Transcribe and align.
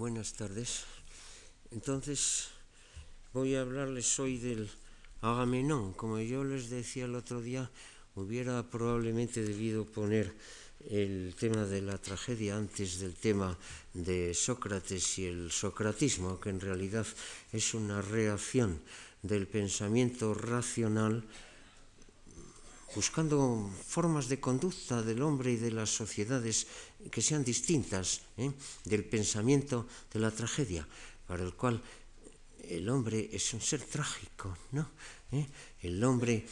Buenas 0.00 0.32
tardes. 0.32 0.84
Entonces 1.72 2.48
voy 3.34 3.54
a 3.54 3.60
hablarles 3.60 4.18
hoy 4.18 4.38
del 4.38 4.70
Agamenón. 5.20 5.92
Como 5.92 6.18
yo 6.20 6.42
les 6.42 6.70
decía 6.70 7.04
el 7.04 7.14
otro 7.14 7.42
día, 7.42 7.70
hubiera 8.14 8.62
probablemente 8.62 9.44
debido 9.44 9.84
poner 9.84 10.34
el 10.88 11.34
tema 11.38 11.66
de 11.66 11.82
la 11.82 11.98
tragedia 11.98 12.56
antes 12.56 12.98
del 12.98 13.12
tema 13.12 13.58
de 13.92 14.32
Sócrates 14.32 15.18
y 15.18 15.26
el 15.26 15.50
socratismo, 15.50 16.40
que 16.40 16.48
en 16.48 16.60
realidad 16.60 17.06
es 17.52 17.74
una 17.74 18.00
reacción 18.00 18.80
del 19.20 19.46
pensamiento 19.48 20.32
racional 20.32 21.24
buscando 22.94 23.70
formas 23.86 24.28
de 24.28 24.40
conducta 24.40 25.02
del 25.02 25.22
hombre 25.22 25.52
y 25.52 25.56
de 25.56 25.70
las 25.70 25.90
sociedades 25.90 26.66
que 27.10 27.22
sean 27.22 27.44
distintas 27.44 28.22
¿eh? 28.36 28.50
del 28.84 29.04
pensamiento 29.04 29.86
de 30.12 30.20
la 30.20 30.30
tragedia, 30.30 30.86
para 31.26 31.44
el 31.44 31.54
cual 31.54 31.80
el 32.68 32.88
hombre 32.88 33.28
es 33.32 33.52
un 33.54 33.60
ser 33.60 33.82
trágico, 33.82 34.56
¿no? 34.72 34.90
¿Eh? 35.32 35.46
El 35.82 36.02
hombre 36.02 36.46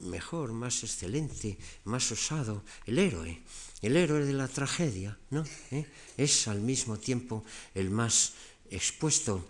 mejor, 0.00 0.52
más 0.52 0.82
excelente, 0.82 1.58
más 1.84 2.10
osado, 2.12 2.64
el 2.86 2.98
héroe, 2.98 3.42
el 3.82 3.96
héroe 3.96 4.24
de 4.24 4.32
la 4.32 4.48
tragedia, 4.48 5.18
¿no? 5.30 5.44
¿Eh? 5.70 5.86
Es 6.16 6.48
al 6.48 6.60
mismo 6.60 6.98
tiempo 6.98 7.44
el 7.74 7.90
más 7.90 8.32
expuesto 8.70 9.46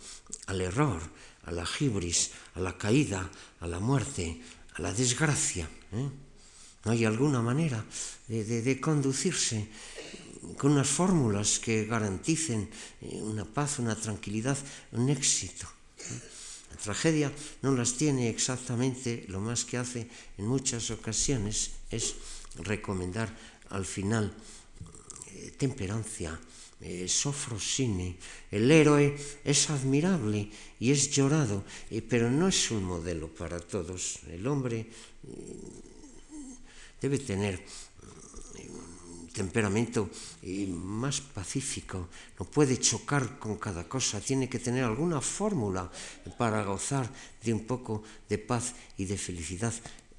al 0.46 0.60
error, 0.60 1.00
a 1.44 1.52
la 1.52 1.66
gibris, 1.66 2.32
a 2.54 2.60
la 2.60 2.76
caída, 2.76 3.30
a 3.60 3.66
la 3.66 3.80
muerte, 3.80 4.42
a 4.74 4.82
la 4.82 4.92
desgracia. 4.92 5.68
¿Eh? 5.92 6.08
No 6.84 6.92
hay 6.92 7.04
alguna 7.04 7.42
manera 7.42 7.84
de, 8.28 8.44
de, 8.44 8.80
conducirse 8.80 9.68
con 10.56 10.72
unas 10.72 10.88
fórmulas 10.88 11.58
que 11.58 11.84
garanticen 11.84 12.70
eh, 13.02 13.20
una 13.20 13.44
paz, 13.44 13.78
una 13.78 13.96
tranquilidad, 13.96 14.56
un 14.92 15.08
éxito. 15.08 15.66
¿eh? 15.98 16.20
La 16.70 16.76
tragedia 16.76 17.32
no 17.62 17.72
las 17.72 17.94
tiene 17.94 18.28
exactamente, 18.28 19.24
lo 19.28 19.40
más 19.40 19.64
que 19.64 19.78
hace 19.78 20.08
en 20.38 20.46
muchas 20.46 20.90
ocasiones 20.90 21.72
es 21.90 22.14
recomendar 22.56 23.34
al 23.70 23.84
final 23.84 24.32
temperancia, 25.56 26.38
eh, 26.80 27.08
sofrosine. 27.08 28.16
El 28.50 28.70
héroe 28.70 29.16
es 29.42 29.70
admirable 29.70 30.48
y 30.78 30.92
es 30.92 31.10
llorado, 31.10 31.64
eh, 31.90 32.02
pero 32.02 32.30
no 32.30 32.46
es 32.46 32.70
un 32.70 32.84
modelo 32.84 33.28
para 33.28 33.58
todos. 33.58 34.20
El 34.30 34.46
hombre 34.46 34.86
eh, 34.86 34.86
debe 37.00 37.18
tener 37.18 37.60
un 38.58 39.28
temperamento 39.32 40.10
más 40.68 41.20
pacífico, 41.20 42.08
no 42.38 42.44
puede 42.46 42.78
chocar 42.78 43.38
con 43.38 43.58
cada 43.58 43.88
cosa, 43.88 44.20
tiene 44.20 44.48
que 44.48 44.58
tener 44.58 44.84
alguna 44.84 45.20
fórmula 45.20 45.90
para 46.38 46.64
gozar 46.64 47.10
de 47.42 47.54
un 47.54 47.66
poco 47.66 48.02
de 48.28 48.38
paz 48.38 48.74
y 48.96 49.04
de 49.04 49.18
felicidad 49.18 49.74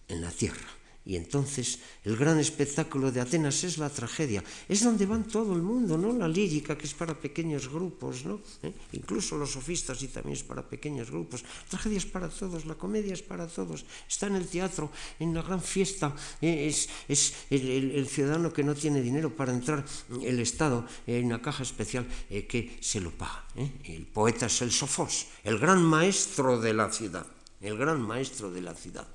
en 0.08 0.22
la 0.22 0.32
tierra. 0.32 0.79
Y 1.06 1.16
entonces 1.16 1.80
el 2.04 2.16
gran 2.18 2.40
espectáculo 2.40 3.12
de 3.12 3.22
Atenas 3.22 3.64
es 3.64 3.78
la 3.78 3.90
tragedia. 3.90 4.44
Es 4.68 4.84
donde 4.84 5.06
van 5.06 5.24
todo 5.24 5.56
el 5.56 5.62
mundo, 5.62 5.98
¿no? 5.98 6.14
La 6.14 6.28
lírica, 6.28 6.78
que 6.78 6.86
es 6.86 6.94
para 6.94 7.18
pequeños 7.18 7.68
grupos, 7.70 8.26
¿no? 8.26 8.42
¿Eh? 8.62 8.74
Incluso 8.92 9.38
los 9.38 9.52
sofistas 9.52 10.02
y 10.04 10.10
también 10.10 10.38
es 10.38 10.44
para 10.44 10.62
pequeños 10.62 11.10
grupos. 11.10 11.42
La 11.42 11.70
tragedia 11.70 11.98
es 11.98 12.06
para 12.06 12.30
todos, 12.30 12.66
la 12.66 12.76
comedia 12.76 13.14
es 13.14 13.24
para 13.24 13.48
todos. 13.48 13.86
Está 14.08 14.28
en 14.28 14.36
el 14.36 14.48
teatro, 14.48 14.92
en 15.20 15.34
la 15.34 15.42
gran 15.42 15.62
fiesta. 15.62 16.16
¿eh? 16.42 16.68
Es, 16.68 16.90
es 17.08 17.34
el, 17.50 18.08
ciudadano 18.08 18.54
que 18.54 18.64
no 18.64 18.76
tiene 18.76 19.02
dinero 19.02 19.36
para 19.36 19.54
entrar, 19.54 19.86
el 20.22 20.40
Estado, 20.40 20.86
en 21.08 21.26
una 21.26 21.42
caja 21.42 21.64
especial 21.64 22.08
eh, 22.30 22.46
que 22.46 22.78
se 22.82 23.02
lo 23.02 23.12
paga. 23.12 23.46
¿eh? 23.56 23.72
El 23.86 24.06
poeta 24.06 24.46
es 24.46 24.62
el 24.62 24.72
Sofos, 24.72 25.28
el 25.44 25.58
gran 25.58 25.82
maestro 25.82 26.60
de 26.60 26.74
la 26.74 26.92
ciudad. 26.92 27.26
El 27.62 27.78
gran 27.78 28.02
maestro 28.02 28.52
de 28.52 28.62
la 28.62 28.74
ciudad. 28.74 29.08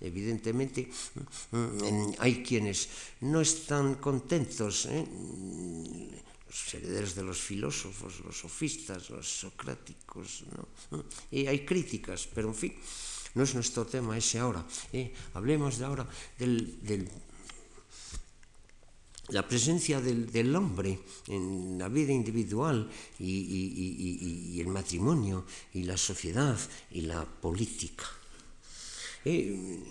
evidentemente 0.00 0.88
mm, 1.52 1.56
mm, 1.56 2.08
hai 2.20 2.44
quienes 2.44 2.88
non 3.24 3.40
están 3.40 3.96
contentos 3.96 4.84
eh? 4.92 5.04
os 6.46 6.72
herederos 6.72 7.12
de 7.12 7.22
los 7.22 7.36
filósofos, 7.36 8.24
los 8.24 8.40
sofistas, 8.40 9.10
los 9.10 9.28
socráticos, 9.28 10.48
¿no? 10.56 10.64
Mm, 10.96 11.04
e 11.28 11.40
hai 11.52 11.68
críticas, 11.68 12.24
pero 12.30 12.48
en 12.48 12.56
fin, 12.56 12.72
non 13.36 13.44
é 13.44 13.52
nuestro 13.52 13.84
tema 13.84 14.16
ese 14.16 14.40
ahora. 14.40 14.64
Eh? 14.96 15.12
Hablemos 15.36 15.76
de 15.76 15.84
ahora 15.84 16.08
del, 16.40 16.80
del 16.80 17.04
la 19.28 19.42
presencia 19.42 20.00
del, 20.00 20.30
del 20.30 20.54
hombre 20.54 21.00
en 21.26 21.78
la 21.78 21.88
vida 21.88 22.12
individual 22.12 22.88
y, 23.18 23.24
y, 23.24 23.62
y, 23.74 23.86
y, 23.98 24.56
y 24.56 24.60
el 24.60 24.68
matrimonio 24.68 25.44
y 25.74 25.82
la 25.82 25.96
sociedad 25.96 26.56
y 26.92 27.02
la 27.02 27.24
política. 27.24 28.06
Eh, 29.26 29.82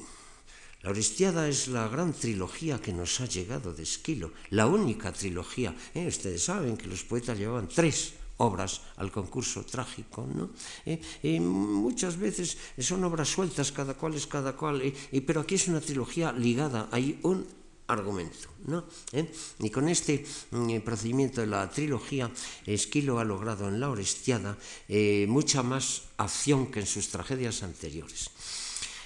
la 0.82 0.92
Orestiada 0.92 1.50
es 1.50 1.68
la 1.68 1.90
gran 1.90 2.14
trilogía 2.14 2.80
que 2.80 2.94
nos 2.94 3.20
ha 3.20 3.26
llegado 3.26 3.74
de 3.74 3.84
Esquilo, 3.84 4.32
la 4.52 4.66
única 4.68 5.12
trilogía. 5.12 5.76
Eh, 5.94 6.08
ustedes 6.08 6.46
saben 6.46 6.78
que 6.78 6.88
los 6.88 7.04
poetas 7.04 7.38
llevaban 7.38 7.68
tres 7.68 8.14
obras 8.38 8.82
al 8.96 9.12
concurso 9.12 9.66
trágico, 9.66 10.26
¿no? 10.26 10.52
Eh, 10.86 11.42
muchas 11.42 12.16
veces 12.16 12.58
son 12.80 13.04
obras 13.04 13.28
sueltas, 13.28 13.74
cada 13.74 13.96
cual 13.96 14.14
es 14.14 14.26
cada 14.26 14.56
cual, 14.56 14.94
pero 15.28 15.42
aquí 15.42 15.56
es 15.56 15.68
una 15.68 15.82
trilogía 15.82 16.32
ligada, 16.32 16.88
hay 16.92 17.20
un 17.24 17.46
argumento. 17.88 18.48
¿no? 18.66 18.86
Y 19.60 19.70
con 19.70 19.90
este 19.90 20.24
eh, 20.24 20.82
procedimiento 20.82 21.42
de 21.42 21.48
la 21.48 21.70
trilogía, 21.70 22.32
Esquilo 22.66 23.20
ha 23.20 23.26
logrado 23.26 23.68
en 23.68 23.80
la 23.80 23.90
Orestiada 23.90 24.56
mucha 25.28 25.62
más 25.62 26.14
acción 26.18 26.72
que 26.72 26.80
en 26.80 26.88
sus 26.88 27.10
tragedias 27.10 27.64
anteriores. 27.64 28.32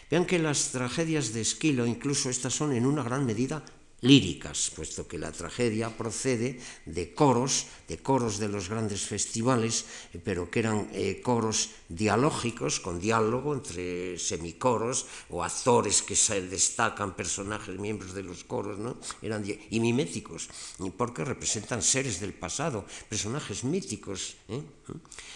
Vean 0.10 0.26
que 0.26 0.40
las 0.40 0.72
tragedias 0.72 1.34
de 1.34 1.42
Esquilo, 1.42 1.86
incluso 1.86 2.30
estas 2.30 2.54
son 2.54 2.74
en 2.74 2.86
una 2.86 3.04
gran 3.04 3.26
medida 3.26 3.64
líricas, 4.02 4.72
puesto 4.76 5.08
que 5.08 5.20
la 5.20 5.32
tragedia 5.32 5.92
procede 5.92 6.60
de 6.86 7.14
coros, 7.14 7.68
de 7.88 8.00
coros 8.00 8.40
de 8.40 8.48
los 8.48 8.70
grandes 8.70 9.04
festivales, 9.04 9.86
pero 10.24 10.50
que 10.50 10.60
eran 10.60 10.88
eh, 10.94 11.22
coros 11.22 11.70
dialógicos, 11.90 12.80
con 12.80 13.00
diálogo 13.00 13.54
entre 13.54 14.18
semicoros 14.18 15.08
o 15.30 15.44
actores 15.44 16.02
que 16.02 16.16
se 16.16 16.42
destacan, 16.48 17.16
personajes, 17.16 17.78
miembros 17.80 18.14
de 18.14 18.24
los 18.24 18.44
coros, 18.44 18.80
¿no? 18.80 18.98
Eran 19.22 19.44
y 19.44 19.80
miméticos, 19.80 20.48
porque 20.96 21.26
representan 21.26 21.82
seres 21.82 22.20
del 22.20 22.34
pasado, 22.34 22.86
personajes 23.10 23.64
míticos. 23.64 24.38
¿eh? 24.48 24.62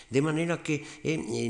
De 0.10 0.22
manera 0.22 0.62
que 0.64 0.86
eh, 1.04 1.50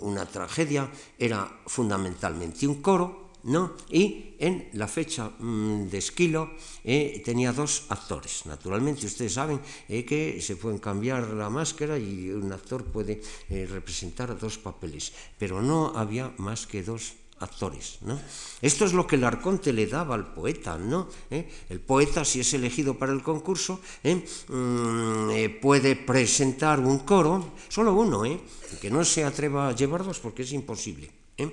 una 0.00 0.26
tragedia 0.26 0.90
era 1.18 1.62
fundamentalmente 1.66 2.66
un 2.66 2.82
coro, 2.82 3.25
¿no? 3.44 3.72
Y 3.90 4.34
en 4.38 4.68
la 4.74 4.88
fecha 4.88 5.30
mmm, 5.38 5.88
de 5.88 5.98
Esquilo 5.98 6.50
eh, 6.84 7.22
tenía 7.24 7.52
dos 7.52 7.84
actores. 7.88 8.46
Naturalmente, 8.46 9.06
ustedes 9.06 9.34
saben 9.34 9.60
eh, 9.88 10.04
que 10.04 10.40
se 10.40 10.56
pueden 10.56 10.78
cambiar 10.78 11.28
la 11.30 11.50
máscara 11.50 11.98
y 11.98 12.30
un 12.30 12.52
actor 12.52 12.84
puede 12.84 13.20
eh, 13.48 13.66
representar 13.70 14.38
dos 14.38 14.58
papeles, 14.58 15.12
pero 15.38 15.62
no 15.62 15.92
había 15.94 16.32
más 16.38 16.66
que 16.66 16.82
dos 16.82 17.14
actores. 17.38 17.98
¿no? 18.00 18.18
Esto 18.62 18.86
es 18.86 18.92
lo 18.92 19.06
que 19.06 19.16
el 19.16 19.24
arconte 19.24 19.72
le 19.72 19.86
daba 19.86 20.14
al 20.14 20.32
poeta. 20.32 20.78
¿no? 20.78 21.08
El 21.30 21.80
poeta, 21.80 22.24
si 22.24 22.40
es 22.40 22.54
elegido 22.54 22.98
para 22.98 23.12
el 23.12 23.22
concurso, 23.22 23.80
mm, 24.02 25.60
puede 25.60 25.96
presentar 25.96 26.80
un 26.80 27.00
coro, 27.00 27.52
solo 27.68 27.92
uno, 27.94 28.24
¿eh? 28.24 28.40
que 28.80 28.90
no 28.90 29.04
se 29.04 29.24
atreva 29.24 29.68
a 29.68 29.74
llevar 29.74 30.04
dos 30.04 30.18
porque 30.18 30.42
es 30.42 30.52
imposible. 30.52 31.25
¿Eh? 31.38 31.52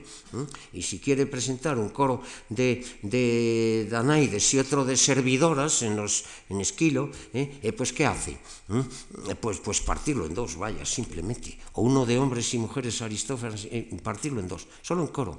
Y 0.71 0.81
si 0.81 0.99
quiere 0.99 1.27
presentar 1.27 1.77
un 1.77 1.89
coro 1.89 2.23
de, 2.47 2.79
de 3.03 3.85
Danaides 3.91 4.53
y 4.53 4.59
otro 4.59 4.85
de 4.87 4.95
servidoras 4.95 5.83
en, 5.83 5.97
los, 5.97 6.23
en 6.47 6.61
Esquilo, 6.61 7.11
¿eh? 7.33 7.59
Eh, 7.61 7.73
pues 7.73 7.91
¿qué 7.91 8.05
hace? 8.05 8.39
Pues, 9.41 9.59
pues 9.59 9.81
partirlo 9.81 10.25
en 10.25 10.33
dos, 10.33 10.55
vaya, 10.55 10.85
simplemente. 10.85 11.59
O 11.73 11.81
uno 11.83 12.05
de 12.05 12.17
hombres 12.17 12.53
y 12.53 12.59
mujeres 12.59 13.01
aristófanas, 13.01 13.67
partirlo 14.01 14.39
en 14.39 14.47
dos, 14.47 14.67
solo 14.81 15.03
un 15.03 15.11
coro. 15.11 15.35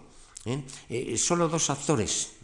solo 1.17 1.49
dos 1.49 1.70
actores. 1.70 2.37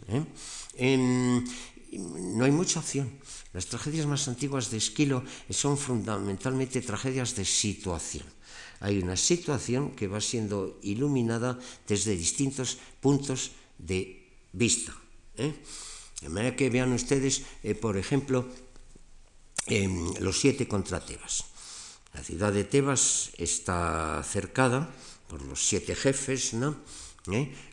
no 0.81 2.45
hay 2.45 2.51
mucha 2.51 2.79
acción. 2.79 3.13
Las 3.53 3.67
tragedias 3.67 4.07
más 4.07 4.27
antiguas 4.27 4.71
de 4.71 4.77
Esquilo 4.77 5.21
son 5.51 5.77
fundamentalmente 5.77 6.81
tragedias 6.81 7.35
de 7.35 7.45
situación 7.45 8.25
hay 8.81 8.97
una 8.99 9.15
situación 9.15 9.91
que 9.95 10.09
va 10.09 10.19
siendo 10.19 10.79
iluminada 10.81 11.57
desde 11.87 12.17
distintos 12.17 12.81
puntos 12.99 13.51
de 13.77 14.25
vista. 14.51 14.91
¿eh? 15.37 15.53
De 16.21 16.29
manera 16.29 16.55
que 16.55 16.69
vean 16.69 16.91
ustedes, 16.91 17.45
eh, 17.63 17.75
por 17.75 17.95
ejemplo, 17.95 18.49
eh, 19.67 19.87
los 20.19 20.41
siete 20.41 20.67
contra 20.67 21.05
Tebas. 21.05 21.45
La 22.13 22.23
ciudad 22.23 22.51
de 22.51 22.65
Tebas 22.65 23.31
está 23.37 24.21
cercada 24.27 24.89
por 25.29 25.45
los 25.45 25.63
siete 25.63 25.95
jefes, 25.95 26.53
¿no? 26.53 26.75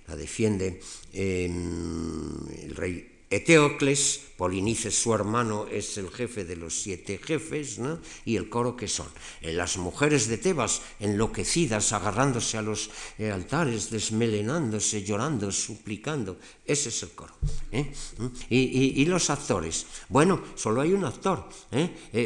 La 0.06 0.14
defiende 0.14 0.81
el 1.12 2.75
rey 2.76 3.07
Eteocles, 3.30 4.20
Polinices 4.38 4.96
su 4.96 5.12
hermano 5.12 5.66
es 5.66 5.98
el 5.98 6.10
jefe 6.10 6.44
de 6.44 6.54
los 6.56 6.80
siete 6.80 7.19
jefes, 7.19 7.78
¿no? 7.78 7.98
y 8.25 8.36
el 8.36 8.48
coro 8.48 8.76
que 8.76 8.86
son. 8.86 9.08
Eh, 9.42 9.52
las 9.52 9.76
mujeres 9.76 10.28
de 10.28 10.38
Tebas 10.38 10.80
enloquecidas, 11.00 11.92
agarrándose 11.92 12.56
a 12.56 12.62
los 12.62 12.88
eh, 13.19 13.32
altares, 13.32 13.90
desmelenándose, 13.90 15.02
llorando, 15.02 15.50
suplicando. 15.50 16.38
Ese 16.64 16.88
es 16.88 17.02
el 17.02 17.10
coro. 17.10 17.34
¿eh? 17.72 17.92
¿Mm? 18.19 18.26
Y, 18.48 19.04
los 19.06 19.28
actores. 19.28 19.86
Bueno, 20.08 20.40
solo 20.54 20.81
hay 20.81 20.92
un 20.92 21.04
actor, 21.04 21.48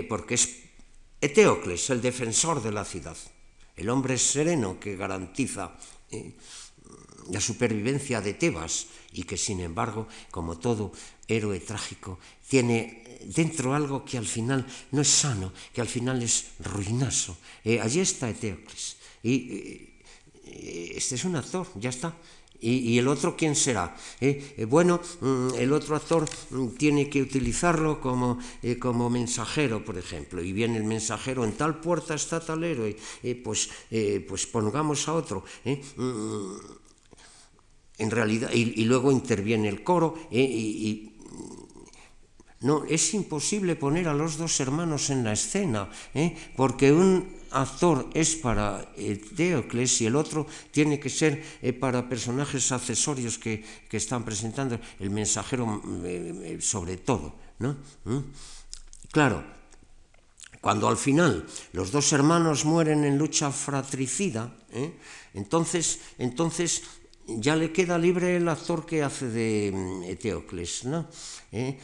porque 0.08 0.34
es 0.34 0.48
Eteocles, 1.20 1.90
el 1.90 2.02
defensor 2.02 2.62
de 2.62 2.72
la 2.72 2.84
ciudad, 2.84 3.16
el 3.76 3.88
hombre 3.88 4.19
sereno 4.19 4.78
que 4.78 4.96
garantiza 4.96 5.78
la 7.31 7.40
supervivencia 7.40 8.20
de 8.20 8.34
Tebas 8.34 8.87
y 9.12 9.25
que 9.25 9.37
sin 9.37 9.61
embargo, 9.61 10.09
como 10.31 10.59
todo 10.59 10.93
héroe 11.29 11.61
trágico, 11.61 12.19
tiene 12.49 13.03
dentro 13.26 13.75
algo 13.75 14.05
que 14.05 14.19
al 14.19 14.26
final 14.26 14.67
no 14.91 15.03
es 15.03 15.09
sano, 15.09 15.53
que 15.73 15.81
al 15.81 15.88
final 15.88 16.23
es 16.23 16.53
ruinoso. 16.61 17.37
Eh, 17.64 17.81
allí 17.81 18.00
está 18.00 18.29
Eteocles. 18.29 18.97
Y 19.23 19.32
eh, 20.44 20.93
este 20.97 21.14
es 21.14 21.25
un 21.25 21.37
actor, 21.37 21.67
ya 21.76 21.91
está. 21.91 22.14
¿Y, 22.64 22.97
el 22.97 23.09
otro 23.09 23.37
quién 23.37 23.56
será? 23.56 23.97
Eh, 24.20 24.67
bueno, 24.69 25.00
mm, 25.20 25.55
el 25.58 25.73
otro 25.73 25.97
actor 25.97 26.29
mm, 26.50 26.69
tiene 26.79 27.11
que 27.11 27.20
utilizarlo 27.20 28.00
como, 28.00 28.38
como 28.79 29.11
mensajero, 29.11 29.85
por 29.85 29.99
ejemplo, 29.99 30.41
y 30.41 30.53
viene 30.53 30.76
el 30.76 30.85
mensajero, 30.85 31.44
en 31.44 31.55
tal 31.55 31.81
puerta 31.81 32.15
está 32.15 32.38
tal 32.38 32.62
héroe, 32.62 32.97
pues, 33.43 33.69
pues 34.29 34.47
pongamos 34.47 35.08
a 35.08 35.15
otro. 35.15 35.43
En 37.99 38.11
realidad, 38.11 38.50
y, 38.53 38.85
luego 38.85 39.12
interviene 39.12 39.69
el 39.69 39.85
coro, 39.85 40.15
eh, 40.31 40.41
y, 40.41 41.09
no, 42.61 42.85
es 42.85 43.12
imposible 43.15 43.75
poner 43.75 44.09
a 44.09 44.15
los 44.15 44.39
dos 44.39 44.61
hermanos 44.61 45.11
en 45.11 45.25
la 45.25 45.33
escena, 45.33 45.91
eh, 46.15 46.37
porque 46.56 46.93
un 46.93 47.43
actor 47.50 48.09
es 48.15 48.37
para 48.37 48.87
Teocles 49.37 50.00
y 50.00 50.06
el 50.06 50.17
otro 50.17 50.47
tiene 50.71 50.99
que 51.00 51.11
ser 51.11 51.43
eh, 51.61 51.73
para 51.73 52.09
personajes 52.09 52.71
accesorios 52.71 53.37
que, 53.39 53.65
están 53.91 54.25
presentando 54.25 54.79
el 55.00 55.11
mensajero 55.11 55.67
mm, 55.67 56.61
sobre 56.61 56.99
todo. 56.99 57.35
¿no? 57.59 57.77
¿Mm? 58.05 58.19
Claro, 59.11 59.44
cuando 60.61 60.89
al 60.89 60.97
final 60.97 61.44
los 61.73 61.91
dos 61.91 62.12
hermanos 62.12 62.65
mueren 62.65 63.05
en 63.05 63.19
lucha 63.19 63.50
fratricida, 63.50 64.55
entonces, 65.35 66.00
entonces 66.19 66.83
ya 67.26 67.56
le 67.56 67.72
queda 67.72 67.98
libre 67.98 68.36
el 68.36 68.48
actor 68.48 68.86
que 68.86 69.02
hace 69.02 69.28
de 69.28 69.72
mm, 69.72 70.02
Eteocles, 70.04 70.84
¿no? 70.84 71.06
¿Eh? 71.52 71.78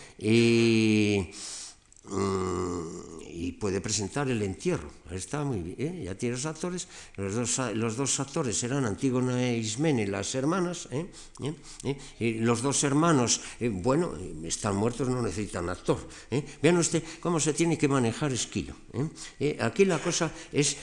Mm, 2.04 3.20
y 3.28 3.52
puede 3.52 3.80
presentar 3.80 4.28
el 4.30 4.42
entierro. 4.42 4.90
Está 5.10 5.42
muy 5.42 5.62
bien, 5.62 5.76
¿eh? 5.78 6.04
ya 6.04 6.14
tienes 6.14 6.44
actores. 6.44 6.86
Los 7.16 7.34
dos, 7.34 7.74
los 7.74 7.96
dos 7.96 8.20
actores 8.20 8.62
eran 8.62 8.84
Antígona 8.84 9.40
e 9.42 9.56
Ismene, 9.56 10.06
las 10.06 10.34
hermanas. 10.34 10.88
¿eh? 10.90 11.06
¿Eh? 11.84 11.96
Y 12.20 12.34
los 12.40 12.60
dos 12.60 12.84
hermanos, 12.84 13.40
bueno, 13.60 14.12
están 14.44 14.76
muertos, 14.76 15.08
no 15.08 15.22
necesitan 15.22 15.68
actor. 15.68 15.98
Vean 16.62 16.76
usted 16.76 17.02
cómo 17.20 17.40
se 17.40 17.54
tiene 17.54 17.78
que 17.78 17.88
manejar 17.88 18.32
Esquilo. 18.32 18.74
aquí 19.60 19.84
la 19.84 19.98
cosa 19.98 20.30
es 20.52 20.76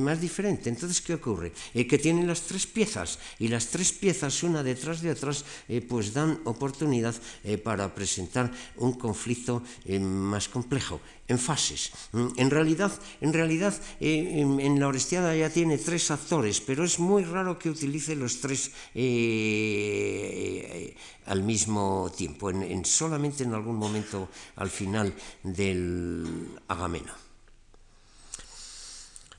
más 0.00 0.20
diferente. 0.20 0.70
Entonces, 0.70 1.00
¿qué 1.00 1.14
ocurre? 1.14 1.52
que 1.74 1.98
tienen 1.98 2.26
las 2.26 2.42
tres 2.42 2.66
piezas 2.66 3.18
y 3.38 3.48
las 3.48 3.66
tres 3.68 3.92
piezas, 3.92 4.42
una 4.42 4.62
detrás 4.62 5.02
de 5.02 5.10
otras, 5.10 5.44
pues 5.88 6.14
dan 6.14 6.40
oportunidad 6.44 7.14
para 7.62 7.94
presentar 7.94 8.50
un 8.76 8.94
conflicto 8.94 9.62
más 10.00 10.48
complejo, 10.48 11.00
en 11.28 11.38
fases. 11.38 11.92
Mm, 12.12 12.28
en 12.36 12.50
realidad, 12.50 12.92
en, 13.20 13.32
realidad 13.32 13.74
eh, 14.00 14.40
en, 14.40 14.80
la 14.80 14.88
Orestiada 14.88 15.34
ya 15.34 15.50
tiene 15.50 15.78
tres 15.78 16.10
actores, 16.10 16.60
pero 16.60 16.84
es 16.84 16.98
muy 16.98 17.24
raro 17.24 17.58
que 17.58 17.70
utilice 17.70 18.14
los 18.14 18.40
tres 18.40 18.70
eh, 18.94 20.92
eh, 20.94 20.96
al 21.26 21.42
mismo 21.42 22.12
tiempo, 22.14 22.50
en, 22.50 22.84
solamente 22.84 23.44
en 23.44 23.54
algún 23.54 23.76
momento 23.76 24.28
al 24.56 24.70
final 24.70 25.14
del 25.42 26.48
Agamena. 26.68 27.16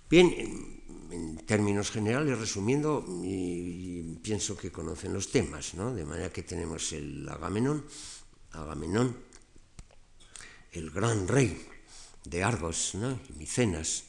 Bien, 0.09 0.33
en 1.11 1.37
términos 1.45 1.91
generales, 1.91 2.37
resumiendo, 2.37 3.05
pienso 4.21 4.57
que 4.57 4.71
conocen 4.71 5.13
los 5.13 5.31
temas, 5.31 5.73
¿no? 5.73 5.93
de 5.93 6.05
manera 6.05 6.31
que 6.31 6.43
tenemos 6.43 6.93
el 6.93 7.27
Agamenón, 7.29 7.85
Agamenón 8.51 9.17
el 10.71 10.91
gran 10.91 11.27
rey 11.27 11.74
de 12.25 12.43
Argos, 12.43 12.95
¿no? 12.95 13.19
Micenas, 13.37 14.03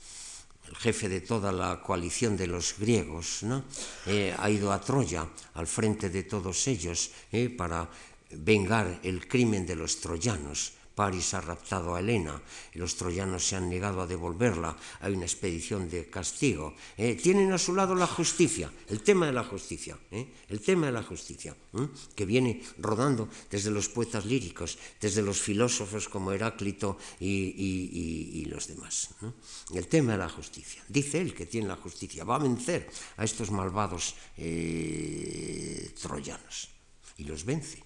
el 0.68 0.76
jefe 0.76 1.08
de 1.08 1.20
toda 1.20 1.52
la 1.52 1.80
coalición 1.80 2.36
de 2.36 2.46
los 2.46 2.74
griegos, 2.78 3.42
¿no? 3.42 3.64
Eh, 4.06 4.34
ha 4.36 4.50
ido 4.50 4.72
a 4.72 4.80
Troya 4.80 5.28
al 5.54 5.66
frente 5.66 6.10
de 6.10 6.24
todos 6.24 6.66
ellos 6.66 7.10
eh, 7.30 7.48
para 7.50 7.88
vengar 8.30 9.00
el 9.02 9.28
crimen 9.28 9.66
de 9.66 9.76
los 9.76 10.00
troyanos. 10.00 10.72
París 10.96 11.34
ha 11.34 11.42
raptado 11.42 11.94
a 11.94 12.00
Helena 12.00 12.40
los 12.72 12.96
troyanos 12.96 13.44
se 13.44 13.56
han 13.56 13.68
negado 13.68 14.00
a 14.00 14.06
devolverla. 14.06 14.76
Hay 15.00 15.12
una 15.12 15.24
expedición 15.24 15.88
de 15.90 16.08
castigo. 16.08 16.74
Eh, 16.96 17.16
tienen 17.16 17.52
a 17.52 17.58
su 17.58 17.74
lado 17.74 17.94
la 17.94 18.06
justicia, 18.06 18.70
el 18.88 19.02
tema 19.02 19.26
de 19.26 19.32
la 19.32 19.44
justicia, 19.44 19.98
eh, 20.10 20.32
el 20.48 20.60
tema 20.60 20.86
de 20.86 20.92
la 20.92 21.02
justicia, 21.02 21.56
eh, 21.74 21.88
que 22.14 22.24
viene 22.24 22.62
rodando 22.78 23.28
desde 23.50 23.70
los 23.70 23.88
poetas 23.88 24.24
líricos, 24.24 24.78
desde 25.00 25.22
los 25.22 25.40
filósofos 25.40 26.08
como 26.08 26.32
Heráclito 26.32 26.98
y, 27.20 28.44
los 28.46 28.68
demás. 28.68 29.10
El 29.74 29.88
tema 29.88 30.12
de 30.12 30.18
la 30.18 30.28
justicia. 30.28 30.82
Dice 30.88 31.20
él 31.20 31.34
que 31.34 31.46
tiene 31.46 31.68
la 31.68 31.76
justicia, 31.76 32.24
va 32.24 32.36
a 32.36 32.38
vencer 32.38 32.88
a 33.16 33.24
estos 33.24 33.50
malvados 33.50 34.14
troyanos 36.00 36.70
y 37.18 37.24
los 37.24 37.44
vence. 37.44 37.82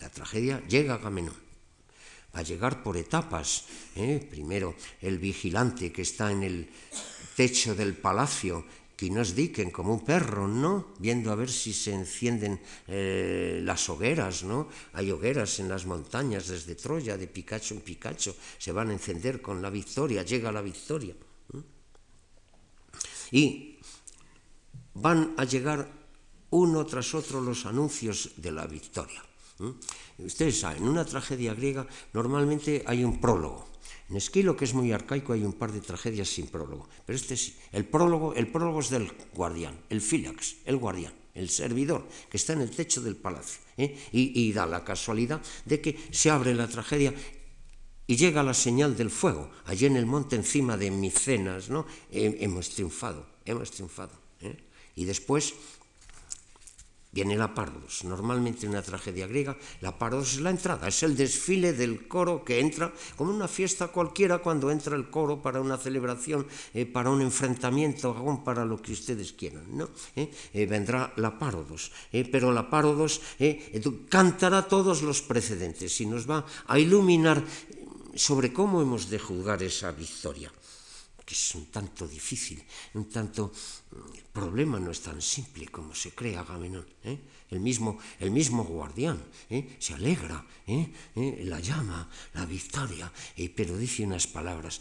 La 0.00 0.10
tragedia 0.10 0.60
llega 0.66 0.94
a 0.94 1.00
A 2.32 2.42
llegar 2.42 2.82
por 2.82 2.96
etapas. 2.96 3.64
¿eh? 3.96 4.26
Primero 4.30 4.74
el 5.00 5.18
vigilante 5.18 5.92
que 5.92 6.02
está 6.02 6.30
en 6.30 6.42
el 6.42 6.70
techo 7.34 7.74
del 7.74 7.94
palacio, 7.94 8.64
que 8.98 9.10
nos 9.10 9.36
diquen 9.36 9.70
como 9.70 9.94
un 9.94 10.02
perro, 10.02 10.48
¿no? 10.48 10.90
Viendo 10.98 11.30
a 11.30 11.38
ver 11.38 11.48
si 11.48 11.72
se 11.72 11.94
encienden 11.94 12.58
eh, 12.88 13.60
las 13.62 13.88
hogueras, 13.88 14.42
¿no? 14.42 14.66
Hay 14.92 15.12
hogueras 15.12 15.60
en 15.60 15.68
las 15.68 15.86
montañas 15.86 16.48
desde 16.48 16.74
Troya, 16.74 17.16
de 17.16 17.28
Picacho 17.28 17.74
en 17.74 17.80
Picacho, 17.80 18.34
se 18.58 18.72
van 18.72 18.90
a 18.90 18.92
encender 18.92 19.40
con 19.40 19.62
la 19.62 19.70
victoria, 19.70 20.24
llega 20.24 20.50
la 20.50 20.62
victoria. 20.62 21.14
Y 23.30 23.78
van 24.94 25.34
a 25.36 25.44
llegar 25.44 25.86
uno 26.50 26.84
tras 26.84 27.14
otro 27.14 27.40
los 27.40 27.66
anuncios 27.66 28.32
de 28.36 28.50
la 28.50 28.66
victoria. 28.66 29.22
Ustedes 30.18 30.60
saben, 30.60 30.82
en 30.82 30.88
una 30.88 31.04
tragedia 31.04 31.54
griega 31.54 31.86
normalmente 32.12 32.82
hay 32.86 33.04
un 33.04 33.20
prólogo. 33.20 33.68
En 34.08 34.16
Esquilo, 34.16 34.56
que 34.56 34.64
es 34.64 34.72
muy 34.72 34.92
arcaico, 34.92 35.34
hay 35.34 35.44
un 35.44 35.52
par 35.52 35.72
de 35.72 35.80
tragedias 35.80 36.28
sin 36.28 36.46
prólogo. 36.46 36.88
Pero 37.04 37.16
este 37.16 37.36
sí. 37.36 37.56
El 37.72 37.84
prólogo, 37.84 38.34
el 38.34 38.48
prólogo 38.48 38.80
es 38.80 38.88
del 38.88 39.12
guardián, 39.34 39.78
el 39.90 40.00
fílax, 40.00 40.56
el 40.64 40.76
guardián, 40.76 41.12
el 41.34 41.50
servidor, 41.50 42.08
que 42.30 42.38
está 42.38 42.54
en 42.54 42.62
el 42.62 42.70
techo 42.70 43.02
del 43.02 43.16
palacio. 43.16 43.60
¿eh? 43.76 43.96
Y, 44.12 44.52
da 44.52 44.64
la 44.66 44.84
casualidad 44.84 45.42
de 45.66 45.80
que 45.80 45.98
se 46.10 46.30
abre 46.30 46.54
la 46.54 46.68
tragedia 46.68 47.12
y 48.06 48.16
llega 48.16 48.42
la 48.42 48.54
señal 48.54 48.96
del 48.96 49.10
fuego. 49.10 49.50
Allí 49.66 49.84
en 49.84 49.96
el 49.96 50.06
monte 50.06 50.36
encima 50.36 50.78
de 50.78 50.90
Micenas, 50.90 51.68
¿no? 51.68 51.84
hemos 52.10 52.70
triunfado, 52.70 53.26
hemos 53.44 53.70
triunfado. 53.70 54.12
¿eh? 54.40 54.56
Y 54.94 55.04
después 55.04 55.52
Viene 57.18 57.34
la 57.34 57.52
pardos. 57.52 58.04
Normalmente 58.04 58.62
en 58.62 58.70
una 58.70 58.82
tragedia 58.86 59.26
griega, 59.26 59.58
la 59.80 59.98
pardos 59.98 60.34
es 60.34 60.40
la 60.40 60.54
entrada, 60.54 60.86
es 60.86 61.02
el 61.02 61.16
desfile 61.16 61.72
del 61.72 62.06
coro 62.06 62.44
que 62.44 62.60
entra 62.60 62.94
como 63.16 63.34
una 63.34 63.48
fiesta 63.48 63.88
cualquiera 63.88 64.38
cuando 64.38 64.70
entra 64.70 64.94
el 64.94 65.10
coro 65.10 65.42
para 65.42 65.60
una 65.60 65.76
celebración, 65.78 66.46
eh, 66.74 66.86
para 66.86 67.10
un 67.10 67.20
enfrentamiento, 67.20 68.14
para 68.44 68.64
lo 68.64 68.80
que 68.80 68.92
ustedes 68.92 69.32
quieran. 69.32 69.66
¿no? 69.66 69.90
Eh, 70.14 70.30
eh, 70.54 70.66
vendrá 70.66 71.12
la 71.16 71.36
pardos, 71.36 71.90
pero 72.30 72.52
la 72.52 72.70
pardos 72.70 73.20
cantará 74.08 74.68
todos 74.68 75.02
los 75.02 75.20
precedentes 75.20 76.00
y 76.00 76.06
nos 76.06 76.30
va 76.30 76.46
a 76.68 76.78
iluminar 76.78 77.42
sobre 78.14 78.52
cómo 78.52 78.80
hemos 78.80 79.10
de 79.10 79.18
juzgar 79.18 79.60
esa 79.64 79.90
victoria 79.90 80.52
que 81.28 81.34
es 81.34 81.54
un 81.56 81.66
tanto 81.66 82.08
difícil, 82.08 82.56
un 82.94 83.04
tanto... 83.04 83.52
El 83.92 84.24
problema 84.32 84.80
no 84.80 84.90
es 84.90 85.02
tan 85.02 85.20
simple 85.20 85.68
como 85.68 85.94
se 85.94 86.12
cree 86.16 86.38
Agamenón. 86.38 86.88
¿eh? 87.04 87.20
El, 87.50 87.60
mismo, 87.60 87.98
el 88.18 88.30
mismo 88.30 88.64
guardián 88.64 89.22
¿eh? 89.50 89.76
se 89.78 89.92
alegra, 89.92 90.40
¿eh? 90.66 90.88
la 91.44 91.60
llama, 91.60 92.08
la 92.32 92.46
victoria, 92.46 93.12
pero 93.54 93.76
dice 93.76 94.04
unas 94.04 94.26
palabras 94.26 94.80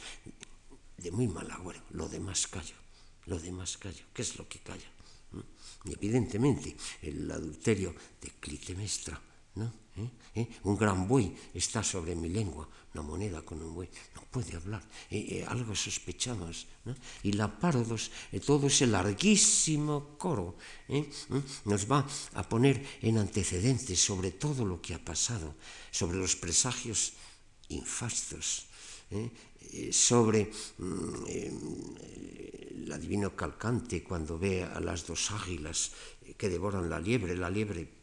de 0.95 1.11
muy 1.11 1.27
mal 1.27 1.51
agüero. 1.51 1.83
Lo 1.91 2.07
demás 2.07 2.47
calla, 2.47 2.79
lo 3.25 3.37
demás 3.39 3.75
calla. 3.75 4.05
¿Qué 4.13 4.21
es 4.21 4.37
lo 4.37 4.47
que 4.47 4.59
calla? 4.59 4.87
Y 5.83 5.91
evidentemente 5.91 6.77
el 7.01 7.29
adulterio 7.29 7.93
de 8.21 8.31
Clitemestra 8.39 9.19
¿Eh? 9.65 10.09
¿Eh? 10.35 10.47
Un 10.63 10.77
gran 10.77 11.07
buey 11.07 11.33
está 11.53 11.81
sobre 11.81 12.15
mi 12.15 12.29
lengua, 12.29 12.69
una 12.93 13.01
moneda 13.01 13.41
con 13.41 13.61
un 13.61 13.73
buey, 13.73 13.89
no 14.13 14.21
puede 14.29 14.55
hablar, 14.55 14.83
eh, 15.09 15.43
algo 15.47 15.75
sospechamos. 15.75 16.67
¿no? 16.85 16.95
Y 17.23 17.33
la 17.33 17.49
parodos, 17.49 18.11
todo 18.45 18.67
ese 18.67 18.85
larguísimo 18.85 20.17
coro, 20.17 20.57
¿Mm? 20.87 21.01
nos 21.65 21.89
va 21.89 22.05
a 22.33 22.43
poner 22.47 22.85
en 23.01 23.17
antecedentes 23.17 23.99
sobre 23.99 24.31
todo 24.31 24.65
lo 24.65 24.79
que 24.81 24.93
ha 24.93 25.03
pasado, 25.03 25.55
sobre 25.89 26.17
los 26.17 26.35
presagios 26.35 27.13
infastos, 27.69 28.67
sobre 29.91 30.51
mm, 30.77 31.25
el 32.85 32.91
adivino 32.91 33.35
calcante 33.35 34.03
cuando 34.03 34.37
ve 34.37 34.63
a 34.63 34.79
las 34.79 35.07
dos 35.07 35.31
águilas 35.31 35.91
que 36.37 36.49
devoran 36.49 36.89
la 36.89 36.99
liebre, 36.99 37.35
la 37.35 37.49
liebre 37.49 37.96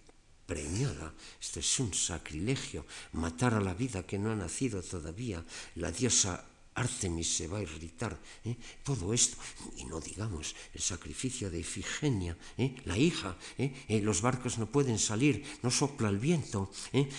premiada. 0.47 1.13
Esto 1.41 1.61
es 1.61 1.81
un 1.81 1.93
sacrilegio, 1.95 2.87
matar 3.13 3.55
a 3.55 3.61
la 3.61 3.75
vida 3.75 4.05
que 4.05 4.19
no 4.19 4.31
ha 4.31 4.37
nacido 4.37 4.83
todavía. 4.83 5.45
La 5.77 5.91
diosa 5.91 6.45
Artemis 6.75 7.37
se 7.37 7.47
va 7.47 7.59
a 7.59 7.63
irritar. 7.63 8.19
¿eh? 8.45 8.57
Todo 8.83 9.15
esto, 9.15 9.37
y 9.77 9.85
no 9.85 10.01
digamos 10.01 10.55
el 10.75 10.81
sacrificio 10.81 11.51
de 11.51 11.61
Ifigenia, 11.61 12.37
¿eh? 12.59 12.75
la 12.85 12.99
hija, 12.99 13.37
¿eh? 13.59 14.01
los 14.03 14.21
barcos 14.21 14.59
no 14.59 14.67
pueden 14.67 14.99
salir, 14.99 15.45
no 15.63 15.71
sopla 15.71 16.09
el 16.09 16.19
viento, 16.19 16.71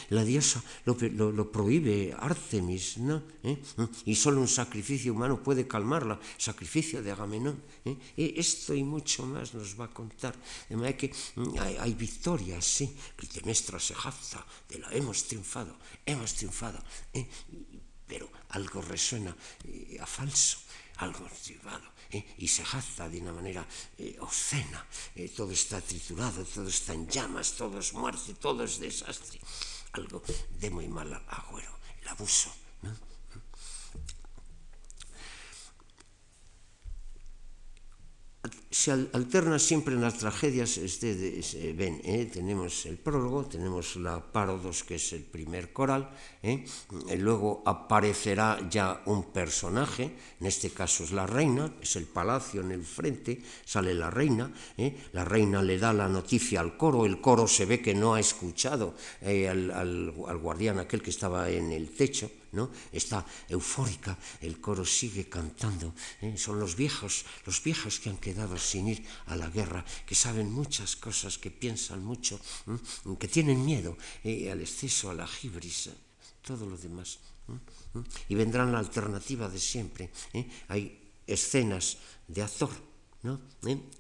la 0.10 0.24
diosa 0.24 0.64
lo, 0.86 0.96
lo, 1.32 1.52
prohíbe 1.52 2.16
Artemis, 2.18 2.98
¿no? 2.98 3.24
y 4.06 4.16
solo 4.16 4.42
un 4.42 4.48
sacrificio 4.48 5.14
humano 5.14 5.42
puede 5.42 5.68
calmarla, 5.68 6.20
sacrificio 6.38 7.02
de 7.02 7.12
Agamenón. 7.12 7.62
esto 8.18 8.74
y 8.74 8.84
mucho 8.84 9.26
más 9.26 9.54
nos 9.54 9.80
va 9.80 9.86
a 9.86 9.94
contar. 9.94 10.36
De 10.70 10.76
manera 10.76 10.98
que 10.98 11.14
mm, 11.36 11.60
hay, 11.80 11.94
victorias, 11.94 12.66
sí, 12.66 12.96
Clitemnestra 13.16 13.80
se 13.80 13.96
jacta 13.96 14.46
de 14.70 14.80
la 14.80 14.92
hemos 14.92 15.24
triunfado, 15.26 15.76
hemos 16.06 16.34
triunfado 16.34 16.84
pero 18.08 18.30
algo 18.50 18.82
resuena 18.82 19.36
eh, 19.66 19.98
a 20.00 20.06
falso, 20.06 20.62
algo 20.98 21.26
estribado, 21.28 21.84
eh, 22.12 22.24
e 22.38 22.48
se 22.48 22.64
jaza 22.64 23.10
de 23.10 23.20
una 23.20 23.34
maneira 23.34 23.66
eh, 23.98 24.16
obscena, 24.22 24.86
eh, 25.16 25.30
todo 25.30 25.52
está 25.52 25.82
triturado, 25.82 26.46
todo 26.46 26.70
está 26.70 26.94
en 26.94 27.10
llamas, 27.10 27.58
todo 27.58 27.80
es 27.80 27.94
muerte, 27.94 28.34
todo 28.40 28.64
es 28.64 28.80
desastre, 28.80 29.42
algo 29.94 30.24
de 30.60 30.70
moi 30.70 30.88
mal 30.88 31.12
agüero, 31.28 31.74
el 32.02 32.08
abuso, 32.08 32.54
¿no? 32.86 33.15
Se 38.70 38.92
alterna 38.92 39.60
siempre 39.60 39.96
en 39.96 40.02
las 40.02 40.18
tragedias, 40.18 40.78
ustedes 40.78 41.56
ven, 41.76 42.02
¿eh? 42.04 42.30
tenemos 42.32 42.86
el 42.86 42.98
prólogo, 42.98 43.46
tenemos 43.46 43.96
la 43.96 44.20
parodos, 44.20 44.84
que 44.84 44.96
es 44.96 45.14
el 45.14 45.24
primer 45.24 45.72
coral, 45.72 46.10
¿eh? 46.44 46.66
luego 47.18 47.64
aparecerá 47.66 48.60
ya 48.70 49.02
un 49.06 49.32
personaje, 49.32 50.16
en 50.40 50.48
este 50.48 50.70
caso 50.70 51.04
es 51.04 51.12
la 51.12 51.26
reina, 51.26 51.74
es 51.82 51.96
el 51.96 52.06
palacio 52.06 52.62
en 52.62 52.72
el 52.72 52.84
frente, 52.84 53.42
sale 53.64 53.94
la 53.94 54.10
reina, 54.10 54.52
¿eh? 54.78 54.96
la 55.14 55.26
reina 55.26 55.62
le 55.62 55.78
da 55.78 55.94
la 55.94 56.10
noticia 56.10 56.60
al 56.60 56.78
coro, 56.78 57.06
el 57.06 57.22
coro 57.22 57.48
se 57.48 57.66
ve 57.66 57.82
que 57.82 57.94
no 57.94 58.16
ha 58.16 58.20
escuchado 58.20 58.96
al, 59.22 59.72
al 59.72 60.38
guardián 60.38 60.80
aquel 60.80 61.02
que 61.02 61.10
estaba 61.10 61.50
en 61.50 61.72
el 61.72 61.90
techo, 61.90 62.30
¿no? 62.56 62.72
Está 62.92 63.26
eufórica, 63.50 64.18
el 64.42 64.60
coro 64.60 64.86
sigue 64.86 65.28
cantando. 65.28 65.94
¿eh? 66.22 66.38
Son 66.38 66.60
los 66.60 66.76
viejos, 66.76 67.26
los 67.46 67.62
viejos 67.62 68.00
que 68.00 68.10
han 68.10 68.18
quedado 68.18 68.58
sin 68.58 68.88
ir 68.88 69.06
a 69.28 69.36
la 69.36 69.50
guerra, 69.50 69.86
que 70.06 70.16
saben 70.16 70.52
muchas 70.52 70.96
cosas, 70.96 71.38
que 71.38 71.52
piensan 71.52 72.04
mucho, 72.04 72.40
que 73.20 73.28
tienen 73.28 73.64
miedo 73.64 73.98
¿eh? 74.24 74.50
al 74.50 74.62
exceso, 74.62 75.10
a 75.10 75.14
la 75.14 75.28
gibris, 75.28 75.90
todo 76.42 76.66
lo 76.66 76.78
demás. 76.78 77.20
Y 78.28 78.36
vendrán 78.36 78.72
la 78.72 78.80
alternativa 78.80 79.50
de 79.50 79.60
siempre. 79.60 80.10
¿eh? 80.34 80.50
Hay 80.70 81.12
escenas 81.28 81.98
de 82.28 82.42
Azor, 82.42 82.72
¿no? 83.24 83.42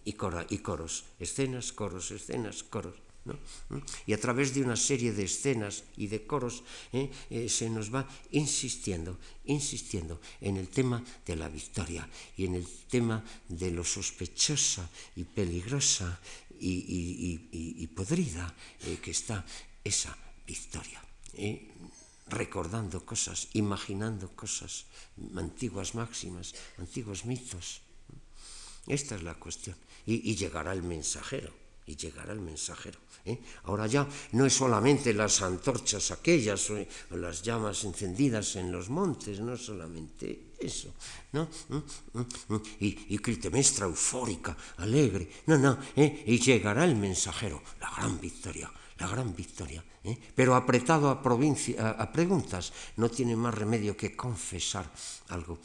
y, 0.03 0.13
cora, 0.13 0.45
y 0.49 0.59
coros, 0.59 1.05
escenas, 1.19 1.71
coros, 1.71 2.11
escenas, 2.11 2.63
coros. 2.63 3.04
¿Mm? 3.25 3.81
Y 4.05 4.13
a 4.13 4.21
través 4.21 4.53
de 4.53 4.61
una 4.61 4.77
serie 4.77 5.11
de 5.11 5.25
escenas 5.25 5.83
y 5.97 6.05
de 6.05 6.29
coros 6.29 6.61
¿eh? 6.93 7.09
Eh, 7.29 7.49
se 7.49 7.69
nos 7.69 7.89
va 7.89 8.05
insistiendo, 8.31 9.17
insistiendo 9.45 10.21
en 10.41 10.57
el 10.57 10.69
tema 10.69 11.03
de 11.25 11.35
la 11.35 11.49
victoria 11.49 12.07
y 12.37 12.45
en 12.45 12.53
el 12.55 12.67
tema 12.87 13.25
de 13.49 13.71
lo 13.71 13.83
sospechosa 13.83 14.87
y 15.15 15.23
peligrosa 15.23 16.19
y, 16.59 17.87
podrida 17.95 18.53
eh, 18.85 18.99
que 19.01 19.11
está 19.11 19.45
esa 19.83 20.15
victoria. 20.45 21.01
recordando 22.27 23.05
cosas, 23.05 23.49
imaginando 23.53 24.33
cosas, 24.35 24.85
antiguas 25.35 25.93
máximas, 25.93 26.53
antiguos 26.77 27.25
mitos. 27.25 27.81
Esta 28.87 29.15
es 29.15 29.23
la 29.23 29.33
cuestión. 29.35 29.75
y 30.05 30.35
llegará 30.35 30.73
el 30.73 30.83
mensajero 30.83 31.64
y 31.87 31.95
llegará 31.95 32.33
el 32.33 32.41
mensajero. 32.41 32.99
¿eh? 33.25 33.39
Ahora 33.63 33.87
ya 33.87 34.07
no 34.33 34.45
es 34.45 34.53
solamente 34.53 35.13
las 35.13 35.41
antorchas 35.41 36.11
aquellas 36.11 36.69
o, 36.69 36.77
las 37.17 37.41
llamas 37.41 37.83
encendidas 37.83 38.55
en 38.55 38.71
los 38.71 38.89
montes, 38.89 39.39
no 39.39 39.57
solamente 39.57 40.53
eso, 40.59 40.93
¿no? 41.33 41.49
¿Mm? 41.69 41.75
¿Mm? 42.13 42.25
¿Mm? 42.49 42.61
Y, 42.79 43.15
y 43.15 43.19
eufórica, 43.81 44.55
alegre, 44.77 45.29
no, 45.47 45.57
no, 45.57 45.77
¿eh? 45.95 46.23
y 46.25 46.39
llegará 46.39 46.85
el 46.85 46.95
mensajero, 46.95 47.61
la 47.79 47.91
gran 47.91 48.19
victoria, 48.19 48.71
la 48.97 49.07
gran 49.07 49.35
victoria, 49.35 49.83
¿eh? 50.03 50.17
pero 50.33 50.55
apretado 50.55 51.09
a, 51.09 51.21
a 51.21 52.11
preguntas, 52.11 52.73
no 52.97 53.09
tiene 53.09 53.35
más 53.35 53.53
remedio 53.53 53.97
que 53.97 54.15
confesar 54.15 54.89
algo 55.29 55.59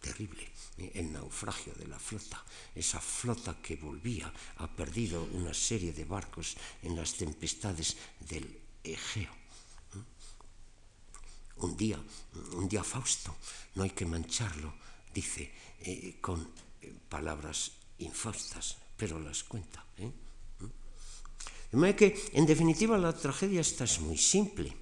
terrible 0.00 0.51
el 0.78 1.12
naufragio 1.12 1.72
de 1.74 1.86
la 1.86 1.98
flota. 1.98 2.42
Esa 2.74 3.00
flota 3.00 3.56
que 3.62 3.76
volvía 3.76 4.32
ha 4.56 4.66
perdido 4.66 5.22
una 5.32 5.54
serie 5.54 5.92
de 5.92 6.04
barcos 6.04 6.56
en 6.82 6.96
las 6.96 7.14
tempestades 7.14 7.96
del 8.20 8.58
Egeo. 8.82 9.30
Un 11.56 11.76
día, 11.76 12.00
un 12.56 12.68
día 12.68 12.82
Fausto, 12.82 13.36
no 13.74 13.84
hay 13.84 13.90
que 13.90 14.06
mancharlo, 14.06 14.74
dice 15.14 15.52
eh, 15.80 16.18
con 16.20 16.50
eh, 16.80 16.92
palabras 17.08 17.72
infastas, 17.98 18.76
pero 18.96 19.20
las 19.20 19.44
cuenta. 19.44 19.84
¿eh? 19.98 20.10
De 21.70 21.78
manera 21.78 21.96
que, 21.96 22.30
en 22.32 22.46
definitiva, 22.46 22.98
la 22.98 23.16
tragedia 23.16 23.60
esta 23.60 23.84
es 23.84 24.00
muy 24.00 24.18
simple. 24.18 24.81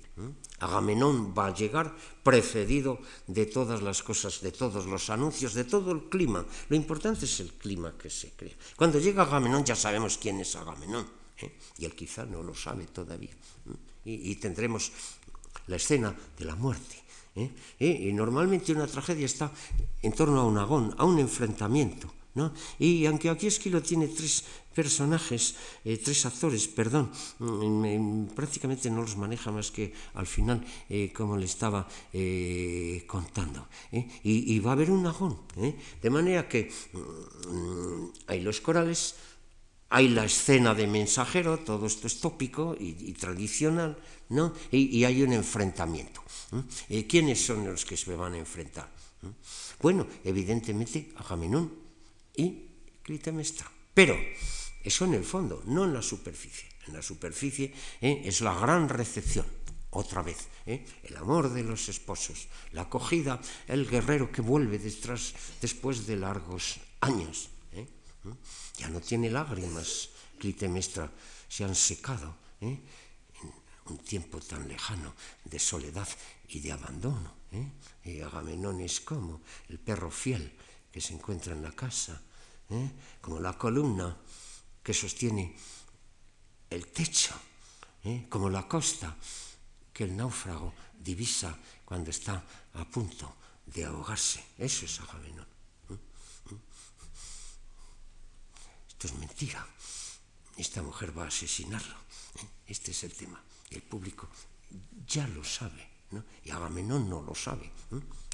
Agamenón 0.60 1.32
va 1.36 1.46
a 1.46 1.54
llegar 1.54 1.94
precedido 2.22 3.00
de 3.26 3.46
todas 3.46 3.82
las 3.82 4.02
cosas, 4.02 4.40
de 4.40 4.52
todos 4.52 4.86
los 4.86 5.08
anuncios, 5.08 5.54
de 5.54 5.64
todo 5.64 5.92
el 5.92 6.08
clima. 6.08 6.44
Lo 6.68 6.76
importante 6.76 7.24
es 7.24 7.40
el 7.40 7.52
clima 7.54 7.96
que 7.96 8.10
se 8.10 8.30
crea. 8.32 8.54
Cuando 8.76 8.98
llega 8.98 9.22
Agamenón 9.22 9.64
ya 9.64 9.74
sabemos 9.74 10.18
quién 10.18 10.40
es 10.40 10.54
Agamenón, 10.56 11.06
¿eh? 11.38 11.52
y 11.78 11.84
él 11.84 11.94
quizá 11.94 12.26
no 12.26 12.42
lo 12.42 12.54
sabe 12.54 12.86
todavía. 12.86 13.32
Y, 14.04 14.34
tendremos 14.36 14.92
la 15.66 15.76
escena 15.76 16.14
de 16.38 16.44
la 16.44 16.56
muerte. 16.56 16.96
¿eh? 17.36 17.50
Y 17.78 18.12
normalmente 18.12 18.72
una 18.72 18.86
tragedia 18.86 19.26
está 19.26 19.52
en 20.02 20.12
torno 20.12 20.40
a 20.40 20.44
un 20.44 20.58
agón, 20.58 20.94
a 20.96 21.04
un 21.04 21.18
enfrentamiento. 21.18 22.10
Y 22.78 23.06
aunque 23.06 23.28
aquí 23.28 23.46
Esquilo 23.46 23.82
tiene 23.82 24.08
tres 24.08 24.44
personajes, 24.74 25.54
eh, 25.84 25.98
tres 25.98 26.26
actores, 26.26 26.68
perdón, 26.68 27.10
mm, 27.38 28.32
prácticamente 28.34 28.90
no 28.90 29.02
los 29.02 29.16
maneja 29.16 29.50
más 29.50 29.70
que 29.70 29.92
al 30.14 30.26
final, 30.26 30.64
eh, 30.88 31.12
como 31.12 31.36
le 31.36 31.46
estaba 31.46 31.88
eh, 32.12 33.04
contando. 33.06 33.68
Y, 34.22 34.58
va 34.60 34.70
a 34.70 34.74
haber 34.74 34.90
un 34.90 35.06
agón. 35.06 35.38
De 36.02 36.10
manera 36.10 36.48
que 36.48 36.70
mm, 36.70 38.28
hay 38.28 38.40
los 38.40 38.60
corales, 38.60 39.16
hay 39.90 40.08
la 40.08 40.24
escena 40.24 40.74
de 40.74 40.86
mensajero, 40.86 41.58
todo 41.58 41.86
esto 41.86 42.06
es 42.06 42.20
tópico 42.20 42.76
y, 42.78 43.12
tradicional, 43.14 43.98
¿no? 44.28 44.54
Y, 44.70 45.02
hay 45.04 45.22
un 45.22 45.32
enfrentamiento. 45.32 46.22
¿Quiénes 47.08 47.44
son 47.44 47.66
los 47.66 47.84
que 47.84 47.96
se 47.96 48.14
van 48.14 48.34
a 48.34 48.38
enfrentar? 48.38 48.88
Bueno, 49.80 50.06
evidentemente 50.24 51.12
Agamenón 51.16 51.72
y 52.36 52.70
Clitemnestra. 53.02 53.70
Pero 53.94 54.16
eso 54.82 55.04
en 55.04 55.14
el 55.14 55.24
fondo, 55.24 55.62
no 55.66 55.84
en 55.84 55.94
la 55.94 56.02
superficie. 56.02 56.68
En 56.86 56.94
la 56.94 57.02
superficie 57.02 57.72
¿eh? 58.00 58.22
es 58.24 58.40
la 58.40 58.54
gran 58.54 58.88
recepción, 58.88 59.46
otra 59.90 60.22
vez, 60.22 60.48
¿eh? 60.66 60.84
el 61.04 61.16
amor 61.16 61.52
de 61.52 61.62
los 61.62 61.88
esposos, 61.88 62.48
la 62.72 62.82
acogida, 62.82 63.40
el 63.68 63.88
guerrero 63.88 64.32
que 64.32 64.40
vuelve 64.40 64.78
detrás, 64.78 65.34
después 65.60 66.06
de 66.06 66.16
largos 66.16 66.80
años. 67.00 67.50
¿eh? 67.72 67.86
¿Mm? 68.24 68.32
Ya 68.78 68.88
no 68.88 69.00
tiene 69.00 69.30
lágrimas, 69.30 70.10
Clitemnestra, 70.38 71.10
se 71.48 71.64
han 71.64 71.74
secado 71.74 72.34
en 72.60 72.82
un 73.86 73.98
tiempo 73.98 74.40
tan 74.40 74.66
lejano 74.66 75.14
de 75.44 75.58
soledad 75.58 76.08
y 76.48 76.60
de 76.60 76.72
abandono. 76.72 77.34
Y 78.04 78.20
Agamenón 78.20 78.80
es 78.80 79.00
como 79.00 79.42
el 79.68 79.78
perro 79.80 80.10
fiel 80.10 80.56
que 80.90 81.00
se 81.00 81.12
encuentra 81.12 81.52
en 81.52 81.62
la 81.62 81.72
casa, 81.72 82.22
como 83.20 83.40
la 83.40 83.58
columna 83.58 84.16
que 84.82 84.94
sostiene 84.94 85.54
el 86.70 86.86
techo 86.88 87.34
como 88.28 88.48
la 88.48 88.66
costa 88.66 89.16
que 89.92 90.04
el 90.04 90.16
náufrago 90.16 90.72
divisa 90.98 91.56
cuando 91.84 92.10
está 92.10 92.42
a 92.74 92.84
punto 92.84 93.36
de 93.66 93.84
ahogarse. 93.84 94.42
Eso 94.56 94.86
es 94.86 95.00
Agamenón. 95.00 95.46
Esto 98.88 99.06
es 99.06 99.14
mentira. 99.14 99.66
Esta 100.56 100.82
mujer 100.82 101.16
va 101.16 101.24
a 101.24 101.28
asesinarlo. 101.28 101.96
Este 102.66 102.90
es 102.92 103.04
el 103.04 103.12
tema. 103.12 103.42
El 103.70 103.82
público 103.82 104.28
ya 105.06 105.26
lo 105.28 105.44
sabe. 105.44 105.88
Y 106.44 106.50
Agamenón 106.50 107.08
no 107.08 107.22
lo 107.22 107.34
sabe. 107.34 107.70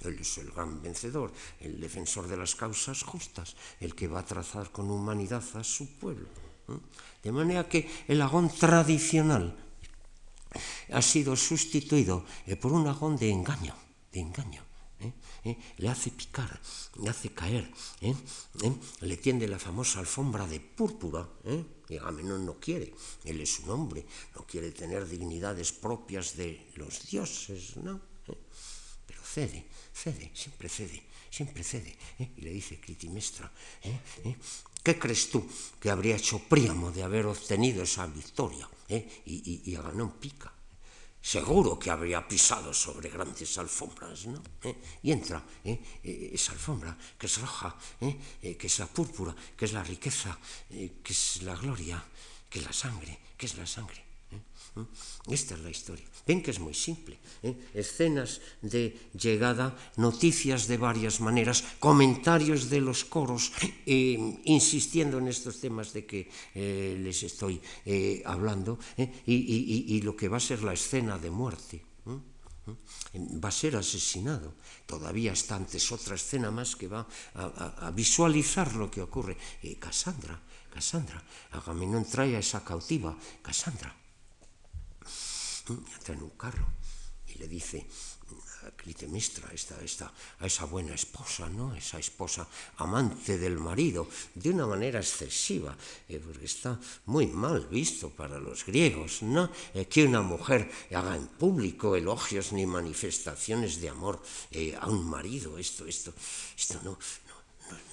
Él 0.02 0.18
es 0.21 0.38
el 0.38 0.50
gran 0.50 0.83
vencedor, 0.83 1.33
el 1.61 1.80
defensor 1.80 2.28
de 2.28 2.37
las 2.37 2.54
causas 2.54 3.02
justas, 3.02 3.56
el 3.80 3.95
que 3.95 4.09
va 4.09 4.21
a 4.21 4.25
trazar 4.25 4.71
con 4.71 4.90
humanidad 4.90 5.45
a 5.54 5.64
su 5.64 5.97
pueblo. 5.97 6.28
De 7.23 7.33
manera 7.33 7.68
que 7.68 7.88
el 8.09 8.21
agón 8.21 8.50
tradicional 8.50 9.56
ha 10.92 11.02
sido 11.02 11.37
sustituido 11.37 12.25
eh, 12.47 12.56
por 12.56 12.73
un 12.73 12.87
agón 12.87 13.16
de 13.16 13.30
engaño, 13.30 13.75
de 14.12 14.21
engaño. 14.21 14.65
¿Eh? 15.00 15.12
¿Eh? 15.45 15.57
Le 15.79 15.88
hace 15.88 16.11
picar, 16.11 16.61
le 17.03 17.11
hace 17.11 17.31
caer, 17.31 17.71
le 19.00 19.17
tiende 19.17 19.49
la 19.49 19.59
famosa 19.59 20.00
alfombra 20.00 20.47
de 20.47 20.61
púrpura. 20.61 21.29
Y 21.88 21.97
Agamenón 21.97 22.45
no 22.45 22.59
quiere, 22.59 22.93
él 23.25 23.41
es 23.41 23.61
un 23.61 23.71
hombre, 23.71 24.05
no 24.35 24.45
quiere 24.45 24.73
tener 24.73 25.07
dignidades 25.07 25.73
propias 25.73 26.37
de 26.37 26.73
los 26.75 27.07
dioses, 27.07 27.76
¿no? 27.76 28.00
Pero 29.07 29.23
cede, 29.23 29.67
cede, 29.93 30.33
siempre 30.35 30.69
cede, 30.69 31.03
siempre 31.31 31.62
cede. 31.62 31.97
Y 32.19 32.41
le 32.41 32.50
dice 32.50 32.81
Clitimestra, 32.81 33.53
¿qué 34.83 34.99
crees 34.99 35.31
tú 35.31 35.47
que 35.79 35.91
habría 35.91 36.17
hecho 36.17 36.41
Príamo 36.41 36.91
de 36.91 37.05
haber 37.05 37.26
obtenido 37.26 37.85
esa 37.85 38.07
victoria? 38.07 38.69
Y, 38.88 38.97
y, 39.26 39.62
y 39.73 39.79
pica 40.21 40.55
seguro 41.26 41.76
que 41.76 41.90
habría 41.90 42.23
pisado 42.23 42.73
sobre 42.73 43.11
grandes 43.11 43.59
alfombras, 43.59 44.26
¿no? 44.26 44.40
¿Eh? 44.62 44.76
Y 45.02 45.11
entra 45.11 45.42
¿eh? 45.64 45.76
Eh, 46.04 46.30
esa 46.33 46.52
alfombra 46.52 46.97
que 47.18 47.26
es 47.26 47.40
roja, 47.40 47.75
que 47.99 48.66
es 48.66 48.78
la 48.78 48.87
púrpura, 48.87 49.35
que 49.56 49.64
es 49.64 49.73
la 49.73 49.83
riqueza, 49.83 50.38
que 50.71 51.12
es 51.12 51.42
la 51.42 51.56
gloria, 51.56 51.99
que 52.49 52.61
es 52.61 52.64
la 52.64 52.73
sangre, 52.73 53.18
que 53.37 53.47
es 53.47 53.56
la 53.56 53.66
sangre. 53.66 54.05
Esta 55.26 55.54
es 55.54 55.61
la 55.61 55.71
historia. 55.71 56.04
Ven 56.26 56.42
que 56.42 56.50
es 56.50 56.61
muy 56.61 56.75
simple. 56.75 57.18
¿eh? 57.42 57.56
Escenas 57.73 58.40
de 58.61 59.11
llegada, 59.16 59.76
noticias 59.97 60.68
de 60.68 60.76
varias 60.76 61.21
maneras, 61.21 61.64
comentarios 61.80 62.68
de 62.68 62.80
los 62.80 63.04
coros, 63.04 63.52
eh, 63.87 64.18
insistiendo 64.45 65.18
en 65.18 65.28
estos 65.28 65.61
temas 65.61 65.92
de 65.92 66.04
que 66.04 66.28
eh, 66.54 66.99
les 67.00 67.23
estoy 67.23 67.61
hablando, 68.25 68.78
y, 69.26 70.00
lo 70.02 70.14
que 70.14 70.28
va 70.28 70.37
a 70.37 70.40
ser 70.40 70.62
la 70.62 70.75
escena 70.75 71.18
de 71.18 71.30
muerte. 71.30 71.83
Va 73.16 73.49
a 73.49 73.52
ser 73.52 73.76
asesinado. 73.76 74.54
Todavía 74.85 75.33
está 75.33 75.54
antes 75.54 75.90
otra 75.92 76.16
escena 76.16 76.50
más 76.50 76.75
que 76.75 76.88
va 76.88 77.06
a, 77.35 77.90
visualizar 77.95 78.75
lo 78.75 78.90
que 78.90 79.02
ocurre. 79.02 79.37
Cassandra, 79.78 80.38
Cassandra, 80.68 81.23
Agamenón 81.52 82.04
trae 82.04 82.37
a 82.37 82.42
esa 82.42 82.62
cautiva, 82.62 83.16
Cassandra 83.42 84.05
entra 85.75 86.14
en 86.14 86.23
un 86.23 86.30
carro 86.30 86.66
y 87.26 87.38
le 87.38 87.49
dice 87.49 87.87
a 88.66 88.70
Clitemestra, 88.73 89.52
esta, 89.52 89.78
esta, 89.82 90.12
a 90.40 90.46
esa 90.46 90.64
buena 90.64 90.94
esposa, 90.94 91.49
¿no? 91.49 91.75
esa 91.75 91.99
esposa 91.99 92.49
amante 92.78 93.38
del 93.38 93.58
marido, 93.58 94.08
de 94.35 94.50
una 94.50 94.66
manera 94.66 94.99
excesiva, 94.99 95.76
eh, 96.08 96.18
porque 96.18 96.46
está 96.46 96.78
muy 97.06 97.26
mal 97.26 97.66
visto 97.68 98.11
para 98.11 98.38
los 98.38 98.66
griegos, 98.66 99.23
¿no? 99.23 99.50
Eh, 99.75 99.87
que 99.87 100.04
una 100.04 100.23
mujer 100.23 100.70
haga 100.90 101.14
en 101.14 101.26
público 101.28 101.94
elogios 101.94 102.52
ni 102.52 102.66
manifestaciones 102.66 103.80
de 103.80 103.88
amor 103.88 104.20
eh, 104.50 104.75
a 104.80 104.88
un 104.88 105.08
marido, 105.08 105.58
esto, 105.58 105.87
esto, 105.87 106.12
esto 106.56 106.80
no, 106.82 106.99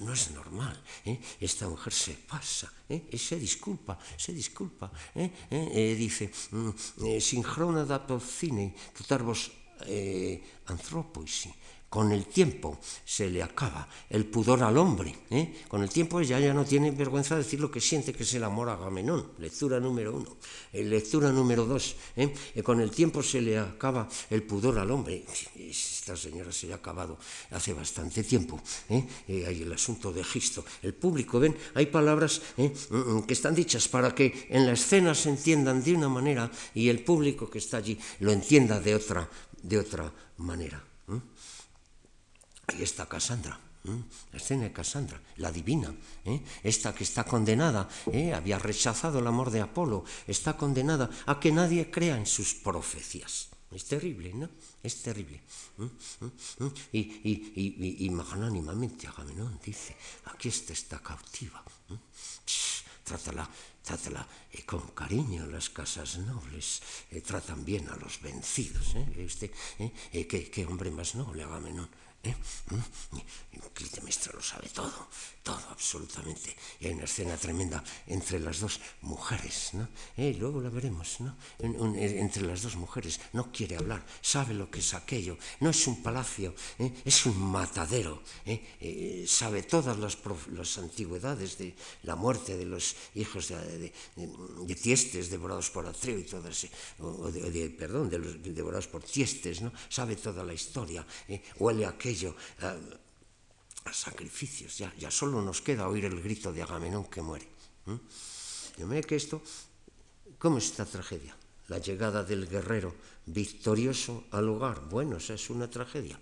no 0.00 0.12
es 0.12 0.30
normal, 0.30 0.76
¿eh? 1.04 1.18
esta 1.40 1.68
mujer 1.68 1.92
se 1.92 2.14
pasa, 2.14 2.72
¿eh? 2.88 3.16
se 3.18 3.38
disculpa, 3.38 3.98
se 4.16 4.32
disculpa, 4.32 4.90
¿eh? 5.14 5.30
Eh, 5.50 5.70
eh 5.72 5.94
dice, 5.96 6.30
mm, 6.50 6.70
eh, 7.06 7.20
sincrona 7.20 7.84
da 7.84 7.98
porcine, 7.98 8.74
tutar 8.96 9.22
vos 9.22 9.50
eh, 9.86 10.40
anthropoisi, 10.66 11.52
con 11.94 12.10
el 12.10 12.26
tiempo 12.26 12.80
se 13.04 13.30
le 13.30 13.40
acaba 13.40 13.88
el 14.10 14.26
pudor 14.26 14.64
al 14.64 14.76
hombre. 14.78 15.14
¿eh? 15.30 15.62
Con 15.68 15.80
el 15.80 15.88
tiempo 15.88 16.20
ya, 16.22 16.40
ya 16.40 16.52
no 16.52 16.64
tiene 16.64 16.90
vergüenza 16.90 17.36
de 17.36 17.44
decir 17.44 17.60
lo 17.60 17.70
que 17.70 17.80
siente, 17.80 18.12
que 18.12 18.24
es 18.24 18.34
el 18.34 18.42
amor 18.42 18.68
a 18.68 18.72
Agamenón. 18.72 19.30
Lectura 19.38 19.78
número 19.78 20.16
uno. 20.16 20.36
Eh, 20.72 20.82
lectura 20.82 21.30
número 21.30 21.64
dos. 21.64 21.94
¿eh? 22.16 22.34
con 22.64 22.80
el 22.80 22.90
tiempo 22.90 23.22
se 23.22 23.40
le 23.40 23.60
acaba 23.60 24.08
el 24.28 24.42
pudor 24.42 24.76
al 24.80 24.90
hombre. 24.90 25.24
Esta 25.54 26.16
señora 26.16 26.50
se 26.50 26.66
le 26.66 26.72
ha 26.72 26.82
acabado 26.82 27.16
hace 27.52 27.72
bastante 27.72 28.24
tiempo. 28.24 28.60
hay 28.90 29.62
el 29.62 29.72
asunto 29.72 30.12
de 30.12 30.24
Gisto. 30.24 30.64
El 30.82 30.94
público, 30.94 31.38
ven, 31.38 31.56
hay 31.74 31.86
palabras 31.86 32.42
mm, 32.56 32.64
mm, 32.90 33.22
que 33.22 33.34
están 33.34 33.54
dichas 33.54 33.86
para 33.86 34.12
que 34.12 34.48
en 34.50 34.66
la 34.66 34.72
escena 34.72 35.14
se 35.14 35.28
entiendan 35.28 35.80
de 35.84 35.94
una 35.94 36.08
manera 36.08 36.50
y 36.74 36.88
el 36.88 37.04
público 37.04 37.48
que 37.48 37.58
está 37.58 37.76
allí 37.76 37.96
lo 38.18 38.32
entienda 38.32 38.80
de 38.80 38.96
otra, 38.96 39.30
de 39.62 39.78
otra 39.78 40.12
manera. 40.38 40.82
Ahí 42.66 42.82
está 42.82 43.06
Cassandra. 43.06 43.58
La 44.32 44.38
escena 44.38 44.64
de 44.64 44.72
Cassandra, 44.72 45.20
la 45.36 45.52
divina, 45.52 45.94
¿eh? 46.24 46.40
esta 46.62 46.94
que 46.94 47.04
está 47.04 47.24
condenada, 47.24 47.86
¿eh? 48.10 48.32
había 48.32 48.58
rechazado 48.58 49.18
el 49.18 49.26
amor 49.26 49.50
de 49.50 49.60
Apolo, 49.60 50.04
está 50.26 50.56
condenada 50.56 51.10
a 51.26 51.38
que 51.38 51.52
nadie 51.52 51.90
crea 51.90 52.16
en 52.16 52.24
sus 52.24 52.54
profecías. 52.54 53.48
Es 53.70 53.84
terrible, 53.84 54.32
¿no? 54.32 54.48
Es 54.82 55.02
terrible. 55.02 55.42
Y, 56.92 56.98
y, 56.98 58.06
y, 58.06 58.10
magnánimamente 58.10 59.06
Agamenón 59.06 59.60
dice, 59.62 59.96
aquí 60.32 60.48
está 60.48 60.72
esta 60.72 61.00
cautiva. 61.00 61.62
trátala, 63.04 63.50
trátala 63.82 64.26
eh, 64.52 64.64
con 64.64 64.80
cariño, 64.94 65.44
las 65.46 65.68
casas 65.68 66.16
nobles 66.18 66.80
tratan 67.26 67.66
bien 67.66 67.86
a 67.90 67.96
los 67.96 68.22
vencidos. 68.22 68.94
¿eh? 68.94 69.92
¿Qué, 70.26 70.50
¿Qué, 70.50 70.64
hombre 70.64 70.90
más 70.90 71.16
noble, 71.16 71.42
Agamenón? 71.42 71.90
¿Eh? 72.24 72.34
Clitemnestra 73.74 74.32
lo 74.34 74.42
sabe 74.42 74.68
todo, 74.68 75.08
todo 75.42 75.60
absolutamente. 75.70 76.54
Y 76.78 76.86
hay 76.86 76.92
una 76.92 77.04
escena 77.04 77.36
tremenda 77.36 77.82
entre 78.06 78.38
las 78.38 78.60
dos 78.60 78.80
mujeres, 79.02 79.70
¿no? 79.72 79.88
Eh, 80.16 80.36
luego 80.38 80.60
la 80.60 80.70
veremos, 80.70 81.20
¿no? 81.20 81.36
entre 81.58 82.46
las 82.46 82.62
dos 82.62 82.76
mujeres. 82.76 83.20
No 83.32 83.50
quiere 83.50 83.76
hablar, 83.76 84.06
sabe 84.22 84.54
lo 84.54 84.70
que 84.70 84.78
es 84.78 84.94
aquello. 84.94 85.36
No 85.58 85.70
es 85.70 85.86
un 85.88 86.02
palacio, 86.02 86.54
¿eh? 86.78 86.92
es 87.04 87.26
un 87.26 87.36
matadero. 87.50 88.22
¿eh? 88.46 89.24
sabe 89.26 89.64
todas 89.64 89.98
las, 89.98 90.18
las, 90.52 90.78
antigüedades 90.78 91.58
de 91.58 91.74
la 92.04 92.14
muerte 92.14 92.56
de 92.56 92.66
los 92.66 92.94
hijos 93.16 93.48
de, 93.48 93.92
de, 94.16 94.74
Tiestes 94.74 95.30
devorados 95.30 95.70
por 95.70 95.86
Atreo 95.86 96.18
y 96.18 96.24
todas, 96.24 96.66
o 97.00 97.30
de, 97.30 97.70
perdón, 97.70 98.08
devorados 98.10 98.86
por 98.86 99.02
Tiestes, 99.02 99.62
¿no? 99.62 99.72
Sabe 99.88 100.14
toda 100.16 100.44
la 100.44 100.52
historia, 100.52 101.04
huele 101.58 101.86
aquello 101.86 102.13
a 103.86 103.92
sacrificios. 103.92 104.78
Ya, 104.78 104.92
ya 104.96 105.10
solo 105.10 105.42
nos 105.42 105.60
queda 105.60 105.88
oír 105.88 106.04
el 106.04 106.20
grito 106.20 106.52
de 106.52 106.62
Agamenón 106.62 107.04
que 107.04 107.22
muere. 107.22 107.48
Yo 108.78 108.86
me 108.86 109.02
que 109.02 109.16
esto, 109.16 109.42
¿cómo 110.38 110.58
es 110.58 110.66
esta 110.66 110.86
tragedia? 110.86 111.36
La 111.68 111.78
llegada 111.78 112.22
del 112.22 112.46
guerrero 112.48 112.94
victorioso 113.26 114.24
al 114.32 114.48
hogar. 114.48 114.88
Bueno, 114.88 115.16
esa 115.16 115.34
es 115.34 115.48
una 115.48 115.70
tragedia. 115.70 116.18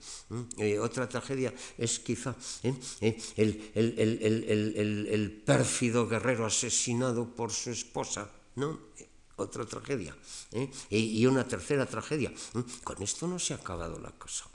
Eh, 0.58 0.78
otra 0.78 1.08
tragedia 1.08 1.52
es 1.78 1.98
quizá 1.98 2.34
¿eh? 2.62 2.74
Eh, 3.00 3.18
el, 3.36 3.72
el, 3.74 5.06
el, 5.08 5.42
pérfido 5.44 6.06
guerrero 6.06 6.46
asesinado 6.46 7.26
por 7.26 7.50
su 7.50 7.70
esposa. 7.70 8.30
¿no? 8.56 8.78
Otra 9.36 9.64
tragedia. 9.66 10.16
Y 10.90 11.26
una 11.26 11.46
tercera 11.46 11.86
tragedia. 11.86 12.32
Con 12.84 13.02
esto 13.02 13.26
no 13.26 13.38
se 13.38 13.54
ha 13.54 13.56
acabado 13.56 13.98
la 13.98 14.10
cosa. 14.12 14.51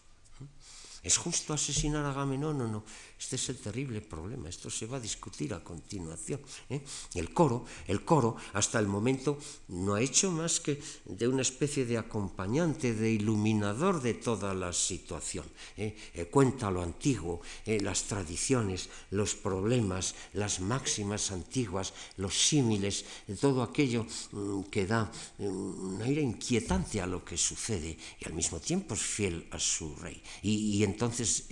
¿Es 1.08 1.16
justo 1.16 1.54
asesinar 1.54 2.04
a 2.04 2.12
Agamenón 2.12 2.60
o 2.60 2.68
no? 2.68 2.84
Este 3.20 3.36
es 3.36 3.50
el 3.50 3.58
terrible 3.58 4.02
problema, 4.02 4.48
esto 4.48 4.70
se 4.70 4.86
va 4.86 4.98
a 4.98 5.00
discutir 5.00 5.54
a 5.54 5.64
continuación. 5.64 6.40
¿eh? 6.70 6.82
El 7.16 7.34
coro, 7.34 7.66
el 7.88 8.06
coro, 8.06 8.38
hasta 8.54 8.80
el 8.80 8.88
momento 8.88 9.40
no 9.70 9.96
ha 9.96 10.02
hecho 10.02 10.32
más 10.32 10.60
que 10.60 10.80
de 11.06 11.28
una 11.28 11.42
especie 11.42 11.86
de 11.86 11.98
acompañante, 11.98 12.94
de 12.94 13.12
iluminador 13.12 14.02
de 14.02 14.14
toda 14.14 14.54
la 14.54 14.72
situación. 14.72 15.46
¿eh? 15.78 15.98
Eh, 16.14 16.26
cuenta 16.26 16.70
lo 16.70 16.84
antiguo, 16.84 17.42
las 17.66 18.04
tradiciones, 18.04 18.90
los 19.10 19.34
problemas, 19.34 20.14
las 20.34 20.60
máximas 20.60 21.32
antiguas, 21.32 21.94
los 22.18 22.38
símiles, 22.38 23.06
todo 23.42 23.64
aquello 23.64 24.06
mm, 24.32 24.64
que 24.70 24.86
da 24.86 25.12
mm, 25.40 25.96
un 25.96 26.02
aire 26.04 26.22
inquietante 26.22 27.02
a 27.02 27.08
lo 27.08 27.26
que 27.26 27.38
sucede 27.38 27.98
y 28.20 28.26
al 28.26 28.34
mismo 28.34 28.60
tiempo 28.60 28.94
es 28.94 29.02
fiel 29.02 29.48
a 29.52 29.60
su 29.60 29.96
rey. 29.96 30.22
Y, 30.44 30.78
y 30.78 30.84
entonces 30.84 31.46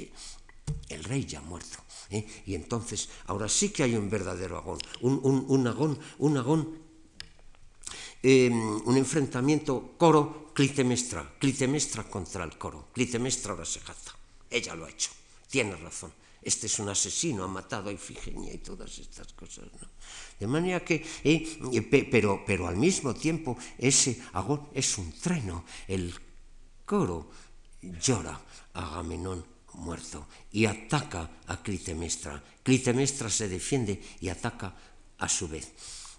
el 0.89 1.03
rey 1.03 1.25
ya 1.25 1.39
ha 1.39 1.41
muerto. 1.41 1.77
¿eh? 2.09 2.25
Y 2.45 2.55
entonces, 2.55 3.09
ahora 3.27 3.49
sí 3.49 3.69
que 3.69 3.83
hay 3.83 3.95
un 3.95 4.09
verdadero 4.09 4.57
agón, 4.57 4.79
un, 5.01 5.19
un, 5.23 5.45
un 5.47 5.67
agón, 5.67 5.99
un 6.19 6.37
agón 6.37 6.85
eh, 8.27 8.49
un 8.49 8.97
enfrentamiento 8.97 9.93
coro-Clitemestra, 9.99 11.37
Clitemestra 11.37 12.09
contra 12.09 12.43
el 12.43 12.57
coro. 12.57 12.89
Clitemestra 12.91 13.51
ahora 13.51 13.65
se 13.65 13.81
jacta. 13.81 14.17
Ella 14.49 14.73
lo 14.73 14.85
ha 14.85 14.89
hecho. 14.89 15.11
Tiene 15.47 15.75
razón. 15.75 16.11
Este 16.41 16.65
es 16.65 16.79
un 16.79 16.89
asesino, 16.89 17.43
ha 17.43 17.47
matado 17.47 17.89
a 17.89 17.93
Ifigenia 17.93 18.51
y 18.51 18.57
todas 18.57 18.97
estas 18.97 19.31
cosas. 19.33 19.65
¿no? 19.79 19.87
De 20.39 20.47
manera 20.47 20.83
que, 20.83 21.05
eh, 21.23 22.09
pero, 22.09 22.43
pero 22.45 22.67
al 22.67 22.77
mismo 22.77 23.13
tiempo, 23.13 23.57
ese 23.77 24.19
agón 24.33 24.69
es 24.73 24.97
un 24.97 25.11
treno. 25.13 25.63
El 25.87 26.11
coro 26.83 27.29
llora 28.01 28.41
a 28.73 28.89
Agamenón 28.89 29.54
muerto 29.77 30.27
y 30.51 30.65
ataca 30.65 31.29
a 31.47 31.61
Clitemestra. 31.61 32.43
Clitemestra 32.63 33.29
se 33.29 33.47
defiende 33.47 34.01
y 34.21 34.29
ataca 34.29 34.75
a 35.17 35.29
su 35.29 35.47
vez. 35.47 35.71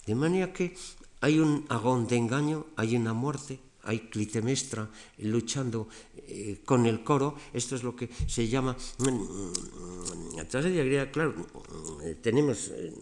De 0.07 0.15
manera 0.15 0.53
que 0.53 0.77
hay 1.21 1.39
un 1.39 1.67
agón 1.69 2.07
de 2.07 2.17
engaño, 2.17 2.67
hay 2.77 2.97
una 2.97 3.13
muerte, 3.13 3.59
hay 3.83 4.01
Clitemestra 4.11 4.89
luchando 5.19 5.89
eh, 6.17 6.61
con 6.65 6.87
el 6.87 7.03
coro, 7.03 7.37
esto 7.53 7.77
es 7.77 7.83
lo 7.83 7.95
que 7.95 8.11
se 8.27 8.49
llama 8.49 8.77
la 10.37 10.45
tragedia 10.49 10.85
griega, 10.85 11.11
claro, 11.11 11.35
eh, 12.03 12.17
tenemos 12.21 12.69
eh, 12.69 12.93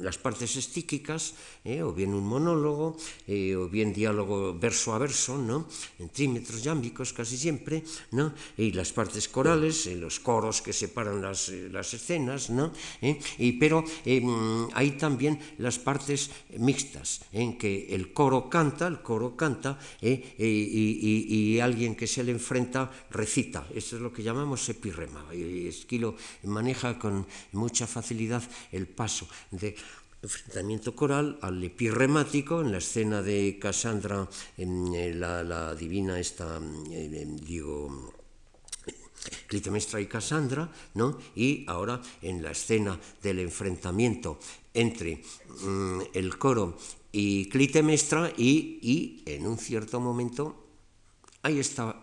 las 0.00 0.18
partes 0.18 0.56
estíquicas, 0.56 1.34
eh, 1.64 1.82
o 1.82 1.92
bien 1.92 2.14
un 2.14 2.26
monólogo, 2.26 2.96
eh, 3.26 3.54
o 3.56 3.68
bien 3.68 3.92
diálogo 3.92 4.56
verso 4.58 4.94
a 4.94 4.98
verso, 4.98 5.38
¿no? 5.38 5.68
en 5.98 6.08
trímetros 6.08 6.62
yámbicos 6.62 7.12
casi 7.12 7.36
siempre, 7.36 7.84
¿no? 8.12 8.32
y 8.56 8.72
las 8.72 8.92
partes 8.92 9.28
corales, 9.28 9.86
eh, 9.86 9.96
los 9.96 10.20
coros 10.20 10.62
que 10.62 10.72
separan 10.72 11.20
las, 11.20 11.48
las 11.70 11.92
escenas, 11.94 12.50
¿no? 12.50 12.72
Y, 13.38 13.52
pero 13.52 13.82
mm, 13.82 14.72
hay 14.74 14.92
también 14.92 15.38
las 15.58 15.78
partes 15.78 16.30
mixtas, 16.58 17.22
en 17.32 17.58
que 17.58 17.94
el 17.94 18.12
coro 18.12 18.48
canta, 18.48 18.86
el 18.86 19.02
coro 19.02 19.36
canta, 19.36 19.78
y, 20.00 20.08
y, 20.38 21.54
y, 21.54 21.60
alguien 21.60 21.94
que 21.94 22.06
se 22.06 22.24
le 22.24 22.32
enfrenta 22.32 22.90
recita. 23.10 23.66
Eso 23.74 23.96
es 23.96 24.02
lo 24.02 24.12
que 24.12 24.22
llamamos 24.22 24.68
epirrema. 24.68 25.24
Esquilo 25.32 26.16
maneja 26.44 26.98
con 26.98 27.26
mucha 27.52 27.86
facilidad 27.86 28.42
el 28.72 28.86
paso 28.86 29.28
de 29.50 29.74
enfrentamiento 30.22 30.94
coral 30.94 31.38
al 31.40 31.62
epirremático 31.64 32.60
en 32.60 32.72
la 32.72 32.78
escena 32.78 33.22
de 33.22 33.58
Cassandra, 33.58 34.28
en, 34.56 34.94
eh, 34.94 35.14
la, 35.14 35.42
la, 35.42 35.74
divina 35.74 36.18
esta, 36.18 36.60
eh, 36.90 37.26
digo, 37.42 38.12
Clitemnestra 39.46 40.00
y 40.00 40.06
Cassandra, 40.06 40.70
¿no? 40.94 41.18
y 41.34 41.64
ahora 41.68 42.00
en 42.22 42.42
la 42.42 42.52
escena 42.52 42.98
del 43.22 43.40
enfrentamiento 43.40 44.38
entre 44.72 45.22
mm, 45.62 46.00
el 46.14 46.38
coro 46.38 46.78
y 47.12 47.48
Clitemnestra 47.48 48.32
y, 48.36 48.78
y 48.82 49.22
en 49.26 49.46
un 49.46 49.58
cierto 49.58 50.00
momento 50.00 50.66
ahí 51.42 51.58
está 51.58 51.96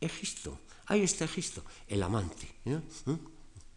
Egisto, 0.00 0.58
ahí 0.86 1.02
está 1.02 1.24
Egisto, 1.26 1.62
el 1.86 2.02
amante, 2.02 2.48
¿no? 2.64 2.82
¿Mm? 3.04 3.18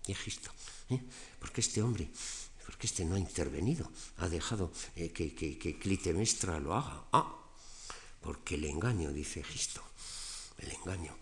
Egisto, 0.07 0.51
¿eh? 0.89 1.01
porque 1.39 1.61
este 1.61 1.81
hombre 1.81 2.09
porque 2.83 2.91
este 2.91 3.05
no 3.05 3.15
ha 3.15 3.19
intervenido, 3.19 3.89
ha 4.17 4.27
dejado 4.27 4.69
eh, 4.97 5.13
que, 5.13 5.33
que, 5.33 5.57
que, 5.57 5.79
Clitemestra 5.79 6.59
lo 6.59 6.73
haga. 6.73 7.05
Ah, 7.13 7.33
porque 8.21 8.55
el 8.55 8.65
engaño, 8.65 9.13
dice 9.13 9.39
Egisto, 9.39 9.81
el 10.57 10.69
engaño 10.69 11.15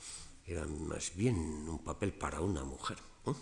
era 0.48 0.66
más 0.66 1.16
bien 1.16 1.36
un 1.38 1.78
papel 1.84 2.14
para 2.14 2.42
una 2.42 2.64
mujer, 2.64 2.98
¿eh? 3.28 3.34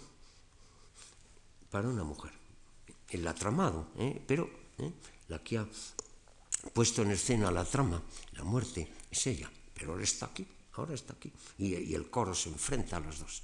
para 1.72 1.88
una 1.88 2.04
mujer. 2.04 2.34
Él 3.08 3.24
la 3.24 3.32
ha 3.32 3.36
tramado, 3.36 3.88
¿eh? 3.98 4.22
pero 4.28 4.50
¿eh? 4.80 4.92
la 5.30 5.42
que 5.42 5.60
ha 5.60 5.68
puesto 6.74 7.04
en 7.04 7.12
escena 7.12 7.50
la 7.52 7.64
trama, 7.64 8.04
la 8.34 8.44
muerte, 8.44 8.92
es 9.10 9.28
ella, 9.28 9.50
pero 9.74 9.94
ahora 9.94 10.04
está 10.04 10.26
aquí, 10.26 10.46
ahora 10.74 10.94
está 10.94 11.14
aquí. 11.14 11.32
Y, 11.58 11.74
y 11.74 11.96
el 11.96 12.10
coro 12.10 12.36
se 12.36 12.50
enfrenta 12.50 12.98
a 12.98 13.00
los 13.00 13.20
dos. 13.20 13.44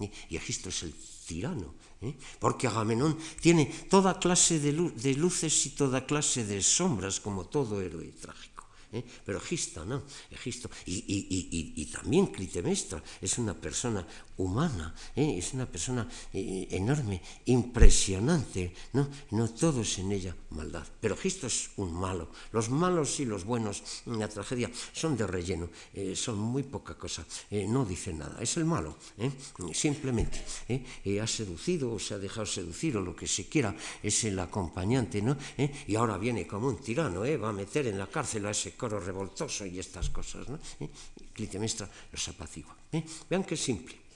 Y, 0.00 0.10
y 0.30 0.36
Egisto 0.36 0.70
es 0.70 0.82
el 0.82 0.92
tirano, 1.28 1.74
¿eh? 2.00 2.16
porque 2.40 2.66
Agamenón 2.66 3.18
tiene 3.38 3.66
toda 3.90 4.18
clase 4.18 4.58
de, 4.58 4.72
luces 5.14 5.52
y 5.66 5.70
toda 5.76 6.06
clase 6.06 6.48
de 6.48 6.62
sombras, 6.62 7.20
como 7.20 7.44
todo 7.44 7.82
héroe 7.82 8.08
trágico. 8.16 8.64
¿eh? 8.92 9.04
Pero 9.26 9.36
Egisto, 9.36 9.84
¿no? 9.84 10.04
Egisto, 10.30 10.70
y, 10.86 11.04
y, 11.04 11.76
y, 11.76 11.84
también 11.92 12.28
Clitemestra 12.28 13.02
es 13.20 13.36
una 13.36 13.52
persona 13.52 14.06
humana, 14.38 14.94
¿eh? 15.14 15.36
es 15.38 15.52
una 15.54 15.66
persona 15.66 16.08
eh, 16.32 16.68
enorme, 16.70 17.20
impresionante, 17.46 18.72
¿no? 18.92 19.08
no 19.32 19.50
todo 19.50 19.82
es 19.82 19.98
en 19.98 20.12
ella 20.12 20.34
maldad, 20.50 20.86
pero 21.00 21.14
Egisto 21.14 21.48
es 21.48 21.70
un 21.76 21.92
malo, 21.92 22.30
los 22.52 22.70
malos 22.70 23.18
y 23.20 23.24
los 23.24 23.44
buenos 23.44 23.82
en 24.06 24.18
la 24.18 24.28
tragedia 24.28 24.70
son 24.92 25.16
de 25.16 25.26
relleno, 25.26 25.68
eh, 25.92 26.14
son 26.14 26.38
muy 26.38 26.62
poca 26.62 26.94
cosa, 26.94 27.26
eh, 27.50 27.66
no 27.68 27.84
dicen 27.84 28.18
nada, 28.18 28.40
es 28.40 28.56
el 28.56 28.64
malo, 28.64 28.96
¿eh? 29.18 29.30
simplemente 29.72 30.44
ha 31.20 31.26
seducido 31.26 31.92
o 31.92 31.98
se 31.98 32.14
ha 32.14 32.18
dejado 32.18 32.46
seducir 32.46 32.96
o 32.96 33.00
lo 33.02 33.16
que 33.16 33.26
se 33.26 33.48
quiera, 33.48 33.74
es 34.02 34.24
el 34.24 34.38
acompañante, 34.38 35.20
¿no? 35.20 35.36
y 35.86 35.96
ahora 35.96 36.16
viene 36.18 36.46
como 36.46 36.68
un 36.68 36.78
tirano, 36.78 37.20
va 37.20 37.48
a 37.48 37.52
meter 37.52 37.88
en 37.88 37.98
la 37.98 38.06
cárcel 38.06 38.46
a 38.46 38.50
ese 38.50 38.76
coro 38.76 39.00
revoltoso 39.00 39.66
y 39.66 39.78
estas 39.78 40.10
cosas, 40.10 40.48
¿no? 40.48 40.58
Los 42.12 42.28
apacigua. 42.28 42.76
Vean 43.28 43.44
qué 43.44 43.56
simple. 43.56 44.07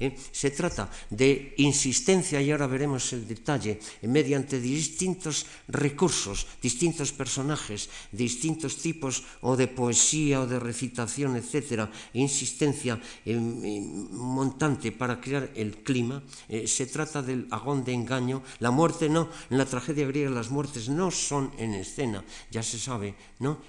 ¿Eh? 0.00 0.16
Se 0.32 0.50
trata 0.50 0.88
de 1.10 1.52
insistencia, 1.58 2.40
y 2.40 2.50
ahora 2.50 2.66
veremos 2.66 3.12
el 3.12 3.28
detalle, 3.28 3.78
mediante 4.02 4.60
distintos 4.60 5.44
recursos, 5.68 6.46
distintos 6.62 7.12
personajes, 7.12 7.90
distintos 8.12 8.80
tipos 8.80 9.24
o 9.44 9.56
de 9.56 9.68
poesía 9.68 10.40
o 10.40 10.46
de 10.46 10.58
recitación, 10.58 11.36
etc. 11.36 11.92
Insistencia 12.14 12.96
eh, 13.26 13.36
montante 13.36 14.92
para 14.92 15.20
crear 15.20 15.52
el 15.54 15.84
clima. 15.84 16.22
Eh, 16.48 16.66
se 16.66 16.86
trata 16.86 17.20
del 17.20 17.46
agón 17.50 17.84
de 17.84 17.92
engaño. 17.92 18.42
La 18.60 18.70
muerte 18.70 19.08
no, 19.08 19.28
en 19.50 19.58
la 19.58 19.66
tragedia 19.66 20.06
griega 20.06 20.30
las 20.30 20.50
muertes 20.50 20.88
no 20.88 21.10
son 21.10 21.52
en 21.58 21.74
escena, 21.74 22.24
ya 22.50 22.62
se 22.62 22.78
sabe, 22.78 23.14
¿no? 23.40 23.60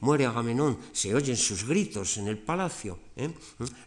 Muere 0.00 0.26
Agamenón, 0.26 0.78
se 0.92 1.14
oyen 1.14 1.36
sus 1.36 1.64
gritos 1.66 2.18
en 2.18 2.28
el 2.28 2.38
palacio. 2.38 3.07
¿Eh? 3.18 3.34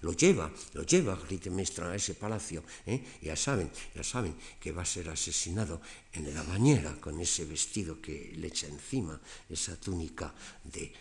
Lo 0.02 0.12
lleva, 0.12 0.52
lo 0.74 0.84
lleva 0.84 1.18
Clitemnestra 1.18 1.90
a 1.90 1.96
ese 1.96 2.14
palacio. 2.16 2.64
¿eh? 2.86 3.18
Ya 3.22 3.36
saben, 3.36 3.72
ya 3.96 4.04
saben 4.04 4.36
que 4.60 4.72
va 4.72 4.84
a 4.84 4.86
ser 4.86 5.10
asesinado 5.10 5.82
en 6.12 6.34
la 6.36 6.44
bañera 6.44 7.00
con 7.00 7.20
ese 7.20 7.46
vestido 7.46 8.02
que 8.02 8.34
le 8.36 8.48
echa 8.48 8.68
encima, 8.68 9.20
esa 9.50 9.80
túnica 9.80 10.34
de 10.64 10.94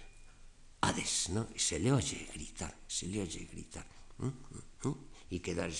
Hades, 0.80 1.28
¿no? 1.30 1.48
Y 1.54 1.58
se 1.58 1.78
le 1.78 1.92
oye 1.92 2.30
gritar, 2.32 2.74
se 2.86 3.06
le 3.06 3.20
oye 3.20 3.46
gritar. 3.52 3.84
¿eh? 4.22 4.94
Y 5.30 5.40
queda 5.40 5.66
el. 5.66 5.74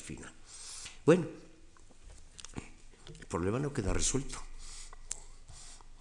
Bueno, 1.06 1.26
el 3.18 3.26
problema 3.26 3.58
no 3.58 3.72
queda 3.72 3.94
resuelto. 3.94 4.38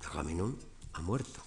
Agamenón 0.03 0.59
ha 0.93 1.01
muerto. 1.01 1.41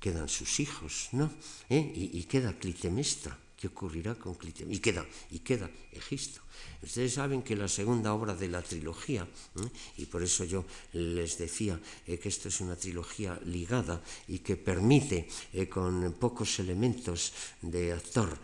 Quedan 0.00 0.28
sus 0.28 0.60
hijos, 0.60 1.08
¿no? 1.12 1.30
¿Eh? 1.68 1.92
Y, 1.94 2.18
y 2.18 2.24
queda 2.24 2.58
Clitemnestra 2.58 3.38
¿Qué 3.66 3.72
ocurrirá 3.74 4.14
con 4.14 4.36
Clitemnestra? 4.36 4.76
Y 4.76 4.78
queda, 4.78 5.06
y 5.32 5.38
queda 5.40 5.68
Egisto. 5.90 6.40
Ustedes 6.84 7.14
saben 7.14 7.42
que 7.42 7.56
la 7.56 7.66
segunda 7.66 8.14
obra 8.14 8.32
de 8.36 8.46
la 8.46 8.62
trilogía, 8.62 9.26
¿eh? 9.26 9.68
y 9.98 10.06
por 10.06 10.22
eso 10.22 10.44
yo 10.44 10.64
les 10.92 11.36
decía 11.36 11.74
eh, 12.06 12.16
que 12.16 12.28
esto 12.28 12.46
es 12.46 12.60
una 12.60 12.76
trilogía 12.76 13.40
ligada 13.44 14.00
y 14.28 14.38
que 14.38 14.54
permite 14.54 15.26
eh, 15.52 15.68
con 15.68 16.14
pocos 16.14 16.60
elementos 16.60 17.32
de 17.60 17.92
actor 17.92 18.38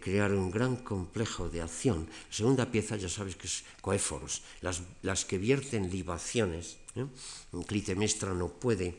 crear 0.00 0.32
un 0.32 0.50
gran 0.50 0.76
complejo 0.80 1.50
de 1.50 1.60
acción. 1.60 2.08
La 2.08 2.34
segunda 2.34 2.70
pieza 2.70 2.96
ya 2.96 3.10
sabes 3.10 3.36
que 3.36 3.48
es 3.48 3.64
coéforos, 3.82 4.40
las, 4.62 4.80
las 5.02 5.26
que 5.26 5.36
vierten 5.36 5.90
libaciones. 5.90 6.78
Clitemnestra 7.68 8.32
no 8.32 8.48
puede 8.48 8.96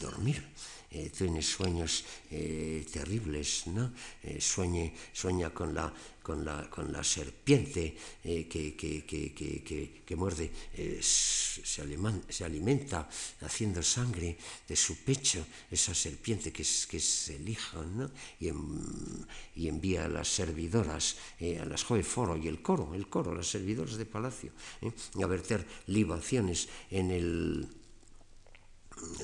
dormir 0.00 0.46
eh, 0.92 1.10
tiene 1.10 1.42
sueños 1.42 2.04
eh, 2.30 2.84
terribles, 2.92 3.66
¿no? 3.66 3.92
Eh, 4.22 4.40
sueñe, 4.40 4.94
sueña 5.12 5.50
con 5.50 5.74
la, 5.74 5.92
con 6.22 6.44
la, 6.44 6.70
con 6.70 6.92
la 6.92 7.02
serpiente 7.02 7.96
eh, 8.24 8.46
que, 8.48 8.76
que, 8.76 9.04
que, 9.04 10.02
que, 10.06 10.16
muerde, 10.16 10.50
eh, 10.74 11.00
se, 11.02 11.82
aliman, 11.82 12.22
se, 12.28 12.44
alimenta 12.44 13.08
haciendo 13.40 13.82
sangre 13.82 14.36
de 14.68 14.76
su 14.76 14.96
pecho, 14.98 15.44
esa 15.70 15.94
serpiente 15.94 16.52
que 16.52 16.62
es, 16.62 16.86
que 16.86 16.98
es 16.98 17.30
el 17.30 17.48
hijo, 17.48 17.82
¿no? 17.82 18.10
y, 18.38 18.48
en, 18.48 19.26
y, 19.56 19.68
envía 19.68 20.04
a 20.04 20.08
las 20.08 20.28
servidoras, 20.28 21.16
eh, 21.40 21.58
a 21.58 21.64
las 21.64 21.82
joven 21.82 22.04
foro 22.04 22.36
y 22.36 22.46
el 22.46 22.62
coro, 22.62 22.94
el 22.94 23.08
coro, 23.08 23.34
las 23.34 23.48
servidoras 23.48 23.96
de 23.96 24.06
palacio, 24.06 24.52
a 25.20 25.26
verter 25.26 25.66
libaciones 25.86 26.68
en 26.90 27.10
el 27.10 27.68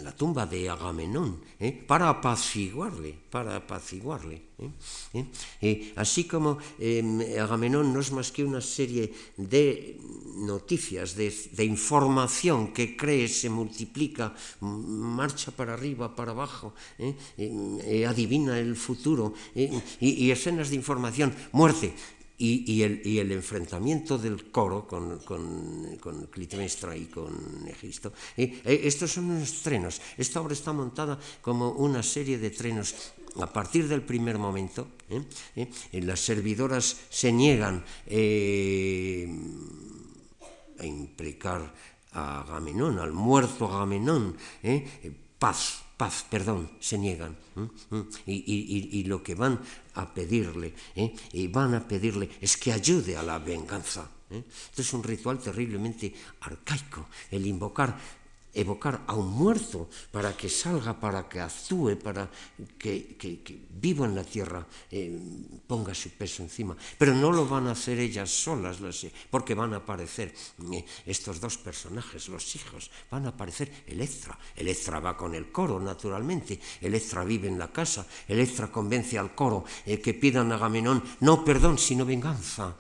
la 0.02 0.12
tumba 0.12 0.46
de 0.46 0.68
Agamenón, 0.68 1.40
¿eh? 1.58 1.72
para 1.72 2.08
apaciguarle, 2.08 3.14
para 3.30 3.56
apaciguarle. 3.56 4.42
¿eh? 4.58 4.70
¿eh? 5.14 5.26
eh 5.60 5.92
así 5.96 6.24
como 6.24 6.58
Agamenón 7.40 7.92
no 7.92 8.00
es 8.00 8.12
más 8.12 8.32
que 8.32 8.44
una 8.44 8.60
serie 8.60 9.12
de 9.36 9.98
noticias, 10.36 11.14
de, 11.14 11.34
de, 11.52 11.64
información 11.64 12.72
que 12.72 12.96
cree, 12.96 13.28
se 13.28 13.50
multiplica, 13.50 14.34
marcha 14.60 15.50
para 15.50 15.74
arriba, 15.74 16.14
para 16.14 16.30
abajo, 16.30 16.74
¿eh? 16.98 17.14
Eh, 17.36 18.06
adivina 18.06 18.58
el 18.58 18.76
futuro, 18.76 19.34
y, 19.54 19.68
y, 20.00 20.30
escenas 20.30 20.70
de 20.70 20.76
información, 20.76 21.34
muerte, 21.52 21.94
y, 22.38 22.82
el, 22.82 23.32
enfrentamiento 23.32 24.16
del 24.16 24.50
coro 24.50 24.86
con, 24.86 25.18
Clitemnestra 26.30 26.96
y 26.96 27.06
con 27.06 27.66
Egisto. 27.66 28.12
Eh, 28.36 28.62
eh, 28.64 28.80
estos 28.84 29.12
son 29.12 29.30
unos 29.30 29.62
trenos. 29.62 30.00
Esta 30.16 30.40
obra 30.40 30.52
está 30.52 30.72
montada 30.72 31.18
como 31.42 31.72
una 31.72 32.02
serie 32.02 32.38
de 32.38 32.50
trenos. 32.50 32.94
A 33.40 33.52
partir 33.52 33.88
del 33.88 34.02
primer 34.02 34.38
momento, 34.38 34.88
eh, 35.10 35.68
las 36.00 36.20
servidoras 36.20 36.96
se 37.10 37.32
niegan 37.32 37.84
a 40.78 40.86
implicar 40.86 41.74
a 42.12 42.40
Agamenón, 42.40 42.98
al 42.98 43.12
muerto 43.12 43.66
Agamenón, 43.66 44.36
paz, 45.38 45.82
paz, 45.98 46.24
perdón, 46.30 46.70
se 46.80 46.96
niegan. 46.96 47.36
Y, 48.24 49.04
lo 49.04 49.22
que 49.22 49.34
van 49.34 49.60
a 49.94 50.14
pedirle, 50.14 50.72
¿eh? 50.94 51.12
y 51.32 51.48
van 51.48 51.74
a 51.74 51.86
pedirle 51.86 52.30
es 52.40 52.56
que 52.56 52.72
ayude 52.72 53.16
a 53.16 53.22
la 53.22 53.38
venganza. 53.38 54.08
¿eh? 54.30 54.44
Es 54.76 54.92
un 54.94 55.02
ritual 55.02 55.40
terriblemente 55.40 56.14
arcaico, 56.40 57.08
el 57.30 57.44
invocar 57.46 57.98
evocar 58.60 59.04
a 59.06 59.14
un 59.14 59.30
muerto 59.30 59.88
para 60.10 60.36
que 60.36 60.48
salga, 60.48 60.98
para 60.98 61.28
que 61.28 61.40
actúe, 61.40 61.96
para 61.96 62.28
que, 62.76 63.16
que, 63.16 63.38
vivo 63.70 64.04
en 64.04 64.14
la 64.14 64.24
tierra, 64.24 64.66
eh, 64.90 65.14
ponga 65.66 65.94
su 65.94 66.10
peso 66.10 66.42
encima. 66.42 66.76
Pero 66.98 67.14
no 67.14 67.30
lo 67.30 67.46
van 67.46 67.68
a 67.68 67.72
hacer 67.72 67.98
ellas 67.98 68.30
solas, 68.30 68.78
porque 69.30 69.54
van 69.54 69.74
a 69.74 69.78
aparecer 69.78 70.34
eh, 70.72 70.84
estos 71.06 71.40
dos 71.40 71.56
personajes, 71.58 72.28
los 72.28 72.56
hijos, 72.56 72.90
van 73.10 73.26
a 73.26 73.30
aparecer 73.30 73.70
Electra. 73.86 74.38
Electra 74.56 75.00
va 75.00 75.16
con 75.16 75.34
el 75.34 75.52
coro, 75.52 75.78
naturalmente. 75.78 76.58
Electra 76.80 77.24
vive 77.24 77.48
en 77.48 77.58
la 77.58 77.70
casa. 77.70 78.06
Electra 78.26 78.70
convence 78.70 79.18
al 79.18 79.34
coro 79.34 79.64
eh, 79.86 80.00
que 80.00 80.14
pidan 80.14 80.50
a 80.52 80.56
Agamenón 80.56 81.02
no 81.20 81.44
perdón, 81.44 81.78
sino 81.78 82.04
venganza. 82.04 82.76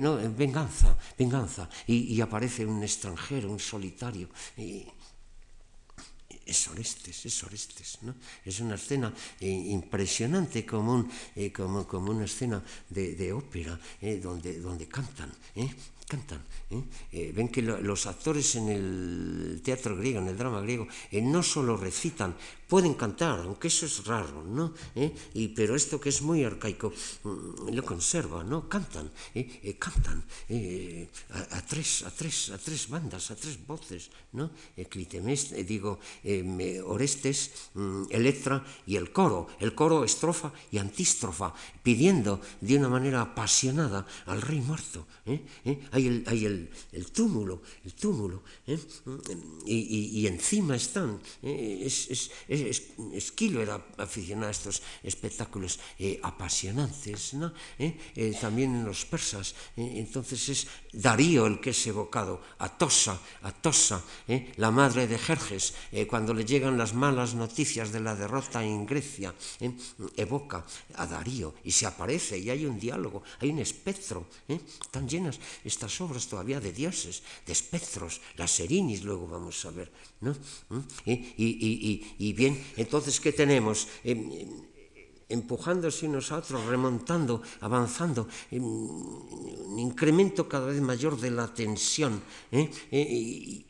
No, 0.00 0.16
venganza, 0.36 0.96
venganza. 1.18 1.68
Y, 1.86 2.14
y, 2.14 2.20
aparece 2.20 2.66
un 2.66 2.82
extranjero, 2.82 3.50
un 3.50 3.58
solitario 3.58 4.28
es 6.50 6.68
Orestes, 6.68 7.26
es 7.26 7.44
Orestes, 7.44 7.98
¿no? 8.02 8.14
Es 8.44 8.60
una 8.60 8.74
escena 8.74 9.14
eh, 9.40 9.48
impresionante 9.48 10.66
como, 10.66 11.08
eh, 11.36 11.52
como, 11.52 11.86
como, 11.86 12.10
una 12.10 12.24
escena 12.24 12.62
de, 12.88 13.32
ópera, 13.32 13.78
eh, 14.00 14.18
donde, 14.22 14.58
donde 14.60 14.88
cantan, 14.88 15.32
cantan. 16.06 16.42
ven 17.12 17.48
que 17.48 17.62
los 17.62 18.06
actores 18.06 18.56
en 18.56 18.68
el 18.68 19.60
teatro 19.62 19.96
griego, 19.96 20.18
en 20.18 20.26
el 20.26 20.36
drama 20.36 20.60
griego, 20.60 20.88
no 21.22 21.40
solo 21.42 21.76
recitan, 21.76 22.34
pueden 22.66 22.94
cantar, 22.94 23.40
aunque 23.40 23.68
eso 23.68 23.86
es 23.86 24.04
raro, 24.04 24.42
¿no? 24.42 24.74
Y, 25.34 25.48
pero 25.54 25.76
esto 25.76 26.00
que 26.00 26.08
es 26.08 26.22
muy 26.22 26.42
arcaico 26.42 26.92
mm, 27.22 27.70
lo 27.70 27.84
conserva, 27.84 28.42
¿no? 28.42 28.68
Cantan, 28.68 29.10
cantan 29.78 30.24
a, 31.30 31.62
tres, 31.62 32.02
a, 32.02 32.10
tres, 32.10 32.50
a 32.50 32.58
tres 32.58 32.88
bandas, 32.88 33.30
a 33.30 33.36
tres 33.36 33.64
voces, 33.64 34.10
¿no? 34.32 34.50
Clitemés, 34.88 35.54
digo, 35.64 36.00
Orestes, 36.84 37.70
mm, 37.74 38.04
Electra 38.10 38.64
y 38.86 38.96
el 38.96 39.12
coro, 39.12 39.48
el 39.58 39.74
coro 39.74 40.04
estrofa 40.04 40.52
y 40.70 40.78
antístrofa, 40.78 41.54
pidiendo 41.82 42.40
de 42.60 42.76
una 42.76 42.88
manera 42.88 43.20
apasionada 43.20 44.06
al 44.26 44.42
rey 44.42 44.60
muerto. 44.60 45.06
Hay, 45.92 46.06
el, 46.06 46.24
hay 46.26 46.44
el, 46.44 46.70
el, 46.92 47.10
túmulo, 47.12 47.62
el 47.84 47.94
túmulo, 47.94 48.42
y, 49.66 50.20
y, 50.20 50.26
encima 50.26 50.74
están, 50.74 51.20
es, 51.42 52.10
es, 52.10 52.30
es 52.48 52.82
Esquilo 53.12 53.62
era 53.62 53.80
aficionado 53.98 54.48
a 54.48 54.50
estos 54.50 54.82
espectáculos 55.02 55.78
eh, 55.98 56.18
apasionantes, 56.22 57.34
¿no? 57.34 57.52
¿Eh? 57.78 57.96
Eh, 58.16 58.36
también 58.40 58.74
en 58.74 58.84
los 58.84 59.04
persas. 59.04 59.54
entonces 59.76 60.48
es 60.48 60.66
Darío 60.92 61.46
el 61.46 61.60
que 61.60 61.70
es 61.70 61.86
evocado, 61.86 62.42
Atosa, 62.58 63.18
Atosa, 63.42 64.02
la 64.56 64.70
madre 64.70 65.06
de 65.06 65.18
Jerjes, 65.18 65.74
cuando 66.08 66.29
le 66.34 66.44
llegan 66.44 66.78
las 66.78 66.94
malas 66.94 67.34
noticias 67.34 67.92
de 67.92 68.00
la 68.00 68.14
derrota 68.14 68.64
en 68.64 68.86
Grecia, 68.86 69.34
evoca 70.16 70.64
a 70.94 71.06
Darío 71.06 71.54
y 71.64 71.70
se 71.70 71.86
aparece 71.86 72.38
y 72.38 72.50
hay 72.50 72.66
un 72.66 72.78
diálogo, 72.78 73.22
hay 73.40 73.50
un 73.50 73.58
espectro. 73.58 74.26
Están 74.48 75.08
llenas 75.08 75.38
estas 75.64 76.00
obras 76.00 76.26
todavía 76.26 76.60
de 76.60 76.72
dioses, 76.72 77.22
de 77.46 77.52
espectros, 77.52 78.20
las 78.36 78.58
erinis, 78.60 79.02
luego 79.02 79.26
vamos 79.26 79.64
a 79.64 79.70
ver. 79.70 79.90
¿no? 80.20 80.34
y, 81.06 81.12
y, 81.12 82.14
y 82.18 82.32
bien 82.32 82.60
entonces, 82.76 83.20
¿qué 83.20 83.32
tenemos? 83.32 83.88
Em, 84.04 84.18
em, 84.32 84.70
empujándose 85.30 86.10
unos 86.10 86.32
a 86.32 86.38
otros, 86.42 86.66
remontando, 86.66 87.42
avanzando, 87.60 88.26
em, 88.50 88.64
un 88.64 89.78
incremento 89.78 90.48
cada 90.48 90.66
vez 90.66 90.80
mayor 90.82 91.14
de 91.20 91.30
la 91.30 91.46
tensión, 91.46 92.20
¿eh? 92.50 92.68
Eh, 92.90 93.64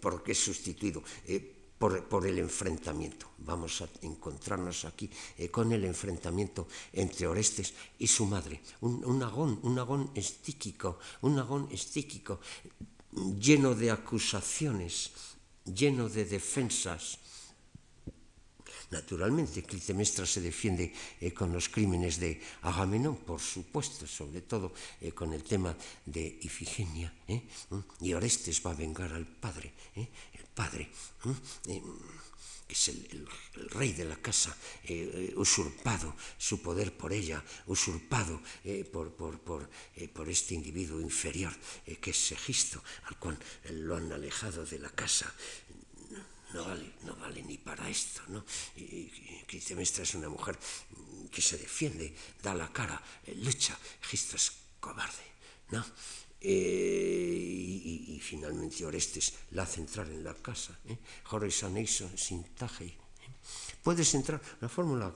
porque 0.00 0.32
es 0.32 0.38
sustituido. 0.38 1.02
Eh, 1.26 1.54
por, 1.78 2.26
el 2.26 2.40
enfrentamiento. 2.40 3.30
Vamos 3.38 3.82
a 3.82 3.88
encontrarnos 4.02 4.84
aquí 4.84 5.08
con 5.48 5.70
el 5.70 5.84
enfrentamiento 5.84 6.66
entre 6.92 7.28
Orestes 7.28 7.72
y 8.00 8.08
su 8.08 8.26
madre. 8.26 8.60
Un, 8.80 9.04
un 9.04 9.22
agón, 9.22 9.60
un 9.62 9.78
agón 9.78 10.10
estíquico, 10.16 10.98
un 11.22 11.38
agón 11.38 11.68
estíquico 11.70 12.40
lleno 13.38 13.74
de 13.74 13.90
acusaciones, 13.90 15.10
lleno 15.64 16.08
de 16.08 16.24
defensas. 16.24 17.18
Naturalmente, 18.90 19.62
Clitemnestra 19.64 20.24
se 20.24 20.40
defiende 20.40 20.92
eh, 21.20 21.32
con 21.34 21.52
los 21.52 21.68
crímenes 21.68 22.18
de 22.18 22.40
Agamenón, 22.62 23.16
por 23.16 23.40
supuesto, 23.40 24.06
sobre 24.06 24.40
todo 24.40 24.72
eh, 25.00 25.12
con 25.12 25.34
el 25.34 25.44
tema 25.44 25.76
de 26.06 26.38
Ifigenia. 26.40 27.12
¿eh? 27.28 27.42
¿Mm? 27.68 27.78
Y 28.00 28.14
Orestes 28.14 28.64
va 28.64 28.70
a 28.70 28.74
vengar 28.74 29.12
al 29.12 29.26
padre, 29.26 29.72
el 29.94 30.44
padre 30.54 30.88
que 32.66 32.74
es 32.74 32.88
el, 32.88 33.26
rey 33.70 33.92
de 33.92 34.04
la 34.04 34.16
casa, 34.16 34.54
usurpado 35.36 36.14
su 36.36 36.60
poder 36.60 36.92
por 36.92 37.14
ella, 37.14 37.42
usurpado 37.66 38.42
por, 38.92 39.10
por, 39.40 40.28
este 40.28 40.54
individuo 40.54 41.00
inferior 41.00 41.52
que 41.98 42.10
es 42.10 42.18
Segisto, 42.18 42.82
al 43.04 43.18
cual 43.18 43.38
lo 43.70 43.96
han 43.96 44.12
alejado 44.12 44.66
de 44.66 44.78
la 44.78 44.90
casa, 44.90 45.32
no 46.54 46.64
vale, 46.64 46.92
no 47.04 47.16
vale 47.16 47.42
ni 47.42 47.58
para 47.58 47.88
esto, 47.88 48.22
¿no? 48.28 48.44
Y, 48.76 49.10
es 49.50 50.14
una 50.14 50.28
mujer 50.28 50.58
que 51.30 51.42
se 51.42 51.58
defiende, 51.58 52.14
da 52.42 52.54
la 52.54 52.72
cara, 52.72 53.00
eh, 53.26 53.34
lucha, 53.34 53.78
Gisto 54.02 54.36
es 54.36 54.52
cobarde, 54.80 55.26
¿no? 55.70 55.84
Eh, 56.40 58.12
y, 58.14 58.20
finalmente 58.20 58.84
Orestes 58.84 59.34
la 59.52 59.62
hace 59.62 59.80
entrar 59.80 60.08
en 60.08 60.22
la 60.22 60.34
casa, 60.34 60.78
¿eh? 60.86 60.98
Jorge 61.24 61.66
Aneiso, 61.66 62.08
Sintaje. 62.16 62.84
¿eh? 62.86 62.96
Puedes 63.82 64.14
entrar, 64.14 64.40
una 64.60 64.68
fórmula 64.68 65.12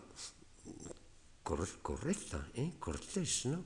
correcta, 1.42 2.48
¿eh? 2.54 2.72
cortés, 2.78 3.46
¿no? 3.46 3.64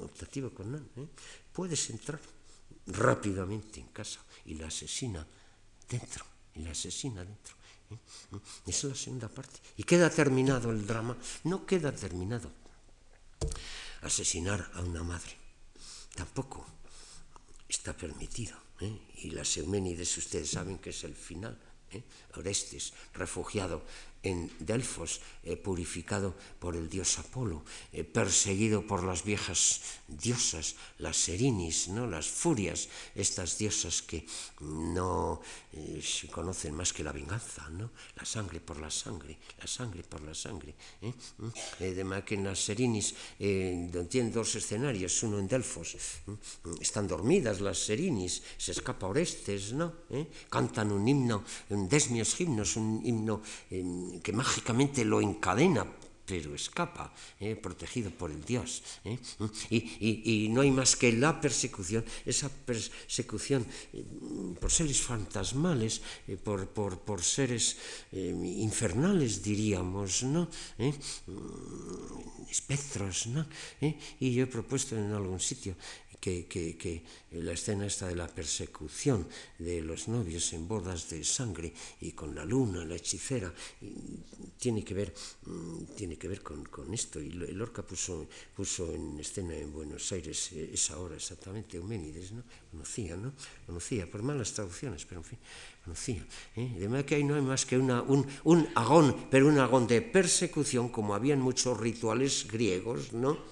Optativa 0.00 0.50
con 0.50 0.74
¿eh? 0.96 1.08
Puedes 1.52 1.90
entrar 1.90 2.20
rápidamente 2.86 3.80
en 3.80 3.88
casa 3.88 4.20
y 4.44 4.54
la 4.54 4.66
asesina 4.66 5.26
dentro 5.88 6.31
y 6.54 6.60
la 6.60 6.70
asesina 6.70 7.24
dentro. 7.24 7.54
¿eh? 7.90 7.98
Esa 8.66 8.86
es 8.86 8.92
la 8.92 8.94
segunda 8.94 9.28
parte. 9.28 9.60
Y 9.76 9.84
queda 9.84 10.10
terminado 10.10 10.70
el 10.70 10.86
drama. 10.86 11.16
No 11.44 11.66
queda 11.66 11.92
terminado. 11.92 12.50
Asesinar 14.02 14.70
a 14.74 14.82
una 14.82 15.02
madre. 15.02 15.36
Tampoco 16.14 16.66
está 17.68 17.96
permitido. 17.96 18.56
¿eh? 18.80 18.98
Y 19.22 19.30
las 19.30 19.56
Euménides, 19.56 20.16
ustedes 20.18 20.50
saben 20.50 20.78
que 20.78 20.90
es 20.90 21.04
el 21.04 21.14
final. 21.14 21.58
¿eh? 21.90 22.02
Orestes, 22.36 22.92
refugiado 23.14 23.84
en 24.22 24.50
Delfos, 24.58 25.20
eh, 25.42 25.56
purificado 25.56 26.34
por 26.60 26.76
el 26.76 26.88
dios 26.88 27.18
Apolo, 27.18 27.64
eh, 27.92 28.04
perseguido 28.04 28.86
por 28.86 29.02
las 29.02 29.24
viejas 29.24 29.80
diosas, 30.06 30.76
las 30.98 31.16
Serinis, 31.16 31.88
¿no? 31.88 32.06
las 32.06 32.28
furias, 32.28 32.88
estas 33.14 33.58
diosas 33.58 34.02
que 34.02 34.24
no 34.60 35.40
eh, 35.72 36.00
conocen 36.30 36.74
más 36.74 36.92
que 36.92 37.02
la 37.02 37.10
venganza, 37.10 37.68
¿no? 37.70 37.90
la 38.14 38.24
sangre 38.24 38.60
por 38.60 38.78
la 38.78 38.90
sangre, 38.90 39.38
la 39.58 39.66
sangre 39.66 40.04
por 40.04 40.22
la 40.22 40.34
sangre. 40.34 40.74
¿Mm? 41.00 41.48
de 41.80 42.22
que 42.24 42.34
en 42.34 42.44
las 42.44 42.60
Serinis 42.60 43.14
tienen 43.38 44.32
dos 44.32 44.54
escenarios, 44.54 45.22
uno 45.22 45.38
en 45.38 45.48
Delfos, 45.48 45.96
están 46.80 47.08
dormidas 47.08 47.60
las 47.60 47.78
Serinis, 47.78 48.42
se 48.58 48.72
escapa 48.72 49.06
Orestes, 49.06 49.72
¿no? 49.72 49.92
cantan 50.48 50.92
un 50.92 51.06
himno, 51.08 51.44
un 51.70 51.88
desmios 51.88 52.38
himnos, 52.40 52.76
un 52.76 53.00
himno 53.04 53.42
que 54.22 54.32
mágicamente 54.32 55.04
lo 55.04 55.20
encadena, 55.20 55.86
pero 56.24 56.54
escapa, 56.54 57.12
eh, 57.40 57.56
protegido 57.56 58.10
por 58.10 58.30
el 58.30 58.44
Dios. 58.44 58.82
Eh. 59.04 59.18
Y, 59.70 60.48
no 60.50 60.60
hay 60.60 60.70
más 60.70 60.96
que 60.96 61.12
la 61.12 61.40
persecución, 61.40 62.04
esa 62.24 62.48
persecución 62.48 63.66
eh, 63.92 64.04
por 64.60 64.70
seres 64.70 65.00
fantasmales, 65.02 66.00
por, 66.44 66.68
por, 66.68 67.22
seres 67.22 67.76
infernales, 68.12 69.42
diríamos, 69.42 70.22
¿no? 70.22 70.48
Mm, 70.78 72.48
espectros, 72.50 73.26
¿no? 73.26 73.46
Y 74.20 74.32
yo 74.34 74.44
he 74.44 74.46
propuesto 74.46 74.96
en 74.96 75.12
algún 75.12 75.40
sitio 75.40 75.76
que, 76.22 77.02
la 77.32 77.52
escena 77.52 77.86
esta 77.86 78.06
de 78.06 78.14
la 78.14 78.28
persecución 78.28 79.26
de 79.58 79.82
los 79.82 80.06
novios 80.06 80.52
en 80.52 80.68
bodas 80.68 81.10
de 81.10 81.24
sangre 81.24 81.72
y 82.00 82.12
con 82.12 82.34
la 82.34 82.44
luna, 82.44 82.84
la 82.84 82.94
hechicera, 82.94 83.52
tiene 84.56 84.84
que 84.84 84.94
ver, 84.94 85.12
mm, 85.46 85.96
tiene 85.96 86.16
que 86.16 86.28
ver 86.28 86.42
con, 86.42 86.62
esto. 86.94 87.20
Y 87.20 87.30
Lorca 87.30 87.82
puso, 87.82 88.28
puso 88.54 88.94
en 88.94 89.18
escena 89.18 89.56
en 89.56 89.72
Buenos 89.72 90.12
Aires 90.12 90.52
eh, 90.52 90.70
esa 90.72 90.98
hora 90.98 91.16
exactamente, 91.16 91.76
Euménides, 91.76 92.30
¿no? 92.30 92.44
Conocía, 92.70 93.16
¿no? 93.16 93.32
Conocía, 93.66 94.08
por 94.08 94.22
malas 94.22 94.52
traducciones, 94.52 95.04
pero 95.04 95.22
en 95.22 95.24
fin, 95.24 95.38
conocía. 95.84 96.24
¿eh? 96.54 96.76
De 96.78 96.86
manera 96.86 97.04
que 97.04 97.16
ahí 97.16 97.24
no 97.24 97.34
hay 97.34 97.42
más 97.42 97.66
que 97.66 97.76
una, 97.76 98.02
un, 98.02 98.24
un 98.44 98.68
agón, 98.76 99.26
pero 99.28 99.48
un 99.48 99.58
agón 99.58 99.88
de 99.88 100.00
persecución, 100.02 100.88
como 100.90 101.16
habían 101.16 101.40
muchos 101.40 101.80
rituales 101.80 102.46
griegos, 102.46 103.12
¿no? 103.12 103.51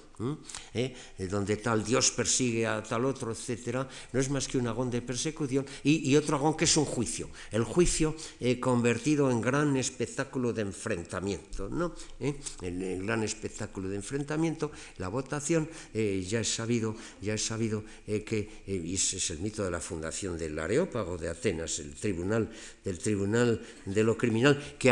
¿Eh? 0.75 0.95
donde 1.31 1.57
tal 1.57 1.85
Dios 1.85 2.11
persigue 2.11 2.67
a 2.67 2.83
tal 2.83 3.05
otro, 3.05 3.33
etcétera, 3.33 3.89
no 4.13 4.21
es 4.21 4.29
más 4.31 4.49
que 4.49 4.59
un 4.59 4.67
agón 4.67 4.91
de 4.91 5.03
persecución 5.03 5.65
y, 5.85 6.15
otro 6.17 6.37
agón 6.37 6.57
que 6.57 6.65
es 6.65 6.77
un 6.77 6.85
juicio, 6.85 7.31
el 7.51 7.65
juicio 7.65 8.15
eh, 8.41 8.61
convertido 8.61 9.31
en 9.31 9.41
gran 9.41 9.77
espectáculo 9.77 10.53
de 10.53 10.63
enfrentamiento, 10.63 11.69
¿no? 11.69 11.95
¿Eh? 12.21 12.35
El, 12.63 13.05
gran 13.05 13.23
espectáculo 13.23 13.89
de 13.89 13.97
enfrentamiento, 13.97 14.71
la 14.99 15.09
votación, 15.09 15.69
ya 15.95 16.41
es 16.41 16.55
sabido, 16.55 16.95
ya 17.23 17.35
es 17.35 17.45
sabido 17.45 17.83
que 18.07 18.63
ese 18.67 19.17
es 19.17 19.31
el 19.31 19.41
mito 19.41 19.65
de 19.65 19.71
la 19.71 19.81
fundación 19.81 20.37
del 20.37 20.59
Areópago 20.59 21.17
de 21.17 21.29
Atenas, 21.29 21.79
el 21.79 21.95
tribunal 21.95 22.51
del 22.85 22.99
tribunal 22.99 23.61
de 23.85 24.05
lo 24.05 24.17
criminal 24.17 24.77
que 24.79 24.91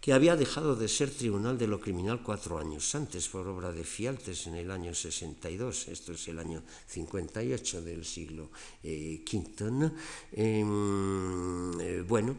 que 0.00 0.12
había 0.12 0.36
dejado 0.36 0.76
de 0.76 0.86
ser 0.86 1.10
tribunal 1.10 1.58
de 1.58 1.66
lo 1.66 1.80
criminal 1.80 2.22
cuatro 2.22 2.58
años 2.58 2.94
antes 2.94 3.28
por 3.28 3.46
obra 3.48 3.72
de 3.72 3.82
Fialtes 3.82 4.46
en 4.46 4.54
el 4.54 4.70
año 4.70 4.94
62, 4.94 5.88
esto 5.88 6.12
es 6.12 6.28
el 6.28 6.38
año 6.38 6.62
58 6.86 7.82
del 7.82 8.04
siglo 8.04 8.50
eh, 8.82 9.24
V. 9.26 9.90
Em, 10.32 11.80
eh, 11.80 12.02
bueno, 12.06 12.36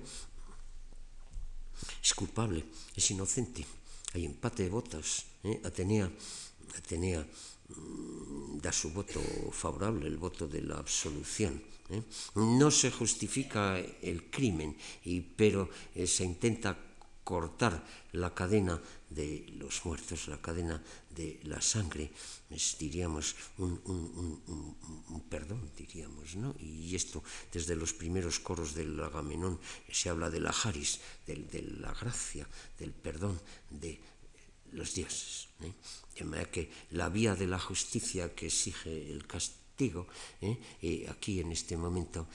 es 2.02 2.14
culpable, 2.14 2.64
es 2.96 3.12
inocente, 3.12 3.66
hay 4.14 4.26
empate 4.26 4.64
de 4.64 4.70
votos. 4.70 5.26
¿eh? 5.44 5.60
Atenea, 5.64 6.10
Atenea 6.78 7.20
mm, 7.20 8.60
da 8.60 8.72
su 8.72 8.92
voto 8.92 9.20
favorable, 9.52 10.08
el 10.08 10.18
voto 10.18 10.48
de 10.48 10.62
la 10.62 10.78
absolución. 10.78 11.62
No 12.36 12.70
se 12.70 12.92
justifica 12.92 13.80
el 13.80 14.30
crimen, 14.30 14.78
y, 15.06 15.22
pero 15.22 15.72
se 16.06 16.24
intenta 16.24 16.89
cortar 17.30 17.86
la 18.14 18.34
cadena 18.34 18.82
de 19.08 19.46
los 19.62 19.86
muertos, 19.86 20.28
la 20.28 20.42
cadena 20.42 20.82
de 21.14 21.40
la 21.44 21.62
sangre, 21.62 22.10
es, 22.50 22.76
diríamos, 22.80 23.36
un, 23.60 23.78
perdón, 25.30 25.70
diríamos, 25.78 26.36
¿no? 26.36 26.56
Y 26.58 26.96
esto, 26.96 27.22
desde 27.54 27.76
los 27.76 27.94
primeros 27.94 28.40
coros 28.40 28.74
del 28.74 28.98
Agamenón, 28.98 29.60
se 29.92 30.10
habla 30.10 30.32
de 30.32 30.40
la 30.40 30.50
Haris, 30.50 31.02
de, 31.28 31.62
la 31.78 31.94
gracia, 31.94 32.50
del 32.80 32.94
perdón 32.94 33.40
de 33.70 34.02
los 34.72 34.96
dioses. 34.96 35.50
¿eh? 35.62 35.74
De 36.18 36.26
manera 36.26 36.50
que 36.50 36.72
la 36.98 37.10
vía 37.10 37.36
de 37.36 37.46
la 37.46 37.60
justicia 37.60 38.34
que 38.34 38.48
exige 38.48 38.90
el 38.90 39.28
castigo, 39.28 40.08
¿eh? 40.42 40.58
Eh, 40.82 41.06
aquí 41.08 41.42
en 41.42 41.52
este 41.52 41.78
momento, 41.78 42.26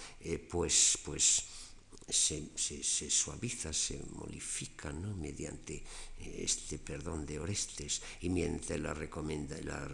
pues, 0.49 0.99
pues, 1.05 1.64
se, 2.09 2.51
se, 2.55 3.11
suaviza, 3.11 3.73
se 3.73 3.99
modifica 4.13 4.93
¿no? 4.93 5.17
mediante 5.17 5.75
eh, 5.75 6.45
este 6.45 6.79
perdón 6.79 7.25
de 7.25 7.39
Orestes 7.39 8.03
y 8.21 8.29
mediante 8.29 8.79
la, 8.79 8.93
la 8.93 9.89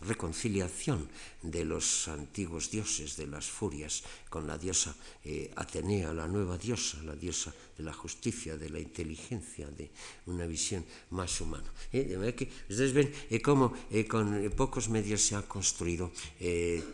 reconciliación 0.00 1.08
de 1.42 1.64
los 1.64 2.08
antiguos 2.08 2.70
dioses 2.70 3.16
de 3.16 3.28
las 3.28 3.46
furias 3.46 4.02
con 4.28 4.46
la 4.46 4.58
diosa 4.58 4.96
eh, 5.24 5.50
Atenea, 5.54 6.12
la 6.12 6.26
nueva 6.26 6.58
diosa, 6.58 7.02
la 7.04 7.14
diosa 7.14 7.54
de 7.76 7.84
la 7.84 7.92
justicia, 7.92 8.56
de 8.56 8.70
la 8.70 8.80
inteligencia, 8.80 9.68
de 9.68 9.90
una 10.26 10.46
visión 10.46 10.84
más 11.10 11.40
humana. 11.40 11.72
¿eh? 11.92 12.34
Que 12.36 12.50
ustedes 12.68 12.92
ven 12.92 13.12
cómo 13.42 13.72
con 14.08 14.50
pocos 14.56 14.88
medios 14.88 15.22
se 15.22 15.36
ha 15.36 15.42
construido 15.42 16.10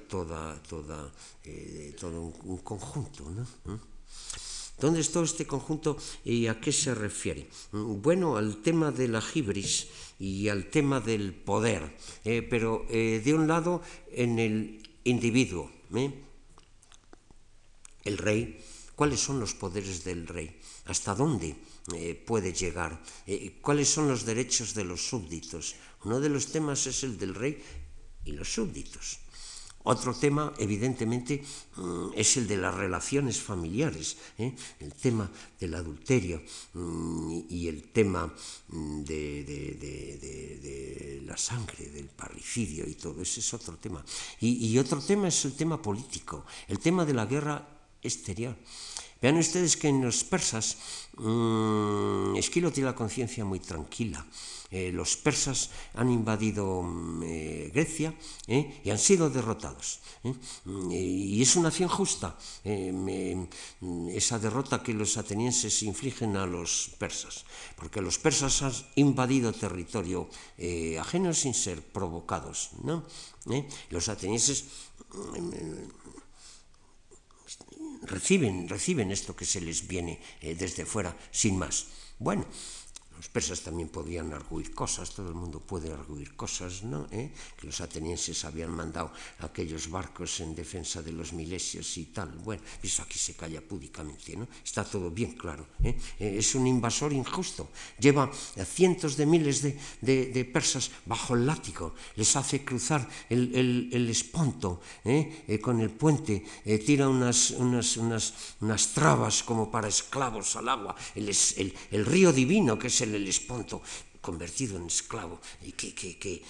toda, 0.08 0.62
toda, 0.62 1.10
todo 1.98 2.20
un, 2.20 2.34
un 2.44 2.58
conjunto. 2.58 3.30
¿no? 3.30 3.93
¿Dónde 4.80 5.00
está 5.00 5.22
este 5.22 5.46
conjunto 5.46 5.96
y 6.24 6.46
a 6.46 6.60
qué 6.60 6.72
se 6.72 6.94
refiere? 6.94 7.46
Bueno, 7.72 8.36
al 8.36 8.60
tema 8.60 8.90
de 8.90 9.08
la 9.08 9.22
y 10.18 10.48
al 10.48 10.70
tema 10.70 11.00
del 11.00 11.32
poder, 11.32 11.96
eh, 12.24 12.42
pero 12.42 12.86
eh, 12.90 13.22
de 13.24 13.34
un 13.34 13.46
lado 13.46 13.82
en 14.10 14.38
el 14.38 14.82
individuo, 15.04 15.70
¿eh? 15.94 16.12
el 18.04 18.18
rey, 18.18 18.60
¿cuáles 18.96 19.20
son 19.20 19.40
los 19.40 19.54
poderes 19.54 20.04
del 20.04 20.26
rey? 20.26 20.58
¿Hasta 20.86 21.14
dónde 21.14 21.56
puede 22.26 22.52
llegar? 22.52 23.00
¿Cuáles 23.62 23.88
son 23.88 24.08
los 24.08 24.24
derechos 24.24 24.74
de 24.74 24.84
los 24.84 25.06
súbditos? 25.06 25.76
Uno 26.04 26.20
de 26.20 26.28
los 26.28 26.52
temas 26.52 26.86
es 26.86 27.04
el 27.04 27.16
del 27.16 27.34
rey 27.34 27.62
y 28.24 28.32
los 28.32 28.52
súbditos. 28.52 29.23
Otro 29.84 30.14
tema, 30.14 30.52
evidentemente, 30.58 31.44
mm, 31.76 32.08
es 32.16 32.36
el 32.38 32.48
de 32.48 32.56
las 32.56 32.74
relaciones 32.74 33.40
familiares, 33.40 34.16
¿eh? 34.38 34.54
el 34.80 34.94
tema 34.94 35.30
del 35.60 35.74
adulterio 35.74 36.42
mm, 36.72 37.40
y 37.50 37.68
el 37.68 37.92
tema 37.92 38.32
mm, 38.68 39.04
de, 39.04 41.22
la 41.26 41.36
sangre, 41.36 41.90
del 41.90 42.08
parricidio 42.08 42.88
y 42.88 42.94
todo, 42.94 43.20
ese 43.20 43.40
es 43.40 43.54
otro 43.54 43.76
tema. 43.76 44.02
Y, 44.40 44.68
y 44.68 44.78
otro 44.78 45.00
tema 45.00 45.28
es 45.28 45.44
el 45.44 45.54
tema 45.54 45.80
político, 45.80 46.46
el 46.68 46.78
tema 46.78 47.04
de 47.04 47.12
la 47.12 47.26
guerra 47.26 47.68
exterior. 48.02 48.56
Vean 49.20 49.36
ustedes 49.36 49.76
que 49.76 49.88
en 49.88 50.04
los 50.04 50.24
persas 50.24 50.76
Esquilo 52.36 52.72
tiene 52.72 52.90
la 52.90 52.94
conciencia 52.94 53.44
muy 53.44 53.60
tranquila. 53.60 54.24
Eh, 54.74 54.90
los 54.90 55.14
persas 55.16 55.70
han 55.94 56.10
invadido 56.10 56.82
mm, 56.82 57.22
eh, 57.22 57.70
Grecia 57.72 58.12
eh, 58.48 58.82
y 58.82 58.90
han 58.90 58.98
sido 58.98 59.30
derrotados. 59.30 60.00
y 60.90 61.40
es 61.40 61.54
una 61.54 61.68
acción 61.68 61.88
justa 61.88 62.34
mm, 62.64 64.08
esa 64.10 64.40
derrota 64.40 64.82
que 64.82 64.92
los 64.92 65.16
atenienses 65.16 65.84
infligen 65.84 66.34
a 66.36 66.44
los 66.44 66.90
persas, 66.98 67.46
porque 67.78 68.02
los 68.02 68.18
persas 68.18 68.62
han 68.62 68.74
invadido 68.96 69.52
territorio 69.52 70.26
ajeno 70.98 71.32
sin 71.34 71.54
ser 71.54 71.78
provocados. 71.78 72.70
Los 73.90 74.08
atenienses 74.08 74.90
mm, 75.14 75.86
reciben, 78.10 78.68
reciben 78.68 79.12
esto 79.12 79.36
que 79.36 79.46
se 79.46 79.60
les 79.60 79.86
viene 79.86 80.18
desde 80.42 80.84
fuera 80.84 81.14
sin 81.30 81.58
más. 81.62 81.86
Bueno, 82.18 82.46
Los 83.16 83.28
persas 83.28 83.60
también 83.60 83.88
podían 83.88 84.32
arguir 84.32 84.74
cosas, 84.74 85.10
todo 85.10 85.28
el 85.28 85.34
mundo 85.34 85.60
puede 85.60 85.92
arguir 85.92 86.34
cosas, 86.34 86.82
¿no? 86.82 87.06
¿Eh? 87.10 87.30
Que 87.56 87.66
los 87.66 87.80
atenienses 87.80 88.44
habían 88.44 88.70
mandado 88.70 89.12
aquellos 89.40 89.88
barcos 89.88 90.40
en 90.40 90.54
defensa 90.54 91.02
de 91.02 91.12
los 91.12 91.32
milesios 91.32 91.96
y 91.96 92.06
tal. 92.06 92.30
Bueno, 92.30 92.62
eso 92.82 93.02
aquí 93.02 93.18
se 93.18 93.34
calla 93.34 93.60
púdicamente, 93.60 94.36
¿no? 94.36 94.48
Está 94.62 94.84
todo 94.84 95.10
bien 95.10 95.32
claro. 95.32 95.66
¿eh? 95.82 95.96
Eh, 96.18 96.36
es 96.38 96.54
un 96.54 96.66
invasor 96.66 97.12
injusto. 97.12 97.70
Lleva 97.98 98.24
a 98.24 98.64
cientos 98.64 99.16
de 99.16 99.26
miles 99.26 99.62
de, 99.62 99.78
de, 100.00 100.44
persas 100.44 100.90
bajo 101.06 101.34
el 101.34 101.46
látigo, 101.46 101.94
les 102.16 102.36
hace 102.36 102.64
cruzar 102.64 103.08
el, 103.28 103.54
el, 103.54 103.90
el 103.92 104.10
esponto 104.10 104.80
¿eh? 105.04 105.58
con 105.62 105.80
el 105.80 105.90
puente, 105.90 106.44
tira 106.84 107.08
unas, 107.08 107.50
unas, 107.52 107.96
unas, 107.96 108.34
unas, 108.60 108.88
trabas 108.94 109.42
como 109.42 109.70
para 109.70 109.88
esclavos 109.88 110.56
al 110.56 110.68
agua, 110.68 110.94
el, 111.14 111.32
el 111.90 112.06
río 112.06 112.32
divino 112.32 112.78
que 112.78 112.88
es 112.88 113.00
el 113.12 113.26
esponto 113.26 113.82
convertido 114.24 114.80
en 114.80 114.88
esclavo, 114.88 115.38
y 115.60 115.72
qué, 115.72 116.42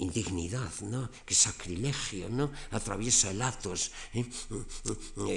indignidad, 0.00 0.72
¿no? 0.88 1.10
qué 1.26 1.34
sacrilegio, 1.34 2.30
¿no? 2.30 2.50
atraviesa 2.70 3.30
el 3.30 3.42
Atos 3.42 3.92
¿eh? 4.14 4.24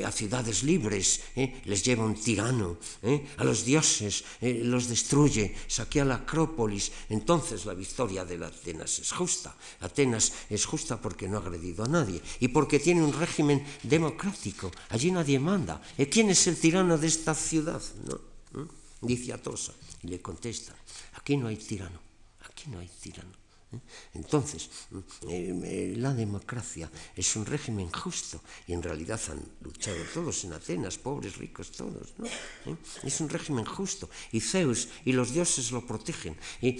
a 0.02 0.12
ciudades 0.12 0.64
libres, 0.64 1.20
¿eh? 1.36 1.60
les 1.66 1.84
lleva 1.84 2.06
un 2.06 2.16
tirano, 2.16 2.80
¿eh? 3.04 3.28
a 3.36 3.44
los 3.44 3.66
dioses 3.66 4.24
los 4.64 4.88
destruye, 4.88 5.54
saquea 5.68 6.06
la 6.06 6.24
Acrópolis, 6.24 6.92
entonces 7.10 7.66
la 7.66 7.74
victoria 7.76 8.24
de 8.24 8.40
Atenas 8.40 9.00
es 9.00 9.12
justa, 9.12 9.54
Atenas 9.82 10.32
es 10.50 10.64
justa 10.66 10.96
porque 10.96 11.28
no 11.28 11.38
ha 11.38 11.42
agredido 11.42 11.84
a 11.84 11.92
nadie 11.92 12.22
y 12.40 12.48
porque 12.48 12.80
tiene 12.80 13.04
un 13.04 13.12
régimen 13.12 13.60
democrático, 13.84 14.72
allí 14.88 15.12
nadie 15.12 15.38
manda, 15.38 15.82
¿quién 16.10 16.30
es 16.30 16.48
el 16.48 16.56
tirano 16.56 16.98
de 16.98 17.08
esta 17.08 17.36
ciudad? 17.36 17.84
¿No? 18.08 18.24
Dice 19.02 19.34
Atosa 19.34 19.74
y 20.04 20.08
le 20.08 20.22
contesta, 20.22 20.76
aquí 21.14 21.38
no 21.38 21.48
hay 21.48 21.58
tirano, 21.58 22.00
aquí 22.42 22.70
no 22.70 22.80
hay 22.80 22.88
tirano. 22.88 23.48
¿eh? 23.74 23.80
Entonces, 24.14 24.70
eh, 25.28 25.54
eh, 25.64 25.94
la 25.98 26.14
democracia 26.14 26.90
es 27.16 27.36
un 27.36 27.46
régimen 27.46 27.90
justo 27.92 28.42
y 28.68 28.74
en 28.74 28.82
realidad 28.82 29.20
han 29.30 29.44
luchado 29.62 29.98
todos 30.14 30.44
en 30.46 30.54
Atenas, 30.54 30.98
pobres, 30.98 31.38
ricos, 31.38 31.72
todos. 31.72 32.14
¿no? 32.18 32.78
Es 33.04 33.20
un 33.22 33.30
régimen 33.30 33.66
justo 33.66 34.10
y 34.32 34.40
Zeus 34.40 34.90
y 35.06 35.14
los 35.14 35.34
dioses 35.34 35.72
lo 35.72 35.86
protegen 35.86 36.38
y, 36.62 36.78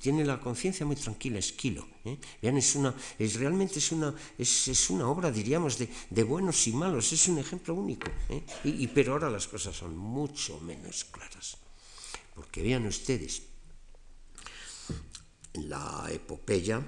tiene 0.00 0.24
la 0.24 0.40
conciencia 0.40 0.86
muy 0.86 0.96
tranquila, 0.96 1.38
Esquilo. 1.38 1.86
Vean, 2.42 2.58
es 2.58 2.74
una, 2.74 2.94
es, 3.18 3.34
realmente 3.36 3.78
es 3.78 3.90
una, 3.92 4.14
es, 4.36 4.68
es 4.68 4.90
una 4.90 5.08
obra, 5.08 5.30
diríamos, 5.30 5.78
de, 5.78 5.88
de, 6.10 6.22
buenos 6.22 6.66
y 6.66 6.72
malos, 6.72 7.10
es 7.12 7.28
un 7.28 7.38
ejemplo 7.38 7.74
único. 7.74 8.10
Y, 8.62 8.86
pero 8.88 9.14
ahora 9.14 9.30
las 9.30 9.48
cosas 9.48 9.74
son 9.74 9.96
mucho 9.96 10.60
menos 10.60 11.04
claras. 11.04 11.56
Porque 12.34 12.62
vean 12.62 12.86
ustedes, 12.86 13.42
la 15.54 16.08
epopeya, 16.10 16.82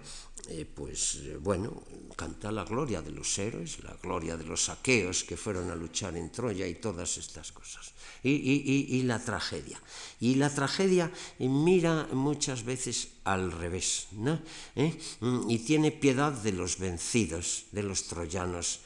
eh, 0.49 0.65
pues 0.65 1.17
eh, 1.17 1.37
bueno, 1.41 1.83
canta 2.15 2.53
la 2.53 2.65
gloria 2.65 3.03
de 3.03 3.11
los 3.11 3.39
héroes, 3.39 3.83
la 3.83 3.97
gloria 4.01 4.37
de 4.37 4.45
los 4.45 4.69
aqueos 4.69 5.25
que 5.25 5.37
fueron 5.37 5.71
a 5.71 5.75
luchar 5.75 6.17
en 6.17 6.31
Troya 6.31 6.67
y 6.67 6.77
todas 6.77 7.19
estas 7.19 7.51
cosas. 7.51 7.93
Y, 8.23 8.31
y, 8.31 8.97
y, 8.97 9.03
la 9.03 9.19
tragedia. 9.19 9.81
Y 10.21 10.37
la 10.37 10.53
tragedia 10.53 11.13
mira 11.39 12.09
muchas 12.13 12.65
veces 12.65 13.09
al 13.25 13.53
revés, 13.53 14.09
¿no? 14.13 14.41
¿Eh? 14.75 14.99
Mm, 15.21 15.51
y 15.51 15.59
tiene 15.61 15.93
piedad 15.93 16.33
de 16.33 16.53
los 16.53 16.79
vencidos, 16.79 17.67
de 17.73 17.83
los 17.83 18.05
troyanos 18.05 18.81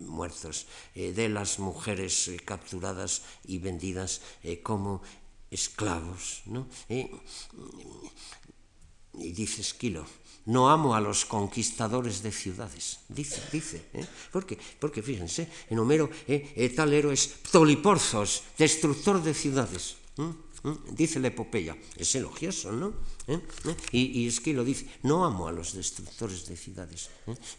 muertos, 0.00 0.66
de 0.96 1.28
las 1.28 1.60
mujeres 1.60 2.28
capturadas 2.44 3.22
y 3.44 3.58
vendidas 3.58 4.20
como 4.64 5.00
esclavos. 5.50 6.42
¿no? 6.46 6.68
y 9.14 9.32
dice 9.32 9.60
Esquilo, 9.60 10.06
no 10.46 10.70
amo 10.70 10.94
a 10.94 11.00
los 11.00 11.24
conquistadores 11.24 12.22
de 12.22 12.32
ciudades. 12.32 13.00
Dice, 13.08 13.42
dice. 13.52 13.84
¿eh? 13.94 14.06
¿Por 14.32 14.46
qué? 14.46 14.58
Porque 14.78 15.02
fíjense, 15.02 15.48
en 15.68 15.78
Homero 15.78 16.10
eh, 16.26 16.52
eh, 16.56 16.70
tal 16.70 16.92
héroe 16.92 17.14
es 17.14 17.28
Ptoliporzos, 17.28 18.44
destructor 18.56 19.22
de 19.22 19.34
ciudades. 19.34 19.96
Dice 20.90 21.20
la 21.20 21.28
epopeya. 21.28 21.76
Es 21.96 22.14
elogioso, 22.14 22.72
¿no? 22.72 22.92
¿Eh? 23.30 23.40
¿Eh? 23.64 23.76
Y, 23.92 24.20
y, 24.20 24.26
Esquilo 24.26 24.64
dice, 24.64 24.86
no 25.04 25.24
amo 25.24 25.46
a 25.46 25.52
los 25.52 25.74
destructores 25.74 26.46
de 26.46 26.56
ciudades. 26.56 27.08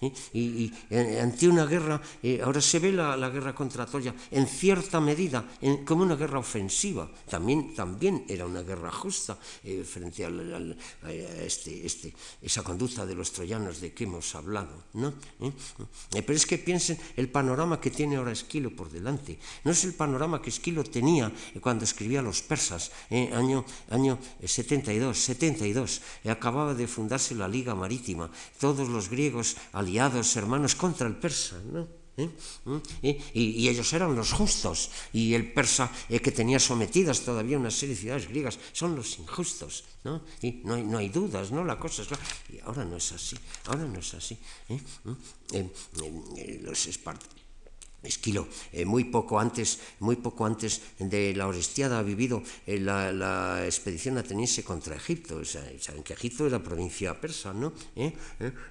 ¿eh? 0.02 0.12
Y, 0.34 0.72
ante 1.20 1.48
una 1.48 1.66
guerra, 1.66 2.02
ahora 2.44 2.62
se 2.62 2.80
ve 2.80 2.92
la, 2.92 3.16
la, 3.16 3.30
guerra 3.30 3.56
contra 3.56 3.86
Troya 3.86 4.14
en 4.30 4.46
cierta 4.48 5.00
medida 5.00 5.48
como 5.86 6.04
una 6.04 6.16
guerra 6.16 6.40
ofensiva. 6.40 7.10
También, 7.30 7.74
también 7.74 8.26
era 8.28 8.46
una 8.46 8.62
guerra 8.62 8.92
justa 8.92 9.38
frente 9.86 10.26
al, 10.26 10.78
a 11.04 11.12
este, 11.12 11.86
este, 11.86 12.14
esa 12.42 12.64
conducta 12.64 13.06
de 13.06 13.16
los 13.16 13.32
troyanos 13.32 13.80
de 13.80 13.94
que 13.94 14.04
hemos 14.04 14.36
hablado. 14.36 14.84
¿no? 14.94 15.14
Pero 16.12 16.34
es 16.34 16.46
que 16.46 16.58
piensen 16.58 17.00
el 17.16 17.30
panorama 17.30 17.80
que 17.80 17.92
tiene 17.92 18.18
ahora 18.18 18.32
Esquilo 18.32 18.76
por 18.76 18.90
delante. 18.90 19.40
No 19.64 19.72
es 19.72 19.84
el 19.86 19.94
panorama 19.94 20.42
que 20.42 20.50
Esquilo 20.50 20.84
tenía 20.84 21.32
cuando 21.62 21.86
escribía 21.86 22.22
Los 22.22 22.42
persas, 22.42 22.92
año, 23.10 23.64
año 23.90 24.20
72, 24.44 25.18
70 25.18 25.61
acababa 26.26 26.74
de 26.74 26.88
fundarse 26.88 27.36
la 27.36 27.48
Liga 27.48 27.76
Marítima, 27.76 28.30
todos 28.60 28.90
los 28.90 29.10
griegos 29.10 29.58
aliados, 29.74 30.36
hermanos 30.36 30.76
contra 30.76 31.08
el 31.08 31.16
persa, 31.16 31.58
¿no? 31.72 32.02
¿Eh? 32.18 32.30
¿Eh? 33.04 33.22
Y, 33.34 33.42
y, 33.64 33.70
ellos 33.70 33.92
eran 33.94 34.16
los 34.16 34.34
justos, 34.34 34.92
y 35.14 35.34
el 35.34 35.54
persa 35.54 35.90
eh, 36.10 36.20
que 36.20 36.32
tenía 36.32 36.60
sometidas 36.60 37.22
todavía 37.22 37.58
una 37.58 37.72
serie 37.72 37.96
de 37.96 38.02
ciudades 38.02 38.28
griegas 38.28 38.60
son 38.74 38.96
los 38.96 39.18
injustos, 39.18 39.86
¿no? 40.04 40.22
Y 40.42 40.62
no 40.66 40.76
hay, 40.76 40.84
no 40.84 40.98
hay 40.98 41.10
dudas, 41.10 41.52
¿no? 41.52 41.64
La 41.64 41.80
cosa 41.80 42.02
es 42.02 42.10
clara. 42.10 42.24
Y 42.52 42.60
ahora 42.60 42.84
no 42.84 42.98
es 42.98 43.12
así, 43.14 43.38
ahora 43.66 43.86
no 43.86 44.00
es 44.00 44.14
así. 44.14 44.38
¿Mm? 44.68 46.64
los 46.64 46.86
espartanos 46.88 47.41
Esquilo, 48.04 48.48
eh, 48.74 48.84
muy, 48.84 49.04
poco 49.06 49.40
antes, 49.40 49.80
muy 50.00 50.16
poco 50.16 50.46
antes 50.48 50.82
de 50.98 51.36
la 51.36 51.48
Orestiada 51.48 52.00
ha 52.00 52.02
vivido 52.02 52.42
eh, 52.66 52.80
la, 52.80 53.12
la, 53.12 53.64
expedición 53.64 54.18
ateniense 54.18 54.64
contra 54.64 54.96
Egipto. 54.96 55.38
O 55.38 55.46
sea, 55.46 55.62
saben 55.80 56.02
que 56.02 56.14
Egipto 56.14 56.48
era 56.48 56.64
provincia 56.64 57.14
persa, 57.22 57.54
¿no? 57.54 57.74
¿Eh? 57.96 58.12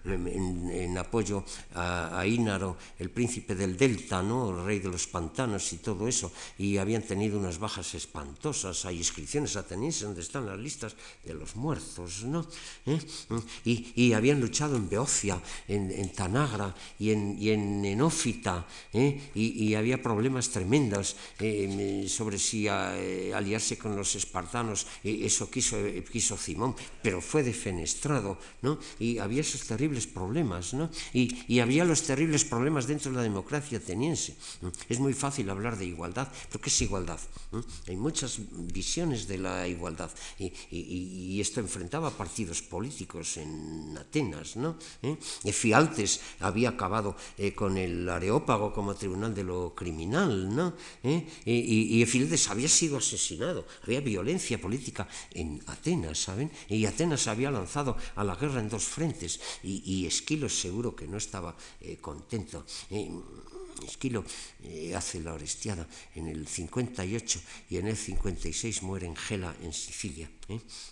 En, 0.04 0.98
apoyo 0.98 1.44
a, 1.74 2.18
a, 2.18 2.26
Ínaro, 2.26 2.76
el 2.98 3.10
príncipe 3.10 3.54
del 3.54 3.76
Delta, 3.76 4.20
¿no? 4.20 4.50
El 4.50 4.64
rey 4.64 4.78
de 4.80 4.88
los 4.88 5.06
pantanos 5.06 5.72
y 5.72 5.76
todo 5.76 6.08
eso. 6.08 6.32
Y 6.58 6.78
habían 6.78 7.02
tenido 7.02 7.38
unas 7.38 7.58
bajas 7.58 7.94
espantosas. 7.94 8.84
Hay 8.84 8.98
inscripciones 8.98 9.54
atenienses 9.54 10.02
donde 10.02 10.22
están 10.22 10.46
las 10.46 10.58
listas 10.58 10.96
de 11.24 11.34
los 11.34 11.54
muertos, 11.54 12.24
¿no? 12.24 12.44
Y, 13.64 13.92
y, 13.94 14.12
habían 14.12 14.40
luchado 14.40 14.76
en 14.76 14.88
Beocia, 14.88 15.40
en, 15.68 15.92
en 15.92 16.12
Tanagra 16.12 16.74
y 16.98 17.10
en, 17.12 17.36
y 17.38 17.50
en 17.50 17.84
Enófita, 17.84 18.66
¿eh? 18.92 19.19
Y, 19.34 19.64
y 19.64 19.74
había 19.74 20.02
problemas 20.02 20.50
tremendos 20.50 21.16
eh, 21.38 22.06
sobre 22.08 22.38
si 22.38 22.68
a, 22.68 22.96
eh, 22.96 23.32
aliarse 23.34 23.78
con 23.78 23.96
los 23.96 24.14
espartanos, 24.14 24.86
eh, 25.04 25.20
eso 25.22 25.50
quiso, 25.50 25.76
quiso 26.10 26.36
Simón, 26.36 26.74
pero 27.02 27.20
fue 27.20 27.42
defenestrado, 27.42 28.38
¿no? 28.62 28.78
Y 28.98 29.18
había 29.18 29.40
esos 29.40 29.66
terribles 29.66 30.06
problemas, 30.06 30.74
¿no? 30.74 30.90
Y, 31.12 31.44
y 31.48 31.60
había 31.60 31.84
los 31.84 32.02
terribles 32.02 32.44
problemas 32.44 32.86
dentro 32.86 33.10
de 33.10 33.18
la 33.18 33.22
democracia 33.22 33.78
ateniense. 33.78 34.36
Es 34.88 34.98
muy 34.98 35.14
fácil 35.14 35.50
hablar 35.50 35.76
de 35.76 35.86
igualdad, 35.86 36.28
pero 36.48 36.60
¿qué 36.60 36.70
es 36.70 36.82
igualdad? 36.82 37.18
Hay 37.88 37.96
muchas 37.96 38.38
visiones 38.50 39.26
de 39.26 39.38
la 39.38 39.66
igualdad 39.66 40.10
y, 40.38 40.52
y, 40.70 41.40
esto 41.40 41.60
enfrentaba 41.60 42.10
partidos 42.10 42.62
políticos 42.62 43.36
en 43.38 43.96
Atenas, 43.98 44.56
¿no? 44.56 44.76
¿Eh? 45.02 45.16
Fialtes 45.52 46.20
había 46.40 46.70
acabado 46.70 47.16
eh, 47.36 47.54
con 47.54 47.76
el 47.76 48.08
Areópago 48.08 48.72
como 48.72 48.94
tribunal 48.94 49.09
De 49.10 49.42
lo 49.42 49.74
Criminal, 49.74 50.54
¿no? 50.54 50.74
¿Eh? 51.02 51.26
Y, 51.44 51.98
y 51.98 52.02
Efialtes 52.02 52.48
había 52.48 52.68
sido 52.68 52.98
asesinado, 52.98 53.66
había 53.82 54.00
violencia 54.00 54.60
política 54.60 55.08
en 55.34 55.60
Atenas, 55.66 56.18
¿saben? 56.18 56.50
Y 56.68 56.86
Atenas 56.86 57.26
había 57.26 57.50
lanzado 57.50 57.96
a 58.14 58.22
la 58.22 58.36
guerra 58.36 58.60
en 58.60 58.68
dos 58.68 58.84
frentes 58.84 59.40
y, 59.64 59.82
y 59.84 60.06
Esquilo 60.06 60.48
seguro 60.48 60.94
que 60.94 61.08
no 61.08 61.18
estaba 61.18 61.56
eh, 61.80 61.98
contento. 62.00 62.64
Eh, 62.90 63.10
Esquilo 63.86 64.24
hace 64.94 65.20
la 65.20 65.32
Orestiada 65.32 65.88
en 66.14 66.28
el 66.28 66.46
58 66.46 67.40
y 67.70 67.78
en 67.78 67.86
el 67.86 67.96
56 67.96 68.82
muere 68.82 69.06
en 69.06 69.16
Gela, 69.16 69.56
en 69.62 69.72
Sicilia, 69.72 70.30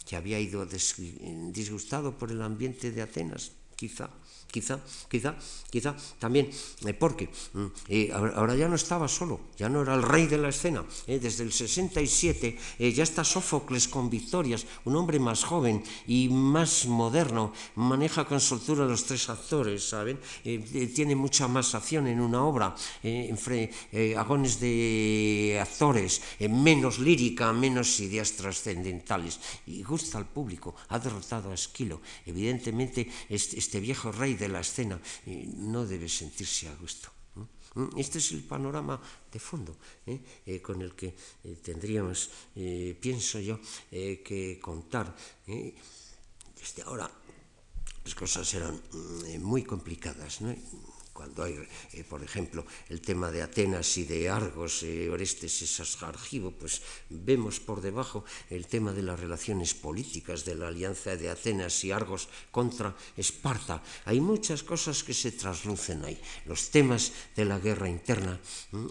que 0.07 0.17
había 0.17 0.41
ido 0.41 0.67
disgustado 0.67 2.17
por 2.17 2.31
el 2.31 2.41
ambiente 2.41 2.91
de 2.91 3.03
Atenas 3.03 3.53
quizá 3.79 4.11
quizá, 4.51 4.81
quizá, 5.09 5.37
quizá 5.71 5.95
también, 6.19 6.51
eh, 6.85 6.95
porque 6.95 7.29
mm, 7.53 7.67
eh, 7.89 8.11
ahora 8.13 8.57
ya 8.57 8.69
no 8.69 8.75
estaba 8.75 9.07
solo, 9.09 9.41
ya 9.57 9.69
no 9.69 9.83
era 9.83 9.95
el 9.95 10.03
rey 10.03 10.27
de 10.27 10.39
la 10.39 10.49
escena. 10.49 10.85
Eh, 11.07 11.19
desde 11.21 11.45
el 11.45 11.53
67 11.53 12.59
ya 12.93 13.03
está 13.03 13.25
Sófocles 13.25 13.89
con 13.89 14.09
victorias, 14.09 14.67
un 14.85 14.97
hombre 14.97 15.19
más 15.19 15.45
joven 15.45 15.83
y 16.07 16.29
más 16.29 16.87
moderno, 16.87 17.53
maneja 17.77 18.25
con 18.25 18.41
soltura 18.41 18.85
los 18.85 19.05
tres 19.05 19.29
actores, 19.29 19.89
¿saben? 19.89 20.19
tiene 20.43 21.15
mucha 21.15 21.49
más 21.49 21.75
acción 21.75 22.07
en 22.07 22.21
una 22.21 22.43
obra, 22.45 22.75
agones 24.17 24.61
de 24.61 25.59
actores, 25.61 26.23
menos 26.49 26.99
lírica, 26.99 27.53
menos 27.53 28.01
ideas 28.01 28.33
trascendentales. 28.33 29.41
Y 29.67 29.83
gusta 29.83 30.19
al 30.19 30.27
público, 30.27 30.75
ha 30.89 30.99
derrotado 30.99 31.51
a 31.51 31.55
Esquilo. 31.55 32.01
Evidentemente, 32.25 33.09
este 33.29 33.81
viejo 33.81 34.13
rey 34.13 34.38
de 34.39 34.49
la 34.49 34.61
escena, 34.61 35.01
y 35.27 35.47
no 35.57 35.85
debe 35.85 36.09
sentirse 36.09 36.69
a 36.69 36.75
gusto. 36.75 37.11
Mm, 37.75 37.99
este 37.99 38.19
es 38.19 38.33
el 38.33 38.43
panorama 38.45 39.01
de 39.31 39.39
fondo 39.39 39.77
eh, 40.07 40.19
eh, 40.47 40.63
con 40.63 40.81
el 40.81 40.95
que 40.95 41.15
eh, 41.45 41.59
tendríamos, 41.63 42.31
eh, 42.57 42.97
pienso 42.99 43.39
yo, 43.41 43.61
eh, 43.93 44.23
que 44.25 44.59
contar. 44.59 45.15
Desde 45.47 46.83
ahora 46.83 47.11
las 48.05 48.15
cosas 48.15 48.53
eran 48.55 48.75
mm, 48.75 49.43
muy 49.43 49.63
complicadas. 49.65 50.41
¿no? 50.41 50.55
Cuando 51.19 51.43
hay, 51.43 51.59
eh, 51.95 52.05
por 52.05 52.23
ejemplo, 52.23 52.65
el 52.89 53.01
tema 53.01 53.33
de 53.33 53.43
Atenas 53.43 53.99
y 53.99 54.05
de 54.05 54.31
Argos, 54.31 54.85
eh, 54.85 55.11
Orestes 55.11 55.51
y 55.67 56.05
Argivo, 56.05 56.53
pues 56.53 56.81
vemos 57.11 57.59
por 57.59 57.83
debajo 57.83 58.23
el 58.51 58.69
tema 58.69 58.93
de 58.93 59.03
las 59.03 59.19
relaciones 59.19 59.75
políticas, 59.75 60.45
de 60.45 60.55
la 60.55 60.69
alianza 60.69 61.17
de 61.17 61.29
Atenas 61.29 61.83
y 61.83 61.91
Argos 61.91 62.29
contra 62.53 62.95
Esparta. 63.17 63.83
Hay 64.05 64.21
muchas 64.21 64.63
cosas 64.63 65.03
que 65.03 65.13
se 65.13 65.33
traslucen 65.33 66.05
ahí. 66.05 66.23
Los 66.47 66.71
temas 66.71 67.11
de 67.35 67.45
la 67.45 67.59
guerra 67.59 67.89
interna 67.89 68.39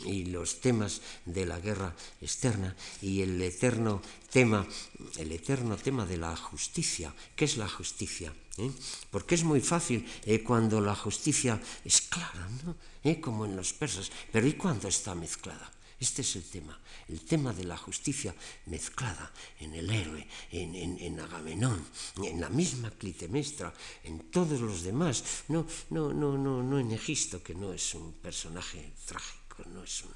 y 0.04 0.26
los 0.26 0.60
temas 0.60 1.00
de 1.24 1.46
la 1.46 1.62
guerra 1.62 1.96
externa 2.20 2.76
y 3.02 3.22
el 3.22 3.42
eterno 3.42 4.02
tema, 4.30 4.68
el 5.16 5.32
eterno 5.32 5.78
tema 5.78 6.06
de 6.06 6.18
la 6.18 6.36
justicia. 6.36 7.16
¿Qué 7.38 7.46
es 7.46 7.56
la 7.56 7.70
justicia? 7.70 8.36
¿Eh? 8.58 8.72
Porque 9.12 9.36
es 9.36 9.44
muy 9.44 9.62
fácil 9.62 10.06
eh, 10.26 10.44
cuando 10.44 10.82
la 10.82 10.96
justicia 10.96 11.62
es 11.86 12.02
clara, 12.02 12.50
¿no? 12.66 12.76
¿Eh? 13.04 13.22
como 13.22 13.46
en 13.46 13.56
los 13.56 13.74
persas, 13.74 14.12
pero 14.32 14.48
¿y 14.48 14.54
cuando 14.54 14.88
está 14.88 15.16
mezclada? 15.16 15.72
Este 16.00 16.22
es 16.22 16.36
el 16.36 16.44
tema, 16.44 16.80
el 17.08 17.22
tema 17.22 17.54
de 17.54 17.64
la 17.64 17.76
justicia 17.76 18.36
mezclada 18.68 19.32
en 19.60 19.74
el 19.74 19.90
héroe, 19.90 20.28
en, 20.52 20.76
en, 20.76 21.20
Agamenón, 21.20 21.84
en 22.22 22.40
la 22.40 22.50
misma 22.50 22.92
Clitemestra, 22.92 23.74
en 24.04 24.30
todos 24.30 24.62
los 24.62 24.84
demás, 24.84 25.24
no, 25.48 25.66
no, 25.90 26.14
no, 26.14 26.38
no, 26.38 26.62
no 26.62 26.80
en 26.80 26.92
Egisto, 26.92 27.42
que 27.42 27.56
no 27.56 27.74
es 27.74 27.96
un 27.96 28.14
personaje 28.14 28.94
trágico, 29.08 29.64
no 29.74 29.84
es 29.84 30.04
un, 30.04 30.14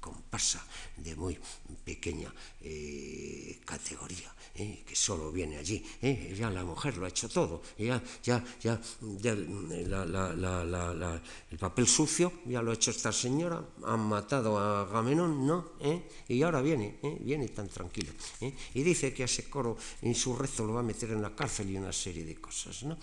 comparsa 0.00 0.64
de 0.96 1.16
muy 1.16 1.38
pequeña 1.84 2.32
eh, 2.60 3.60
categoría, 3.64 4.32
eh, 4.54 4.84
que 4.86 4.94
solo 4.94 5.32
viene 5.32 5.56
allí. 5.56 5.84
Eh, 6.00 6.34
ya 6.38 6.50
la 6.50 6.64
mujer 6.64 6.96
lo 6.96 7.06
ha 7.06 7.08
hecho 7.08 7.28
todo, 7.28 7.62
ya, 7.78 8.02
ya, 8.22 8.44
ya, 8.62 8.80
el 11.50 11.58
papel 11.58 11.86
sucio 11.86 12.32
ya 12.46 12.62
lo 12.62 12.70
ha 12.70 12.74
hecho 12.74 12.90
esta 12.90 13.12
señora, 13.12 13.64
han 13.84 14.00
matado 14.00 14.58
a 14.58 14.86
Gamenón, 14.86 15.46
¿no? 15.46 15.72
Y 16.28 16.42
ahora 16.42 16.60
viene, 16.60 16.98
viene 17.20 17.48
tan 17.48 17.68
tranquilo. 17.68 18.12
Y 18.74 18.82
dice 18.82 19.12
que 19.12 19.22
a 19.22 19.26
ese 19.26 19.48
coro 19.48 19.76
en 20.02 20.14
su 20.14 20.36
rezo 20.36 20.66
lo 20.66 20.74
va 20.74 20.80
a 20.80 20.84
meter 20.84 21.10
en 21.10 21.22
la 21.22 21.34
cárcel 21.34 21.70
y 21.70 21.76
una 21.76 21.92
serie 21.92 22.24
de 22.24 22.36
cosas, 22.36 22.82
¿no? 22.84 22.96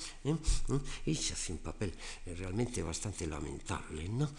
Y 1.05 1.15
se 1.15 1.34
hace 1.34 1.51
un 1.51 1.59
papel 1.59 1.93
realmente 2.26 2.82
bastante 2.84 3.28
lamentable, 3.28 4.07
¿no? 4.09 4.30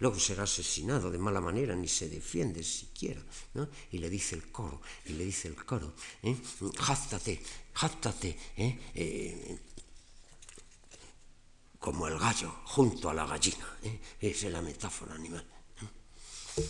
Luego 0.00 0.18
será 0.18 0.42
asesinado 0.44 1.10
de 1.10 1.18
mala 1.18 1.40
manera 1.40 1.75
ni 1.80 1.88
se 1.88 2.08
defiende 2.08 2.62
siquiera. 2.62 3.22
¿no? 3.54 3.68
Y 3.92 3.98
le 3.98 4.10
dice 4.10 4.34
el 4.34 4.50
coro, 4.50 4.80
y 5.06 5.12
le 5.12 5.24
dice 5.24 5.48
el 5.48 5.56
coro, 5.64 5.94
¿eh? 6.22 6.36
jáztate, 6.78 7.40
jáztate, 7.72 8.36
¿eh? 8.56 8.78
Eh, 8.94 9.58
como 11.78 12.08
el 12.08 12.18
gallo 12.18 12.50
junto 12.64 13.10
a 13.10 13.14
la 13.14 13.26
gallina. 13.26 13.78
es 14.20 14.42
la 14.44 14.60
metáfora 14.60 15.14
animal. 15.14 15.44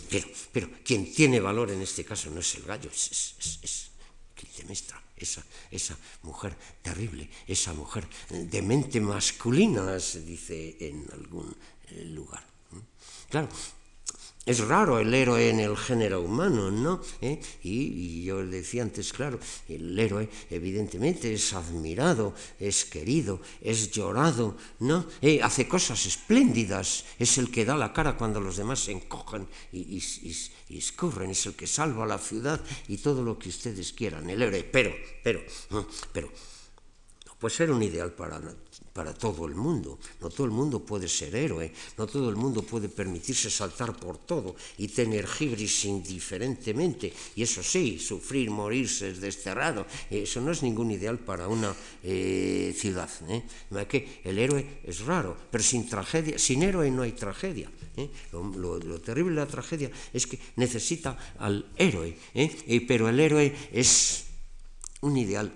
Pero, 0.09 0.27
pero 0.51 0.69
quien 0.83 1.13
tiene 1.13 1.39
valor 1.39 1.71
en 1.71 1.81
este 1.81 2.03
caso 2.03 2.29
no 2.29 2.41
es 2.41 2.55
el 2.55 2.63
gallo, 2.63 2.89
es, 2.91 3.11
es, 3.39 3.59
es, 3.63 3.91
esa, 5.17 5.43
esa 5.71 5.97
mujer 6.23 6.55
terrible, 6.81 7.29
esa 7.47 7.73
mujer 7.73 8.07
de 8.29 8.61
mente 8.61 9.01
masculina, 9.01 9.99
se 9.99 10.21
dice 10.21 10.77
en 10.79 11.07
algún 11.11 11.55
lugar. 12.13 12.45
Claro, 13.29 13.49
es 14.47 14.59
raro 14.65 14.97
el 14.97 15.13
héroe 15.13 15.49
en 15.49 15.59
el 15.59 15.75
género 15.75 16.21
humano, 16.21 16.71
¿no? 16.71 17.01
¿Eh? 17.21 17.37
Y, 17.63 18.23
yo 18.23 18.45
decía 18.45 18.81
antes, 18.81 19.11
claro, 19.11 19.39
el 19.67 19.99
héroe 19.99 20.29
evidentemente 20.49 21.33
es 21.33 21.53
admirado, 21.53 22.33
es 22.57 22.85
querido, 22.85 23.41
es 23.61 23.91
llorado, 23.91 24.55
¿no? 24.79 25.05
¿Eh? 25.21 25.41
hace 25.43 25.67
cosas 25.67 26.05
espléndidas, 26.05 27.03
es 27.19 27.37
el 27.37 27.51
que 27.51 27.65
da 27.65 27.75
la 27.75 27.91
cara 27.91 28.17
cuando 28.17 28.39
los 28.39 28.55
demás 28.55 28.79
se 28.79 28.93
encojan 28.93 29.47
y, 29.73 29.79
y, 29.99 30.77
escurren, 30.77 31.31
es 31.31 31.45
el 31.45 31.55
que 31.55 31.67
salva 31.67 32.05
a 32.05 32.07
la 32.07 32.17
ciudad 32.17 32.61
y 32.87 32.97
todo 32.97 33.23
lo 33.23 33.37
que 33.37 33.49
ustedes 33.49 33.91
quieran, 33.91 34.29
el 34.29 34.41
héroe. 34.41 34.63
Pero, 34.63 34.95
pero, 35.21 35.41
pero, 36.13 36.31
no 37.25 37.35
puede 37.37 37.53
ser 37.53 37.69
un 37.69 37.83
ideal 37.83 38.13
para 38.13 38.39
para 38.97 39.13
todo 39.13 39.45
el 39.45 39.53
mundo. 39.53 39.99
No 40.19 40.27
todo 40.31 40.45
el 40.45 40.51
mundo 40.51 40.79
puede 40.79 41.07
ser 41.07 41.35
héroe, 41.35 41.71
no 41.99 42.07
todo 42.07 42.31
el 42.31 42.35
mundo 42.35 42.63
puede 42.63 42.89
permitirse 42.89 43.47
saltar 43.51 43.95
por 43.95 44.17
todo 44.17 44.55
y 44.79 44.87
tener 44.87 45.27
gibris 45.27 45.85
indiferentemente. 45.85 47.13
Y 47.35 47.43
eso 47.43 47.61
sí, 47.61 47.99
sufrir, 47.99 48.49
morirse, 48.49 49.13
desterrado, 49.13 49.85
eso 50.09 50.41
no 50.41 50.49
es 50.49 50.63
ningún 50.63 50.89
ideal 50.89 51.19
para 51.19 51.47
una 51.47 51.75
eh, 52.01 52.73
ciudad. 52.75 53.07
¿eh? 53.29 53.43
Que 53.87 54.21
el 54.23 54.39
héroe 54.39 54.81
es 54.83 55.01
raro, 55.01 55.37
pero 55.51 55.63
sin 55.63 55.87
tragedia, 55.87 56.39
sin 56.39 56.63
héroe 56.63 56.89
no 56.89 57.03
hay 57.03 57.11
tragedia. 57.11 57.69
¿eh? 57.97 58.09
Lo, 58.31 58.79
terrible 59.01 59.35
de 59.35 59.41
la 59.41 59.47
tragedia 59.47 59.91
es 60.11 60.25
que 60.25 60.39
necesita 60.55 61.35
al 61.37 61.69
héroe, 61.77 62.17
pero 62.87 63.09
el 63.09 63.19
héroe 63.19 63.55
es 63.71 64.25
un 65.01 65.15
ideal 65.17 65.53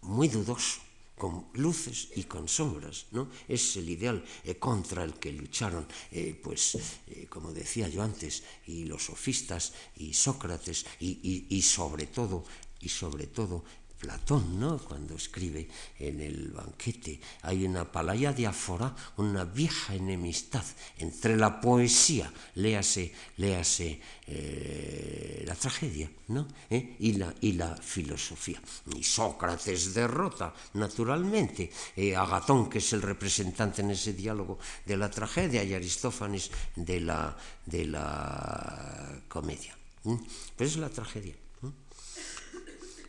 muy 0.00 0.26
dudoso 0.26 0.81
con 1.22 1.46
luces 1.54 2.08
y 2.16 2.24
con 2.24 2.48
sombras, 2.48 3.06
¿no? 3.12 3.30
Es 3.46 3.76
el 3.76 3.88
ideal 3.88 4.24
eh, 4.42 4.56
contra 4.56 5.04
el 5.04 5.14
que 5.22 5.30
lucharon, 5.30 5.86
eh, 6.10 6.34
pues, 6.34 6.74
eh, 7.06 7.28
como 7.30 7.52
decía 7.52 7.86
yo 7.86 8.02
antes, 8.02 8.42
y 8.66 8.86
los 8.86 9.04
sofistas 9.04 9.72
y 9.98 10.14
Sócrates 10.14 10.84
y, 10.98 11.20
y, 11.22 11.46
y 11.48 11.62
sobre 11.62 12.06
todo 12.06 12.42
y 12.80 12.88
sobre 12.88 13.28
todo 13.28 13.62
Platón, 14.02 14.58
¿no? 14.58 14.78
cuando 14.78 15.14
escribe 15.14 15.68
en 16.00 16.20
el 16.20 16.50
banquete, 16.50 17.20
hay 17.42 17.64
una 17.64 17.84
palaya 17.84 18.32
de 18.32 18.48
afora, 18.48 18.92
una 19.18 19.44
vieja 19.44 19.94
enemistad 19.94 20.64
entre 20.98 21.36
la 21.36 21.60
poesía, 21.60 22.26
léase, 22.56 23.12
léase 23.36 24.00
eh, 24.26 25.44
la 25.46 25.54
tragedia, 25.54 26.10
¿no? 26.34 26.48
¿Eh? 26.68 26.96
y, 26.98 27.12
la, 27.12 27.32
y 27.42 27.52
la 27.52 27.76
filosofía. 27.76 28.60
Y 28.92 29.04
Sócrates 29.04 29.94
derrota, 29.94 30.52
naturalmente, 30.74 31.70
eh, 31.94 32.16
Agatón, 32.16 32.68
que 32.68 32.78
es 32.78 32.92
el 32.94 33.02
representante 33.02 33.82
en 33.82 33.92
ese 33.92 34.14
diálogo 34.14 34.58
de 34.84 34.96
la 34.96 35.08
tragedia, 35.12 35.62
y 35.62 35.74
Aristófanes 35.74 36.50
de 36.74 36.98
la, 36.98 37.36
de 37.64 37.84
la 37.84 39.22
comedia. 39.28 39.78
Pero 40.02 40.68
es 40.68 40.76
la 40.76 40.88
tragedia. 40.88 41.36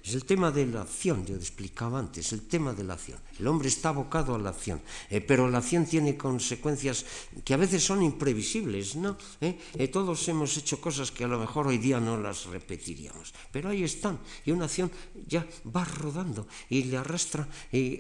Es 0.04 0.16
el 0.16 0.26
tema 0.26 0.52
de 0.52 0.66
la 0.66 0.82
acción, 0.82 1.26
yo 1.26 1.34
explicaba 1.36 1.98
antes, 1.98 2.34
el 2.34 2.42
tema 2.42 2.74
de 2.74 2.84
la 2.84 2.96
acción. 2.96 3.18
El 3.40 3.48
hombre 3.48 3.70
está 3.70 3.88
abocado 3.88 4.36
a 4.36 4.38
la 4.38 4.50
acción, 4.50 4.82
eh, 5.10 5.22
pero 5.22 5.50
la 5.50 5.60
acción 5.60 5.86
tiene 5.86 6.18
consecuencias 6.18 7.06
que 7.46 7.54
a 7.54 7.58
veces 7.58 7.86
son 7.86 8.04
imprevisibles, 8.04 8.98
¿no? 8.98 9.16
Eh, 9.40 9.58
eh, 9.76 9.88
todos 9.88 10.28
hemos 10.28 10.58
hecho 10.58 10.82
cosas 10.82 11.10
que 11.10 11.24
a 11.24 11.28
lo 11.30 11.40
mejor 11.40 11.68
hoy 11.68 11.78
día 11.78 12.02
no 12.02 12.18
las 12.18 12.48
repetiríamos, 12.48 13.34
pero 13.50 13.70
ahí 13.70 13.86
están, 13.86 14.20
y 14.44 14.52
una 14.52 14.66
acción 14.66 14.92
ya 15.26 15.48
va 15.74 15.86
rodando 15.86 16.50
y 16.68 16.84
le 16.84 16.98
arrastra 16.98 17.48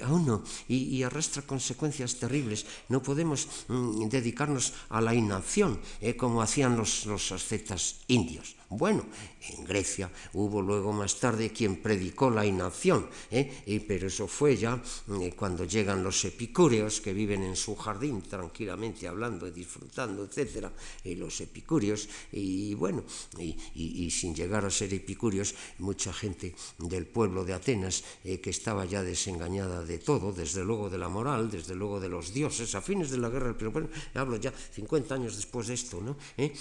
a 0.02 0.12
uno 0.12 0.44
y, 0.68 1.02
arrastra 1.04 1.44
consecuencias 1.44 2.20
terribles. 2.20 2.66
No 2.90 3.02
podemos 3.02 3.48
mm, 3.70 4.10
dedicarnos 4.10 4.74
a 4.90 5.00
la 5.00 5.16
inacción 5.16 5.80
como 6.18 6.42
hacían 6.42 6.76
los, 6.76 7.06
los 7.06 7.32
ascetas 7.32 8.02
indios. 8.08 8.56
Bueno, 8.78 9.06
en 9.50 9.66
Grecia 9.66 10.10
hubo 10.34 10.62
luego 10.62 10.92
más 10.94 11.20
tarde 11.20 11.52
quien 11.52 11.78
predicó 11.78 12.30
la 12.30 12.46
inacción, 12.46 13.08
¿eh? 13.30 13.84
pero 13.88 14.08
eso 14.08 14.28
fue 14.28 14.58
ya 14.58 14.82
eh, 15.22 15.34
cuando 15.38 15.66
llegan 15.66 16.04
los 16.04 16.26
epicúreos 16.26 17.00
que 17.00 17.14
viven 17.14 17.44
en 17.44 17.56
su 17.56 17.76
jardín 17.76 18.22
tranquilamente 18.24 19.08
hablando 19.08 19.48
y 19.48 19.52
disfrutando, 19.52 20.24
etcétera, 20.24 20.72
y 21.04 21.16
los 21.16 21.40
epicúreos, 21.42 22.10
y 22.32 22.74
bueno, 22.74 23.04
y, 23.38 23.56
y, 23.76 24.06
y, 24.06 24.12
sin 24.12 24.34
llegar 24.34 24.66
a 24.66 24.72
ser 24.72 24.94
epicúreos, 24.94 25.54
mucha 25.80 26.12
gente 26.12 26.56
del 26.80 27.06
pueblo 27.06 27.46
de 27.46 27.54
Atenas 27.54 28.04
eh, 28.24 28.40
que 28.40 28.50
estaba 28.50 28.86
ya 28.86 29.04
desengañada 29.04 29.84
de 29.86 30.00
todo, 30.00 30.32
desde 30.32 30.64
luego 30.64 30.90
de 30.90 30.98
la 30.98 31.10
moral, 31.10 31.52
desde 31.52 31.76
luego 31.76 32.00
de 32.00 32.10
los 32.10 32.34
dioses, 32.34 32.74
a 32.74 32.82
fines 32.82 33.12
de 33.12 33.18
la 33.18 33.30
guerra 33.30 33.48
del 33.48 33.56
Peloponeso, 33.56 33.94
hablo 34.16 34.38
ya 34.38 34.52
50 34.52 35.14
años 35.14 35.36
después 35.36 35.68
de 35.68 35.76
esto, 35.76 36.02
¿no? 36.02 36.18
¿Eh? 36.38 36.52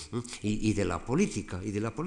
Y, 0.42 0.68
y, 0.68 0.72
de 0.74 0.84
la 0.84 1.04
política, 1.04 1.60
y 1.64 1.70
de 1.70 1.80
la 1.80 1.90
política. 1.90 2.01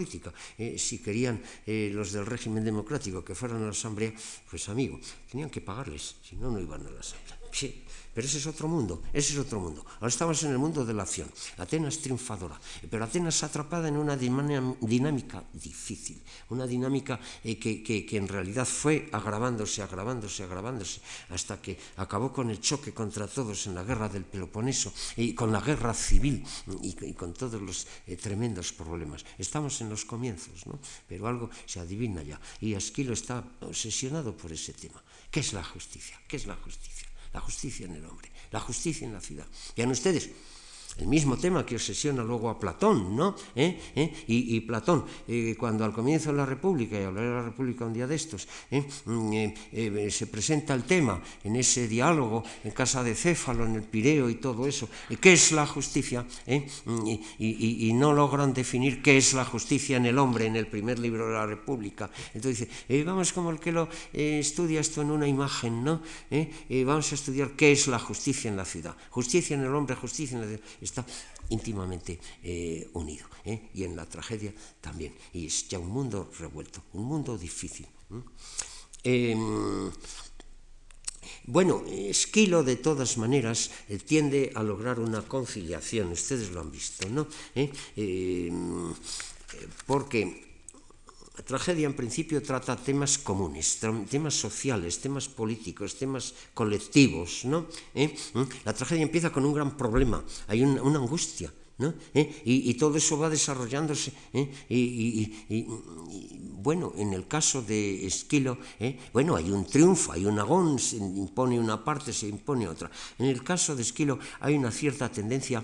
Eh, 0.58 0.78
si 0.78 1.00
querían 1.00 1.42
los 1.66 2.12
del 2.12 2.26
régimen 2.26 2.64
democrático 2.64 3.24
que 3.24 3.36
fueran 3.36 3.62
a 3.62 3.66
la 3.66 3.72
asamblea, 3.72 4.14
pues 4.50 4.70
amigo, 4.70 5.00
tenían 5.36 5.52
que 5.52 5.60
pagarles, 5.60 6.16
si 6.24 6.40
no, 6.40 6.48
no 6.48 6.64
iban 6.64 6.80
a 6.88 6.90
la 6.90 7.04
asamblea. 7.04 7.36
Sí, 7.52 7.84
pero 8.16 8.28
ese 8.28 8.38
es 8.38 8.48
otro 8.48 8.70
mundo, 8.70 9.04
ese 9.12 9.34
es 9.34 9.40
otro 9.40 9.60
mundo. 9.60 9.84
Ahora 10.00 10.08
estamos 10.08 10.42
en 10.44 10.52
el 10.52 10.58
mundo 10.58 10.86
de 10.86 10.94
la 10.94 11.04
acción. 11.04 11.28
Atenas 11.60 12.00
triunfadora, 12.00 12.56
pero 12.88 13.04
Atenas 13.04 13.44
atrapada 13.44 13.90
en 13.90 14.00
una 14.00 14.16
dinámica 14.16 15.44
difícil, 15.52 16.24
una 16.52 16.66
dinámica 16.66 17.20
eh, 17.44 17.60
que, 17.60 17.84
que, 17.84 18.16
en 18.16 18.30
realidad 18.30 18.64
fue 18.64 19.10
agravándose, 19.12 19.84
agravándose, 19.84 20.44
agravándose, 20.44 21.02
hasta 21.32 21.62
que 21.62 21.76
acabó 21.98 22.32
con 22.32 22.50
el 22.50 22.62
choque 22.62 22.94
contra 22.94 23.28
todos 23.28 23.68
en 23.68 23.76
la 23.76 23.84
guerra 23.84 24.08
del 24.08 24.24
Peloponeso 24.24 24.94
y 25.18 25.36
con 25.36 25.52
la 25.52 25.60
guerra 25.60 25.94
civil 25.94 26.48
y, 26.82 26.96
con 27.12 27.34
todos 27.34 27.62
los 27.62 27.88
eh, 28.08 28.16
tremendos 28.16 28.72
problemas. 28.72 29.26
Estamos 29.38 29.82
en 29.82 29.90
los 29.90 30.06
comienzos, 30.06 30.66
¿no? 30.68 30.80
pero 31.08 31.28
algo 31.28 31.50
se 31.66 31.82
adivina 31.82 32.24
ya. 32.24 32.40
Y 32.62 32.76
Esquilo 32.76 33.12
está 33.12 33.44
obsesionado 33.60 34.38
por 34.38 34.54
ese 34.54 34.72
tema. 34.72 35.04
¿Qué 35.36 35.42
es 35.42 35.52
la 35.52 35.66
justicia? 35.66 36.18
¿Qué 36.30 36.38
es 36.38 36.46
la 36.46 36.56
justicia? 36.56 37.10
la 37.34 37.42
justicia 37.42 37.86
en 37.86 37.96
el 37.96 38.06
hombre, 38.06 38.32
la 38.52 38.62
justicia 38.62 39.06
en 39.06 39.14
la 39.14 39.20
ciudad. 39.20 39.46
Vean 39.76 39.92
ustedes, 39.92 40.30
el 40.98 41.08
mismo 41.08 41.38
tema 41.38 41.66
que 41.66 41.76
obsesiona 41.76 42.24
luego 42.24 42.50
a 42.50 42.58
Platón, 42.58 43.16
¿no? 43.16 43.36
¿Eh? 43.56 43.78
¿Eh? 43.96 44.14
Y, 44.28 44.60
Platón, 44.62 45.04
eh, 45.28 45.56
cuando 45.60 45.84
al 45.84 45.92
comienzo 45.92 46.32
de 46.32 46.38
la 46.38 46.46
República, 46.46 47.00
y 47.00 47.04
hablaré 47.04 47.28
de 47.28 47.34
la 47.34 47.42
República 47.44 47.86
un 47.86 47.94
día 47.94 48.08
de 48.08 48.16
estos. 48.16 48.48
Mm, 49.06 49.48
se 50.10 50.28
presenta 50.28 50.74
el 50.74 50.84
tema 50.84 51.22
en 51.44 51.56
ese 51.58 51.88
diálogo 51.88 52.44
en 52.64 52.72
casa 52.72 53.04
de 53.04 53.14
Céfalo, 53.14 53.66
en 53.66 53.76
el 53.76 53.84
Pireo 53.84 54.30
y 54.30 54.36
todo 54.36 54.68
eso, 54.68 54.88
¿qué 55.20 55.34
es 55.34 55.52
la 55.52 55.68
justicia? 55.68 56.26
Mm, 56.86 57.08
y, 57.40 57.92
no 57.96 58.14
logran 58.14 58.54
definir 58.54 59.02
qué 59.02 59.18
es 59.18 59.34
la 59.34 59.46
justicia 59.46 59.98
en 59.98 60.06
el 60.06 60.18
hombre 60.18 60.46
en 60.46 60.56
el 60.56 60.68
primer 60.68 61.00
libro 61.00 61.28
de 61.28 61.34
la 61.34 61.46
República. 61.46 62.10
Entonces 62.34 62.68
vamos 63.06 63.32
como 63.32 63.52
el 63.52 63.60
que 63.60 63.72
lo 63.72 63.88
estudia 64.14 64.82
esto 64.82 65.02
en 65.02 65.12
una 65.12 65.28
imagen, 65.28 65.84
¿no? 65.84 66.02
vamos 66.86 67.12
a 67.12 67.16
estudiar 67.16 67.52
qué 67.52 67.72
es 67.72 67.88
la 67.88 68.00
justicia 68.00 68.50
en 68.50 68.58
la 68.58 68.66
ciudad. 68.66 68.96
Justicia 69.10 69.56
en 69.56 69.64
el 69.64 69.74
hombre, 69.74 69.96
justicia 69.96 70.36
en 70.36 70.42
la 70.42 70.48
ciudad 70.48 70.64
está 70.86 71.06
íntimamente 71.50 72.20
eh, 72.44 72.90
unido. 72.94 73.28
¿eh? 73.44 73.70
Y 73.74 73.84
en 73.84 73.96
la 73.96 74.06
tragedia 74.06 74.54
también. 74.82 75.14
Y 75.34 75.48
es 75.48 75.68
ya 75.68 75.80
un 75.80 75.90
mundo 75.90 76.32
revuelto, 76.40 76.84
un 76.94 77.04
mundo 77.04 77.38
difícil. 77.38 77.88
Eh, 79.04 79.36
bueno, 81.48 81.84
Esquilo 81.88 82.64
de 82.64 82.76
todas 82.76 83.18
maneras 83.18 83.70
eh, 83.90 84.00
tiende 84.00 84.52
a 84.56 84.64
lograr 84.64 85.00
una 85.00 85.22
conciliación, 85.22 86.12
ustedes 86.12 86.50
lo 86.50 86.62
han 86.62 86.72
visto, 86.72 87.08
¿no? 87.10 87.28
Eh, 87.56 88.52
porque 89.86 90.45
la 91.38 91.44
tragedia 91.44 91.86
en 91.86 91.94
principio 91.94 92.42
trata 92.42 92.80
temas 92.80 93.18
comunes, 93.18 93.80
temas 94.10 94.34
sociales, 94.34 95.00
temas 95.00 95.28
políticos, 95.28 96.00
temas 96.00 96.34
colectivos. 96.54 97.44
¿no? 97.44 97.68
¿Eh? 97.94 98.16
¿Mm? 98.34 98.44
La 98.64 98.74
tragedia 98.74 99.04
empieza 99.04 99.32
con 99.32 99.46
un 99.46 99.54
gran 99.54 99.76
problema, 99.76 100.24
hay 100.48 100.64
una, 100.64 101.00
angustia. 101.00 101.52
¿no? 101.78 101.94
¿Eh? 102.14 102.42
Y, 102.46 102.74
todo 102.76 102.96
eso 102.96 103.20
va 103.20 103.30
desarrollándose. 103.30 104.14
¿eh? 104.32 104.50
Y, 104.70 105.76
bueno, 106.64 106.94
en 106.96 107.12
el 107.14 107.28
caso 107.28 107.62
de 107.62 108.08
Esquilo, 108.08 108.58
¿eh? 108.80 108.98
bueno, 109.12 109.36
hay 109.36 109.52
un 109.52 109.66
triunfo, 109.66 110.14
hay 110.14 110.26
un 110.26 110.40
agón, 110.40 110.80
se 110.80 110.96
impone 110.96 111.60
una 111.60 111.84
parte, 111.84 112.14
se 112.14 112.28
impone 112.28 112.66
otra. 112.68 112.90
En 113.20 113.26
el 113.26 113.44
caso 113.44 113.76
de 113.76 113.82
Esquilo 113.82 114.20
hay 114.40 114.56
una 114.56 114.72
cierta 114.72 115.12
tendencia 115.12 115.64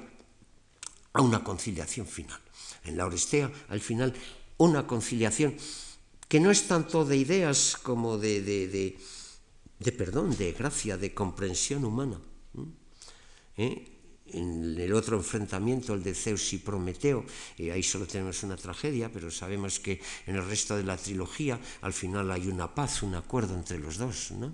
a 1.13 1.21
una 1.21 1.43
conciliación 1.43 2.05
final. 2.05 2.39
En 2.83 2.97
la 2.97 3.05
Orestea, 3.05 3.51
al 3.69 3.79
final, 3.79 4.13
una 4.61 4.85
conciliación 4.85 5.55
que 6.27 6.39
no 6.39 6.51
es 6.51 6.67
tanto 6.67 7.03
de 7.03 7.17
ideas 7.17 7.75
como 7.81 8.17
de, 8.17 8.41
de, 8.41 8.95
de, 9.79 9.91
perdón, 9.91 10.37
de 10.37 10.53
gracia, 10.53 10.97
de 10.97 11.13
comprensión 11.13 11.83
humana. 11.83 12.21
¿Eh? 13.57 13.87
En 14.31 14.79
el 14.79 14.93
otro 14.93 15.17
enfrentamiento, 15.17 15.93
el 15.93 16.03
de 16.03 16.15
Zeus 16.15 16.53
y 16.53 16.59
Prometeo, 16.59 17.25
eh, 17.57 17.71
ahí 17.71 17.83
solo 17.83 18.07
tenemos 18.07 18.43
una 18.43 18.55
tragedia, 18.55 19.11
pero 19.11 19.29
sabemos 19.29 19.81
que 19.81 19.99
en 20.25 20.37
el 20.37 20.45
resto 20.45 20.77
de 20.77 20.83
la 20.83 20.95
trilogía 20.95 21.59
al 21.81 21.91
final 21.91 22.31
hay 22.31 22.47
una 22.47 22.73
paz, 22.73 23.03
un 23.03 23.15
acuerdo 23.15 23.55
entre 23.55 23.77
los 23.77 23.97
dos. 23.97 24.31
¿no? 24.31 24.53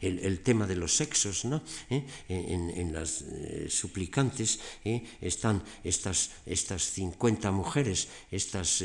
El, 0.00 0.18
el, 0.18 0.40
tema 0.40 0.66
de 0.66 0.76
los 0.76 0.96
sexos, 0.96 1.44
¿no? 1.44 1.62
¿Eh? 1.90 2.04
En, 2.28 2.70
en, 2.70 2.92
las 2.92 3.22
eh, 3.22 3.66
suplicantes 3.68 4.58
¿eh? 4.84 5.04
están 5.20 5.62
estas, 5.84 6.30
estas 6.46 6.82
50 6.82 7.50
mujeres, 7.52 8.08
estas 8.30 8.82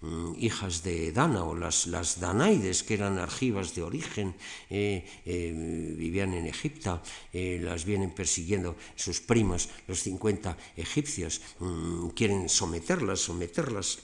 mm, 0.00 0.34
hijas 0.38 0.82
de 0.82 1.12
Dana 1.12 1.44
o 1.44 1.54
las, 1.54 1.86
las 1.86 2.20
Danaides, 2.20 2.82
que 2.82 2.94
eran 2.94 3.18
argivas 3.18 3.74
de 3.74 3.82
origen, 3.82 4.34
vivían 4.68 6.34
en 6.34 6.46
Egipto, 6.46 7.00
las 7.32 7.84
vienen 7.84 8.10
persiguiendo 8.10 8.76
sus 8.96 9.20
primos, 9.20 9.68
los 9.86 10.02
50 10.02 10.56
egipcios, 10.76 11.40
mm, 11.58 12.08
quieren 12.08 12.48
someterlas, 12.48 13.20
someterlas 13.20 13.98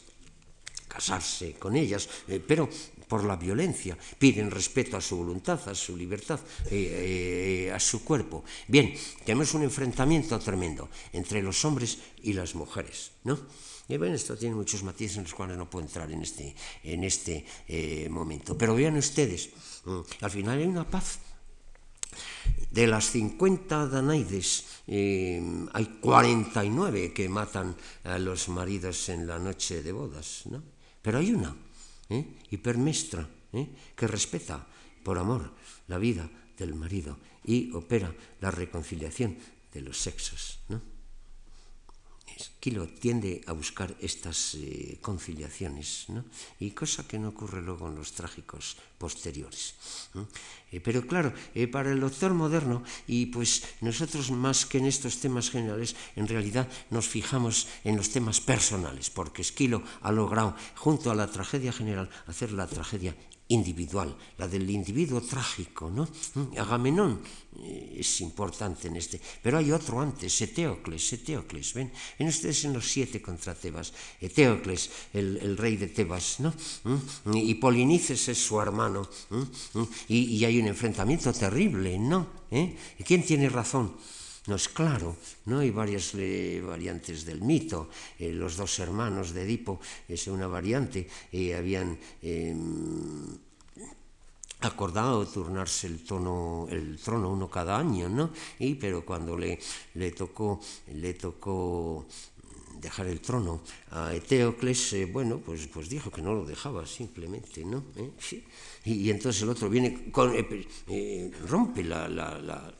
casarse 0.89 1.55
con 1.55 1.75
ellas, 1.75 2.09
pero 2.47 2.68
por 3.09 3.25
la 3.25 3.37
violencia, 3.37 3.97
piden 4.19 4.51
respeto 4.51 4.97
a 4.97 5.01
su 5.01 5.17
voluntad, 5.17 5.61
a 5.69 5.75
su 5.75 5.97
libertad, 5.97 6.41
eh, 6.71 7.67
eh, 7.69 7.73
a 7.73 7.81
su 7.81 8.05
cuerpo. 8.05 8.45
Bien, 8.69 8.95
tenemos 9.25 9.55
un 9.55 9.63
enfrentamiento 9.63 10.39
tremendo 10.39 10.89
entre 11.13 11.43
los 11.43 11.65
hombres 11.65 11.99
y 12.23 12.33
las 12.33 12.55
mujeres, 12.55 13.13
¿no? 13.25 13.39
Y 13.89 13.99
bueno, 13.99 14.15
esto 14.15 14.37
tiene 14.37 14.55
muchos 14.55 14.83
matices 14.83 15.19
en 15.19 15.25
los 15.25 15.35
cuales 15.35 15.59
no 15.59 15.69
puedo 15.69 15.85
entrar 15.85 16.11
en 16.11 16.23
este, 16.23 16.55
en 16.83 17.05
este 17.05 17.45
eh, 17.69 18.09
momento. 18.09 18.57
Pero 18.57 18.75
vean 18.75 18.97
ustedes, 18.97 19.51
al 20.21 20.31
final 20.31 20.59
hay 20.59 20.67
una 20.67 20.89
paz. 20.89 21.19
De 22.71 22.87
las 22.87 23.11
50 23.11 23.87
danaides, 23.89 24.65
eh, 24.87 25.43
hay 25.73 25.85
49 26.01 27.13
que 27.13 27.29
matan 27.29 27.77
a 28.05 28.19
los 28.19 28.49
maridos 28.49 29.09
en 29.09 29.27
la 29.27 29.39
noche 29.39 29.83
de 29.83 29.93
bodas, 29.93 30.43
¿no? 30.47 30.63
Pero 31.03 31.19
hay 31.19 31.33
una 31.33 31.55
¿eh? 32.11 32.39
hipermestra, 32.51 33.29
¿eh? 33.53 33.69
que 33.97 34.07
respeta 34.07 34.67
por 35.03 35.19
amor 35.19 35.53
la 35.89 35.99
vida 35.99 36.31
del 36.57 36.75
marido 36.75 37.19
y 37.45 37.73
opera 37.73 38.15
la 38.41 38.51
reconciliación 38.51 39.37
de 39.73 39.81
los 39.81 39.99
sexos. 39.99 40.61
¿no? 40.69 40.94
Esquilo 42.37 42.89
tiende 42.89 43.43
a 43.47 43.53
buscar 43.53 43.95
estas 44.01 44.55
eh, 44.55 44.99
conciliaciones, 45.01 46.07
¿no? 46.09 46.24
y 46.59 46.72
cosa 46.72 47.07
que 47.07 47.18
no 47.18 47.28
ocurre 47.28 47.62
luego 47.62 47.89
en 47.89 47.97
los 47.97 48.12
trágicos 48.12 48.76
posteriores. 48.99 49.74
Eh, 50.72 50.80
pero 50.80 51.07
claro, 51.07 51.32
eh, 51.55 51.68
para 51.68 51.93
el 51.93 52.01
doctor 52.01 52.35
moderno, 52.35 52.82
y 53.07 53.26
pues 53.26 53.62
nosotros 53.80 54.30
más 54.30 54.66
que 54.66 54.78
en 54.78 54.87
estos 54.87 55.20
temas 55.20 55.51
generales, 55.51 55.95
en 56.16 56.26
realidad 56.26 56.68
nos 56.91 57.07
fijamos 57.07 57.68
en 57.85 57.97
los 57.97 58.11
temas 58.11 58.41
personales, 58.41 59.11
porque 59.11 59.43
Esquilo 59.43 59.82
ha 60.03 60.11
logrado, 60.11 60.57
junto 60.74 61.11
a 61.11 61.14
la 61.14 61.30
tragedia 61.30 61.72
general, 61.72 62.09
hacer 62.26 62.53
la 62.53 62.66
tragedia 62.66 63.14
individual, 63.49 64.17
la 64.39 64.49
del 64.49 64.69
individuo 64.71 65.21
trágico, 65.21 65.91
¿no? 65.91 66.09
Mm, 66.35 66.59
Agamenón 66.59 67.21
eh, 67.61 67.97
es 68.01 68.21
importante 68.23 68.89
en 68.89 68.97
este, 68.97 69.21
pero 69.43 69.59
hay 69.59 69.71
otro 69.71 70.01
antes, 70.01 70.41
Eteocles, 70.41 71.13
Eteocles, 71.13 71.75
ven, 71.75 71.93
ven 72.19 72.29
ustedes 72.29 72.65
en 72.65 72.73
los 72.73 72.89
siete 72.89 73.21
contra 73.21 73.55
Tebas, 73.55 73.93
Eteocles, 74.21 74.91
el, 75.13 75.37
el 75.37 75.57
rey 75.57 75.77
de 75.77 75.89
Tebas, 75.89 76.41
¿no? 76.41 76.55
Mm, 76.85 77.37
y 77.37 77.55
Polinices 77.55 78.29
es 78.29 78.39
su 78.39 78.59
hermano, 78.61 79.09
mm, 79.29 79.83
y, 80.09 80.19
y 80.37 80.45
hay 80.45 80.59
un 80.59 80.69
enfrentamiento 80.69 81.33
terrible, 81.33 81.99
¿no? 81.99 82.27
¿Eh? 82.51 82.77
¿Quién 83.05 83.25
tiene 83.25 83.49
razón? 83.49 83.93
No 84.47 84.57
es 84.57 84.69
claro, 84.69 85.17
¿no? 85.47 85.61
Hay 85.61 85.71
varias 85.71 86.13
eh, 86.17 86.63
variantes 86.63 87.25
del 87.25 87.41
mito. 87.41 87.89
Eh, 88.19 88.31
los 88.33 88.57
dos 88.59 88.79
hermanos 88.79 89.33
de 89.33 89.43
Edipo 89.43 89.81
es 90.07 90.27
una 90.29 90.47
variante. 90.47 91.09
Eh, 91.33 91.55
habían 91.55 91.97
acordado 94.61 95.27
turnarse 95.27 95.87
el, 95.87 96.05
tono, 96.05 96.67
el 96.71 96.99
trono 96.99 97.31
uno 97.31 97.49
cada 97.49 97.79
año, 97.79 98.09
¿no? 98.11 98.31
Y, 98.59 98.75
pero 98.75 99.05
cuando 99.05 99.37
le, 99.37 99.59
le 99.95 100.11
tocó, 100.13 100.61
le 100.93 101.15
tocó 101.15 102.07
dejar 102.81 103.07
el 103.07 103.21
trono 103.21 103.63
a 103.93 104.13
Eteocles, 104.13 105.11
bueno, 105.11 105.39
pues, 105.39 105.67
pues 105.69 105.89
dijo 105.89 106.11
que 106.11 106.21
no 106.21 106.35
lo 106.35 106.45
dejaba 106.45 106.87
simplemente, 106.87 107.65
¿no? 107.65 107.83
Y, 108.85 109.09
entonces 109.09 109.43
el 109.43 109.49
otro 109.49 109.71
viene, 109.71 110.11
con, 110.11 110.35
rompe 111.49 111.83
la, 111.83 112.75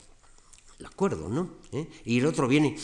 el 0.79 0.87
acuerdo, 0.87 1.29
¿no? 1.29 1.59
¿Eh? 1.73 1.89
Y 2.05 2.19
el 2.19 2.27
otro 2.27 2.49
viene, 2.49 2.77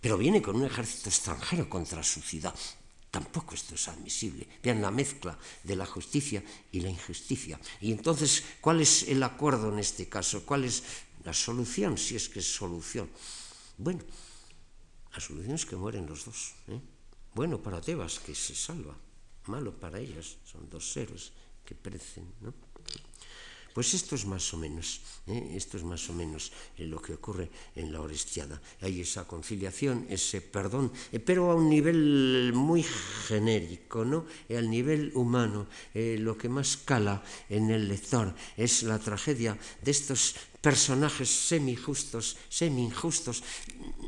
pero 0.00 0.18
viene 0.18 0.42
con 0.42 0.56
un 0.56 0.64
ejército 0.64 1.08
extranjero 1.08 1.68
contra 1.68 2.02
su 2.02 2.20
ciudad. 2.20 2.54
Tampoco 3.10 3.54
esto 3.54 3.76
es 3.76 3.86
admisible. 3.86 4.48
Vean 4.62 4.82
la 4.82 4.90
mezcla 4.90 5.38
de 5.62 5.76
la 5.76 5.86
justicia 5.86 6.42
y 6.72 6.80
la 6.80 6.90
injusticia. 6.90 7.60
Y 7.80 7.92
entonces, 7.92 8.42
¿cuál 8.60 8.80
es 8.80 9.04
el 9.04 9.22
acuerdo 9.22 9.72
en 9.72 9.78
este 9.78 10.08
caso? 10.08 10.44
¿Cuál 10.44 10.64
es 10.64 10.82
la 11.24 11.32
solución, 11.32 11.96
si 11.96 12.16
es 12.16 12.28
que 12.28 12.40
es 12.40 12.52
solución? 12.52 13.08
Bueno, 13.78 14.00
la 15.12 15.20
solución 15.20 15.54
es 15.54 15.64
que 15.64 15.76
mueren 15.76 16.06
los 16.06 16.24
dos. 16.24 16.54
¿eh? 16.66 16.80
Bueno 17.34 17.62
para 17.62 17.80
Tebas, 17.80 18.18
que 18.18 18.34
se 18.34 18.54
salva. 18.54 18.96
Malo 19.46 19.78
para 19.78 20.00
ellas. 20.00 20.36
Son 20.44 20.68
dos 20.68 20.96
héroes 20.96 21.32
que 21.64 21.74
perecen. 21.74 22.26
¿no? 22.40 22.52
Pues 23.74 23.92
esto 23.92 24.14
es 24.14 24.24
más 24.24 24.54
o 24.54 24.56
menos, 24.56 25.00
¿eh? 25.26 25.50
esto 25.56 25.76
es 25.76 25.82
más 25.82 26.08
o 26.08 26.12
menos 26.12 26.52
eh, 26.78 26.86
lo 26.86 27.02
que 27.02 27.14
ocurre 27.14 27.50
en 27.74 27.92
la 27.92 28.00
Orestiada. 28.00 28.62
Hay 28.80 29.00
esa 29.00 29.26
conciliación, 29.26 30.06
ese 30.08 30.40
perdón, 30.40 30.92
eh, 31.10 31.18
pero 31.18 31.50
a 31.50 31.56
un 31.56 31.68
nivel 31.68 32.52
muy 32.54 32.84
genérico, 32.84 34.04
¿no? 34.04 34.26
Al 34.48 34.70
nivel 34.70 35.10
humano, 35.16 35.66
lo 35.92 36.38
que 36.38 36.48
más 36.48 36.76
cala 36.76 37.24
en 37.50 37.70
el 37.70 37.88
lector 37.88 38.32
es 38.56 38.84
la 38.84 39.00
tragedia 39.00 39.58
de 39.82 39.90
estos 39.90 40.36
personajes 40.60 41.28
semi-justos, 41.28 42.36
semi-injustos, 42.48 43.42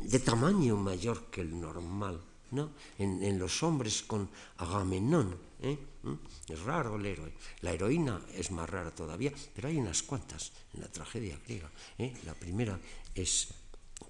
de 0.03 0.19
tamaño 0.19 0.77
mayor 0.77 1.25
que 1.29 1.41
el 1.41 1.59
normal, 1.59 2.21
¿no? 2.51 2.71
En 2.97 3.37
los 3.37 3.61
hombres 3.63 4.01
con 4.07 4.29
Agamenón, 4.57 5.46
¿eh? 5.61 5.77
¿Mm? 6.03 6.13
Es 6.49 6.59
raro 6.61 6.95
el 6.95 7.05
héroe. 7.05 7.33
La 7.61 7.71
heroína 7.71 8.21
es 8.33 8.51
más 8.51 8.69
rara 8.69 8.91
todavía, 8.91 9.31
pero 9.55 9.67
hay 9.67 9.77
unas 9.77 10.03
cuantas 10.03 10.51
en 10.73 10.81
la 10.81 10.87
tragedia 10.87 11.39
griega. 11.45 11.71
¿eh? 11.97 12.13
La 12.25 12.33
primera 12.33 12.79
es, 13.15 13.49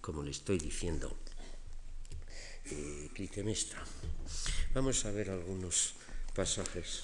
como 0.01 0.23
le 0.23 0.31
estoy 0.31 0.57
diciendo, 0.57 1.15
eh. 2.69 3.09
Vamos 4.73 5.05
a 5.05 5.11
ver 5.11 5.29
algunos 5.29 5.93
pasajes. 6.35 7.03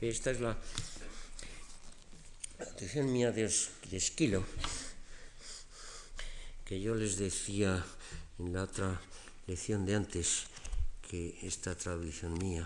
Esta 0.00 0.30
es 0.30 0.40
la 0.40 0.56
atención 2.58 3.12
mía 3.12 3.30
de 3.30 3.44
Esquilo, 3.92 4.44
que 6.72 6.80
yo 6.80 6.94
les 6.94 7.18
decía 7.18 7.84
en 8.38 8.54
la 8.54 8.62
otra 8.64 8.98
lección 9.46 9.84
de 9.84 9.92
antes 9.94 10.48
que 11.04 11.36
esta 11.44 11.76
tradición 11.76 12.32
mía, 12.40 12.64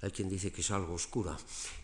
hay 0.00 0.10
quien 0.10 0.30
dice 0.32 0.50
que 0.50 0.62
es 0.62 0.70
algo 0.70 0.94
oscura, 0.94 1.36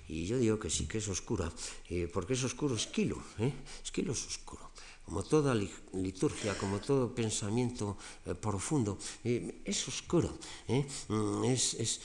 y 0.08 0.24
yo 0.24 0.38
digo 0.38 0.58
que 0.58 0.70
sí 0.70 0.88
que 0.88 0.96
es 0.96 1.08
oscura, 1.08 1.52
eh, 1.90 2.08
porque 2.08 2.32
es 2.32 2.42
oscuro 2.42 2.74
esquilo, 2.74 3.22
¿eh? 3.36 3.52
esquilo 3.84 4.14
es 4.14 4.26
oscuro. 4.32 4.67
Como 5.08 5.24
toda 5.24 5.54
liturgia, 5.54 6.52
como 6.60 6.84
todo 6.84 7.14
pensamiento 7.14 7.96
eh, 8.28 8.36
profundo, 8.36 9.00
eh, 9.24 9.64
es 9.64 9.88
oscuro. 9.88 10.36
¿eh? 10.68 10.84
Mm, 11.08 11.44
es, 11.48 11.74
es, 11.80 12.00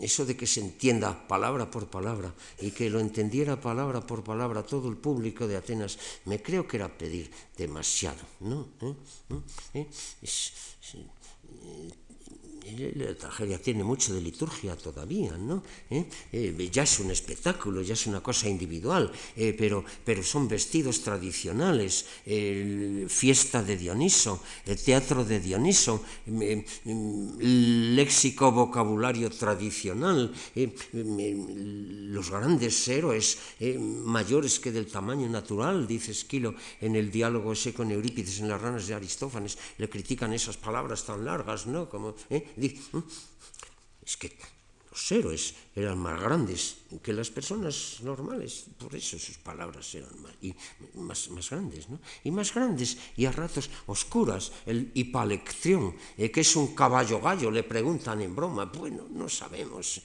eso 0.00 0.24
de 0.24 0.36
que 0.36 0.46
se 0.46 0.60
entienda 0.62 1.26
palabra 1.26 1.68
por 1.68 1.90
palabra 1.90 2.32
y 2.62 2.70
que 2.70 2.88
lo 2.88 3.00
entendiera 3.00 3.60
palabra 3.60 4.06
por 4.06 4.22
palabra 4.22 4.62
todo 4.62 4.88
el 4.88 4.96
público 4.96 5.48
de 5.48 5.56
Atenas, 5.56 5.98
me 6.24 6.40
creo 6.40 6.68
que 6.68 6.76
era 6.76 6.86
pedir 6.86 7.32
demasiado. 7.58 8.22
¿no? 8.38 8.68
¿Mm? 8.78 9.42
Es, 10.22 10.54
la 12.94 13.14
tragedia 13.14 13.58
tiene 13.60 13.84
mucho 13.84 14.14
de 14.14 14.20
liturgia 14.20 14.76
todavía, 14.76 15.36
¿no? 15.36 15.62
¿Eh? 15.90 16.04
Eh, 16.32 16.68
ya 16.72 16.82
es 16.82 16.98
un 17.00 17.10
espectáculo, 17.10 17.82
ya 17.82 17.94
es 17.94 18.06
una 18.06 18.22
cosa 18.22 18.48
individual, 18.48 19.10
eh, 19.36 19.54
pero, 19.56 19.84
pero 20.04 20.22
son 20.22 20.48
vestidos 20.48 21.02
tradicionales, 21.02 22.06
fiesta 23.08 23.62
de 23.62 23.76
Dioniso, 23.76 24.40
teatro 24.84 25.24
de 25.24 25.40
Dioniso, 25.40 26.02
léxico, 27.38 28.52
vocabulario 28.52 29.30
tradicional, 29.30 30.32
los 30.54 32.30
grandes 32.30 32.88
héroes 32.88 33.38
mayores 34.04 34.58
que 34.60 34.72
del 34.72 34.86
tamaño 34.86 35.28
natural, 35.28 35.86
dice 35.86 36.12
Esquilo 36.12 36.54
en 36.80 36.96
el 36.96 37.10
diálogo 37.10 37.52
ese 37.52 37.72
con 37.72 37.90
Eurípides 37.90 38.40
en 38.40 38.48
las 38.48 38.60
ranas 38.60 38.86
de 38.86 38.94
Aristófanes, 38.94 39.58
le 39.78 39.88
critican 39.88 40.32
esas 40.32 40.56
palabras 40.56 41.04
tan 41.04 41.24
largas, 41.24 41.66
¿no? 41.66 41.88
Como, 41.88 42.14
Di, 42.56 42.72
os 42.72 44.16
mm, 44.16 44.18
que 44.18 44.32
os 44.90 45.12
es, 45.12 45.54
eran 45.76 45.98
más 45.98 46.18
grandes 46.18 46.78
que 47.02 47.12
las 47.12 47.28
personas 47.28 47.98
normales, 48.02 48.64
por 48.78 48.94
eso 48.94 49.18
sus 49.18 49.36
palabras 49.36 49.94
eran 49.94 50.10
más, 50.22 50.32
y 50.40 50.54
más, 50.94 51.28
más 51.30 51.50
grandes, 51.50 51.90
¿no? 51.90 52.00
Y 52.24 52.30
más 52.30 52.54
grandes 52.54 52.96
y 53.16 53.26
a 53.26 53.32
ratos 53.32 53.68
oscuras. 53.86 54.52
El 54.64 54.90
hipalección, 54.94 55.94
eh, 56.16 56.30
que 56.30 56.40
es 56.40 56.56
un 56.56 56.74
caballo 56.74 57.20
gallo, 57.20 57.50
le 57.50 57.62
preguntan 57.62 58.22
en 58.22 58.34
broma. 58.34 58.64
Bueno, 58.66 59.06
no 59.10 59.28
sabemos, 59.28 60.00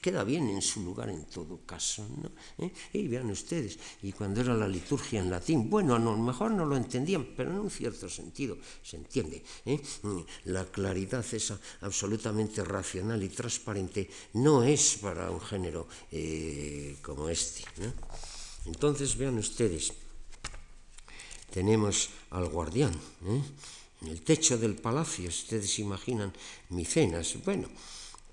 queda 0.00 0.24
bien 0.24 0.48
en 0.48 0.60
su 0.60 0.82
lugar 0.82 1.10
en 1.10 1.24
todo 1.26 1.60
caso, 1.64 2.04
¿no? 2.20 2.32
¿Eh? 2.58 2.72
Y 2.92 3.06
vean 3.06 3.30
ustedes, 3.30 3.78
y 4.02 4.10
cuando 4.10 4.40
era 4.40 4.54
la 4.54 4.66
liturgia 4.66 5.20
en 5.20 5.30
latín, 5.30 5.70
bueno, 5.70 5.94
a 5.94 5.98
lo 5.98 6.16
mejor 6.16 6.50
no 6.50 6.66
lo 6.66 6.76
entendían, 6.76 7.28
pero 7.36 7.52
en 7.52 7.60
un 7.60 7.70
cierto 7.70 8.08
sentido 8.08 8.58
se 8.82 8.96
entiende. 8.96 9.44
¿eh? 9.66 9.80
La 10.46 10.64
claridad 10.64 11.24
esa 11.32 11.60
absolutamente 11.82 12.64
racional 12.64 13.22
y 13.22 13.28
transparente 13.28 14.10
no 14.34 14.62
es 14.64 14.98
para 15.00 15.11
un 15.30 15.40
género 15.40 15.88
eh, 16.10 16.96
como 17.02 17.28
este. 17.28 17.64
Entonces 18.66 19.16
vean 19.16 19.38
ustedes, 19.38 19.92
tenemos 21.50 22.10
al 22.30 22.46
guardián 22.48 22.94
¿eh? 23.26 23.42
en 24.02 24.08
el 24.08 24.22
techo 24.22 24.58
del 24.58 24.74
palacio, 24.74 25.28
ustedes 25.28 25.78
imaginan 25.78 26.32
Micenas, 26.70 27.36
bueno, 27.44 27.68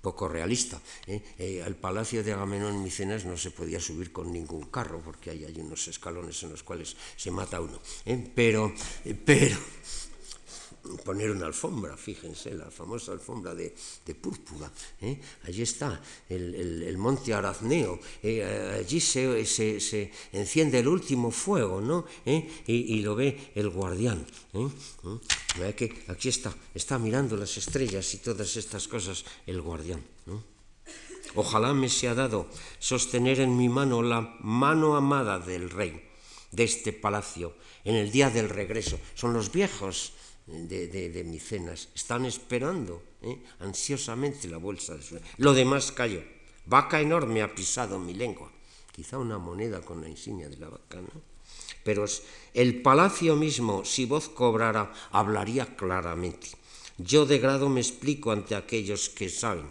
poco 0.00 0.28
realista. 0.28 0.80
¿eh? 1.06 1.20
Eh, 1.38 1.62
al 1.62 1.76
palacio 1.76 2.24
de 2.24 2.32
Agamenón 2.32 2.76
en 2.76 2.82
Micenas 2.82 3.24
no 3.24 3.36
se 3.36 3.50
podía 3.50 3.80
subir 3.80 4.12
con 4.12 4.32
ningún 4.32 4.70
carro 4.70 5.00
porque 5.04 5.30
hay, 5.30 5.44
hay 5.44 5.60
unos 5.60 5.88
escalones 5.88 6.42
en 6.42 6.50
los 6.50 6.62
cuales 6.62 6.96
se 7.16 7.30
mata 7.30 7.60
uno. 7.60 7.78
¿eh? 8.04 8.30
Pero, 8.34 8.72
pero 9.24 9.58
poner 10.96 11.30
una 11.30 11.46
alfombra, 11.46 11.96
fíjense, 11.96 12.54
la 12.54 12.70
famosa 12.70 13.12
alfombra 13.12 13.54
de, 13.54 13.74
de 14.04 14.14
púrpura. 14.14 14.70
¿eh? 15.00 15.20
Allí 15.44 15.62
está 15.62 16.00
el, 16.28 16.82
el, 16.82 16.98
monte 16.98 17.34
Arazneo, 17.34 18.00
eh, 18.22 18.78
allí 18.78 19.00
se, 19.00 19.44
se, 19.46 19.80
se, 19.80 20.10
enciende 20.32 20.78
el 20.78 20.88
último 20.88 21.30
fuego, 21.30 21.80
¿no? 21.80 22.04
¿Eh? 22.24 22.48
Y, 22.66 22.96
y, 22.96 23.02
lo 23.02 23.14
ve 23.16 23.52
el 23.54 23.70
guardián. 23.70 24.26
que 25.76 26.04
aquí 26.08 26.28
está, 26.28 26.54
está 26.74 26.98
mirando 26.98 27.36
las 27.36 27.56
estrellas 27.56 28.14
y 28.14 28.18
todas 28.18 28.56
estas 28.56 28.88
cosas 28.88 29.24
el 29.46 29.60
guardián. 29.60 30.02
Ojalá 31.34 31.74
me 31.74 31.88
sea 31.88 32.14
dado 32.14 32.48
sostener 32.78 33.40
en 33.40 33.56
mi 33.56 33.68
mano 33.68 34.02
la 34.02 34.36
mano 34.40 34.96
amada 34.96 35.38
del 35.38 35.70
rey 35.70 36.10
de 36.50 36.64
este 36.64 36.92
palacio 36.92 37.54
en 37.84 37.94
el 37.94 38.10
día 38.10 38.30
del 38.30 38.48
regreso. 38.48 38.98
Son 39.14 39.32
los 39.32 39.52
viejos 39.52 40.12
de, 40.50 41.24
Micenas. 41.24 41.88
Están 41.94 42.24
esperando 42.26 43.02
¿eh? 43.22 43.42
ansiosamente 43.60 44.48
la 44.48 44.58
bolsa 44.58 44.94
de 44.96 45.02
su... 45.02 45.20
Lo 45.38 45.54
demás 45.54 45.92
cayó. 45.92 46.22
Vaca 46.66 47.00
enorme 47.00 47.42
ha 47.42 47.54
pisado 47.54 47.98
mi 47.98 48.14
lengua. 48.14 48.50
Quizá 48.92 49.18
una 49.18 49.38
moneda 49.38 49.80
con 49.80 50.00
la 50.00 50.08
insignia 50.08 50.48
de 50.48 50.56
la 50.56 50.68
vaca, 50.68 51.00
¿no? 51.00 51.30
Pero 51.82 52.04
el 52.52 52.82
palacio 52.82 53.36
mismo, 53.36 53.84
si 53.84 54.04
voz 54.04 54.28
cobrara, 54.28 54.92
hablaría 55.10 55.76
claramente. 55.76 56.48
Yo 56.98 57.24
de 57.24 57.38
grado 57.38 57.68
me 57.68 57.80
explico 57.80 58.30
ante 58.30 58.54
aquellos 58.54 59.08
que 59.08 59.28
saben. 59.28 59.66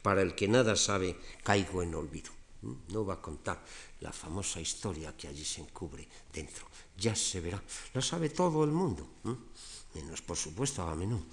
Para 0.00 0.22
el 0.22 0.34
que 0.34 0.48
nada 0.48 0.76
sabe, 0.76 1.16
caigo 1.42 1.82
en 1.82 1.94
olvido. 1.94 2.32
No 2.88 3.04
va 3.04 3.14
a 3.14 3.22
contar 3.22 3.62
la 4.00 4.12
famosa 4.12 4.60
historia 4.60 5.14
que 5.16 5.28
allí 5.28 5.44
se 5.44 5.60
encubre 5.60 6.08
dentro. 6.32 6.66
Ya 6.96 7.14
se 7.14 7.40
verá. 7.40 7.62
La 7.92 8.00
sabe 8.00 8.30
todo 8.30 8.64
el 8.64 8.70
mundo. 8.70 9.06
¿eh? 9.26 9.34
Menos 9.94 10.22
por 10.22 10.36
supuesto 10.36 10.82
Agamenón. 10.82 11.24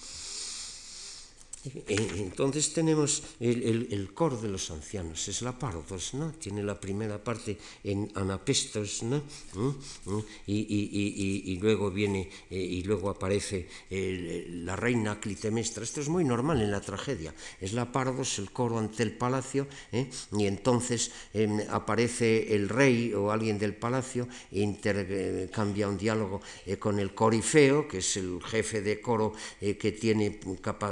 Entonces 1.88 2.74
tenemos 2.74 3.24
el, 3.40 4.12
coro 4.14 4.38
de 4.38 4.50
los 4.50 4.72
ancianos, 4.72 5.28
es 5.28 5.42
la 5.44 5.58
pardos, 5.58 6.14
¿no? 6.16 6.32
Tiene 6.32 6.64
la 6.64 6.80
primera 6.80 7.24
parte 7.24 7.58
en 7.84 8.12
anapestos, 8.16 9.04
¿no? 9.04 9.22
¿Mm? 9.54 9.70
¿Mm? 10.06 10.24
Y, 10.48 11.60
luego 11.62 11.92
viene, 11.92 12.30
eh, 12.50 12.58
y 12.58 12.84
luego 12.84 13.10
aparece 13.10 13.68
la 13.90 14.76
reina 14.76 15.20
Clitemestra. 15.20 15.84
Esto 15.84 16.02
es 16.02 16.10
muy 16.10 16.24
normal 16.24 16.62
en 16.62 16.72
la 16.72 16.82
tragedia. 16.82 17.34
Es 17.60 17.74
la 17.74 17.92
pardos, 17.92 18.40
el 18.40 18.52
coro 18.52 18.80
ante 18.80 19.04
el 19.04 19.12
palacio, 19.12 19.68
¿eh? 19.92 20.10
y 20.32 20.46
entonces 20.48 21.12
em, 21.34 21.60
aparece 21.70 22.56
el 22.56 22.70
rey 22.70 23.14
o 23.14 23.32
alguien 23.32 23.60
del 23.60 23.76
palacio, 23.76 24.28
intercambia 24.52 25.88
un 25.88 25.98
diálogo 25.98 26.42
eh, 26.66 26.78
con 26.78 27.00
el 27.00 27.14
corifeo, 27.14 27.88
que 27.88 28.00
es 28.00 28.18
el 28.18 28.42
jefe 28.44 28.82
de 28.82 29.00
coro 29.00 29.34
que 29.60 29.92
tiene, 29.92 30.40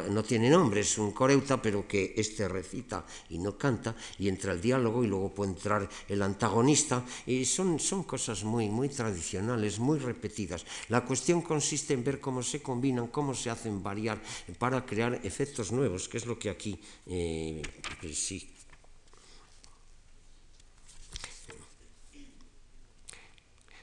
no 0.10 0.24
tiene 0.24 0.50
nombre, 0.50 0.59
es 0.76 0.98
un 0.98 1.12
coreuta, 1.12 1.62
pero 1.62 1.88
que 1.88 2.14
este 2.18 2.48
recita 2.48 3.06
y 3.30 3.40
no 3.40 3.58
canta, 3.58 3.96
y 4.18 4.28
entra 4.28 4.54
el 4.54 4.62
diálogo 4.62 5.04
y 5.04 5.08
luego 5.08 5.34
puede 5.34 5.52
entrar 5.52 5.90
el 6.08 6.22
antagonista, 6.22 7.04
y 7.26 7.46
son, 7.46 7.80
son 7.80 8.04
cosas 8.04 8.44
muy, 8.44 8.68
muy 8.70 8.90
tradicionales, 8.90 9.80
muy 9.80 10.00
repetidas. 10.00 10.66
La 10.90 11.06
cuestión 11.06 11.42
consiste 11.42 11.94
en 11.94 12.04
ver 12.04 12.20
cómo 12.20 12.44
se 12.44 12.62
combinan, 12.62 13.08
cómo 13.08 13.34
se 13.34 13.50
hacen 13.50 13.82
variar 13.82 14.22
para 14.58 14.86
crear 14.86 15.20
efectos 15.24 15.72
nuevos, 15.72 16.10
que 16.10 16.18
es 16.18 16.26
lo 16.26 16.38
que 16.38 16.50
aquí 16.50 16.80
eh, 17.08 17.62
pues 18.02 18.18
sí 18.18 18.59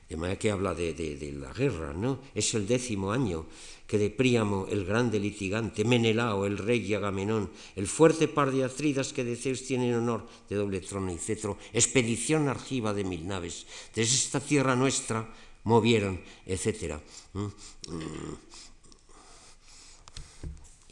de 0.09 0.17
manera 0.17 0.39
que 0.39 0.51
habla 0.51 0.75
de, 0.75 0.95
de, 0.95 1.33
la 1.33 1.53
guerra, 1.53 1.93
¿no? 1.93 2.21
Es 2.35 2.55
el 2.55 2.67
décimo 2.67 3.11
año 3.11 3.47
que 3.87 3.99
de 3.99 4.11
Príamo, 4.11 4.67
el 4.71 4.85
grande 4.85 5.19
litigante, 5.19 5.85
Menelao, 5.85 6.47
el 6.47 6.59
rey 6.59 6.83
y 6.83 6.95
Agamenón, 6.95 7.51
el 7.75 7.87
fuerte 7.87 8.29
par 8.29 8.51
de 8.51 8.65
Atridas 8.65 9.13
que 9.13 9.25
de 9.25 9.37
Zeus 9.37 9.65
tienen 9.67 9.95
honor 9.95 10.27
de 10.49 10.57
doble 10.57 10.81
trono 10.81 11.13
y 11.13 11.19
cetro, 11.19 11.59
expedición 11.73 12.49
argiva 12.49 12.95
de 12.95 13.05
mil 13.05 13.27
naves, 13.27 13.67
desde 13.95 14.15
esta 14.15 14.41
tierra 14.41 14.75
nuestra 14.75 15.27
movieron, 15.65 16.21
etc. 16.47 16.99
Mm. 17.35 17.47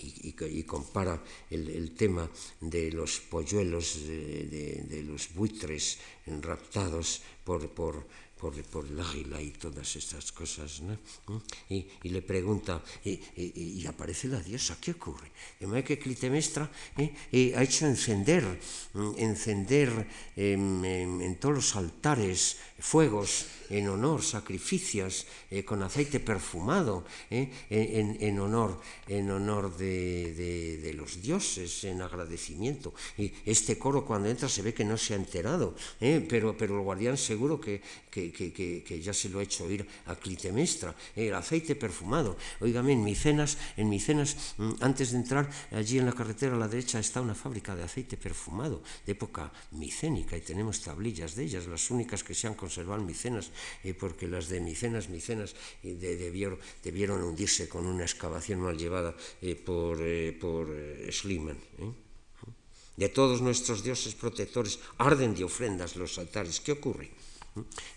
Y, 0.04 0.62
compara 0.64 1.22
el, 1.48 1.94
tema 1.94 2.28
de 2.60 2.92
los 2.92 3.20
polluelos, 3.20 4.06
de, 4.06 4.84
de 4.86 5.02
los 5.02 5.32
buitres 5.32 5.98
raptados 6.26 7.22
por, 7.44 7.70
por 7.70 8.04
por, 8.38 8.54
por 8.64 8.84
águila 8.84 9.40
y 9.40 9.50
todas 9.50 9.96
estas 9.96 10.32
cosas, 10.32 10.80
¿no? 10.80 10.94
¿Mm? 11.26 11.40
Y, 11.70 11.86
y 12.02 12.08
le 12.10 12.22
pregunta, 12.22 12.82
y, 13.04 13.12
y, 13.36 13.80
y, 13.80 13.86
aparece 13.86 14.28
la 14.28 14.40
diosa, 14.40 14.76
¿qué 14.80 14.92
ocurre? 14.92 15.30
De 15.58 15.66
manera 15.66 15.86
que 15.86 15.98
Clitemestra 15.98 16.70
¿eh? 16.98 17.14
eh, 17.32 17.54
ha 17.56 17.62
hecho 17.62 17.86
encender, 17.86 18.60
encender 19.16 20.06
eh, 20.36 20.52
en, 20.52 20.84
en, 21.20 21.36
todos 21.36 21.54
los 21.54 21.76
altares 21.76 22.58
fuegos 22.78 23.46
en 23.70 23.88
honor, 23.88 24.22
sacrificios 24.22 25.26
eh, 25.50 25.64
con 25.64 25.82
aceite 25.82 26.20
perfumado, 26.20 27.04
en, 27.30 27.50
en, 27.70 28.38
honor, 28.38 28.80
en 29.08 29.30
honor 29.30 29.76
de, 29.76 30.78
de, 30.80 30.92
los 30.94 31.22
dioses, 31.22 31.84
en 31.84 32.02
agradecimiento. 32.02 32.94
Y 33.16 33.32
este 33.44 33.78
coro 33.78 34.04
cuando 34.04 34.28
entra 34.28 34.48
se 34.48 34.62
ve 34.62 34.74
que 34.74 34.84
no 34.84 34.96
se 34.96 35.14
ha 35.14 35.16
enterado, 35.16 35.74
pero, 36.28 36.56
pero 36.56 36.76
el 36.76 36.84
guardián 36.84 37.16
seguro 37.16 37.60
que, 37.60 37.80
que, 38.10 38.32
que, 38.32 39.00
ya 39.00 39.12
se 39.12 39.28
lo 39.28 39.40
he 39.40 39.44
hecho 39.44 39.64
oír 39.64 39.86
a 40.06 40.14
Clitemestra, 40.16 40.94
el 41.16 41.34
aceite 41.34 41.74
perfumado. 41.74 42.36
Óigame, 42.60 42.92
en 42.92 43.02
Micenas, 43.02 43.58
en 43.76 43.88
Micenas, 43.88 44.54
mm, 44.58 44.72
antes 44.80 45.12
de 45.12 45.18
entrar 45.18 45.50
allí 45.72 45.98
en 45.98 46.06
la 46.06 46.12
carretera 46.12 46.54
a 46.54 46.58
la 46.58 46.68
derecha 46.68 46.98
está 46.98 47.20
una 47.20 47.34
fábrica 47.34 47.74
de 47.74 47.82
aceite 47.82 48.16
perfumado 48.16 48.82
de 49.06 49.12
época 49.12 49.52
micénica 49.72 50.36
y 50.36 50.40
tenemos 50.40 50.80
tablillas 50.80 51.34
de 51.34 51.44
ellas, 51.44 51.66
las 51.66 51.90
únicas 51.90 52.22
que 52.22 52.34
se 52.34 52.46
han 52.46 52.54
conservado 52.54 52.73
en 52.78 53.06
Micenas, 53.06 53.50
eh, 53.82 53.94
porque 53.94 54.26
las 54.26 54.48
de 54.48 54.60
Micenas, 54.60 55.08
Micenas 55.08 55.54
eh, 55.82 55.94
debieron, 55.94 56.58
debieron, 56.82 57.22
hundirse 57.22 57.68
con 57.68 57.86
una 57.86 58.04
excavación 58.04 58.60
mal 58.60 58.76
llevada 58.76 59.14
eh, 59.42 59.54
por, 59.54 59.98
por 60.38 60.68
Schliemann. 61.10 61.58
De 62.96 63.08
todos 63.08 63.40
nuestros 63.40 63.82
dioses 63.82 64.14
protectores 64.14 64.78
arden 64.98 65.34
de 65.34 65.42
ofrendas 65.42 65.96
los 65.96 66.18
altares. 66.18 66.60
¿Qué 66.60 66.72
ocurre? 66.72 67.10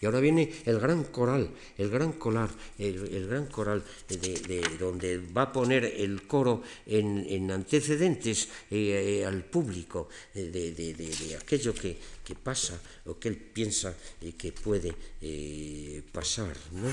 Y 0.01 0.05
ahora 0.05 0.19
viene 0.19 0.51
el 0.65 0.79
gran 0.79 1.03
coral, 1.05 1.49
el 1.77 1.89
gran 1.89 2.13
coral, 2.13 2.49
el, 2.77 3.27
gran 3.27 3.47
coral 3.47 3.83
de, 4.07 4.61
donde 4.79 5.17
va 5.17 5.43
a 5.43 5.51
poner 5.51 5.85
el 5.85 6.27
coro 6.27 6.61
en, 6.85 7.49
antecedentes 7.49 8.49
eh, 8.69 9.21
eh, 9.21 9.25
al 9.25 9.43
público 9.45 10.09
de, 10.33 11.37
aquello 11.39 11.73
que, 11.73 11.97
pasa 12.43 12.79
o 13.05 13.17
que 13.17 13.29
él 13.29 13.37
piensa 13.37 13.95
que 14.37 14.51
puede 14.51 14.93
eh, 15.21 16.03
pasar. 16.11 16.55
¿no? 16.71 16.91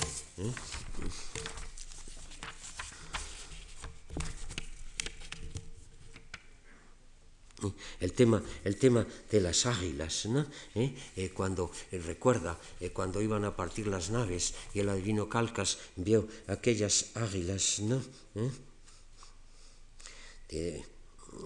El 8.00 8.12
tema, 8.12 8.42
el 8.64 8.76
tema 8.76 9.06
de 9.30 9.40
las 9.40 9.66
águilas, 9.66 10.26
¿no? 10.26 10.46
¿Eh? 10.74 10.94
Eh, 11.16 11.30
cuando 11.30 11.70
eh, 11.92 11.98
recuerda 11.98 12.58
cuando 12.92 13.22
iban 13.22 13.44
a 13.44 13.56
partir 13.56 13.86
las 13.86 14.10
naves 14.10 14.54
y 14.74 14.80
el 14.80 14.88
adivino 14.88 15.28
Calcas 15.28 15.78
vio 15.96 16.28
aquellas 16.46 17.10
águilas, 17.14 17.80
¿no? 17.80 18.02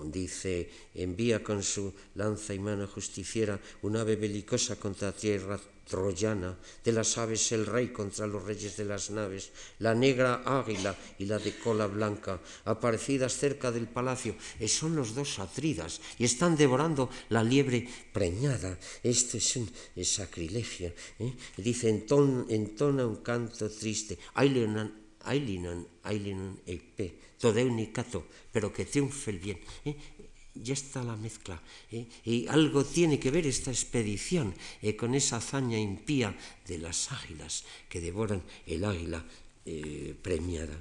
dice, 0.05 0.71
envía 0.95 1.43
con 1.43 1.63
su 1.63 1.95
lanza 2.15 2.53
y 2.53 2.59
mano 2.59 2.87
justiciera 2.87 3.59
un 3.83 3.97
ave 3.97 4.17
belicosa 4.17 4.77
contra 4.77 5.13
tierra 5.13 5.59
troyana, 5.89 6.57
de 6.85 6.93
las 6.93 7.19
aves 7.19 7.51
el 7.53 7.67
rey 7.67 7.89
contra 7.89 8.27
los 8.27 8.45
reyes 8.45 8.77
de 8.77 8.85
las 8.85 9.11
naves, 9.11 9.51
la 9.81 9.95
negra 9.95 10.43
águila 10.45 10.95
y 11.19 11.25
la 11.25 11.39
de 11.39 11.57
cola 11.59 11.87
blanca, 11.87 12.41
aparecidas 12.65 13.33
cerca 13.33 13.73
del 13.73 13.89
palacio, 13.89 14.37
eh, 14.61 14.69
son 14.69 14.95
los 14.95 15.15
dos 15.15 15.39
atridas 15.39 16.01
y 16.19 16.25
están 16.25 16.57
devorando 16.57 17.11
la 17.31 17.43
liebre 17.43 17.89
preñada. 18.13 18.79
Esto 19.03 19.39
es 19.39 19.57
un 19.57 19.71
sacrilegio. 20.05 20.93
¿eh? 21.19 21.33
Dice, 21.57 21.89
entona 21.89 23.07
un 23.07 23.17
canto 23.23 23.69
triste, 23.71 24.19
Ailinan, 24.35 24.93
Ailinan, 25.25 25.87
Ailinan, 26.05 26.61
Eipe, 26.67 27.19
Todeunicato, 27.39 28.27
pero 28.53 28.73
que 28.73 28.85
triunfe 28.85 29.31
el 29.31 29.39
bien. 29.39 29.61
¿eh? 29.85 29.97
Ya 30.63 30.75
está 30.75 31.03
la 31.03 31.17
mezcla. 31.17 31.61
¿eh? 31.91 32.07
Y 32.25 32.47
algo 32.49 32.85
tiene 32.85 33.19
que 33.19 33.31
ver 33.31 33.47
esta 33.47 33.71
expedición 33.71 34.55
eh, 34.83 34.97
con 34.97 35.15
esa 35.15 35.37
hazaña 35.37 35.79
impía 35.79 36.37
de 36.67 36.79
las 36.79 37.13
águilas 37.13 37.65
que 37.89 38.01
devoran 38.01 38.43
el 38.67 38.85
águila 38.85 39.25
eh, 39.65 40.15
premiada. 40.21 40.81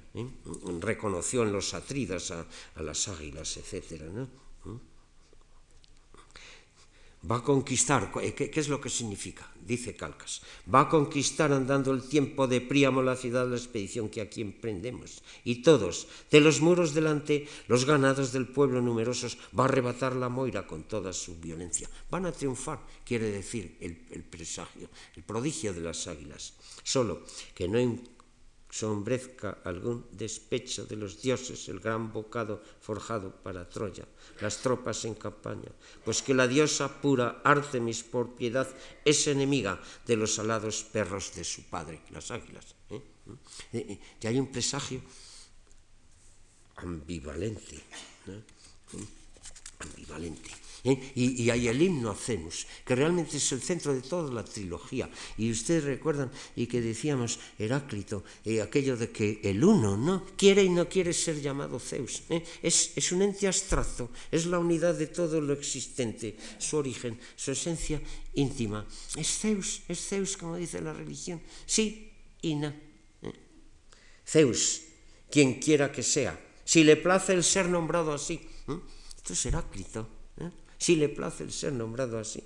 Reconoció 0.80 1.44
en 1.44 1.52
los 1.52 1.74
atridas 1.74 2.32
a, 2.32 2.46
las 2.82 3.08
águilas, 3.08 3.58
etc. 3.58 4.02
¿no? 4.14 4.47
Va 7.26 7.38
a 7.38 7.44
conquistar, 7.44 8.12
¿qué, 8.14 8.52
es 8.54 8.70
lo 8.70 8.80
que 8.80 8.90
significa? 8.90 9.50
Dice 9.66 9.96
Calcas, 9.96 10.42
va 10.74 10.82
a 10.82 10.90
conquistar 10.90 11.52
andando 11.52 11.92
el 11.92 12.08
tiempo 12.08 12.48
de 12.48 12.62
Príamo 12.62 13.02
la 13.02 13.18
ciudad 13.18 13.44
de 13.44 13.52
la 13.52 13.58
expedición 13.58 14.08
que 14.08 14.22
aquí 14.22 14.42
emprendemos. 14.42 15.24
Y 15.44 15.62
todos, 15.62 16.08
de 16.32 16.40
los 16.40 16.62
muros 16.62 16.94
delante, 16.94 17.48
los 17.68 17.86
ganados 17.86 18.32
del 18.32 18.48
pueblo 18.48 18.82
numerosos, 18.82 19.38
va 19.58 19.64
a 19.64 19.68
arrebatar 19.68 20.16
la 20.16 20.30
moira 20.30 20.68
con 20.68 20.84
toda 20.84 21.12
su 21.12 21.36
violencia. 21.42 21.90
Van 22.10 22.28
a 22.28 22.32
triunfar, 22.32 22.80
quiere 23.04 23.30
decir 23.32 23.76
el, 23.82 24.06
el 24.12 24.24
presagio, 24.24 24.88
el 25.16 25.24
prodigio 25.24 25.74
de 25.74 25.82
las 25.82 26.08
águilas. 26.08 26.54
Solo 26.84 27.26
que 27.54 27.68
no 27.68 27.80
sombrezca 28.70 29.60
algún 29.64 30.06
despecho 30.12 30.86
de 30.86 30.96
los 30.96 31.22
dioses 31.22 31.70
el 31.70 31.80
gran 31.80 32.12
bocado 32.12 32.62
forjado 32.82 33.32
para 33.32 33.68
Troya, 33.70 34.06
las 34.42 34.58
tropas 34.58 35.06
en 35.06 35.16
campaña, 35.16 35.72
pues 36.04 36.22
que 36.22 36.34
la 36.34 36.48
diosa 36.48 37.02
pura 37.02 37.42
Artemis 37.44 38.04
por 38.04 38.36
piedad 38.36 38.68
es 39.06 39.28
enemiga 39.28 39.80
de 40.06 40.16
los 40.16 40.38
alados 40.40 40.84
perros 40.84 41.34
de 41.36 41.44
su 41.44 41.64
padre, 41.64 42.02
las 42.12 42.32
águilas. 42.32 42.76
¿eh? 42.90 43.02
¿Eh? 43.74 43.86
Eh, 43.90 44.00
y 44.22 44.28
hay 44.28 44.40
un 44.40 44.52
presagio 44.52 45.02
ambivalente, 46.76 47.82
ambivalente. 49.80 50.67
¿Eh? 50.88 51.12
Y, 51.16 51.50
hay 51.50 51.68
el 51.68 51.82
himno 51.82 52.12
a 52.12 52.16
Cenus, 52.16 52.66
que 52.86 52.96
realmente 52.96 53.38
es 53.38 53.52
el 53.52 53.62
centro 53.62 53.94
de 53.94 54.02
toda 54.02 54.32
la 54.32 54.44
trilogía. 54.44 55.10
Y 55.38 55.52
ustedes 55.52 55.84
recuerdan 55.84 56.32
y 56.56 56.68
que 56.68 56.82
decíamos 56.82 57.40
Heráclito, 57.60 58.24
eh, 58.46 58.62
aquello 58.62 58.96
de 58.96 59.12
que 59.12 59.42
el 59.44 59.64
uno 59.64 59.98
no 59.98 60.26
quiere 60.38 60.64
y 60.64 60.70
no 60.70 60.88
quiere 60.88 61.14
ser 61.14 61.42
llamado 61.42 61.80
Zeus. 61.80 62.24
¿eh? 62.30 62.44
Es, 62.64 62.94
es 62.96 63.12
un 63.12 63.22
ente 63.22 63.48
abstracto, 63.48 64.10
es 64.32 64.46
la 64.46 64.60
unidad 64.60 64.96
de 64.96 65.08
todo 65.08 65.42
lo 65.42 65.54
existente, 65.54 66.38
su 66.58 66.78
origen, 66.78 67.20
su 67.36 67.52
esencia 67.52 68.02
íntima. 68.36 68.88
Es 69.16 69.40
Zeus, 69.40 69.82
es 69.88 70.00
Zeus 70.00 70.38
como 70.38 70.56
dice 70.56 70.82
la 70.82 70.94
religión. 70.94 71.42
Sí 71.66 72.12
y 72.42 72.56
no. 72.56 72.74
Zeus, 74.26 74.82
quien 75.30 75.60
quiera 75.60 75.92
que 75.92 76.04
sea. 76.04 76.40
Si 76.66 76.84
le 76.84 76.98
place 76.98 77.34
el 77.34 77.44
ser 77.44 77.70
nombrado 77.70 78.14
así, 78.14 78.40
Esto 79.16 79.34
es 79.34 79.46
Heráclito. 79.46 80.17
¿Eh? 80.78 80.84
Si 80.84 80.96
le 80.96 81.10
place 81.10 81.44
el 81.44 81.52
ser 81.52 81.74
nombrado 81.74 82.20
así. 82.20 82.44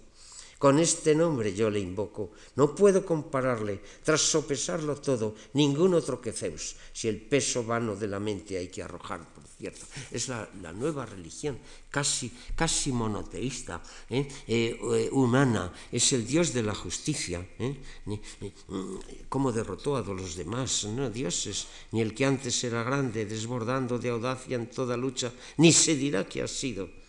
Con 0.62 0.78
este 0.78 1.16
nombre 1.16 1.56
yo 1.56 1.72
le 1.72 1.80
invoco. 1.80 2.34
No 2.56 2.76
puedo 2.76 3.04
compararle, 3.04 3.82
tras 4.04 4.22
sopesarlo 4.22 4.96
todo, 4.96 5.34
ningún 5.54 5.96
otro 5.96 6.22
que 6.22 6.32
Zeus, 6.32 6.76
si 6.94 7.08
el 7.08 7.20
peso 7.20 7.64
vano 7.64 7.96
de 7.96 8.08
la 8.08 8.20
mente 8.20 8.60
hay 8.60 8.68
que 8.68 8.84
arrojar, 8.84 9.26
por 9.34 9.44
cierto. 9.48 9.88
Es 10.12 10.28
la, 10.28 10.48
nueva 10.72 11.08
religión, 11.08 11.58
casi, 11.90 12.32
casi 12.54 12.92
monoteísta, 12.92 13.82
¿eh? 14.08 14.28
Eh, 14.46 14.78
eh, 14.80 15.10
humana, 15.12 15.74
es 15.92 16.14
el 16.14 16.28
Dios 16.28 16.54
de 16.54 16.62
la 16.62 16.76
justicia. 16.76 17.44
¿Cómo 19.30 19.52
derrotó 19.52 19.96
a 19.98 20.04
los 20.04 20.36
demás 20.36 20.86
¿no? 20.86 21.10
dioses? 21.10 21.66
Ni 21.90 22.02
el 22.02 22.14
que 22.14 22.28
antes 22.28 22.64
era 22.64 22.84
grande, 22.84 23.26
desbordando 23.26 23.98
de 23.98 24.10
audacia 24.10 24.58
en 24.58 24.70
toda 24.70 24.96
lucha, 24.96 25.34
ni 25.58 25.74
se 25.74 25.96
dirá 25.96 26.30
que 26.30 26.44
ha 26.44 26.48
sido 26.48 27.01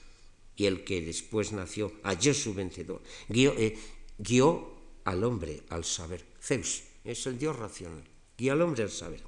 y 0.57 0.67
el 0.67 0.85
que 0.85 1.01
después 1.01 1.53
nació 1.53 1.93
halló 2.03 2.35
su 2.35 2.55
vencedor. 2.55 3.03
Eh, 3.29 3.79
guió, 4.19 4.73
al 5.05 5.25
hombre 5.25 5.63
al 5.71 5.85
saber. 5.85 6.25
Zeus 6.41 6.83
es 7.05 7.27
el 7.27 7.39
dios 7.39 7.57
racional. 7.57 8.05
Guió 8.39 8.53
al 8.53 8.63
hombre 8.63 8.85
al 8.85 8.91
saber. 8.91 9.23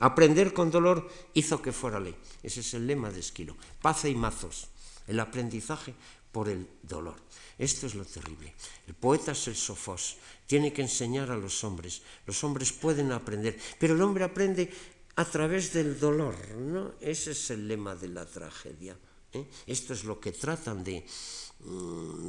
Aprender 0.00 0.52
con 0.52 0.70
dolor 0.70 1.08
hizo 1.34 1.62
que 1.62 1.72
fuera 1.72 2.00
ley. 2.00 2.14
Ese 2.42 2.60
es 2.60 2.74
el 2.74 2.86
lema 2.86 3.10
de 3.10 3.20
Esquilo. 3.20 3.56
Paz 3.80 4.04
y 4.04 4.14
mazos. 4.14 4.68
El 5.06 5.20
aprendizaje 5.20 5.94
por 6.32 6.48
el 6.48 6.66
dolor. 6.82 7.14
Esto 7.58 7.86
es 7.86 7.94
lo 7.94 8.04
terrible. 8.04 8.52
El 8.88 8.94
poeta 8.94 9.32
es 9.32 9.46
el 9.46 9.54
sofós. 9.54 10.16
Tiene 10.46 10.72
que 10.72 10.82
enseñar 10.82 11.30
a 11.30 11.36
los 11.36 11.62
hombres. 11.62 12.02
Los 12.26 12.42
hombres 12.42 12.72
pueden 12.72 13.12
aprender, 13.12 13.58
pero 13.78 13.94
el 13.94 14.02
hombre 14.02 14.24
aprende 14.24 14.70
a 15.14 15.24
través 15.24 15.72
del 15.72 15.98
dolor. 16.00 16.34
¿no? 16.56 16.94
Ese 17.00 17.30
es 17.30 17.50
el 17.50 17.68
lema 17.68 17.94
de 17.94 18.08
la 18.08 18.26
tragedia. 18.26 18.96
¿Eh? 19.34 19.46
Esto 19.66 19.92
es 19.92 20.04
lo 20.04 20.20
que 20.20 20.32
tratan 20.32 20.84
de 20.84 21.04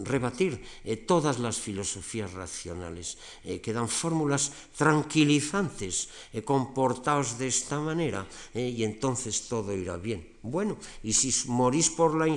rebatir 0.04 0.62
eh, 0.84 0.98
todas 0.98 1.40
las 1.40 1.58
filosofías 1.60 2.34
racionales, 2.34 3.18
eh, 3.44 3.60
que 3.60 3.74
dan 3.74 3.90
fórmulas 3.90 4.52
tranquilizantes, 4.78 6.10
comportaos 6.44 7.38
de 7.38 7.48
esta 7.48 7.80
manera, 7.80 8.28
y 8.54 8.84
entonces 8.84 9.48
todo 9.48 9.74
irá 9.74 9.98
bien. 9.98 10.36
Bueno, 10.46 10.78
y 11.02 11.14
si 11.14 11.34
morís 11.50 11.90
por, 11.90 12.14
la, 12.14 12.30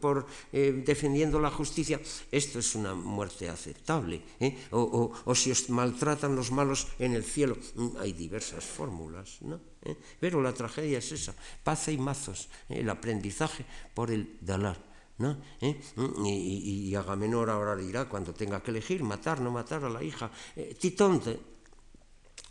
por 0.00 0.26
defendiendo 0.52 1.40
la 1.40 1.50
justicia, 1.50 2.00
esto 2.30 2.60
es 2.60 2.74
una 2.74 2.94
muerte 2.94 3.48
aceptable. 3.48 4.22
O, 4.70 5.10
o, 5.24 5.34
si 5.34 5.50
os 5.50 5.68
maltratan 5.68 6.36
los 6.36 6.52
malos 6.52 6.86
en 6.98 7.14
el 7.14 7.24
cielo, 7.24 7.56
mm, 7.74 7.98
hay 7.98 8.12
diversas 8.12 8.64
fórmulas, 8.64 9.42
¿no? 9.42 9.58
¿eh? 9.86 9.96
Pero 10.20 10.42
la 10.42 10.52
tragedia 10.52 10.98
es 10.98 11.12
esa, 11.12 11.34
paz 11.64 11.88
y 11.88 11.98
mazos, 11.98 12.48
¿eh? 12.68 12.80
el 12.80 12.90
aprendizaje 12.90 13.64
por 13.94 14.10
el 14.10 14.38
dalar. 14.40 14.85
¿No? 15.18 15.40
¿Eh? 15.60 15.80
Mm, 15.96 16.26
y, 16.26 16.88
y, 16.88 16.94
Agamenor 16.94 17.50
ahora 17.50 17.76
dirá 17.76 18.08
cuando 18.08 18.32
tenga 18.32 18.62
que 18.62 18.70
elegir, 18.70 19.02
matar, 19.02 19.40
no 19.40 19.50
matar 19.50 19.84
a 19.84 19.90
la 19.90 20.02
hija. 20.02 20.30
Titón 20.78 21.22
de 21.24 21.40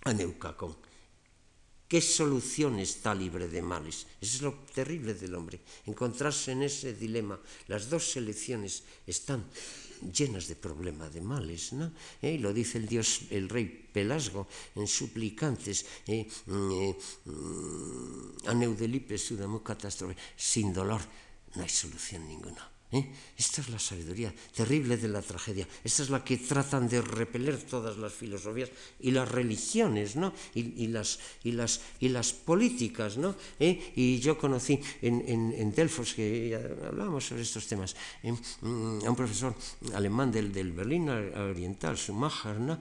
Aneucacón. 0.04 0.76
¿Qué 1.88 2.02
solución 2.02 2.80
está 2.80 3.14
libre 3.14 3.48
de 3.48 3.62
males? 3.62 4.08
Eso 4.20 4.38
es 4.38 4.42
lo 4.42 4.54
terrible 4.74 5.14
del 5.14 5.36
hombre, 5.36 5.62
encontrarse 5.86 6.52
en 6.52 6.64
ese 6.64 6.94
dilema. 6.94 7.40
Las 7.68 7.90
dos 7.90 8.10
selecciones 8.12 8.84
están 9.06 9.46
llenas 10.02 10.48
de 10.48 10.56
problemas 10.56 11.14
de 11.14 11.22
males, 11.22 11.74
¿no? 11.74 11.94
Eh, 12.22 12.38
lo 12.40 12.54
dice 12.54 12.80
el 12.80 12.88
dios, 12.88 13.22
el 13.30 13.48
rey 13.48 13.66
Pelasgo 13.66 14.48
en 14.76 14.88
Suplicantes, 14.88 15.86
eh, 16.08 16.28
mm, 16.48 16.72
eh, 16.72 16.98
mm, 17.26 18.50
Aneudelipe 18.50 19.18
Sudamo 19.18 19.64
catástrofe, 19.64 20.18
sin 20.36 20.74
dolor 20.74 21.02
no 21.56 21.64
hay 21.64 21.70
solución 21.70 22.28
ninguna. 22.28 22.75
¿Eh? 22.92 23.04
Esta 23.36 23.62
es 23.62 23.70
la 23.70 23.80
sabiduría 23.80 24.34
terrible 24.56 24.96
de 24.96 25.08
la 25.08 25.22
tragedia. 25.22 25.68
Esta 25.84 26.04
es 26.04 26.10
la 26.10 26.24
que 26.24 26.38
tratan 26.38 26.88
de 26.88 27.02
repeler 27.02 27.58
todas 27.58 27.98
las 27.98 28.14
filosofías 28.14 28.70
y 29.00 29.12
las 29.12 29.28
religiones, 29.28 30.16
¿no? 30.16 30.34
Y, 30.54 30.88
las, 30.88 31.20
y, 31.44 31.52
las, 31.52 31.82
y 32.00 32.10
las 32.10 32.32
políticas, 32.32 33.18
¿no? 33.18 33.36
¿Eh? 33.60 33.92
Y 33.96 34.20
yo 34.20 34.38
conocí 34.38 34.80
en, 35.02 35.26
en, 35.28 35.74
Delfos, 35.74 36.14
que 36.14 36.50
ya 36.50 36.88
hablábamos 36.88 37.26
sobre 37.26 37.42
estos 37.42 37.68
temas, 37.68 37.96
¿eh? 38.24 38.32
mm, 38.32 39.06
a 39.06 39.10
un 39.10 39.16
profesor 39.16 39.56
alemán 39.94 40.32
del, 40.32 40.54
del 40.54 40.72
Berlín 40.72 41.10
Oriental, 41.10 41.98
Schumacher, 41.98 42.60
¿no? 42.60 42.80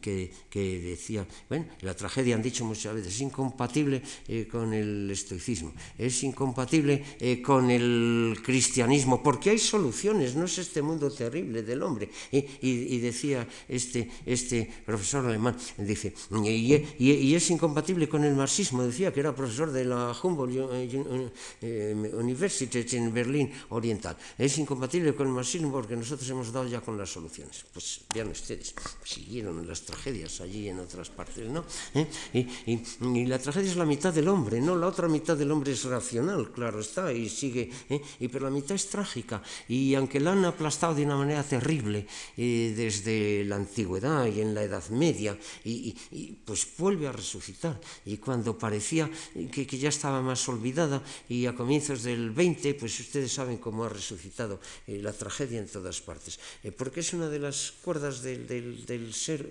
que, 0.00 0.32
que, 0.50 0.80
decía, 0.80 1.26
bueno, 1.48 1.66
la 1.82 1.94
tragedia 1.94 2.34
han 2.34 2.42
dicho 2.42 2.64
muchas 2.64 2.94
veces, 2.94 3.14
es 3.14 3.20
incompatible 3.20 4.02
con 4.50 4.72
el 4.72 5.08
estoicismo, 5.10 5.72
es 5.96 6.22
incompatible 6.24 7.04
con 7.44 7.70
el 7.70 8.40
cristianismo, 8.42 9.01
porque 9.22 9.50
hay 9.50 9.58
soluciones, 9.58 10.34
no 10.34 10.44
es 10.44 10.58
este 10.58 10.82
mundo 10.82 11.10
terrible 11.10 11.62
del 11.62 11.82
hombre. 11.82 12.10
Y, 12.30 12.98
decía 12.98 13.46
este, 13.68 14.10
este 14.26 14.70
profesor 14.84 15.26
alemán, 15.26 15.56
dice, 15.78 16.14
y, 16.44 17.34
es 17.34 17.50
incompatible 17.50 18.08
con 18.08 18.24
el 18.24 18.34
marxismo, 18.34 18.82
decía 18.82 19.12
que 19.12 19.20
era 19.20 19.34
profesor 19.34 19.72
de 19.72 19.84
la 19.84 20.14
Humboldt 20.22 20.52
eh, 20.72 21.30
eh, 21.60 22.12
University 22.14 22.96
en 22.96 23.12
Berlín 23.12 23.50
Oriental. 23.70 24.16
Es 24.38 24.58
incompatible 24.58 25.14
con 25.14 25.26
el 25.26 25.32
marxismo 25.32 25.70
porque 25.72 25.96
nosotros 25.96 26.28
hemos 26.30 26.52
dado 26.52 26.66
ya 26.66 26.80
con 26.80 26.96
las 26.96 27.10
soluciones. 27.10 27.64
Pues 27.72 28.00
vean 28.14 28.28
ustedes, 28.28 28.74
siguieron 29.04 29.66
las 29.66 29.82
tragedias 29.82 30.40
allí 30.40 30.68
en 30.68 30.78
otras 30.78 31.10
partes, 31.10 31.48
¿no? 31.48 31.64
¿Eh? 31.94 32.06
Y, 32.34 33.26
la 33.26 33.38
tragedia 33.38 33.70
es 33.70 33.76
la 33.76 33.86
mitad 33.86 34.12
del 34.12 34.28
hombre, 34.28 34.60
¿no? 34.60 34.76
La 34.76 34.86
otra 34.86 35.08
mitad 35.08 35.36
del 35.36 35.50
hombre 35.50 35.72
es 35.72 35.84
racional, 35.84 36.50
claro 36.52 36.80
está, 36.80 37.12
y 37.12 37.28
sigue, 37.28 37.70
y 38.18 38.28
pero 38.28 38.46
la 38.46 38.50
mitad 38.50 38.74
es 38.74 38.88
trágica 38.92 39.42
y 39.68 39.94
aunque 39.94 40.20
la 40.20 40.32
han 40.32 40.44
aplastado 40.44 40.94
de 40.94 41.08
una 41.08 41.16
manera 41.16 41.42
terrible 41.42 42.04
eh, 42.36 42.74
desde 42.76 43.42
la 43.48 43.56
antigüedad 43.56 44.26
y 44.26 44.44
en 44.44 44.54
la 44.54 44.62
Edad 44.62 44.84
Media, 44.90 45.32
y, 45.64 45.96
pues 46.44 46.68
vuelve 46.76 47.08
a 47.08 47.12
resucitar. 47.12 47.80
Y 48.04 48.18
cuando 48.18 48.58
parecía 48.58 49.08
que, 49.50 49.64
ya 49.64 49.88
estaba 49.88 50.20
más 50.20 50.46
olvidada, 50.48 51.02
y 51.28 51.46
a 51.46 51.54
comienzos 51.54 52.02
del 52.02 52.30
20, 52.30 52.74
pues 52.74 53.00
ustedes 53.00 53.32
saben 53.32 53.56
cómo 53.56 53.84
ha 53.84 53.88
resucitado 53.88 54.60
eh, 54.86 55.00
la 55.00 55.12
tragedia 55.12 55.58
en 55.58 55.68
todas 55.68 56.00
partes, 56.02 56.38
eh, 56.62 56.70
porque 56.70 57.00
es 57.00 57.14
una 57.14 57.28
de 57.28 57.38
las 57.38 57.72
cuerdas 57.82 58.22
del, 58.22 59.14
ser 59.14 59.48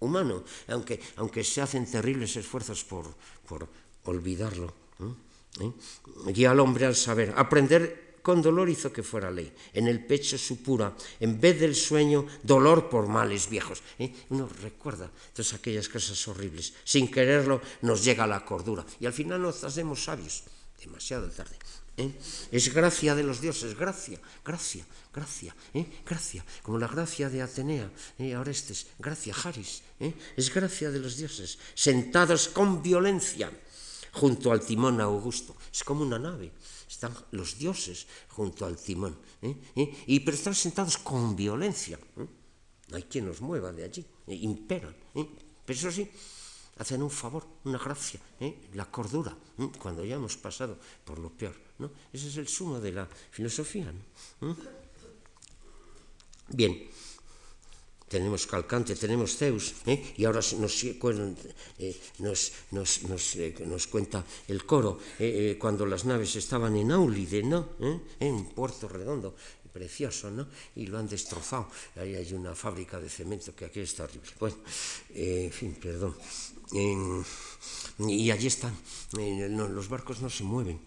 humano, 0.00 0.44
aunque, 0.68 1.00
aunque 1.16 1.44
se 1.44 1.60
hacen 1.60 1.84
terribles 1.84 2.36
esfuerzos 2.36 2.84
por, 2.84 3.12
por 3.44 3.68
olvidarlo. 4.04 4.72
Guía 6.32 6.52
al 6.52 6.60
hombre 6.60 6.86
al 6.86 6.94
saber, 6.94 7.34
aprender 7.36 8.09
con 8.22 8.42
dolor 8.42 8.68
hizo 8.68 8.92
que 8.92 9.02
fuera 9.02 9.30
ley. 9.30 9.52
En 9.72 9.88
el 9.88 10.04
pecho 10.04 10.38
su 10.38 10.62
pura, 10.62 10.94
en 11.20 11.40
vez 11.40 11.60
del 11.60 11.74
sueño, 11.74 12.26
dolor 12.42 12.88
por 12.88 13.08
males 13.08 13.48
viejos. 13.48 13.82
¿Eh? 13.98 14.12
Recuerda 14.62 15.10
todas 15.32 15.54
aquellas 15.54 15.88
cosas 15.88 16.16
horribles. 16.28 16.74
Sin 16.84 17.10
quererlo 17.10 17.60
nos 17.82 18.04
llega 18.04 18.26
la 18.26 18.44
cordura. 18.44 18.84
Y 18.98 19.06
al 19.06 19.12
final 19.12 19.42
nos 19.42 19.64
hacemos 19.64 20.04
sabios. 20.04 20.44
Demasiado 20.78 21.28
tarde. 21.28 21.56
¿eh? 21.96 22.12
Es 22.50 22.72
gracia 22.72 23.14
de 23.14 23.22
los 23.22 23.40
dioses, 23.40 23.76
gracia, 23.76 24.18
gracia, 24.44 24.84
gracia, 25.12 25.54
¿eh? 25.74 25.86
gracia. 26.06 26.44
Como 26.62 26.78
la 26.78 26.88
gracia 26.88 27.28
de 27.28 27.42
Atenea, 27.42 27.90
¿eh? 28.18 28.36
Orestes, 28.36 28.86
gracia, 28.98 29.34
Haris. 29.34 29.82
Es 30.36 30.52
gracia 30.52 30.90
de 30.90 30.98
los 30.98 31.16
dioses, 31.16 31.58
sentados 31.74 32.48
con 32.48 32.82
violencia 32.82 33.52
junto 34.12 34.50
al 34.50 34.64
timón 34.64 35.00
augusto. 35.00 35.56
Es 35.72 35.84
como 35.84 36.02
una 36.02 36.18
nave 36.18 36.52
están 37.00 37.16
los 37.32 37.56
dioses 37.56 38.06
junto 38.28 38.66
al 38.66 38.76
timón, 38.76 39.16
¿eh? 39.40 39.56
¿Eh? 39.74 40.04
y 40.06 40.20
pero 40.20 40.36
están 40.36 40.54
sentados 40.54 40.98
con 40.98 41.34
violencia. 41.34 41.96
¿eh? 41.96 42.28
No 42.88 42.96
hay 42.96 43.04
quien 43.04 43.24
los 43.24 43.40
mueva 43.40 43.72
de 43.72 43.84
allí, 43.84 44.04
imperan. 44.26 44.94
Pero 45.14 45.78
eso 45.78 45.90
sí, 45.90 46.10
hacen 46.76 47.02
un 47.02 47.10
favor, 47.10 47.46
una 47.64 47.78
gracia, 47.78 48.20
la 48.74 48.84
cordura, 48.90 49.34
cuando 49.80 50.04
ya 50.04 50.16
hemos 50.16 50.36
pasado 50.36 50.76
por 51.02 51.18
lo 51.18 51.30
peor. 51.30 51.56
¿no? 51.78 51.90
Ese 52.12 52.28
es 52.28 52.36
el 52.36 52.48
sumo 52.48 52.78
de 52.78 52.92
la 52.92 53.08
filosofía. 53.30 53.90
Bien 56.48 56.90
tenemos 58.10 58.44
Calcante, 58.46 58.96
tenemos 58.96 59.38
Zeus, 59.38 59.86
¿eh? 59.86 60.14
y 60.18 60.24
ahora 60.24 60.40
nos, 60.58 60.82
eh, 60.82 60.98
nos, 62.18 62.52
nos, 62.72 63.36
eh, 63.36 63.54
nos, 63.64 63.86
cuenta 63.86 64.26
el 64.48 64.66
coro 64.66 64.98
cuando 65.58 65.86
las 65.86 66.04
naves 66.04 66.34
estaban 66.34 66.74
en 66.74 66.90
Aulide, 66.90 67.44
¿no? 67.44 67.68
en 68.18 68.46
Puerto 68.46 68.88
Redondo, 68.88 69.36
precioso, 69.72 70.28
¿no? 70.32 70.48
Y 70.74 70.86
lo 70.86 70.98
han 70.98 71.06
destrozado. 71.06 71.68
Ahí 71.94 72.16
hay 72.16 72.32
una 72.34 72.56
fábrica 72.56 72.98
de 72.98 73.08
cemento 73.08 73.54
que 73.54 73.66
aquí 73.66 73.78
está 73.78 74.02
horrible. 74.02 74.32
Bueno, 74.40 74.56
en 75.14 75.52
fin, 75.52 75.76
perdón 75.80 76.16
y 78.08 78.30
allí 78.30 78.46
están, 78.46 78.74
los 79.12 79.88
barcos 79.88 80.20
no 80.20 80.30
se 80.30 80.44
mueven. 80.44 80.80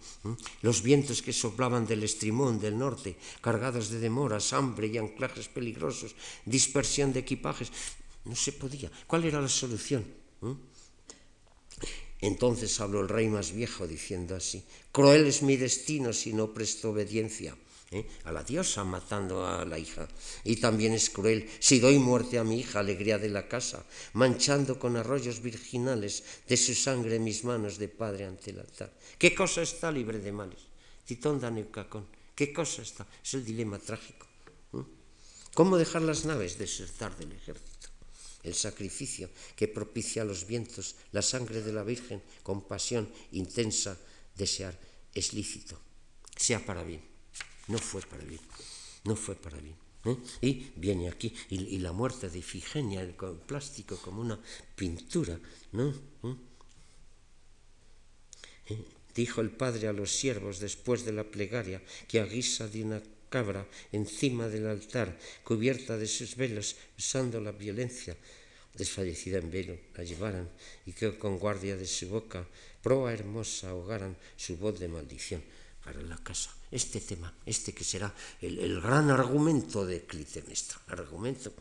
Los 0.62 0.82
vientos 0.82 1.22
que 1.22 1.32
soplaban 1.32 1.86
del 1.86 2.02
estrimón 2.02 2.58
del 2.58 2.78
norte, 2.78 3.16
cargados 3.40 3.90
de 3.90 4.00
demoras, 4.00 4.52
hambre 4.52 4.88
y 4.88 4.98
anclajes 4.98 5.48
peligrosos, 5.48 6.16
dispersión 6.44 7.12
de 7.12 7.20
equipajes, 7.20 7.70
no 8.24 8.34
se 8.34 8.52
podía. 8.52 8.90
¿Cuál 9.06 9.24
era 9.24 9.40
la 9.40 9.48
solución? 9.48 10.04
Entonces 12.20 12.80
habló 12.80 13.00
el 13.00 13.08
rey 13.08 13.28
más 13.28 13.52
viejo 13.52 13.86
diciendo 13.86 14.34
así, 14.34 14.64
cruel 14.90 15.26
es 15.26 15.42
mi 15.42 15.56
destino 15.56 16.12
si 16.12 16.32
no 16.32 16.54
presto 16.54 16.90
obediencia. 16.90 17.54
¿Eh? 17.94 18.06
a 18.24 18.32
la 18.32 18.42
diosa 18.42 18.84
matando 18.84 19.46
a 19.46 19.64
la 19.64 19.78
hija. 19.78 20.08
Y 20.44 20.56
también 20.56 20.92
es 20.92 21.10
cruel 21.10 21.48
si 21.60 21.78
doy 21.78 21.98
muerte 21.98 22.38
a 22.38 22.44
mi 22.44 22.60
hija, 22.60 22.80
alegría 22.80 23.18
de 23.18 23.28
la 23.28 23.48
casa, 23.48 23.84
manchando 24.14 24.78
con 24.78 24.96
arroyos 24.96 25.40
virginales 25.40 26.24
de 26.48 26.56
su 26.56 26.74
sangre 26.74 27.18
mis 27.18 27.44
manos 27.44 27.78
de 27.78 27.88
padre 27.88 28.24
ante 28.26 28.50
el 28.50 28.60
altar. 28.60 28.92
¿Qué 29.18 29.34
cosa 29.34 29.62
está 29.62 29.90
libre 29.90 30.18
de 30.18 30.32
males? 30.32 30.60
Titón 31.04 31.40
Neucacón. 31.40 32.06
¿Qué 32.34 32.52
cosa 32.52 32.82
está? 32.82 33.06
Es 33.22 33.34
el 33.34 33.44
dilema 33.44 33.78
trágico. 33.78 34.26
¿Cómo 35.54 35.78
dejar 35.78 36.02
las 36.02 36.24
naves 36.24 36.58
desertar 36.58 37.16
del 37.16 37.30
ejército? 37.30 37.88
El 38.42 38.54
sacrificio 38.54 39.30
que 39.54 39.68
propicia 39.68 40.22
a 40.22 40.24
los 40.24 40.46
vientos, 40.46 40.96
la 41.12 41.22
sangre 41.22 41.62
de 41.62 41.72
la 41.72 41.84
Virgen, 41.84 42.20
con 42.42 42.66
pasión 42.66 43.08
intensa, 43.30 43.96
desear, 44.34 44.76
es 45.14 45.32
lícito, 45.32 45.78
sea 46.36 46.58
para 46.66 46.82
bien. 46.82 47.13
No 47.68 47.78
fue 47.78 48.02
para 48.02 48.24
bien, 48.24 48.40
no 49.04 49.16
fue 49.16 49.34
para 49.34 49.58
bien. 49.58 49.76
¿eh? 50.04 50.16
Y 50.40 50.72
viene 50.76 51.08
aquí, 51.08 51.34
y, 51.50 51.78
la 51.78 51.92
muerte 51.92 52.28
de 52.28 52.38
Ifigenia, 52.38 53.02
el 53.02 53.14
plástico 53.14 53.96
como 53.96 54.20
una 54.20 54.38
pintura, 54.76 55.38
¿no? 55.72 55.90
¿Eh? 55.90 56.36
¿Eh? 58.68 58.84
Dijo 59.14 59.40
el 59.40 59.50
padre 59.50 59.88
a 59.88 59.92
los 59.92 60.10
siervos 60.10 60.58
después 60.58 61.04
de 61.04 61.12
la 61.12 61.24
plegaria 61.24 61.80
que 62.08 62.20
a 62.20 62.26
guisa 62.26 62.66
de 62.66 62.82
una 62.82 63.00
cabra 63.30 63.66
encima 63.92 64.48
del 64.48 64.66
altar, 64.66 65.18
cubierta 65.44 65.96
de 65.96 66.06
sus 66.06 66.36
velos, 66.36 66.76
usando 66.98 67.40
la 67.40 67.52
violencia, 67.52 68.16
desfallecida 68.74 69.38
en 69.38 69.50
velo, 69.50 69.78
la 69.94 70.04
llevaran 70.04 70.48
y 70.84 70.92
que 70.92 71.16
con 71.16 71.38
guardia 71.38 71.76
de 71.76 71.86
su 71.86 72.08
boca, 72.08 72.46
proa 72.82 73.12
hermosa, 73.12 73.70
ahogaran 73.70 74.16
su 74.36 74.56
voz 74.56 74.78
de 74.78 74.88
maldición 74.88 75.42
para 75.84 76.02
la 76.02 76.18
casa. 76.18 76.50
Este 76.74 76.98
tema, 76.98 77.30
este 77.46 77.70
que 77.70 77.86
será 77.86 78.10
el, 78.42 78.82
gran 78.82 79.06
argumento 79.08 79.86
de 79.86 80.02
Clitemnestra, 80.02 80.82
argumento 80.90 81.54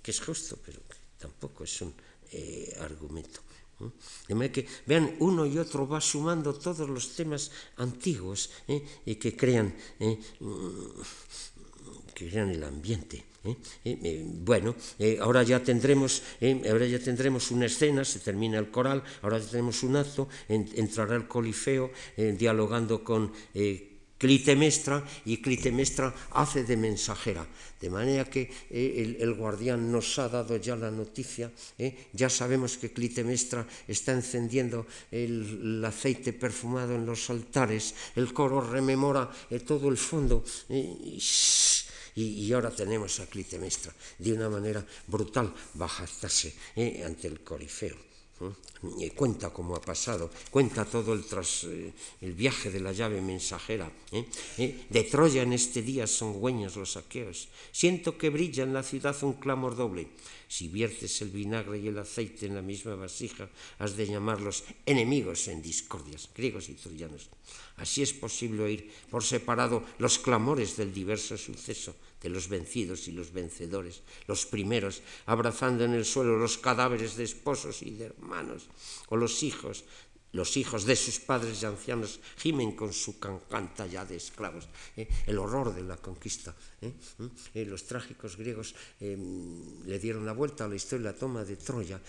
que 0.00 0.10
es 0.10 0.20
justo, 0.24 0.56
pero 0.64 0.80
que 0.88 0.96
tampoco 1.20 1.64
es 1.64 1.82
un 1.82 1.92
eh, 2.32 2.72
argumento. 2.80 3.44
De 4.26 4.34
manera 4.34 4.50
que, 4.50 4.66
vean, 4.86 5.20
uno 5.20 5.44
y 5.44 5.58
otro 5.58 5.86
va 5.86 6.00
sumando 6.00 6.54
todos 6.56 6.88
los 6.88 7.14
temas 7.14 7.52
antiguos 7.76 8.48
¿eh? 8.66 8.80
y 9.04 9.16
que 9.16 9.36
crean, 9.36 9.76
¿eh? 10.00 10.18
que 12.14 12.30
crean 12.30 12.48
el 12.48 12.64
ambiente. 12.64 13.22
bueno, 14.48 14.74
ahora 15.20 15.42
ya 15.42 15.62
tendremos, 15.62 16.22
ahora 16.40 16.86
ya 16.86 16.98
tendremos 16.98 17.50
una 17.52 17.66
escena, 17.66 18.02
se 18.02 18.18
termina 18.20 18.58
el 18.58 18.70
coral, 18.70 19.04
ahora 19.20 19.38
ya 19.38 19.46
tenemos 19.46 19.82
un 19.82 19.96
acto, 19.96 20.26
entrará 20.48 21.16
el 21.16 21.28
colifeo 21.28 21.92
dialogando 22.16 23.04
con 23.04 23.30
Clitemestra 24.18 25.04
y 25.24 25.38
Clitemestra 25.38 26.12
hace 26.32 26.64
de 26.64 26.76
mensajera. 26.76 27.46
De 27.80 27.88
manera 27.88 28.26
que 28.26 28.50
eh, 28.70 29.16
el, 29.20 29.34
guardián 29.34 29.92
nos 29.92 30.18
ha 30.18 30.28
dado 30.28 30.56
ya 30.58 30.74
la 30.74 30.90
noticia, 30.90 31.52
eh, 31.78 32.10
ya 32.12 32.28
sabemos 32.28 32.76
que 32.76 32.90
Clitemestra 32.90 33.66
está 33.86 34.12
encendiendo 34.12 34.86
el, 35.12 35.78
aceite 35.86 36.32
perfumado 36.32 36.96
en 36.96 37.06
los 37.06 37.30
altares, 37.30 37.94
el 38.16 38.34
coro 38.34 38.60
rememora 38.60 39.30
eh, 39.50 39.60
todo 39.60 39.88
el 39.88 39.96
fondo. 39.96 40.44
Y, 40.68 42.52
ahora 42.52 42.74
tenemos 42.74 43.20
a 43.20 43.26
Clitemestra 43.26 43.94
de 44.18 44.32
una 44.32 44.50
manera 44.50 44.84
brutal 45.06 45.54
bajarse 45.74 46.52
ante 47.06 47.28
el 47.28 47.40
corifeo. 47.46 48.07
¿Eh? 49.00 49.10
cuenta 49.14 49.50
cómo 49.50 49.74
ha 49.74 49.80
pasado, 49.80 50.30
cuenta 50.50 50.84
todo 50.84 51.12
el, 51.12 51.24
tras, 51.24 51.64
eh, 51.64 51.92
el 52.20 52.32
viaje 52.32 52.70
de 52.70 52.80
la 52.80 52.92
llave 52.92 53.20
mensajera. 53.20 53.90
¿eh? 54.12 54.86
De 54.88 55.04
Troya 55.04 55.42
en 55.42 55.52
este 55.52 55.82
día 55.82 56.06
son 56.06 56.36
hueños 56.36 56.76
los 56.76 56.96
aqueos. 56.96 57.48
Siento 57.72 58.16
que 58.16 58.30
brilla 58.30 58.62
en 58.62 58.74
la 58.74 58.82
ciudad 58.82 59.16
un 59.22 59.34
clamor 59.34 59.76
doble. 59.76 60.08
Si 60.48 60.68
viertes 60.68 61.20
el 61.20 61.28
vinagre 61.28 61.78
y 61.78 61.88
el 61.88 61.98
aceite 61.98 62.46
en 62.46 62.54
la 62.54 62.62
misma 62.62 62.94
vasija, 62.94 63.50
has 63.78 63.96
de 63.96 64.06
llamarlos 64.06 64.64
enemigos 64.86 65.48
en 65.48 65.60
discordias, 65.60 66.30
griegos 66.34 66.68
y 66.70 66.74
troyanos. 66.74 67.28
Así 67.76 68.02
es 68.02 68.12
posible 68.12 68.62
oír 68.62 68.90
por 69.10 69.22
separado 69.22 69.84
los 69.98 70.18
clamores 70.18 70.76
del 70.76 70.92
diverso 70.92 71.36
suceso 71.36 71.94
de 72.20 72.28
los 72.28 72.48
vencidos 72.48 73.08
y 73.08 73.12
los 73.12 73.32
vencedores, 73.32 74.02
los 74.26 74.46
primeros 74.46 75.02
abrazando 75.26 75.84
en 75.84 75.94
el 75.94 76.04
suelo 76.04 76.36
los 76.36 76.58
cadáveres 76.58 77.16
de 77.16 77.24
esposos 77.24 77.82
y 77.82 77.90
de 77.90 78.06
hermanos, 78.06 78.68
o 79.08 79.16
los 79.16 79.42
hijos 79.42 79.84
los 80.32 80.56
hijos 80.56 80.84
de 80.84 80.96
sus 80.96 81.20
padres 81.20 81.62
y 81.62 81.66
ancianos 81.66 82.20
gimen 82.36 82.72
con 82.72 82.92
su 82.92 83.18
cancanta 83.18 83.86
ya 83.86 84.04
de 84.04 84.16
esclavos. 84.16 84.68
¿eh? 84.96 85.08
El 85.26 85.38
horror 85.38 85.74
de 85.74 85.82
la 85.82 85.96
conquista. 85.96 86.54
¿eh? 86.82 86.92
¿Eh? 87.54 87.64
los 87.64 87.84
trágicos 87.84 88.36
griegos 88.36 88.74
le 89.00 89.98
dieron 89.98 90.26
la 90.26 90.32
vuelta 90.32 90.64
a 90.64 90.68
la 90.68 90.76
historia, 90.76 91.12
la 91.12 91.18
toma 91.18 91.44
de 91.44 91.56
Troya, 91.56 92.00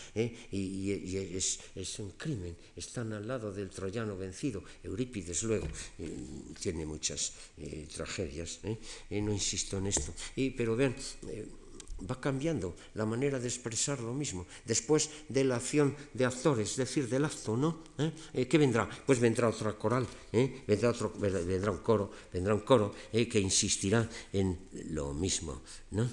y, 0.52 0.92
es, 0.92 2.00
un 2.00 2.12
crimen. 2.12 2.56
Están 2.76 3.14
al 3.14 3.28
lado 3.28 3.52
del 3.52 3.70
troyano 3.70 4.18
vencido. 4.18 4.64
Eurípides 4.84 5.44
luego 5.44 5.68
tiene 6.60 6.86
muchas 6.86 7.34
tragedias. 7.94 8.60
no 9.10 9.32
insisto 9.32 9.78
en 9.78 9.88
esto. 9.88 10.14
pero 10.56 10.76
vean 10.76 10.96
va 12.10 12.20
cambiando 12.20 12.76
la 12.96 13.06
manera 13.06 13.40
de 13.40 13.48
expresar 13.48 14.00
lo 14.00 14.14
mismo. 14.14 14.46
Después 14.66 15.10
de 15.28 15.44
la 15.44 15.58
acción 15.58 15.96
de 16.14 16.26
actores, 16.26 16.72
es 16.72 16.78
decir, 16.78 17.10
del 17.10 17.26
acto, 17.26 17.58
¿no? 17.58 17.84
¿Eh? 17.98 18.12
eh 18.34 18.48
qué 18.48 18.58
vendrá? 18.58 18.90
Pues 19.06 19.20
vendrá 19.20 19.50
otra 19.50 19.74
coral, 19.74 20.08
¿eh? 20.32 20.64
vendrá, 20.68 20.90
otro, 20.90 21.14
vendrá 21.18 21.72
un 21.72 21.80
coro, 21.80 22.12
vendrá 22.32 22.54
un 22.54 22.62
coro 22.62 22.94
que 23.12 23.40
insistirá 23.40 24.08
en 24.34 24.70
lo 24.92 25.14
mismo, 25.14 25.62
¿no? 25.92 26.10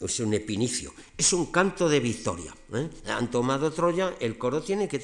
Es 0.00 0.20
un 0.20 0.32
epinicio, 0.32 0.92
es 1.16 1.32
un 1.32 1.46
canto 1.46 1.88
de 1.88 2.00
victoria. 2.00 2.54
¿eh? 2.72 2.88
Han 3.08 3.30
tomado 3.30 3.70
Troya, 3.70 4.14
el 4.20 4.38
coro 4.38 4.62
tiene 4.62 4.88
que 4.88 5.00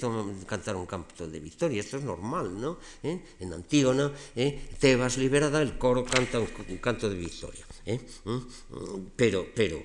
cantar 0.47 0.77
un 0.77 0.87
canto 0.87 1.29
de 1.29 1.41
victoria, 1.41 1.81
esto 1.81 1.99
es 1.99 2.05
normal, 2.05 2.59
¿no? 2.59 2.79
¿Eh? 3.03 3.20
En 3.41 3.53
Antígona, 3.53 4.12
¿eh? 4.35 4.70
Tebas 4.79 5.18
liberada, 5.18 5.61
el 5.61 5.77
coro 5.77 6.05
canta 6.05 6.41
un, 6.41 6.47
canto 6.79 7.09
de 7.11 7.16
victoria. 7.16 7.66
¿Mm? 8.24 8.39
Pero, 9.14 9.47
pero, 9.55 9.83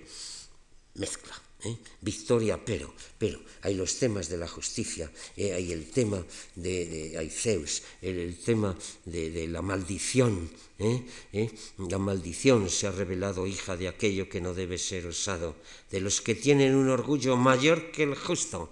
mezcla. 0.95 1.40
¿Eh? 1.63 1.77
Victoria, 2.01 2.63
pero, 2.63 2.93
pero, 3.17 3.39
hay 3.61 3.75
los 3.75 3.97
temas 3.97 4.29
de 4.29 4.37
la 4.37 4.47
justicia, 4.47 5.11
¿eh? 5.37 5.53
hay 5.53 5.71
el 5.71 5.89
tema 5.89 6.23
de, 6.55 7.15
hay 7.17 7.29
Zeus, 7.29 7.83
el, 8.01 8.37
tema 8.37 8.77
de, 9.05 9.47
la 9.47 9.61
maldición, 9.61 10.49
¿eh? 10.79 11.49
la 11.77 11.97
maldición 11.97 12.69
se 12.69 12.87
ha 12.87 12.91
revelado 12.91 13.47
hija 13.47 13.77
de 13.77 13.87
aquello 13.87 14.29
que 14.29 14.41
no 14.41 14.53
debe 14.53 14.77
ser 14.77 15.05
usado, 15.05 15.55
de 15.89 16.01
los 16.01 16.21
que 16.21 16.35
tienen 16.35 16.75
un 16.75 16.89
orgullo 16.89 17.37
mayor 17.37 17.91
que 17.91 18.03
el 18.03 18.15
justo, 18.15 18.69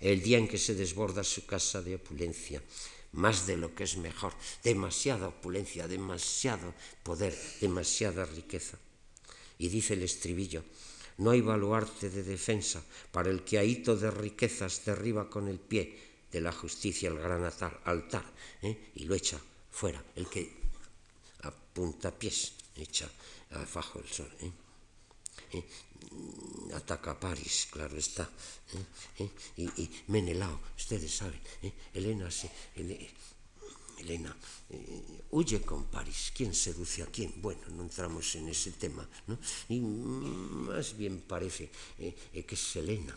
el 0.00 0.22
día 0.22 0.38
en 0.38 0.48
que 0.48 0.58
se 0.58 0.74
desborda 0.74 1.24
su 1.24 1.46
casa 1.46 1.82
de 1.82 1.96
opulencia, 1.96 2.62
más 3.12 3.46
de 3.46 3.56
lo 3.56 3.74
que 3.74 3.84
es 3.84 3.96
mejor, 3.96 4.32
demasiada 4.62 5.28
opulencia, 5.28 5.88
demasiado 5.88 6.74
poder, 7.02 7.36
demasiada 7.60 8.26
riqueza. 8.26 8.78
Y 9.58 9.68
dice 9.68 9.94
el 9.94 10.02
estribillo, 10.02 10.62
no 11.18 11.30
hay 11.30 11.40
baluarte 11.40 12.10
de 12.10 12.22
defensa 12.22 12.82
para 13.12 13.30
el 13.30 13.44
que 13.44 13.58
a 13.58 13.64
hito 13.64 13.96
de 13.96 14.10
riquezas 14.10 14.84
derriba 14.84 15.28
con 15.28 15.48
el 15.48 15.58
pie 15.58 15.98
de 16.30 16.40
la 16.40 16.52
justicia 16.52 17.08
el 17.08 17.18
gran 17.18 17.44
altar 17.84 18.24
¿eh? 18.62 18.90
y 18.94 19.04
lo 19.04 19.14
echa 19.14 19.38
fuera, 19.70 20.02
el 20.16 20.28
que 20.28 20.50
a 21.42 21.50
puntapiés 21.50 22.52
echa 22.76 23.08
abajo 23.50 24.00
el 24.00 24.08
sol. 24.08 24.30
¿eh? 24.40 24.52
¿Eh? 25.52 25.64
Ataca 26.74 27.12
a 27.12 27.20
París, 27.20 27.68
claro 27.70 27.96
está. 27.96 28.28
Y, 29.56 29.64
y, 29.64 30.04
Menelao, 30.08 30.60
ustedes 30.76 31.14
saben, 31.14 31.40
Elena 31.94 32.30
se, 32.30 32.50
Elena 33.98 34.34
eh, 34.70 35.24
huye 35.30 35.62
con 35.62 35.84
París. 35.86 36.32
¿Quién 36.34 36.54
seduce 36.54 37.02
a 37.02 37.06
quién? 37.06 37.34
Bueno, 37.40 37.62
no 37.70 37.82
entramos 37.82 38.34
en 38.36 38.48
ese 38.48 38.72
tema. 38.72 39.06
¿no? 39.26 39.38
Y 39.68 39.80
más 39.80 40.96
bien 40.96 41.22
parece 41.26 41.70
eh, 41.98 42.14
eh, 42.32 42.44
que 42.44 42.54
es 42.54 42.76
Elena 42.76 43.16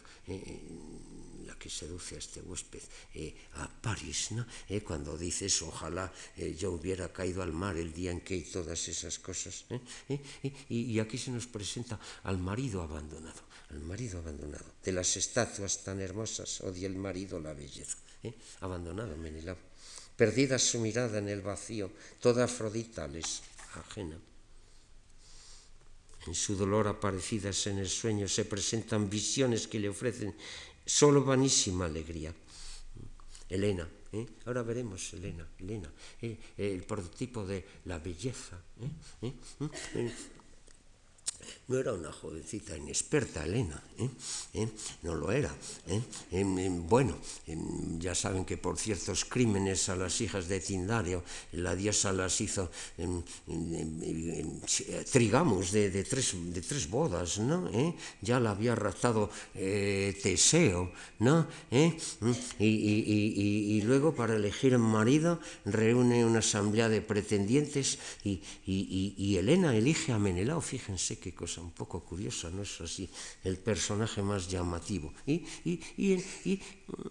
la 1.46 1.58
que 1.58 1.70
seduce 1.70 2.16
a 2.16 2.20
este 2.20 2.42
huésped 2.42 2.82
a 3.56 3.68
París. 3.68 4.32
¿no? 4.32 4.46
cuando 4.86 5.18
dices, 5.18 5.62
ojalá 5.64 6.12
yo 6.58 6.72
hubiera 6.72 7.12
caído 7.12 7.42
al 7.42 7.52
mar 7.52 7.76
el 7.76 7.92
día 7.92 8.12
en 8.12 8.22
que 8.22 8.36
hay 8.36 8.44
todas 8.44 8.88
esas 8.88 9.20
cosas. 9.20 9.66
Y, 10.70 10.94
y 10.94 11.00
aquí 11.00 11.18
se 11.18 11.32
nos 11.32 11.48
presenta 11.48 12.00
al 12.24 12.38
marido 12.38 12.82
abandonado. 12.82 13.42
Al 13.72 13.80
marido 13.82 14.20
abandonado. 14.20 14.66
De 14.84 14.92
las 14.92 15.18
estatuas 15.18 15.84
tan 15.84 16.00
hermosas 16.00 16.62
odia 16.62 16.88
el 16.88 16.96
marido 16.96 17.40
la 17.40 17.54
belleza. 17.54 17.98
Abandonado 18.62 19.18
Menelao 19.18 19.71
perdida 20.22 20.60
su 20.60 20.78
mirada 20.78 21.18
en 21.18 21.30
el 21.30 21.42
vacío, 21.42 21.90
toda 22.22 22.44
Afrodita 22.46 23.08
les 23.08 23.42
ajena. 23.74 24.16
En 26.28 26.36
su 26.36 26.56
dolor 26.56 26.88
aparecidas 26.88 27.66
en 27.66 27.80
el 27.80 27.90
sueño 27.90 28.28
se 28.28 28.46
presentan 28.46 29.10
visiones 29.10 29.66
que 29.66 29.80
le 29.80 29.90
ofrecen 29.90 30.36
solo 30.86 31.26
vanísima 31.26 31.86
alegría. 31.86 32.32
Elena, 33.50 33.90
¿eh? 34.14 34.28
ahora 34.46 34.62
veremos 34.62 35.12
Elena, 35.14 35.48
Elena, 35.58 35.92
¿eh? 36.22 36.38
el 36.56 36.84
prototipo 36.84 37.44
de 37.44 37.66
la 37.86 37.98
belleza. 37.98 38.62
¿eh? 39.24 39.34
No 41.68 41.78
era 41.78 41.94
una 41.94 42.12
jovencita 42.12 42.76
inexperta, 42.78 43.46
Elena, 43.46 43.82
¿eh? 43.98 44.10
¿Eh? 44.54 44.68
no 45.04 45.16
lo 45.16 45.32
era. 45.32 45.54
¿eh? 45.88 46.02
bueno, 46.88 47.18
ya 48.00 48.16
saben 48.16 48.46
que 48.46 48.58
por 48.58 48.78
ciertos 48.78 49.26
crímenes 49.26 49.90
a 49.90 49.96
las 49.96 50.20
hijas 50.22 50.48
de 50.48 50.60
Tindario, 50.60 51.24
la 51.54 51.76
diosa 51.76 52.12
las 52.12 52.40
hizo 52.42 52.70
trigamos 55.12 55.72
de, 55.72 55.90
de, 55.90 56.04
tres, 56.04 56.36
de 56.36 56.62
tres 56.62 56.90
bodas, 56.90 57.40
¿no? 57.40 57.70
Ya 58.22 58.40
la 58.40 58.52
había 58.52 58.76
raptado 58.76 59.30
Teseo, 59.54 60.92
¿no? 61.20 61.48
Y, 61.72 61.94
y, 62.60 63.78
y, 63.78 63.82
luego 63.82 64.14
para 64.14 64.36
elegir 64.36 64.78
marido 64.78 65.40
reúne 65.66 66.26
una 66.26 66.40
asamblea 66.40 66.90
de 66.90 67.02
pretendientes 67.02 67.98
y, 68.24 68.42
Elena 69.38 69.76
elige 69.76 70.12
a 70.12 70.20
Menelao, 70.20 70.62
fíjense 70.62 71.18
cosa 71.32 71.62
un 71.62 71.72
poco 71.72 72.04
curiosa, 72.04 72.50
¿no 72.50 72.62
es 72.62 72.82
así? 72.82 73.10
El 73.44 73.58
personaje 73.58 74.22
más 74.22 74.50
llamativo. 74.50 75.14
Y, 75.26 75.46
y, 75.66 75.80
y, 75.98 76.62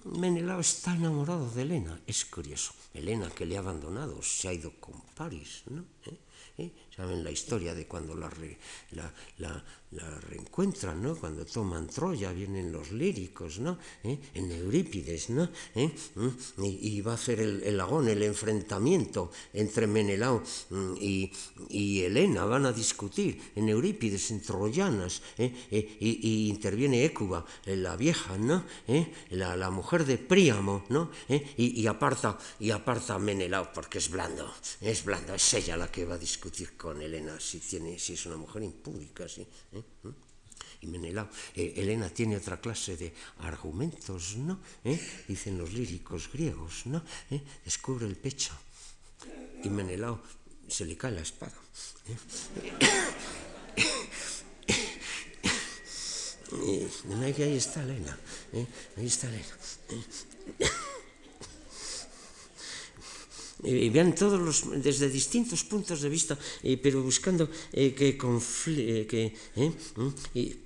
Menelao 0.05 0.61
está 0.61 0.95
enamorado 0.95 1.51
de 1.51 1.63
Elena, 1.63 2.01
es 2.07 2.25
curioso. 2.25 2.73
Elena 2.95 3.31
que 3.31 3.47
le 3.47 3.57
ha 3.57 3.61
abandonado, 3.61 4.23
se 4.23 4.49
ha 4.49 4.53
ido 4.53 4.73
con 4.81 5.01
París, 5.15 5.63
¿no? 5.71 5.85
¿Eh? 6.07 6.19
¿Eh? 6.59 6.73
Saben 6.95 7.25
la 7.25 7.31
historia 7.31 7.75
de 7.75 7.87
cuando 7.87 8.15
la, 8.15 8.31
la, 8.91 9.13
la, 9.39 9.65
la 9.93 10.21
reencuentran, 10.21 11.03
¿no? 11.03 11.17
Cuando 11.17 11.45
toman 11.45 11.89
Troya, 11.89 12.33
vienen 12.33 12.71
los 12.71 12.93
líricos, 12.93 13.59
¿no? 13.59 13.79
¿Eh? 14.05 14.19
En 14.35 14.51
Eurípides, 14.53 15.31
¿no? 15.31 15.49
¿Eh? 15.75 15.91
¿Mm? 16.15 16.65
Y, 16.65 17.01
va 17.01 17.13
a 17.13 17.15
hacer 17.15 17.41
el, 17.41 17.63
el, 17.65 17.81
agón, 17.81 18.09
el 18.09 18.23
enfrentamiento 18.23 19.33
entre 19.53 19.89
Menelao 19.89 20.43
mm, 20.71 20.95
y, 21.01 21.33
y, 21.71 22.03
Helena, 22.03 22.45
van 22.45 22.67
a 22.67 22.73
discutir 22.73 23.53
en 23.57 23.69
Eurípides, 23.69 24.31
en 24.31 24.43
Troyanas, 24.43 25.23
¿eh? 25.39 25.53
y, 25.71 26.29
y, 26.29 26.49
interviene 26.49 27.05
Écuba, 27.05 27.45
la 27.67 27.97
vieja, 27.97 28.39
¿no? 28.39 28.65
La, 29.31 29.57
la, 29.57 29.71
mujer 29.71 30.05
de 30.05 30.19
Príamo, 30.19 30.85
¿no? 30.89 31.11
Y, 31.57 31.87
aparta, 31.87 32.39
y 32.61 32.71
aparta 32.71 33.15
a 33.15 33.19
Menelao 33.19 33.73
porque 33.73 33.99
es 33.99 34.09
blando, 34.09 34.53
es 34.81 35.05
blando, 35.05 35.35
es 35.35 35.55
ella 35.55 35.77
la 35.77 35.91
que 35.91 36.05
va 36.05 36.15
a 36.15 36.19
discutir 36.19 36.77
con 36.77 37.03
Helena 37.03 37.41
si, 37.41 37.59
tiene, 37.59 37.99
si 37.99 38.13
es 38.13 38.27
una 38.27 38.37
mujer 38.37 38.63
impúdica, 38.63 39.29
¿sí? 39.29 39.47
Y 40.83 40.87
Menelao, 40.87 41.29
eh, 41.55 41.75
Elena 41.77 42.09
tiene 42.09 42.37
otra 42.37 42.61
clase 42.61 42.97
de 42.97 43.13
argumentos, 43.39 44.37
¿no? 44.37 44.61
¿Eh? 44.85 44.99
Dicen 45.29 45.59
los 45.59 45.73
líricos 45.73 46.31
griegos, 46.33 46.87
¿no? 46.87 47.03
¿Eh? 47.31 47.43
Descubre 47.65 48.07
el 48.07 48.17
pecho. 48.17 48.53
Y 49.63 49.69
Menelao 49.69 50.23
se 50.69 50.87
le 50.87 50.97
cae 50.97 51.13
la 51.13 51.21
espada. 51.21 51.53
Ahí 56.53 57.57
está 57.57 57.83
Elena, 57.85 58.19
ahí 58.97 59.07
está 59.07 59.29
Elena 59.29 59.57
y 63.63 63.89
vean 63.91 64.15
todos 64.15 64.41
los, 64.41 64.83
desde 64.83 65.09
distintos 65.09 65.65
puntos 65.65 66.01
de 66.01 66.09
vista, 66.09 66.39
eh, 66.63 66.79
pero 66.79 67.03
buscando 67.03 67.49
eh, 67.73 67.93
que, 67.95 68.17
confli, 68.17 69.05
eh, 69.05 69.07
que 69.07 69.35
mm, 69.57 70.09
y, 70.35 70.57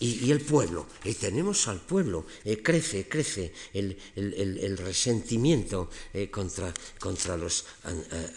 y, 0.00 0.30
el 0.30 0.40
pueblo, 0.40 0.86
y 1.04 1.14
tenemos 1.14 1.68
al 1.68 1.80
pueblo, 1.80 2.24
crece, 2.62 3.08
crece 3.08 3.52
el, 3.74 3.98
el, 4.16 4.58
el, 4.58 4.78
resentimiento 4.78 5.90
contra, 6.30 6.72
contra 6.98 7.36
los 7.36 7.66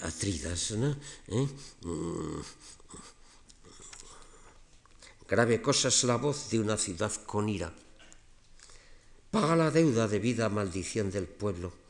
atridas. 0.02 0.74
Mm. 1.28 1.44
Grave 5.26 5.62
cosa 5.62 5.88
es 5.88 6.04
la 6.04 6.18
voz 6.18 6.50
de 6.50 6.60
una 6.60 6.78
ciudad 6.78 7.14
con 7.26 7.48
ira. 7.48 7.72
Paga 9.32 9.56
la 9.56 9.72
deuda 9.72 10.10
debida 10.10 10.48
a 10.48 10.50
maldición 10.50 11.10
del 11.10 11.28
pueblo 11.28 11.83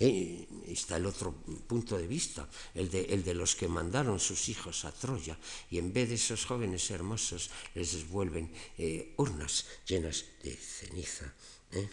eh, 0.00 0.46
está 0.68 0.96
el 0.96 1.06
otro 1.06 1.34
punto 1.66 1.98
de 1.98 2.06
vista, 2.06 2.48
el 2.74 2.88
de, 2.88 3.02
el 3.10 3.24
de 3.24 3.34
los 3.34 3.56
que 3.56 3.66
mandaron 3.66 4.20
sus 4.20 4.48
hijos 4.48 4.84
a 4.84 4.92
Troya 4.92 5.36
y 5.70 5.78
en 5.78 5.92
vez 5.92 6.08
de 6.08 6.14
esos 6.14 6.46
jóvenes 6.46 6.90
hermosos 6.90 7.50
les 7.74 7.92
devuelven 7.92 8.50
eh, 8.78 9.14
urnas 9.16 9.66
llenas 9.86 10.24
de 10.42 10.54
ceniza. 10.54 11.32
¿eh? 11.72 11.88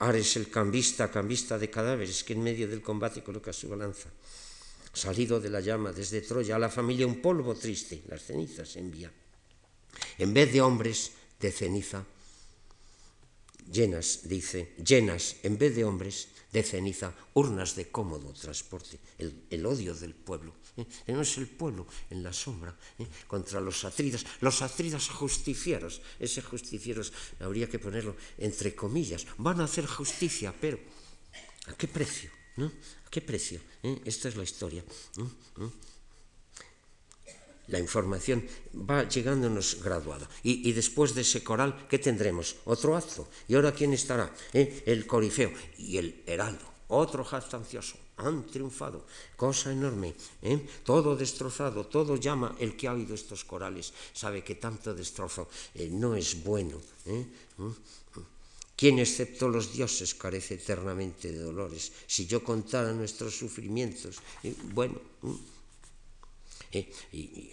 Ares 0.00 0.36
el 0.36 0.50
cambista, 0.50 1.10
cambista 1.10 1.58
de 1.58 1.70
cadáveres 1.70 2.24
que 2.24 2.32
en 2.32 2.42
medio 2.42 2.66
del 2.66 2.82
combate 2.82 3.22
coloca 3.22 3.52
su 3.52 3.68
balanza. 3.68 4.10
Salido 4.92 5.38
de 5.38 5.50
la 5.50 5.60
llama 5.60 5.92
desde 5.92 6.22
Troya 6.22 6.56
a 6.56 6.58
la 6.58 6.70
familia 6.70 7.06
un 7.06 7.22
polvo 7.22 7.54
triste, 7.54 8.02
las 8.08 8.22
cenizas 8.22 8.74
envía. 8.74 9.12
En 10.18 10.34
vez 10.34 10.52
de 10.52 10.60
hombres 10.60 11.12
de 11.38 11.52
ceniza, 11.52 12.04
llenas, 13.70 14.28
dice, 14.28 14.74
llenas, 14.84 15.36
en 15.42 15.58
vez 15.58 15.74
de 15.74 15.84
hombres, 15.84 16.28
de 16.54 16.62
ceniza, 16.62 17.10
urnas 17.34 17.74
de 17.74 17.90
cómodo 17.90 18.30
transporte, 18.30 19.02
el, 19.18 19.50
el 19.50 19.66
odio 19.66 19.92
del 19.92 20.14
pueblo. 20.14 20.54
¿eh? 20.78 20.86
No 21.10 21.20
es 21.20 21.36
el 21.36 21.48
pueblo 21.50 21.84
en 22.10 22.22
la 22.22 22.32
sombra 22.32 22.70
¿eh? 22.98 23.06
contra 23.26 23.60
los 23.60 23.84
atridas, 23.84 24.24
los 24.40 24.62
atridas 24.62 25.08
justicieros, 25.08 26.00
ese 26.20 26.42
justicieros 26.42 27.12
habría 27.40 27.68
que 27.68 27.82
ponerlo 27.82 28.14
entre 28.38 28.72
comillas, 28.72 29.26
van 29.36 29.60
a 29.60 29.64
hacer 29.64 29.84
justicia, 29.86 30.54
pero 30.54 30.78
¿a 31.66 31.74
qué 31.74 31.88
precio? 31.88 32.30
¿no? 32.56 32.66
¿A 32.66 33.10
qué 33.10 33.20
precio? 33.20 33.58
¿Eh? 33.82 34.00
Esta 34.04 34.28
es 34.28 34.36
la 34.36 34.44
historia. 34.44 34.84
La 37.68 37.78
información 37.78 38.44
va 38.74 39.08
llegándonos 39.08 39.82
graduada. 39.82 40.28
Y, 40.42 40.72
después 40.72 41.14
de 41.14 41.22
ese 41.22 41.42
coral, 41.42 41.86
¿qué 41.88 41.98
tendremos? 41.98 42.56
Otro 42.64 42.96
acto. 42.96 43.28
¿Y 43.48 43.54
ahora 43.54 43.72
quién 43.72 43.92
estará? 43.92 44.32
¿Eh? 44.52 44.82
El 44.86 45.06
corifeo 45.06 45.52
y 45.78 45.96
el 45.96 46.22
heraldo. 46.26 46.64
Otro 46.88 47.24
jactancioso. 47.24 47.96
Han 48.16 48.46
triunfado. 48.46 49.06
Cosa 49.36 49.72
enorme. 49.72 50.14
¿eh? 50.42 50.60
Todo 50.84 51.16
destrozado. 51.16 51.86
Todo 51.86 52.16
llama. 52.16 52.54
El 52.58 52.76
que 52.76 52.86
ha 52.86 52.92
oído 52.92 53.14
estos 53.14 53.44
corales 53.44 53.92
sabe 54.12 54.44
que 54.44 54.56
tanto 54.56 54.94
destrozo 54.94 55.48
eh, 55.74 55.88
no 55.90 56.14
es 56.14 56.44
bueno. 56.44 56.80
¿Mm? 57.06 57.70
¿Quién 58.76 58.98
excepto 58.98 59.48
los 59.48 59.72
dioses 59.72 60.14
carece 60.14 60.54
eternamente 60.54 61.30
de 61.30 61.38
dolores? 61.38 61.92
Si 62.06 62.26
yo 62.26 62.42
contara 62.42 62.92
nuestros 62.92 63.38
sufrimientos, 63.38 64.18
bueno, 64.74 65.00
eh, 66.74 66.90
y, 67.12 67.50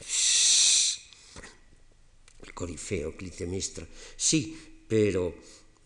el 2.43 2.53
corifeo, 2.53 3.15
Clitemestra, 3.15 3.87
sí, 4.15 4.57
pero 4.87 5.33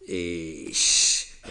eh, 0.07 0.71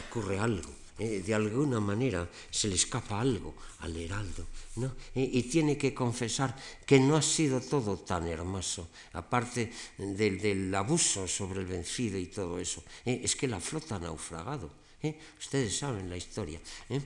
ocurre 0.08 0.38
algo. 0.38 0.70
Eh, 0.96 1.22
de 1.26 1.34
alguna 1.34 1.80
manera 1.80 2.30
se 2.50 2.68
le 2.68 2.76
escapa 2.76 3.20
algo 3.20 3.56
al 3.80 3.96
heraldo, 3.96 4.46
¿no? 4.76 4.94
y 5.16 5.42
tiene 5.42 5.76
que 5.76 5.92
confesar 5.92 6.54
que 6.86 7.00
no 7.00 7.16
ha 7.16 7.22
sido 7.22 7.60
todo 7.60 7.98
tan 7.98 8.28
hermoso, 8.28 8.88
aparte 9.12 9.72
del, 9.98 10.38
del 10.38 10.72
abuso 10.72 11.26
sobre 11.26 11.60
el 11.60 11.66
vencido 11.66 12.16
y 12.16 12.26
todo 12.26 12.60
eso, 12.60 12.84
es 13.04 13.34
que 13.34 13.48
la 13.48 13.58
flota 13.58 13.96
ha 13.96 13.98
naufragado. 13.98 14.83
¿Eh? 15.04 15.20
Ustedes 15.38 15.76
saben 15.76 16.08
la 16.08 16.16
historia. 16.16 16.58
¿eh? 16.88 16.98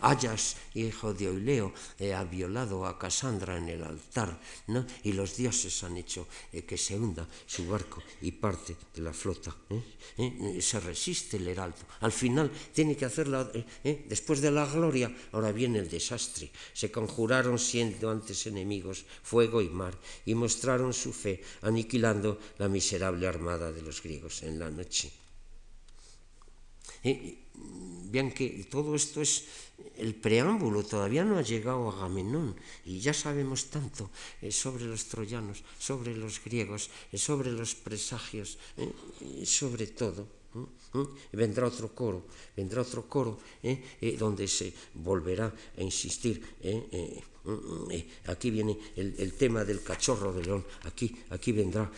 Ayas, 0.00 0.56
hijo 0.74 1.14
de 1.14 1.28
Oileo, 1.28 1.72
eh, 2.00 2.12
ha 2.12 2.24
violado 2.24 2.84
a 2.84 2.98
Casandra 2.98 3.56
en 3.56 3.68
el 3.68 3.84
altar, 3.84 4.40
¿no? 4.66 4.84
y 5.04 5.12
los 5.12 5.36
dioses 5.36 5.84
han 5.84 5.96
hecho 5.96 6.26
eh, 6.52 6.64
que 6.64 6.76
se 6.76 6.98
hunda 6.98 7.28
su 7.46 7.64
barco 7.68 8.02
y 8.22 8.32
parte 8.32 8.74
de 8.92 9.02
la 9.02 9.12
flota. 9.12 9.54
Se 10.58 10.80
resiste 10.80 11.36
el 11.36 11.46
heraldo. 11.46 11.86
Al 12.00 12.10
final 12.10 12.50
tiene 12.72 12.96
que 12.96 13.04
hacerla, 13.04 13.48
después 13.84 14.40
de 14.40 14.50
la 14.50 14.66
gloria, 14.66 15.14
ahora 15.30 15.52
viene 15.52 15.78
el 15.78 15.88
desastre. 15.88 16.50
Se 16.72 16.90
conjuraron 16.90 17.58
siendo 17.58 18.10
antes 18.10 18.48
enemigos 18.48 19.06
fuego 19.22 19.62
y 19.62 19.68
mar, 19.68 19.96
y 20.26 20.34
mostraron 20.34 20.92
su 20.92 21.12
fe, 21.12 21.40
aniquilando 21.62 22.40
la 22.58 22.68
miserable 22.68 23.28
armada 23.28 23.70
de 23.70 23.82
los 23.82 24.02
griegos 24.02 24.42
en 24.42 24.58
la 24.58 24.70
noche. 24.70 25.12
Vean 28.14 28.30
que 28.30 28.66
todo 28.70 28.94
esto 28.94 29.20
es 29.20 29.44
el 29.98 30.14
preámbulo, 30.14 30.84
todavía 30.84 31.24
no 31.24 31.38
ha 31.38 31.42
llegado 31.42 31.90
a 31.90 31.92
Agamenón 31.94 32.54
y 32.84 33.00
ya 33.00 33.14
sabemos 33.14 33.66
tanto 33.70 34.10
eh, 34.42 34.50
sobre 34.50 34.84
los 34.84 35.06
troyanos, 35.06 35.62
sobre 35.78 36.16
los 36.16 36.42
griegos, 36.42 36.90
eh, 37.10 37.18
sobre 37.18 37.50
los 37.50 37.74
presagios, 37.74 38.58
eh, 38.78 39.46
sobre 39.46 39.88
todo. 39.88 40.26
Vendrá 41.32 41.66
otro 41.66 41.90
coro, 41.90 42.22
vendrá 42.54 42.82
otro 42.82 43.08
coro 43.10 43.40
donde 44.16 44.46
se 44.46 44.72
volverá 44.94 45.50
a 45.50 45.82
insistir 45.82 46.38
aquí 48.30 48.50
viene 48.54 48.78
el, 48.94 49.32
tema 49.32 49.64
del 49.64 49.82
cachorro 49.82 50.32
de 50.32 50.44
león, 50.44 50.64
aquí, 50.84 51.10
aquí 51.30 51.50
vendrá 51.50 51.90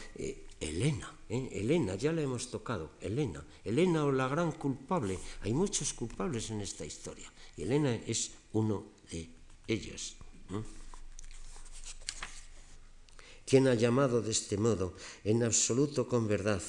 Elena. 1.29 1.49
Elena, 1.53 1.95
ya 1.97 2.13
la 2.13 2.23
hemos 2.23 2.51
tocado, 2.51 2.93
Elena, 3.01 3.45
Elena 3.65 4.05
o 4.05 4.13
la 4.13 4.29
gran 4.29 4.53
culpable. 4.53 5.19
Hay 5.43 5.53
muchos 5.53 5.93
culpables 5.93 6.51
en 6.51 6.61
esta 6.61 6.85
historia 6.85 7.33
y 7.57 7.63
Elena 7.63 7.95
es 7.95 8.33
uno 8.53 8.85
de 9.11 9.29
ellos. 9.67 10.17
Quien 13.45 13.69
ha 13.69 13.75
llamado 13.75 14.23
de 14.23 14.33
este 14.33 14.57
modo, 14.57 14.95
en 15.23 15.43
absoluto 15.43 16.09
con 16.09 16.27
verdad, 16.27 16.63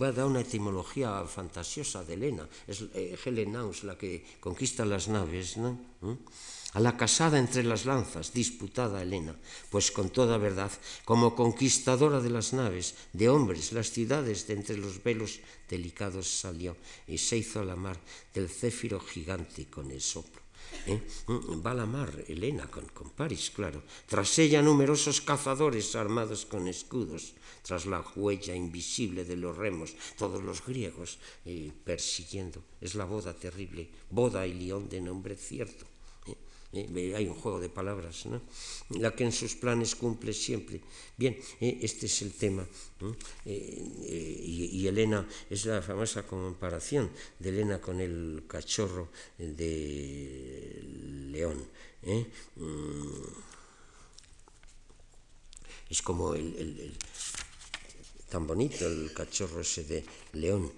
va 0.00 0.08
a 0.08 0.12
dar 0.12 0.26
una 0.26 0.40
etimología 0.40 1.24
fantasiosa 1.24 2.04
de 2.04 2.14
Elena, 2.14 2.48
es 2.66 2.84
eh, 2.94 3.16
Helenaus 3.24 3.84
la 3.84 3.96
que 3.96 4.24
conquista 4.40 4.84
las 4.84 5.08
naves, 5.08 5.56
¿no? 5.56 5.78
a 6.76 6.80
la 6.80 6.94
casada 6.94 7.38
entre 7.38 7.64
las 7.64 7.86
lanzas, 7.86 8.34
disputada 8.34 9.00
Helena, 9.00 9.34
pues 9.70 9.90
con 9.90 10.10
toda 10.10 10.36
verdad, 10.36 10.70
como 11.06 11.34
conquistadora 11.34 12.20
de 12.20 12.28
las 12.28 12.52
naves, 12.52 12.94
de 13.14 13.30
hombres, 13.30 13.72
las 13.72 13.90
ciudades 13.90 14.46
de 14.46 14.54
entre 14.60 14.76
los 14.76 15.02
velos 15.02 15.40
delicados 15.70 16.28
salió 16.28 16.76
y 17.08 17.16
se 17.16 17.38
hizo 17.38 17.60
a 17.60 17.64
la 17.64 17.76
mar 17.76 17.98
del 18.34 18.50
céfiro 18.50 19.00
gigante 19.00 19.64
con 19.70 19.90
el 19.90 20.02
soplo. 20.02 20.45
¿Eh? 20.86 21.00
Va 21.64 21.72
a 21.72 21.74
la 21.74 21.86
mar 21.86 22.12
Helena 22.28 22.66
con, 22.70 22.86
con 22.86 23.10
París, 23.10 23.50
claro. 23.50 23.82
Tras 24.06 24.38
ella 24.38 24.62
numerosos 24.62 25.20
cazadores 25.20 25.96
armados 25.96 26.46
con 26.46 26.68
escudos, 26.68 27.34
tras 27.62 27.86
la 27.86 28.04
huella 28.14 28.54
invisible 28.54 29.24
de 29.24 29.36
los 29.36 29.56
remos, 29.56 29.94
todos 30.16 30.42
los 30.42 30.64
griegos 30.64 31.18
eh, 31.44 31.72
persiguiendo. 31.84 32.62
Es 32.80 32.94
la 32.94 33.04
boda 33.04 33.34
terrible, 33.34 33.88
boda 34.10 34.46
y 34.46 34.54
león 34.54 34.88
de 34.88 35.00
nombre 35.00 35.36
cierto 35.36 35.95
eh, 36.76 37.14
hay 37.16 37.26
un 37.26 37.34
juego 37.34 37.60
de 37.60 37.68
palabras, 37.68 38.26
¿no? 38.26 38.42
la 38.90 39.14
que 39.14 39.24
en 39.24 39.32
sus 39.32 39.54
planes 39.54 39.94
cumple 39.94 40.32
siempre. 40.32 40.80
Bien, 41.16 41.36
eh, 41.60 41.78
este 41.82 42.06
es 42.06 42.22
el 42.22 42.32
tema. 42.32 42.66
Eh, 43.44 44.40
y, 44.44 44.86
Elena 44.86 45.26
es 45.50 45.66
la 45.66 45.82
famosa 45.82 46.26
comparación 46.26 47.10
de 47.38 47.48
Elena 47.48 47.80
con 47.80 48.00
el 48.00 48.44
cachorro 48.46 49.08
de 49.38 50.82
león. 51.30 51.64
Mm. 52.02 52.22
Es 55.88 56.02
como 56.02 56.34
el, 56.34 56.96
tan 58.28 58.46
bonito 58.46 58.86
el 58.86 59.12
cachorro 59.12 59.60
ese 59.60 59.84
de 59.84 60.04
león 60.34 60.70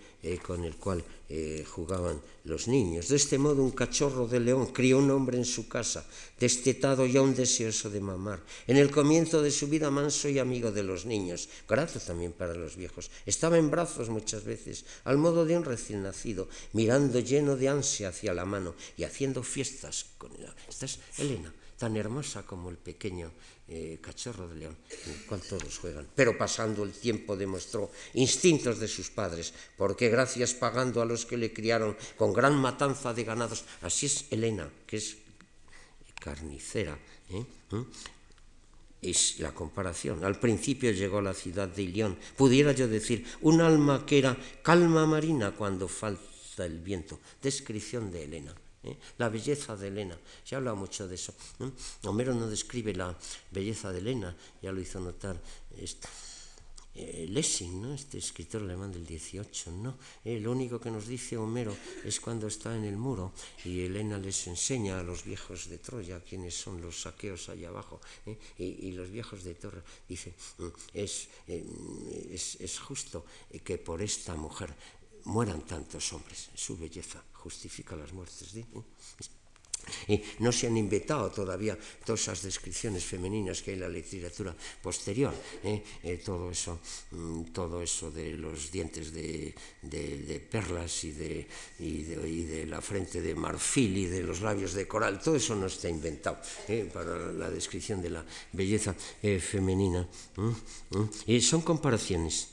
con 0.43 0.65
el 0.65 0.77
cual 0.77 1.03
eh, 1.29 1.65
jugaban 1.69 2.21
los 2.45 2.67
niños. 2.67 3.09
De 3.09 3.17
este 3.17 3.39
modo, 3.39 3.63
un 3.63 3.71
cachorro 3.71 4.27
de 4.27 4.41
león 4.41 4.67
crió 4.73 4.99
un 4.99 5.11
hombre 5.11 5.39
en 5.39 5.45
su 5.45 5.69
casa, 5.69 6.05
destetado 6.39 7.07
y 7.07 7.17
aún 7.17 7.35
deseoso 7.35 7.89
de 7.89 8.01
mamar. 8.01 8.43
En 8.67 8.77
el 8.77 8.91
comienzo 8.91 9.43
de 9.43 9.51
su 9.51 9.69
vida, 9.69 9.91
manso 9.91 10.29
y 10.29 10.39
amigo 10.39 10.73
de 10.73 10.83
los 10.83 11.07
niños, 11.07 11.49
grato 11.69 12.01
también 12.01 12.33
para 12.33 12.55
los 12.55 12.77
viejos. 12.77 13.11
Estaba 13.27 13.59
en 13.59 13.71
brazos 13.71 14.09
muchas 14.09 14.45
veces, 14.45 14.85
al 15.05 15.19
modo 15.19 15.45
de 15.45 15.57
un 15.57 15.65
recién 15.65 16.03
nacido, 16.03 16.49
mirando 16.73 17.21
lleno 17.21 17.57
de 17.57 17.69
ansia 17.69 18.09
hacia 18.09 18.35
la 18.35 18.45
mano 18.45 18.75
y 18.97 19.05
haciendo 19.05 19.43
fiestas 19.43 20.07
con 20.19 20.35
ella. 20.35 20.55
Esta 20.69 20.87
es 20.87 20.99
Elena, 21.19 21.55
tan 21.79 21.97
hermosa 21.97 22.43
como 22.43 22.71
el 22.71 22.77
pequeño 22.77 23.31
eh, 23.69 23.99
cachorro 24.01 24.49
de 24.49 24.57
león, 24.57 24.77
el 25.07 25.27
cual 25.27 25.43
todos 25.43 25.77
juegan. 25.79 26.09
Pero 26.15 26.39
pasando 26.39 26.85
el 26.85 26.93
tiempo 26.93 27.37
demostró 27.37 27.91
instintos 28.15 28.81
de 28.81 28.89
sus 28.89 29.11
padres, 29.11 29.53
porque 29.77 30.09
gracias 30.09 30.55
pagando 30.55 31.03
a 31.03 31.05
los 31.05 31.27
que 31.27 31.37
le 31.37 31.53
criaron 31.53 31.95
con 32.17 32.33
gran 32.33 32.57
matanza 32.57 33.13
de 33.13 33.25
ganados, 33.25 33.65
así 33.83 34.07
es 34.07 34.25
Elena, 34.31 34.71
que 34.87 34.97
es 34.97 35.19
carnicera. 36.19 36.99
¿eh? 37.31 37.45
¿Mm? 37.71 37.83
Es 39.03 39.39
la 39.39 39.53
comparación. 39.53 40.25
Al 40.25 40.41
principio 40.41 40.91
llegó 40.91 41.19
a 41.19 41.23
la 41.23 41.35
ciudad 41.35 41.69
de 41.69 41.83
Ilión, 41.83 42.19
pudiera 42.37 42.73
yo 42.73 42.89
decir, 42.89 43.27
un 43.43 43.61
alma 43.61 44.07
que 44.07 44.19
era 44.19 44.37
calma 44.63 45.07
marina 45.07 45.53
cuando 45.53 45.89
falta 45.89 46.65
el 46.65 46.79
viento. 46.79 47.21
Descripción 47.43 48.11
de 48.11 48.25
Elena. 48.25 48.55
¿Eh? 48.89 48.97
La 49.19 49.29
belleza 49.29 49.77
de 49.77 49.89
Elena, 49.89 50.19
se 50.45 50.57
habla 50.57 50.75
mucho 50.75 51.07
de 51.07 51.15
eso. 51.15 51.35
Homero 52.03 52.35
no 52.35 52.49
describe 52.49 52.95
la 52.95 53.17
belleza 53.51 53.93
de 53.93 53.99
Elena, 53.99 54.37
ya 54.63 54.73
lo 54.73 54.81
hizo 54.81 55.01
notar 55.01 55.41
eh, 57.01 57.27
Lessing, 57.31 57.81
¿no? 57.81 57.95
este 57.95 58.19
escritor 58.19 58.63
alemán 58.63 58.91
del 58.91 59.07
18. 59.07 59.71
¿no? 59.71 59.99
Eh, 60.25 60.41
lo 60.41 60.51
único 60.51 60.81
que 60.81 60.91
nos 60.91 61.07
dice 61.07 61.37
Homero 61.37 61.77
es 62.05 62.19
cuando 62.19 62.49
está 62.49 62.77
en 62.77 62.85
el 62.85 62.97
muro 62.97 63.33
y 63.65 63.83
Elena 63.83 64.19
les 64.19 64.49
enseña 64.49 64.99
a 64.99 65.05
los 65.05 65.23
viejos 65.23 65.69
de 65.69 65.79
Troya 65.79 66.19
quiénes 66.19 66.57
son 66.57 66.83
los 66.83 67.03
saqueos 67.03 67.51
allá 67.51 67.69
abajo. 67.69 68.01
Y, 68.59 68.91
los 68.99 69.11
viejos 69.11 69.45
de 69.45 69.55
Troya 69.55 69.85
dicen, 70.09 70.35
mm, 70.59 70.67
es, 70.95 71.29
es, 71.47 72.57
es 72.59 72.79
justo 72.81 73.25
que 73.63 73.79
por 73.79 74.03
esta 74.03 74.35
mujer 74.35 74.75
mueran 75.29 75.63
tantos 75.63 76.13
hombres. 76.13 76.51
Su 76.55 76.77
belleza 76.77 77.23
justifica 77.33 77.97
las 77.97 78.13
muertes. 78.13 78.55
¿eh? 78.57 78.65
Y 80.09 80.21
no 80.41 80.53
se 80.53 80.67
han 80.67 80.77
inventado 80.77 81.31
todavía 81.31 81.79
todas 82.05 82.21
esas 82.21 82.43
descripciones 82.43 83.05
femeninas 83.05 83.63
que 83.63 83.71
hay 83.71 83.77
en 83.77 83.83
la 83.83 83.89
literatura 83.89 84.55
posterior. 84.83 85.33
¿eh? 85.63 85.83
Eh, 86.03 86.21
todo, 86.25 86.51
eso, 86.51 86.81
mm, 87.13 87.53
todo 87.53 87.81
eso 87.81 88.11
de 88.11 88.37
los 88.37 88.71
dientes 88.71 89.13
de, 89.13 89.55
perlas 90.51 91.05
y 91.05 91.13
de, 91.13 91.47
y, 91.79 92.03
de, 92.03 92.67
la 92.67 92.81
frente 92.81 93.21
de 93.21 93.35
marfil 93.35 93.97
y 93.97 94.07
de 94.07 94.23
los 94.23 94.41
labios 94.41 94.73
de 94.73 94.89
coral, 94.89 95.21
todo 95.21 95.37
eso 95.37 95.55
no 95.55 95.67
está 95.67 95.89
inventado 95.89 96.41
para 96.93 97.33
la 97.33 97.51
descripción 97.51 98.03
de 98.03 98.11
la 98.11 98.25
belleza 98.53 98.95
femenina. 99.41 100.09
Y 101.27 101.41
son 101.41 101.63
comparaciones 101.63 102.49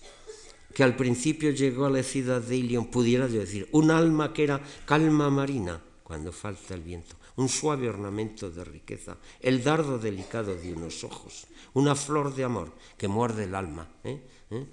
que 0.76 0.84
al 0.84 0.98
principio 0.98 1.52
llegó 1.52 1.86
a 1.86 1.90
la 1.90 2.04
ciudad 2.04 2.42
de 2.42 2.58
Ilion, 2.58 2.88
pudiera 2.88 3.30
decir, 3.30 3.70
un 3.72 3.92
alma 3.92 4.34
que 4.34 4.44
era 4.44 4.62
calma 4.86 5.30
marina 5.30 5.82
cuando 6.04 6.34
falta 6.34 6.74
el 6.74 6.82
viento, 6.82 7.16
un 7.38 7.48
suave 7.48 7.88
ornamento 7.88 8.52
de 8.52 8.66
riqueza, 8.66 9.16
el 9.40 9.64
dardo 9.64 9.98
delicado 9.98 10.54
de 10.54 10.74
unos 10.74 11.06
ojos, 11.06 11.48
una 11.76 11.96
flor 11.96 12.36
de 12.36 12.44
amor 12.44 12.74
que 12.98 13.08
muerde 13.08 13.46
el 13.46 13.56
alma, 13.56 13.88
¿eh? 14.04 14.20
¿Eh? 14.52 14.68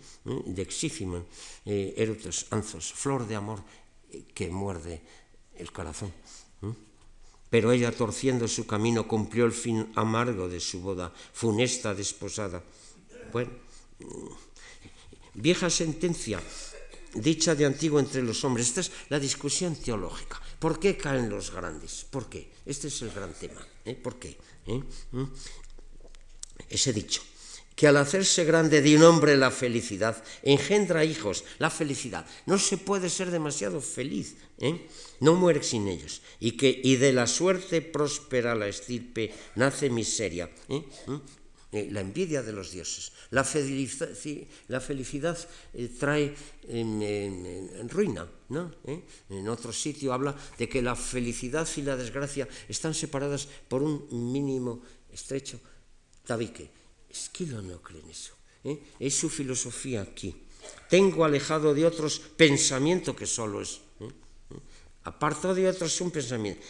¿Eh? 1.66 1.94
erutos, 1.96 2.46
anzos, 2.50 2.92
flor 2.92 3.28
de 3.28 3.36
amor 3.36 3.62
que 4.34 4.50
muerde 4.50 5.00
el 5.56 5.70
corazón. 5.70 6.12
Pero 7.48 7.70
ella, 7.70 7.92
torciendo 7.92 8.48
su 8.48 8.66
camino, 8.66 9.06
cumplió 9.06 9.44
el 9.44 9.52
fin 9.52 9.92
amargo 9.94 10.48
de 10.48 10.58
su 10.58 10.80
boda, 10.80 11.12
funesta 11.32 11.94
desposada. 11.94 12.64
Bueno, 13.30 13.50
vieja 15.34 15.70
sentencia 15.70 16.40
dicha 17.14 17.54
de 17.54 17.66
antiguo 17.66 18.00
entre 18.00 18.22
los 18.22 18.44
hombres. 18.44 18.68
Esta 18.68 18.80
es 18.80 18.92
la 19.08 19.20
discusión 19.20 19.76
teológica. 19.76 20.40
¿Por 20.58 20.78
qué 20.78 20.96
caen 20.96 21.28
los 21.28 21.50
grandes? 21.50 22.06
¿Por 22.08 22.28
qué? 22.28 22.50
Este 22.64 22.88
es 22.88 23.02
el 23.02 23.10
gran 23.10 23.32
tema. 23.34 23.66
¿eh? 23.84 23.94
¿Por 23.94 24.18
qué? 24.18 24.36
¿Eh? 24.66 24.82
¿Mm? 25.12 25.24
Ese 26.68 26.92
dicho, 26.92 27.22
que 27.74 27.88
al 27.88 27.96
hacerse 27.96 28.44
grande 28.44 28.80
de 28.80 28.96
un 28.96 29.02
hombre 29.02 29.36
la 29.36 29.50
felicidad 29.50 30.22
engendra 30.42 31.04
hijos, 31.04 31.44
la 31.58 31.70
felicidad. 31.70 32.24
No 32.46 32.58
se 32.58 32.78
puede 32.78 33.10
ser 33.10 33.30
demasiado 33.30 33.80
feliz, 33.80 34.36
¿eh? 34.58 34.88
no 35.20 35.34
muere 35.34 35.62
sin 35.62 35.88
ellos. 35.88 36.22
Y 36.40 36.52
que 36.52 36.80
y 36.82 36.96
de 36.96 37.12
la 37.12 37.26
suerte 37.26 37.82
próspera 37.82 38.54
la 38.54 38.68
estirpe 38.68 39.34
nace 39.56 39.90
miseria. 39.90 40.48
¿Mm? 41.72 41.90
la 41.90 42.00
envidia 42.00 42.42
de 42.42 42.52
los 42.52 42.70
dioses. 42.70 43.12
La, 43.30 43.44
felicidad, 43.44 45.38
eh, 45.72 45.88
trae 45.98 46.34
en, 46.68 47.88
ruina. 47.88 48.28
¿no? 48.50 48.74
¿Eh? 48.84 49.02
En 49.30 49.48
otro 49.48 49.72
sitio 49.72 50.12
habla 50.12 50.36
de 50.58 50.68
que 50.68 50.82
la 50.82 50.94
felicidad 50.94 51.66
y 51.76 51.82
la 51.82 51.96
desgracia 51.96 52.46
están 52.68 52.92
separadas 52.94 53.48
por 53.68 53.82
un 53.82 54.06
mínimo 54.32 54.82
estrecho 55.10 55.58
tabique. 56.26 56.70
Esquilo 57.08 57.62
no 57.62 57.80
cree 57.80 58.02
en 58.02 58.10
eso. 58.10 58.34
¿eh? 58.64 58.78
Es 59.00 59.14
su 59.14 59.30
filosofía 59.30 60.02
aquí. 60.02 60.34
Tengo 60.88 61.24
alejado 61.24 61.74
de 61.74 61.86
otros 61.86 62.20
pensamiento 62.36 63.16
que 63.16 63.26
solo 63.26 63.62
es. 63.62 63.80
Apartado 65.04 65.54
de 65.54 65.68
otros 65.68 66.00
un 66.00 66.12
pensamiento 66.12 66.62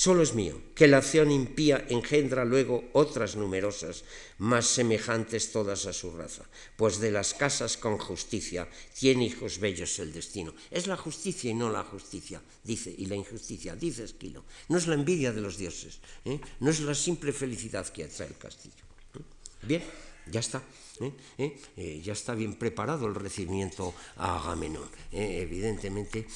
solo 0.00 0.22
es 0.22 0.32
mío, 0.32 0.62
que 0.74 0.88
la 0.88 0.96
acción 0.96 1.30
impía 1.30 1.84
engendra 1.90 2.46
luego 2.46 2.88
otras 2.94 3.36
numerosas, 3.36 4.04
más 4.38 4.64
semejantes 4.64 5.52
todas 5.52 5.84
a 5.84 5.92
su 5.92 6.16
raza, 6.16 6.48
pues 6.78 7.00
de 7.00 7.10
las 7.10 7.34
casas 7.34 7.76
con 7.76 7.98
justicia 7.98 8.66
tiene 8.98 9.26
hijos 9.26 9.58
bellos 9.58 9.98
el 9.98 10.14
destino. 10.14 10.54
Es 10.70 10.86
la 10.86 10.96
justicia 10.96 11.50
y 11.50 11.54
no 11.54 11.68
la 11.68 11.84
justicia, 11.84 12.40
dice, 12.64 12.94
y 12.96 13.12
la 13.12 13.16
injusticia, 13.16 13.76
dice 13.76 14.04
Esquilo. 14.04 14.42
No 14.70 14.78
es 14.78 14.86
la 14.86 14.94
envidia 14.94 15.32
de 15.32 15.42
los 15.42 15.58
dioses, 15.58 16.00
¿eh? 16.24 16.40
no 16.60 16.70
es 16.70 16.80
la 16.80 16.94
simple 16.94 17.34
felicidad 17.34 17.86
que 17.92 18.04
atrae 18.04 18.28
el 18.28 18.38
castillo. 18.38 18.84
¿eh? 19.16 19.66
Bien. 19.66 19.84
ya 20.32 20.40
está. 20.40 20.62
¿Eh? 21.00 21.12
¿Eh? 21.38 21.60
Eh, 21.76 22.00
ya 22.04 22.12
está 22.12 22.34
bien 22.34 22.54
preparado 22.54 23.06
el 23.06 23.14
recibimiento 23.14 23.94
a 24.16 24.38
Agamenón. 24.38 24.88
evidentemente, 25.10 26.26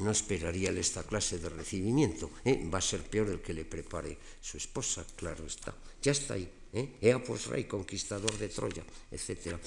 no 0.00 0.10
esperaría 0.10 0.70
esta 0.70 1.02
clase 1.02 1.38
de 1.38 1.48
recibimiento. 1.48 2.30
Va 2.72 2.78
a 2.78 2.80
ser 2.80 3.02
peor 3.02 3.28
el 3.28 3.40
que 3.40 3.52
le 3.52 3.64
prepare 3.64 4.16
su 4.40 4.56
esposa, 4.56 5.04
claro 5.16 5.44
está. 5.46 5.74
Ya 6.00 6.12
está 6.12 6.34
ahí. 6.34 6.48
Ea 6.72 7.22
pues 7.22 7.46
rey, 7.46 7.64
conquistador 7.64 8.32
de 8.38 8.48
Troya, 8.48 8.82
etc. 9.10 9.58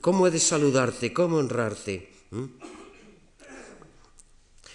¿Cómo 0.00 0.26
he 0.26 0.30
de 0.30 0.40
saludarte? 0.40 1.12
¿Cómo 1.12 1.36
honrarte? 1.36 2.08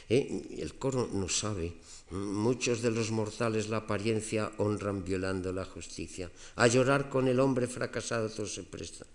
El 0.07 0.75
coro 0.77 1.09
no 1.11 1.27
sabe 1.27 1.73
Muchos 2.09 2.81
de 2.81 2.91
los 2.91 3.11
mortales 3.11 3.67
la 3.67 3.84
apariencia 3.84 4.51
honran 4.57 5.03
violando 5.03 5.51
la 5.51 5.65
justicia. 5.65 6.31
A 6.55 6.67
llorar 6.67 7.09
con 7.09 7.27
el 7.27 7.39
hombre 7.39 7.67
fracasado 7.67 8.29
todo 8.29 8.47
se 8.47 8.63
presta. 8.63 9.05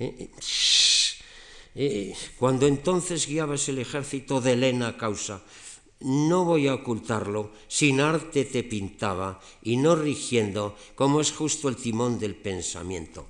Eh, 0.00 0.16
eh, 0.18 0.30
eh, 1.76 2.16
cuando 2.36 2.66
entonces 2.66 3.28
guiabas 3.28 3.68
el 3.68 3.78
ejército 3.78 4.40
de 4.40 4.54
Helena 4.54 4.96
causa, 4.96 5.42
no 6.00 6.44
voy 6.44 6.66
a 6.66 6.74
ocultarlo, 6.74 7.52
sin 7.68 8.00
arte 8.00 8.44
te 8.44 8.64
pintaba 8.64 9.40
y 9.62 9.76
no 9.76 9.94
rigiendo 9.94 10.76
como 10.96 11.20
es 11.20 11.30
justo 11.30 11.68
el 11.68 11.76
timón 11.76 12.18
del 12.18 12.34
pensamiento. 12.34 13.28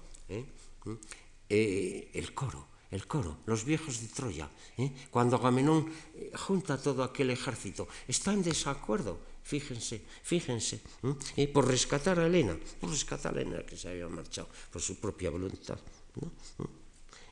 el 1.50 2.32
coro 2.32 2.73
el 2.94 3.06
coro, 3.08 3.38
los 3.46 3.64
viejos 3.64 4.00
de 4.00 4.08
Troya, 4.08 4.48
¿eh? 4.78 4.92
cuando 5.10 5.34
Agamenón 5.34 5.90
eh, 6.14 6.30
junta 6.38 6.78
todo 6.78 7.02
aquel 7.02 7.30
ejército, 7.30 7.88
está 8.06 8.32
en 8.32 8.46
desacuerdo, 8.46 9.18
fíjense, 9.42 10.06
fíjense, 10.22 10.80
¿eh? 11.36 11.48
por 11.48 11.66
rescatar 11.66 12.20
a 12.20 12.26
Elena, 12.26 12.54
por 12.80 12.90
rescatar 12.90 13.36
a 13.36 13.42
Elena 13.42 13.66
que 13.66 13.76
se 13.76 13.90
había 13.90 14.06
marchado 14.06 14.48
por 14.70 14.80
su 14.80 14.96
propia 15.02 15.30
voluntad. 15.30 15.78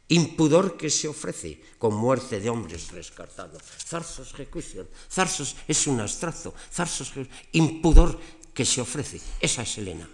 Impudor 0.08 0.76
que 0.76 0.90
se 0.90 1.06
ofrece 1.06 1.78
con 1.78 1.94
muerte 1.94 2.40
de 2.40 2.50
hombres 2.50 2.90
rescatados. 2.90 3.62
Zarsos 3.62 4.34
ejecución. 4.34 4.88
Zarsos 5.08 5.56
es 5.66 5.86
un 5.86 6.00
abstracto. 6.00 6.52
Zarsos, 6.70 7.14
impudor 7.52 8.18
que 8.52 8.66
se 8.66 8.82
ofrece. 8.82 9.22
Esa 9.40 9.62
es 9.62 9.78
Elena. 9.78 10.10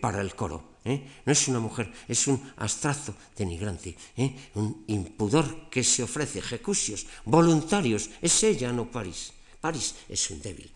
para 0.00 0.22
el 0.22 0.32
coro. 0.34 0.69
¿Eh? 0.84 1.22
no 1.24 1.32
es 1.32 1.48
una 1.48 1.60
mujer, 1.60 1.92
es 2.08 2.26
un 2.26 2.52
abstracto 2.56 3.14
denigrante, 3.36 3.96
¿eh? 4.16 4.50
un 4.54 4.84
impudor 4.88 5.68
que 5.70 5.84
se 5.84 6.02
ofrece, 6.02 6.38
ejecucios 6.38 7.06
voluntarios, 7.24 8.10
es 8.20 8.42
ella, 8.42 8.72
no 8.72 8.90
París. 8.90 9.32
París 9.60 9.94
es 10.08 10.30
un 10.30 10.40
débil. 10.40 10.72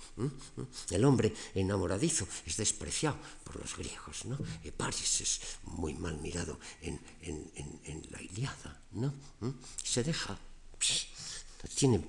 El 0.90 1.04
hombre 1.06 1.32
enamoradizo 1.54 2.28
es 2.44 2.58
despreciado 2.58 3.16
por 3.42 3.56
los 3.56 3.74
griegos. 3.76 4.26
¿no? 4.26 4.36
París 4.76 5.20
es 5.22 5.40
muy 5.64 5.94
mal 5.94 6.18
mirado 6.20 6.60
en, 6.82 7.00
la 8.10 8.20
Iliada. 8.20 8.82
¿no? 8.92 9.14
Se 9.82 10.04
deja, 10.04 10.38
tiene 11.74 12.04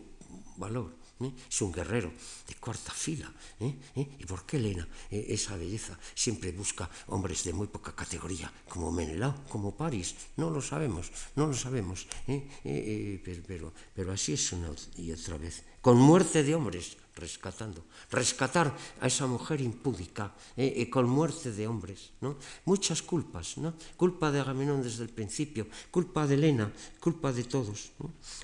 valor. 0.57 1.04
¿eh? 1.21 1.31
es 1.49 1.61
un 1.61 1.71
guerrero 1.71 2.11
de 2.47 2.55
cuarta 2.55 2.91
fila. 2.91 3.31
¿eh? 3.59 3.75
¿eh? 3.95 4.09
¿Y 4.19 4.25
por 4.25 4.45
qué 4.45 4.57
Elena, 4.57 4.87
esa 5.09 5.55
belleza, 5.57 5.97
siempre 6.13 6.51
busca 6.51 6.89
hombres 7.07 7.43
de 7.43 7.53
muy 7.53 7.67
poca 7.67 7.95
categoría, 7.95 8.51
como 8.67 8.91
Menelao, 8.91 9.45
como 9.49 9.75
París? 9.75 10.15
No 10.37 10.49
lo 10.49 10.61
sabemos, 10.61 11.11
no 11.35 11.47
lo 11.47 11.53
sabemos. 11.53 12.07
¿eh? 12.27 12.47
Eh, 12.63 12.63
eh, 12.63 13.21
pero, 13.23 13.43
pero, 13.45 13.73
pero 13.93 14.11
así 14.11 14.33
es 14.33 14.51
una 14.51 14.71
y 14.97 15.11
otra 15.11 15.37
vez, 15.37 15.63
con 15.81 15.97
muerte 15.97 16.43
de 16.43 16.55
hombres. 16.55 16.97
Rescatando, 17.15 17.85
rescatar 18.11 18.75
a 18.99 19.07
esa 19.07 19.25
mujer 19.25 19.61
impúdica 19.61 20.35
eh, 20.55 20.83
eh, 20.83 20.89
con 20.89 21.07
muerte 21.07 21.51
de 21.51 21.67
hombres, 21.67 22.11
¿no? 22.19 22.35
Muchas 22.65 23.01
culpas, 23.01 23.57
¿no? 23.57 23.73
Culpa 23.95 24.31
de 24.31 24.43
Agamenón 24.43 24.83
desde 24.83 25.03
el 25.03 25.09
principio, 25.09 25.67
culpa 25.91 26.27
de 26.27 26.35
Elena, 26.35 26.71
culpa 26.99 27.31
de 27.31 27.43
todos, 27.45 27.91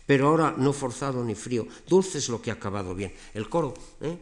Pero 0.07 0.29
ahora 0.29 0.55
no 0.57 0.71
forzado 0.71 1.23
ni 1.23 1.35
frío, 1.35 1.67
dulce 1.87 2.17
es 2.17 2.29
lo 2.29 2.41
que 2.41 2.51
ha 2.51 2.55
acabado 2.55 2.95
bien. 2.95 3.13
El 3.33 3.49
coro 3.49 3.73
¿eh? 3.99 4.17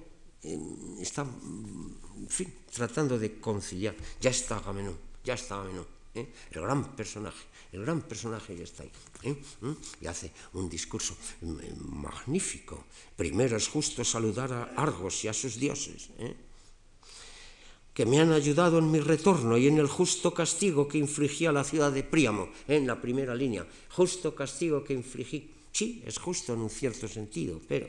está, 0.99 1.21
en 1.21 2.29
fin, 2.29 2.53
tratando 2.73 3.19
de 3.19 3.39
conciliar. 3.39 3.95
Ya 4.19 4.31
está 4.31 4.57
Agamenón, 4.57 4.97
ya 5.23 5.35
está 5.35 5.55
Agamenón, 5.55 5.85
el 6.15 6.61
gran 6.61 6.95
personaje 6.95 7.48
el 7.71 7.81
gran 7.81 8.01
personaje 8.01 8.57
ya 8.57 8.63
está 8.63 8.83
ahí. 8.83 8.91
¿eh? 9.23 9.35
¿Mm? 9.61 9.71
Y 10.01 10.07
hace 10.07 10.31
un 10.53 10.69
discurso 10.69 11.15
magnífico. 11.41 12.85
Primero 13.15 13.57
es 13.57 13.67
justo 13.67 14.03
saludar 14.03 14.51
a 14.53 14.63
Argos 14.75 15.23
y 15.23 15.27
a 15.27 15.33
sus 15.33 15.59
dioses, 15.59 16.09
¿eh? 16.17 16.35
que 17.93 18.05
me 18.05 18.19
han 18.19 18.31
ayudado 18.31 18.79
en 18.79 18.89
mi 18.89 18.99
retorno 18.99 19.57
y 19.57 19.67
en 19.67 19.77
el 19.77 19.87
justo 19.87 20.33
castigo 20.33 20.87
que 20.87 20.97
infligí 20.97 21.45
a 21.45 21.51
la 21.51 21.63
ciudad 21.63 21.91
de 21.91 22.03
Príamo, 22.03 22.49
¿eh? 22.67 22.77
en 22.77 22.87
la 22.87 22.99
primera 22.99 23.35
línea. 23.35 23.67
Justo 23.89 24.33
castigo 24.33 24.83
que 24.83 24.93
infligí. 24.93 25.51
Sí, 25.71 26.01
es 26.05 26.17
justo 26.17 26.53
en 26.53 26.61
un 26.61 26.69
cierto 26.69 27.07
sentido, 27.07 27.61
pero 27.67 27.87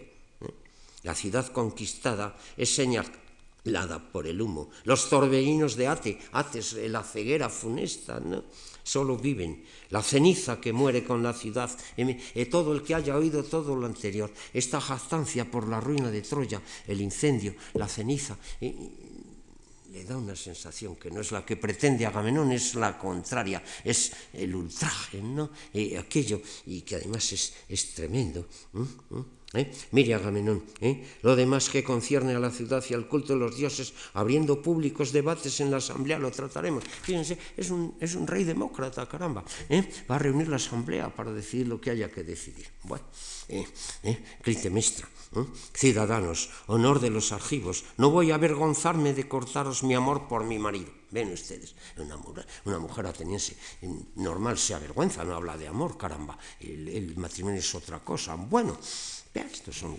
la 1.02 1.14
ciudad 1.14 1.50
conquistada 1.50 2.36
es 2.56 2.74
señalada 2.74 4.12
por 4.12 4.26
el 4.26 4.42
humo. 4.42 4.70
Los 4.84 5.08
torbellinos 5.08 5.76
de 5.76 5.86
Ate, 5.86 6.18
Ates, 6.32 6.74
la 6.74 7.02
ceguera 7.02 7.48
funesta, 7.48 8.20
¿no? 8.20 8.44
Solo 8.90 9.16
viven. 9.16 9.62
La 9.90 10.02
ceniza 10.02 10.60
que 10.60 10.72
muere 10.72 11.04
con 11.04 11.22
la 11.22 11.32
ciudad, 11.32 11.70
eh, 11.96 12.46
todo 12.46 12.72
el 12.72 12.82
que 12.82 12.96
haya 12.96 13.16
oído 13.16 13.44
todo 13.44 13.76
lo 13.76 13.86
anterior, 13.86 14.32
esta 14.52 14.80
jactancia 14.80 15.48
por 15.48 15.68
la 15.68 15.80
ruina 15.80 16.10
de 16.10 16.22
Troya, 16.22 16.60
el 16.88 17.00
incendio, 17.00 17.54
la 17.74 17.86
ceniza, 17.86 18.36
le 18.60 20.04
da 20.04 20.16
una 20.16 20.34
sensación 20.34 20.96
que 20.96 21.10
no 21.10 21.20
es 21.20 21.30
la 21.30 21.44
que 21.44 21.56
pretende 21.56 22.06
Agamenón, 22.06 22.52
es 22.52 22.74
la 22.74 22.98
contraria, 22.98 23.62
es 23.84 24.12
el 24.32 24.54
ultraje, 24.54 25.20
¿no? 25.22 25.50
Eh, 25.74 25.98
aquello, 25.98 26.40
y 26.66 26.82
que 26.82 26.96
además 26.96 27.32
es, 27.32 27.54
es 27.68 27.94
tremendo. 27.94 28.46
¿Eh? 28.74 29.39
Mire 29.90 30.14
Agamenón, 30.14 30.62
¿eh? 30.78 31.02
lo 31.22 31.34
demás 31.34 31.70
que 31.70 31.82
concierne 31.82 32.36
a 32.36 32.38
la 32.38 32.54
ciudad 32.54 32.84
y 32.88 32.94
al 32.94 33.08
culto 33.08 33.32
de 33.34 33.40
los 33.40 33.56
dioses, 33.56 33.92
abriendo 34.14 34.62
públicos 34.62 35.10
debates 35.10 35.58
en 35.58 35.72
la 35.72 35.78
asamblea, 35.78 36.20
lo 36.20 36.30
trataremos. 36.30 36.84
Fíjense, 36.84 37.36
es 37.56 37.70
un, 37.70 37.96
es 37.98 38.14
un 38.14 38.28
rey 38.28 38.44
demócrata, 38.44 39.08
caramba. 39.08 39.42
¿eh? 39.68 39.82
Va 40.08 40.14
a 40.14 40.18
reunir 40.20 40.46
la 40.46 40.54
asamblea 40.54 41.10
para 41.10 41.32
decidir 41.32 41.66
lo 41.66 41.80
que 41.80 41.90
haya 41.90 42.08
que 42.08 42.22
decidir. 42.22 42.68
Bueno, 42.84 43.04
¿eh? 43.48 43.66
¿eh? 44.04 44.22
Clitemestra, 44.40 45.08
ciudadanos, 45.74 46.50
honor 46.68 47.00
de 47.00 47.10
los 47.10 47.32
argivos, 47.32 47.84
no 47.96 48.10
voy 48.10 48.30
a 48.30 48.36
avergonzarme 48.36 49.14
de 49.14 49.26
cortaros 49.26 49.82
mi 49.82 49.94
amor 49.94 50.28
por 50.28 50.44
mi 50.44 50.60
marido. 50.60 50.92
Ven 51.10 51.32
ustedes, 51.32 51.74
una, 51.96 52.16
una 52.66 52.78
mujer 52.78 53.04
ateniense 53.08 53.56
normal 54.14 54.58
se 54.58 54.74
avergüenza, 54.74 55.24
no 55.24 55.34
habla 55.34 55.56
de 55.56 55.66
amor, 55.66 55.98
caramba. 55.98 56.38
El 56.60 57.16
matrimonio 57.16 57.58
es 57.58 57.74
otra 57.74 57.98
cosa. 57.98 58.36
Bueno. 58.36 58.78
Estos 59.34 59.76
son 59.76 59.98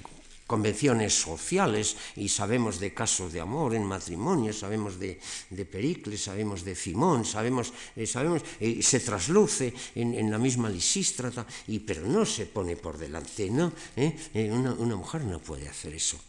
convenciones 0.52 1.16
sociales 1.16 1.96
y 2.18 2.28
sabemos 2.28 2.78
de 2.78 2.94
casos 2.94 3.32
de 3.32 3.40
amor 3.40 3.74
en 3.74 3.86
matrimonio, 3.86 4.52
sabemos 4.52 5.00
de, 5.00 5.18
Pericles, 5.64 6.28
sabemos 6.28 6.66
de 6.66 6.76
Simón, 6.76 7.24
sabemos, 7.24 7.72
eh, 7.96 8.06
sabemos 8.06 8.44
eh, 8.60 8.84
se 8.84 9.00
trasluce 9.00 9.74
en, 9.96 10.30
la 10.30 10.38
misma 10.38 10.70
lisístrata, 10.70 11.48
y, 11.70 11.80
pero 11.80 12.06
no 12.06 12.26
se 12.26 12.48
pone 12.48 12.76
por 12.76 12.98
delante, 12.98 13.50
¿no? 13.50 13.72
¿Eh? 13.96 14.52
Una, 14.52 14.74
una, 14.74 14.98
mujer 14.98 15.24
no 15.24 15.40
puede 15.40 15.70
hacer 15.70 15.94
eso. 15.94 16.20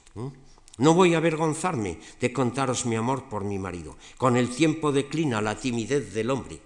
No 0.78 0.94
voy 0.94 1.14
a 1.14 1.18
avergonzarme 1.18 1.98
de 2.20 2.32
contaros 2.32 2.86
mi 2.86 2.94
amor 2.94 3.28
por 3.28 3.42
mi 3.42 3.58
marido. 3.58 3.96
Con 4.16 4.36
el 4.36 4.50
tiempo 4.50 4.92
declina 4.92 5.42
la 5.42 5.58
timidez 5.58 6.14
del 6.14 6.30
hombre. 6.30 6.60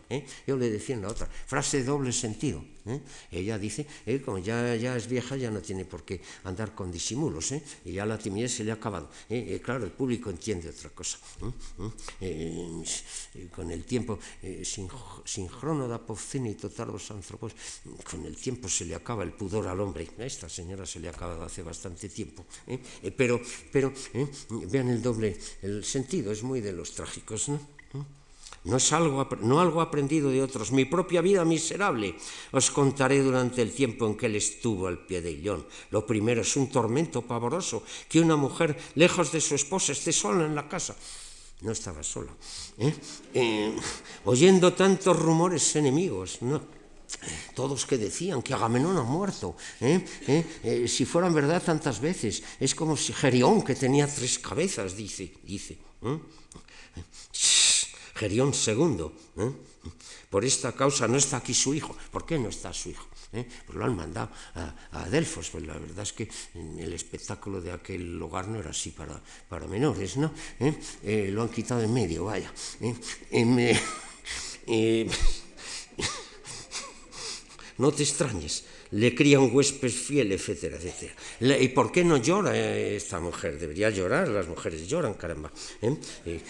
Yo 0.46 0.58
le 0.58 0.68
decía 0.68 0.94
en 0.94 1.02
la 1.02 1.08
otra, 1.08 1.26
frase 1.46 1.78
de 1.78 1.84
doble 1.84 2.12
sentido. 2.12 2.75
¿Eh? 2.86 3.00
Ella 3.30 3.58
dice, 3.58 3.86
eh, 4.06 4.20
como 4.20 4.38
ya, 4.38 4.74
ya 4.76 4.96
es 4.96 5.08
vieja, 5.08 5.36
ya 5.36 5.50
no 5.50 5.60
tiene 5.60 5.84
por 5.84 6.04
qué 6.04 6.20
andar 6.44 6.74
con 6.74 6.90
disimulos, 6.90 7.52
¿eh? 7.52 7.62
y 7.84 7.92
ya 7.92 8.06
la 8.06 8.18
timidez 8.18 8.56
se 8.56 8.64
le 8.64 8.70
ha 8.70 8.74
acabado. 8.74 9.10
claro, 9.62 9.84
el 9.84 9.90
público 9.90 10.30
entiende 10.30 10.68
otra 10.68 10.90
cosa. 10.90 11.18
con 13.54 13.70
el 13.70 13.84
tiempo, 13.84 14.18
sin, 14.62 14.88
sin 15.24 15.48
da 15.88 16.00
total 16.60 16.88
los 16.88 17.10
antropos, 17.10 17.52
con 18.08 18.24
el 18.24 18.36
tiempo 18.36 18.68
se 18.68 18.84
le 18.84 18.94
acaba 18.94 19.22
el 19.22 19.32
pudor 19.32 19.66
al 19.68 19.80
hombre. 19.80 20.08
A 20.18 20.24
esta 20.24 20.48
señora 20.48 20.86
se 20.86 21.00
le 21.00 21.08
ha 21.08 21.10
acabado 21.10 21.44
hace 21.44 21.62
bastante 21.62 22.08
tiempo. 22.08 22.46
pero, 23.16 23.40
pero 23.72 23.92
vean 24.70 24.88
el 24.88 25.02
doble, 25.02 25.36
el 25.62 25.84
sentido 25.84 26.32
es 26.32 26.42
muy 26.42 26.60
de 26.60 26.72
los 26.72 26.92
trágicos, 26.92 27.48
¿no? 27.48 27.76
No 28.66 28.76
es 28.76 28.92
algo, 28.92 29.26
no 29.40 29.60
algo 29.60 29.80
aprendido 29.80 30.28
de 30.28 30.42
otros, 30.42 30.72
mi 30.72 30.84
propia 30.84 31.22
vida 31.22 31.44
miserable. 31.44 32.14
Os 32.50 32.70
contaré 32.70 33.22
durante 33.22 33.62
el 33.62 33.72
tiempo 33.72 34.06
en 34.06 34.16
que 34.16 34.26
él 34.26 34.34
estuvo 34.34 34.86
al 34.86 35.06
pie 35.06 35.22
de 35.22 35.30
Illón. 35.30 35.64
Lo 35.90 36.04
primero 36.04 36.42
es 36.42 36.56
un 36.56 36.68
tormento 36.68 37.22
pavoroso, 37.22 37.82
que 38.08 38.20
una 38.20 38.34
mujer 38.34 38.76
lejos 38.96 39.30
de 39.30 39.40
su 39.40 39.54
esposa 39.54 39.92
esté 39.92 40.12
sola 40.12 40.44
en 40.44 40.54
la 40.54 40.68
casa. 40.68 40.96
No 41.62 41.72
estaba 41.72 42.02
sola. 42.02 42.32
¿eh? 42.78 42.92
Eh, 43.32 43.76
oyendo 44.24 44.74
tantos 44.74 45.16
rumores 45.16 45.74
enemigos, 45.76 46.42
no. 46.42 46.60
todos 47.54 47.86
que 47.86 47.98
decían 47.98 48.42
que 48.42 48.52
Agamenón 48.52 48.98
ha 48.98 49.02
muerto, 49.02 49.56
¿eh? 49.80 50.04
¿Eh? 50.26 50.44
Eh, 50.62 50.88
si 50.88 51.04
fueran 51.06 51.32
verdad 51.32 51.62
tantas 51.62 52.00
veces, 52.00 52.42
es 52.58 52.74
como 52.74 52.96
si 52.96 53.12
Gerión, 53.12 53.62
que 53.62 53.74
tenía 53.74 54.06
tres 54.06 54.38
cabezas, 54.38 54.96
dice, 54.96 55.32
dice. 55.44 55.78
Gerión 58.16 58.52
II, 58.54 59.12
por 60.30 60.44
esta 60.44 60.72
causa 60.72 61.06
no 61.06 61.16
está 61.16 61.36
aquí 61.36 61.54
su 61.54 61.74
hijo. 61.74 61.94
¿Por 62.10 62.24
qué 62.24 62.38
no 62.38 62.48
está 62.48 62.72
su 62.72 62.90
hijo? 62.90 63.06
Pues 63.30 63.76
lo 63.76 63.84
han 63.84 63.94
mandado 63.94 64.30
a, 64.92 65.08
Delfos, 65.08 65.50
pues 65.50 65.66
la 65.66 65.74
verdad 65.74 66.02
es 66.02 66.14
que 66.14 66.28
el 66.54 66.92
espectáculo 66.92 67.60
de 67.60 67.72
aquel 67.72 68.20
hogar 68.22 68.48
no 68.48 68.58
era 68.58 68.70
así 68.70 68.90
para, 68.90 69.20
para 69.48 69.66
menores, 69.66 70.16
¿no? 70.16 70.32
lo 71.04 71.42
han 71.42 71.48
quitado 71.50 71.82
en 71.82 71.92
medio, 71.92 72.24
vaya. 72.24 72.50
no 77.78 77.92
te 77.92 78.02
extrañes, 78.02 78.64
le 78.96 79.14
cría 79.14 79.38
un 79.38 79.50
huésped 79.52 79.90
fiel, 79.90 80.32
etcétera, 80.32 80.76
etcétera. 80.76 81.14
¿Y 81.60 81.68
por 81.68 81.92
qué 81.92 82.02
no 82.02 82.16
llora 82.16 82.56
esta 82.56 83.20
mujer? 83.20 83.58
Debería 83.58 83.90
llorar, 83.90 84.28
las 84.28 84.48
mujeres 84.48 84.88
lloran, 84.88 85.14
caramba. 85.14 85.52
¿eh? 85.82 86.40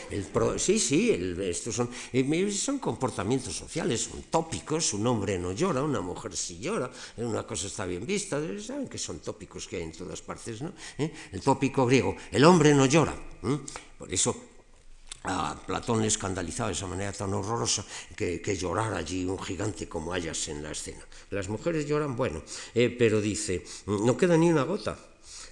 sí, 0.57 0.79
sí, 0.79 1.11
estos 1.41 1.75
son, 1.75 1.91
eh, 2.13 2.51
son 2.53 2.79
comportamientos 2.79 3.55
sociales, 3.55 4.03
son 4.03 4.23
tópicos, 4.31 4.95
un 4.95 5.07
hombre 5.09 5.39
no 5.39 5.53
llora, 5.53 5.83
una 5.83 6.01
mujer 6.01 6.37
sí 6.37 6.59
llora, 6.61 6.91
una 7.17 7.45
cosa 7.45 7.67
está 7.67 7.85
bien 7.85 8.07
vista, 8.07 8.41
saben 8.61 8.89
que 8.89 8.99
son 8.99 9.19
tópicos 9.19 9.67
que 9.67 9.77
hay 9.77 9.83
en 9.83 9.93
todas 9.93 10.23
partes, 10.23 10.63
¿no? 10.63 10.73
¿Eh? 10.99 11.11
El 11.33 11.41
tópico 11.41 11.85
griego, 11.85 12.17
el 12.31 12.45
hombre 12.45 12.75
no 12.75 12.87
llora. 12.87 13.15
Por 13.99 14.13
eso 14.13 14.56
Platón 15.67 16.01
le 16.01 16.09
escandalizaba 16.09 16.69
de 16.69 16.75
esa 16.75 16.87
manera 16.87 17.13
tan 17.13 17.35
horrorosa 17.35 17.85
que, 18.15 18.41
que 18.41 18.57
llorar 18.57 18.95
allí 18.95 19.25
un 19.25 19.39
gigante 19.39 19.89
como 19.89 20.13
hayas 20.13 20.49
en 20.49 20.63
la 20.63 20.71
escena. 20.71 21.05
Las 21.31 21.49
mujeres 21.49 21.87
lloran, 21.87 22.17
bueno, 22.17 22.43
eh, 22.75 22.95
pero 22.97 23.21
dice, 23.21 23.65
no 23.87 24.17
queda 24.17 24.37
ni 24.37 24.51
una 24.51 24.63
gota. 24.63 24.97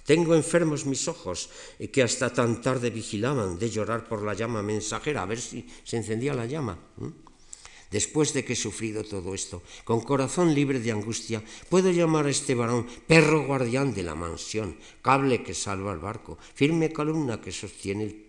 Tengo 0.05 0.35
enfermos 0.35 0.85
mis 0.85 1.07
ojos, 1.07 1.49
eh, 1.79 1.89
que 1.89 2.03
hasta 2.03 2.31
tan 2.31 2.61
tarde 2.61 2.89
vigilaban 2.91 3.57
de 3.57 3.69
llorar 3.69 4.07
por 4.07 4.21
la 4.21 4.33
llama 4.33 4.61
mensajera, 4.61 5.23
a 5.23 5.25
ver 5.25 5.41
si 5.41 5.67
se 5.83 5.97
encendía 5.97 6.33
la 6.33 6.45
llama. 6.45 6.77
Después 7.91 8.33
de 8.33 8.43
que 8.43 8.53
he 8.53 8.55
sufrido 8.55 9.03
todo 9.03 9.33
esto, 9.33 9.63
con 9.83 10.01
corazón 10.01 10.53
libre 10.53 10.79
de 10.79 10.91
angustia, 10.91 11.43
puedo 11.69 11.91
llamar 11.91 12.25
a 12.25 12.29
este 12.29 12.53
varón 12.53 12.87
perro 13.07 13.45
guardián 13.45 13.93
de 13.93 14.03
la 14.03 14.15
mansión, 14.15 14.77
cable 15.01 15.43
que 15.43 15.53
salva 15.53 15.93
el 15.93 15.99
barco, 15.99 16.37
firme 16.53 16.91
columna 16.91 17.41
que 17.41 17.51
sostiene 17.51 18.03
el 18.03 18.24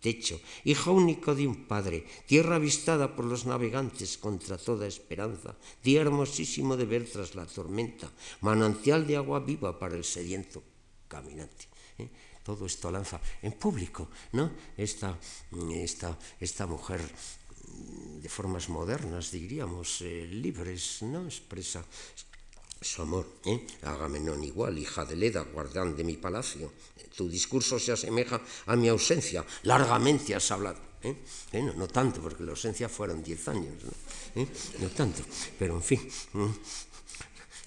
techo, 0.00 0.40
hijo 0.64 0.92
único 0.92 1.34
de 1.34 1.46
un 1.46 1.68
padre, 1.68 2.06
tierra 2.26 2.56
avistada 2.56 3.14
por 3.14 3.24
los 3.26 3.44
navegantes 3.44 4.16
contra 4.18 4.56
toda 4.56 4.88
esperanza, 4.88 5.54
día 5.84 6.00
hermosísimo 6.00 6.76
de 6.76 6.86
ver 6.86 7.04
tras 7.08 7.34
la 7.34 7.46
tormenta, 7.46 8.10
manantial 8.40 9.06
de 9.06 9.16
agua 9.16 9.40
viva 9.40 9.78
para 9.78 9.94
el 9.96 10.04
sediento 10.04 10.62
caminante. 11.06 11.68
¿eh? 11.98 12.08
Todo 12.42 12.66
esto 12.66 12.90
lanza 12.90 13.20
en 13.42 13.52
público, 13.52 14.08
¿no? 14.32 14.50
Esta, 14.76 15.18
esta, 15.70 16.18
esta 16.40 16.66
mujer 16.66 17.00
de 18.20 18.28
formas 18.28 18.68
modernas, 18.68 19.30
diríamos, 19.30 20.00
eh, 20.00 20.26
libres, 20.26 21.02
¿no? 21.02 21.24
Expresa 21.26 21.84
su 22.80 23.02
amor. 23.02 23.26
¿eh? 23.44 23.66
Agamenón 23.82 24.42
igual, 24.44 24.78
hija 24.78 25.04
de 25.04 25.16
Leda, 25.16 25.42
guardián 25.42 25.96
de 25.96 26.04
mi 26.04 26.16
palacio. 26.16 26.72
Tu 27.16 27.28
discurso 27.28 27.78
se 27.78 27.92
asemeja 27.92 28.40
a 28.66 28.76
mi 28.76 28.88
ausencia. 28.88 29.44
Largamente 29.64 30.34
has 30.34 30.50
hablado. 30.50 30.78
¿eh? 31.02 31.16
¿Eh? 31.52 31.62
No, 31.62 31.86
tanto, 31.88 32.20
porque 32.20 32.44
la 32.44 32.52
ausencia 32.52 32.88
fueron 32.88 33.22
diez 33.22 33.46
años. 33.48 33.74
¿no? 33.84 34.42
¿Eh? 34.42 34.48
no 34.80 34.88
tanto, 34.88 35.22
pero 35.58 35.74
en 35.76 35.82
fin. 35.82 36.10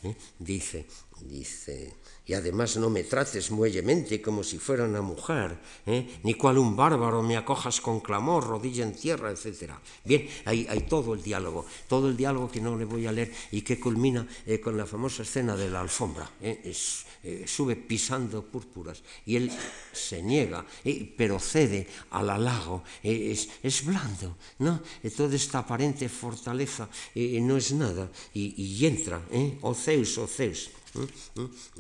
¿Eh? 0.03 0.15
Dice, 0.39 0.85
dice 1.21 1.93
y 2.25 2.34
además 2.34 2.77
no 2.77 2.89
me 2.89 3.03
trates 3.03 3.51
muellemente 3.51 4.21
como 4.21 4.43
si 4.43 4.57
fuera 4.57 4.85
una 4.85 5.01
mujer, 5.01 5.57
¿eh? 5.85 6.19
ni 6.23 6.35
cual 6.35 6.57
un 6.57 6.75
bárbaro 6.75 7.21
me 7.21 7.35
acojas 7.35 7.81
con 7.81 7.99
clamor, 7.99 8.47
rodilla 8.47 8.84
en 8.84 8.95
tierra, 8.95 9.31
etc. 9.31 9.73
Bien, 10.05 10.27
hay, 10.45 10.65
hay, 10.69 10.81
todo 10.81 11.13
el 11.13 11.21
diálogo, 11.21 11.65
todo 11.88 12.07
el 12.07 12.15
diálogo 12.15 12.49
que 12.49 12.61
no 12.61 12.77
le 12.77 12.85
voy 12.85 13.07
a 13.07 13.11
leer 13.11 13.34
y 13.51 13.61
que 13.61 13.80
culmina 13.80 14.25
eh, 14.45 14.61
con 14.61 14.77
la 14.77 14.85
famosa 14.85 15.23
escena 15.23 15.55
de 15.57 15.69
la 15.69 15.81
alfombra. 15.81 16.31
¿eh? 16.41 16.61
Es, 16.63 17.05
eh, 17.23 17.45
sube 17.47 17.75
pisando 17.75 18.43
púrpuras 18.43 19.01
y 19.25 19.37
él 19.37 19.51
se 19.93 20.21
niega, 20.21 20.65
eh, 20.83 21.13
pero 21.17 21.39
cede 21.39 21.87
al 22.11 22.29
halago, 22.29 22.83
eh, 23.01 23.31
es, 23.31 23.49
es, 23.63 23.85
blando, 23.85 24.37
¿no? 24.59 24.81
Eh, 25.01 25.09
toda 25.09 25.35
esta 25.35 25.59
aparente 25.59 26.09
fortaleza 26.09 26.89
eh, 27.15 27.37
eh, 27.37 27.41
no 27.41 27.55
es 27.55 27.71
nada 27.71 28.11
y, 28.33 28.53
y 28.61 28.85
entra, 28.85 29.21
o 29.61 29.73
Zeus, 29.73 30.17
o 30.17 30.27
Zeus. 30.27 30.69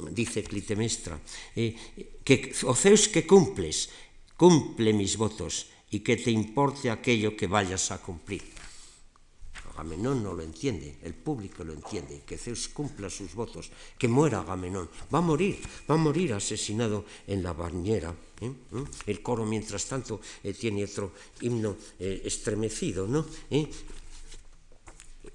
Dice 0.09 0.43
Clitemestra, 0.43 1.19
que, 1.53 2.55
o 2.65 2.73
Zeus 2.73 3.07
que 3.07 3.27
cumples, 3.27 3.89
cumple 4.35 4.91
mis 4.91 5.17
votos 5.17 5.67
y 5.91 5.99
que 5.99 6.17
te 6.17 6.31
importe 6.31 6.89
aquello 6.89 7.37
que 7.37 7.45
vayas 7.45 7.91
a 7.91 8.01
cumplir. 8.01 8.52
Agamenón 9.73 10.23
no 10.23 10.33
lo 10.33 10.43
entiende, 10.43 10.97
el 11.01 11.13
público 11.13 11.63
lo 11.63 11.73
entiende, 11.73 12.21
que 12.25 12.37
Zeus 12.37 12.67
cumpla 12.69 13.09
sus 13.09 13.33
votos, 13.33 13.71
que 13.97 14.07
muera 14.07 14.41
Agamenón. 14.41 14.89
Va 15.13 15.17
a 15.17 15.21
morir, 15.21 15.59
va 15.89 15.95
a 15.95 15.97
morir 15.97 16.33
asesinado 16.33 17.05
en 17.25 17.41
la 17.41 17.53
bañera. 17.53 18.13
¿eh? 18.41 18.49
¿Mm? 18.49 18.83
El 19.07 19.21
coro, 19.21 19.45
mientras 19.45 19.85
tanto, 19.85 20.21
eh, 20.43 20.53
tiene 20.53 20.83
otro 20.83 21.11
himno 21.41 21.75
eh, 21.99 22.21
estremecido, 22.23 23.07
¿no? 23.07 23.25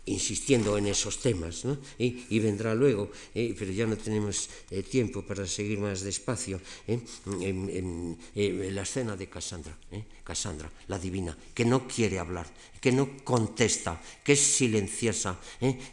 ¿Eh? 0.09 0.19
insistiendo 0.19 0.77
en 0.79 0.87
esos 0.87 1.19
temas, 1.19 1.65
¿no? 1.65 1.79
y, 1.99 2.39
vendrá 2.41 2.75
luego, 2.75 3.11
eh, 3.35 3.55
pero 3.59 3.73
ya 3.73 3.87
no 3.87 3.97
tenemos 3.97 4.49
eh, 4.71 4.83
tiempo 4.83 5.23
para 5.23 5.47
seguir 5.47 5.79
más 5.79 6.01
despacio, 6.01 6.61
¿eh? 6.87 7.01
en, 7.41 8.17
en, 8.35 8.75
la 8.75 8.83
escena 8.83 9.17
de 9.17 9.29
Cassandra, 9.29 9.77
Cassandra, 10.25 10.71
la 10.89 10.99
divina, 10.99 11.37
que 11.55 11.65
no 11.65 11.87
quiere 11.87 12.19
hablar, 12.19 12.47
que 12.81 12.93
no 12.93 13.23
contesta, 13.25 14.01
que 14.25 14.33
es 14.33 14.41
silenciosa 14.41 15.39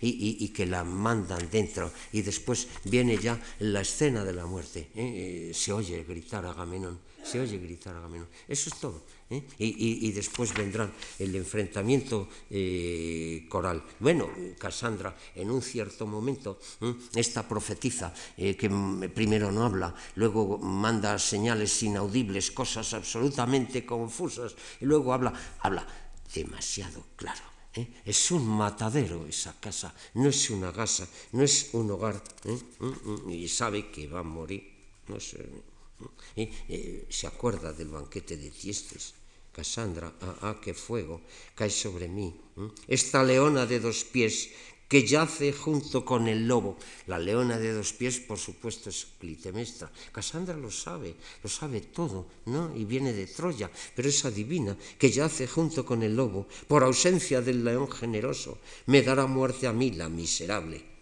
y, 0.01 0.49
que 0.49 0.65
la 0.65 0.83
mandan 0.83 1.49
dentro, 1.49 1.91
y 2.11 2.21
después 2.21 2.67
viene 2.83 3.17
ya 3.17 3.39
la 3.59 3.81
escena 3.81 4.23
de 4.23 4.33
la 4.33 4.45
muerte, 4.45 4.89
se 5.53 5.73
oye 5.73 6.03
gritar 6.03 6.45
a 6.45 6.51
Agamenón, 6.51 6.99
se 7.23 7.39
oye 7.39 7.57
gritar 7.57 7.95
a 7.95 7.99
Agamenón, 7.99 8.27
eso 8.47 8.69
es 8.69 8.79
todo. 8.79 9.03
¿Eh? 9.29 9.43
y, 9.59 10.07
y, 10.07 10.11
después 10.11 10.53
vendrá 10.53 10.89
el 11.19 11.35
enfrentamiento 11.35 12.29
eh, 12.49 13.45
coral. 13.49 13.83
Bueno, 13.99 14.29
Cassandra, 14.57 15.15
en 15.35 15.49
un 15.49 15.61
cierto 15.61 16.05
momento, 16.05 16.59
¿eh? 16.81 16.93
esta 17.15 17.47
profetiza 17.47 18.13
que 18.35 18.69
primero 19.13 19.51
no 19.51 19.63
habla, 19.63 19.93
luego 20.15 20.57
manda 20.57 21.17
señales 21.19 21.81
inaudibles, 21.83 22.51
cosas 22.51 22.93
absolutamente 22.93 23.85
confusas, 23.85 24.55
y 24.81 24.85
luego 24.85 25.13
habla, 25.13 25.33
habla 25.59 25.85
demasiado 26.33 27.03
claro. 27.15 27.55
Es 28.05 28.31
un 28.31 28.47
matadero 28.47 29.27
esa 29.27 29.59
casa, 29.59 29.93
no 30.13 30.29
es 30.29 30.49
una 30.49 30.71
casa, 30.71 31.05
no 31.33 31.43
es 31.43 31.71
un 31.73 31.91
hogar, 31.91 32.23
¿eh? 32.45 32.57
Mm, 32.79 33.27
mm, 33.27 33.29
y 33.31 33.49
sabe 33.49 33.91
que 33.91 34.07
va 34.07 34.21
a 34.21 34.23
morir. 34.23 34.63
No 35.09 35.19
sé, 35.19 35.45
¿eh? 36.35 36.49
Eh, 36.69 37.05
se 37.09 37.27
acuerda 37.27 37.73
del 37.73 37.89
banquete 37.89 38.37
de 38.37 38.51
Tiestes. 38.51 39.13
Casandra, 39.51 40.11
ah, 40.19 40.35
ah, 40.41 40.55
qué 40.59 40.73
fuego 40.73 41.21
cae 41.55 41.69
sobre 41.69 42.09
mí. 42.09 42.35
Esta 42.87 43.23
leona 43.23 43.65
de 43.65 43.79
dos 43.79 44.03
pies 44.03 44.51
que 44.87 45.07
yace 45.07 45.53
junto 45.53 46.03
con 46.03 46.27
el 46.27 46.47
lobo. 46.47 46.77
La 47.07 47.17
leona 47.17 47.57
de 47.57 47.71
dos 47.71 47.93
pies, 47.93 48.19
por 48.19 48.37
supuesto, 48.37 48.89
es 48.89 49.07
Clitemestra. 49.19 49.91
Casandra 50.11 50.57
lo 50.57 50.69
sabe, 50.69 51.15
lo 51.41 51.49
sabe 51.49 51.81
todo, 51.81 52.27
¿no? 52.45 52.75
Y 52.75 52.85
viene 52.85 53.13
de 53.13 53.27
Troya, 53.27 53.71
pero 53.95 54.09
esa 54.09 54.29
divina 54.29 54.77
que 54.99 55.09
yace 55.09 55.47
junto 55.47 55.85
con 55.85 56.03
el 56.03 56.15
lobo, 56.15 56.47
por 56.67 56.83
ausencia 56.83 57.41
del 57.41 57.63
león 57.63 57.89
generoso, 57.89 58.59
me 58.87 59.01
dará 59.01 59.25
muerte 59.25 59.67
a 59.67 59.73
mí, 59.73 59.91
la 59.91 60.09
miserable. 60.09 60.94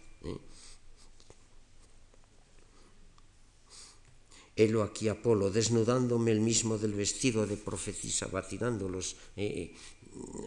Helo 4.56 4.82
aquí 4.82 5.08
Apolo, 5.08 5.50
desnudándome 5.50 6.30
el 6.30 6.40
mismo 6.40 6.78
del 6.78 6.94
vestido 6.94 7.46
de 7.46 7.56
profetisa, 7.56 8.26
va 8.28 8.46
tirando 8.46 8.88
los 8.88 9.16
eh, 9.36 9.74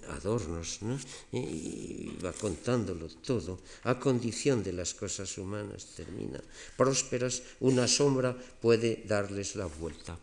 adornos, 0.10 0.80
¿no? 0.82 0.98
y 1.32 2.16
va 2.24 2.32
contándolo 2.32 3.08
todo, 3.22 3.60
a 3.84 4.00
condición 4.00 4.64
de 4.64 4.72
las 4.72 4.94
cosas 4.94 5.38
humanas, 5.38 5.94
termina. 5.96 6.40
Prósperas, 6.78 7.44
una 7.60 7.88
sombra 7.88 8.36
puede 8.62 9.04
darles 9.06 9.56
la 9.56 9.66
vuelta. 9.66 10.18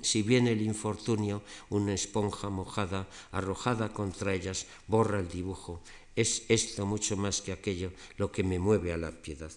Si 0.00 0.22
viene 0.22 0.52
el 0.52 0.62
infortunio, 0.62 1.42
una 1.70 1.92
esponja 1.92 2.48
mojada, 2.48 3.08
arrojada 3.32 3.92
contra 3.92 4.32
ellas, 4.32 4.66
borra 4.86 5.20
el 5.20 5.28
dibujo. 5.28 5.82
Es 6.16 6.44
esto 6.48 6.86
mucho 6.86 7.16
más 7.16 7.42
que 7.42 7.52
aquello 7.52 7.90
lo 8.16 8.30
que 8.30 8.44
me 8.44 8.58
mueve 8.58 8.92
a 8.92 8.96
la 8.96 9.10
piedad. 9.10 9.50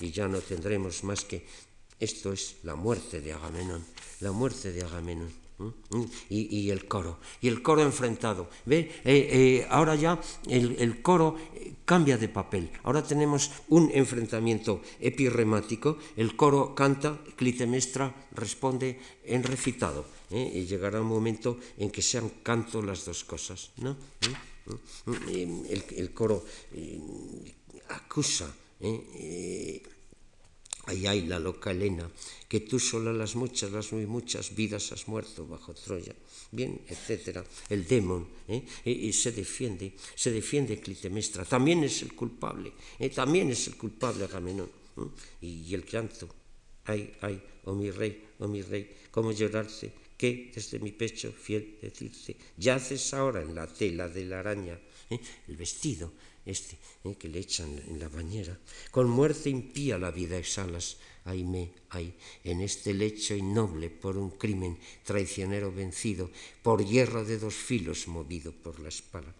Y 0.00 0.10
ya 0.10 0.26
no 0.26 0.40
tendremos 0.40 1.04
más 1.04 1.24
que 1.24 1.46
esto 2.00 2.32
es 2.32 2.56
la 2.62 2.74
muerte 2.74 3.20
de 3.20 3.32
Agamenón, 3.32 3.84
la 4.20 4.32
muerte 4.32 4.72
de 4.72 4.82
Agamenón. 4.82 5.44
y, 6.28 6.70
el 6.70 6.86
coro, 6.86 7.18
y 7.40 7.48
el 7.48 7.62
coro 7.62 7.82
enfrentado. 7.82 8.50
¿Ve? 8.66 8.90
Eh, 9.04 9.62
eh, 9.62 9.66
ahora 9.70 9.94
ya 9.94 10.20
el, 10.48 11.00
coro 11.00 11.36
eh, 11.54 11.74
cambia 11.84 12.18
de 12.18 12.28
papel. 12.28 12.70
Ahora 12.82 13.02
tenemos 13.02 13.50
un 13.68 13.90
enfrentamiento 13.94 14.82
epirremático, 14.98 15.98
el 16.16 16.34
coro 16.34 16.74
canta, 16.74 17.20
Clitemestra 17.36 18.12
responde 18.32 18.98
en 19.24 19.42
recitado. 19.42 20.04
Y 20.30 20.66
llegará 20.66 21.00
un 21.00 21.06
momento 21.06 21.58
en 21.78 21.90
que 21.90 22.02
sean 22.02 22.28
canto 22.42 22.82
las 22.82 23.04
dos 23.04 23.22
cosas. 23.22 23.70
¿no? 23.76 23.96
El, 25.28 25.86
el, 25.94 26.12
coro 26.12 26.44
acusa. 27.90 28.52
Ay, 30.86 31.06
ay, 31.06 31.26
la 31.26 31.38
loca 31.38 31.70
Elena, 31.70 32.10
que 32.46 32.60
tú 32.60 32.78
sola 32.78 33.12
las 33.12 33.36
muchas, 33.36 33.72
las 33.72 33.92
muy 33.92 34.06
muchas 34.06 34.54
vidas 34.54 34.92
has 34.92 35.08
muerto 35.08 35.46
bajo 35.46 35.72
Troya. 35.72 36.14
Bien, 36.52 36.80
etcétera. 36.86 37.44
El 37.70 37.86
demon 37.88 38.28
¿eh? 38.48 38.62
y, 38.84 39.12
se 39.12 39.32
defiende, 39.32 39.94
se 40.14 40.30
defiende 40.30 40.80
Clitemestra. 40.80 41.44
También 41.44 41.82
es 41.84 42.02
el 42.02 42.14
culpable, 42.14 42.72
¿eh? 42.98 43.08
también 43.08 43.50
es 43.50 43.66
el 43.68 43.76
culpable 43.76 44.24
Agamenón. 44.24 44.70
¿eh? 44.98 45.08
Y, 45.40 45.74
el 45.74 45.86
llanto. 45.86 46.28
Ay, 46.84 47.14
ay, 47.22 47.40
oh 47.64 47.74
mi 47.74 47.90
rey, 47.90 48.22
oh 48.40 48.48
mi 48.48 48.60
rey, 48.60 49.08
cómo 49.10 49.32
llorarse, 49.32 49.90
que 50.18 50.52
desde 50.54 50.78
mi 50.80 50.92
pecho 50.92 51.32
fiel 51.32 51.78
decirte, 51.80 52.36
yaces 52.58 53.14
ahora 53.14 53.40
en 53.40 53.54
la 53.54 53.66
tela 53.66 54.06
de 54.06 54.26
la 54.26 54.40
araña, 54.40 54.78
el 55.48 55.56
vestido 55.56 56.12
este 56.44 56.76
eh, 57.04 57.16
que 57.16 57.28
le 57.28 57.38
echan 57.38 57.70
en 57.88 57.98
la 57.98 58.08
bañera. 58.08 58.58
Con 58.90 59.08
muerte 59.08 59.50
impía 59.50 59.98
la 59.98 60.10
vida 60.10 60.36
exhalas, 60.36 60.98
ay 61.24 61.44
me, 61.44 61.72
ay, 61.90 62.14
en 62.44 62.60
este 62.60 62.92
lecho 62.94 63.34
innoble 63.34 63.90
por 63.90 64.16
un 64.16 64.30
crimen 64.30 64.78
traicionero 65.04 65.72
vencido, 65.72 66.30
por 66.62 66.84
hierro 66.84 67.24
de 67.24 67.38
dos 67.38 67.54
filos 67.54 68.08
movido 68.08 68.52
por 68.52 68.80
la 68.80 68.88
espada. 68.88 69.34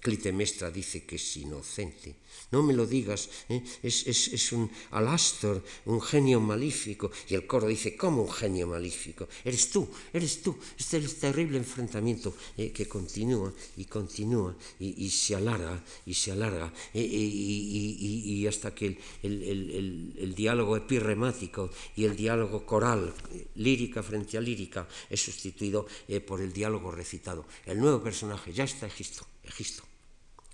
Clitemestra 0.00 0.70
dice 0.70 1.04
que 1.04 1.16
es 1.16 1.36
inocente. 1.36 2.16
No 2.50 2.62
me 2.62 2.72
lo 2.72 2.86
digas, 2.86 3.28
¿eh? 3.48 3.62
es, 3.82 4.52
un 4.52 4.70
alastor, 4.92 5.62
un 5.84 6.00
genio 6.00 6.40
malífico. 6.40 7.10
Y 7.28 7.34
el 7.34 7.46
coro 7.46 7.66
dice, 7.66 7.96
¿cómo 7.96 8.22
un 8.22 8.30
genio 8.30 8.66
malífico? 8.66 9.28
Eres 9.44 9.70
tú, 9.70 9.88
eres 10.12 10.42
tú. 10.42 10.56
Este 10.78 10.98
es 10.98 11.04
el 11.04 11.14
terrible 11.16 11.58
enfrentamiento 11.58 12.34
¿eh? 12.56 12.70
que 12.72 12.86
continúa 12.86 13.52
y 13.76 13.84
continúa 13.84 14.56
y, 14.78 15.10
se 15.10 15.34
alarga 15.34 15.82
y 16.06 16.14
se 16.14 16.32
alarga. 16.32 16.72
¿eh? 16.94 17.02
y, 17.02 18.46
hasta 18.46 18.74
que 18.74 18.98
el, 19.22 20.34
diálogo 20.34 20.76
epirremático 20.76 21.70
y 21.96 22.04
el 22.04 22.16
diálogo 22.16 22.64
coral, 22.64 23.12
lírica 23.56 24.02
frente 24.02 24.38
a 24.38 24.40
lírica, 24.40 24.88
es 25.10 25.20
sustituido 25.20 25.86
por 26.26 26.40
el 26.40 26.52
diálogo 26.52 26.90
recitado. 26.90 27.46
El 27.66 27.80
nuevo 27.80 28.02
personaje 28.02 28.52
ya 28.52 28.64
está 28.64 28.86
Egisto. 28.86 29.26
Egisto 29.44 29.87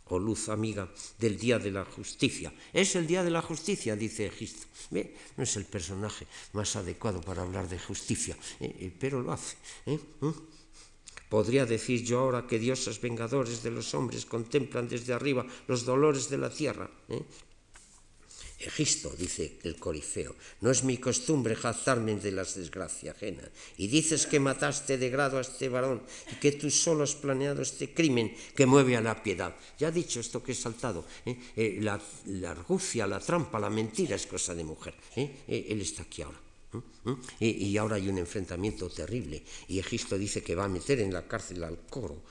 o 0.09 0.19
luz 0.19 0.49
amiga 0.49 0.89
del 1.19 1.39
día 1.39 1.59
de 1.59 1.71
la 1.71 1.85
justicia. 1.85 2.53
Es 2.73 2.97
el 2.97 3.07
día 3.07 3.25
de 3.25 3.31
la 3.31 3.43
justicia, 3.43 3.97
dice 3.97 4.27
Egisto. 4.27 4.67
No 4.91 5.43
es 5.43 5.57
el 5.57 5.65
personaje 5.65 6.27
más 6.53 6.77
adecuado 6.77 7.21
para 7.21 7.43
hablar 7.43 7.69
de 7.69 7.79
justicia, 7.79 8.37
¿eh? 8.61 8.75
Eh, 8.81 8.93
pero 8.99 9.23
lo 9.23 9.33
hace. 9.33 9.57
¿eh? 9.87 9.99
¿Mm? 10.21 10.31
Podría 11.29 11.67
decir 11.67 12.05
yo 12.05 12.21
ahora 12.21 12.47
que 12.47 12.59
dioses 12.59 13.01
vengadores 13.01 13.63
de 13.63 13.71
los 13.71 13.95
hombres 13.95 14.27
contemplan 14.27 14.89
desde 14.89 15.15
arriba 15.15 15.47
los 15.67 15.85
dolores 15.85 16.29
de 16.29 16.39
la 16.39 16.51
tierra. 16.51 16.89
Egisto, 18.59 19.13
dice 19.19 19.59
el 19.65 19.77
corifeo, 19.77 20.35
no 20.61 20.71
es 20.71 20.85
mi 20.85 20.99
costumbre 20.99 21.57
jactarme 21.57 22.15
de 22.17 22.31
las 22.31 22.55
desgracias 22.55 23.17
ajenas. 23.17 23.51
Y 23.77 23.89
dices 23.89 24.27
que 24.27 24.41
mataste 24.41 24.97
de 24.97 25.11
grado 25.11 25.39
a 25.39 25.43
este 25.43 25.69
varón 25.69 26.03
y 26.33 26.37
que 26.37 26.53
tú 26.53 26.71
solo 26.71 27.05
has 27.05 27.15
planeado 27.15 27.63
este 27.63 27.93
crimen 27.93 28.35
que 28.55 28.67
mueve 28.67 28.97
a 28.97 29.01
la 29.01 29.23
piedad. 29.23 29.55
Ya 29.79 29.91
dicho 29.91 30.21
esto 30.21 30.43
que 30.43 30.53
he 30.53 30.55
saltado. 30.55 31.05
¿eh? 31.27 31.37
Eh, 31.57 31.79
la, 31.81 32.01
argucia, 32.49 33.07
la 33.07 33.21
trampa, 33.21 33.59
la 33.59 33.71
mentira 33.71 34.17
es 34.17 34.27
cosa 34.27 34.55
de 34.55 34.65
mujer. 34.65 34.95
¿eh? 35.17 35.45
él 35.47 35.81
está 35.81 36.03
aquí 36.03 36.23
ahora. 36.23 36.41
Y, 37.39 37.77
ahora 37.77 37.97
hay 37.97 38.09
un 38.09 38.19
enfrentamiento 38.19 38.89
terrible. 38.89 39.45
Y 39.69 39.79
Egisto 39.79 40.17
dice 40.17 40.43
que 40.43 40.55
va 40.55 40.65
a 40.65 40.69
meter 40.69 41.01
en 41.01 41.13
la 41.13 41.27
cárcel 41.27 41.63
al 41.63 41.79
coro 41.87 42.23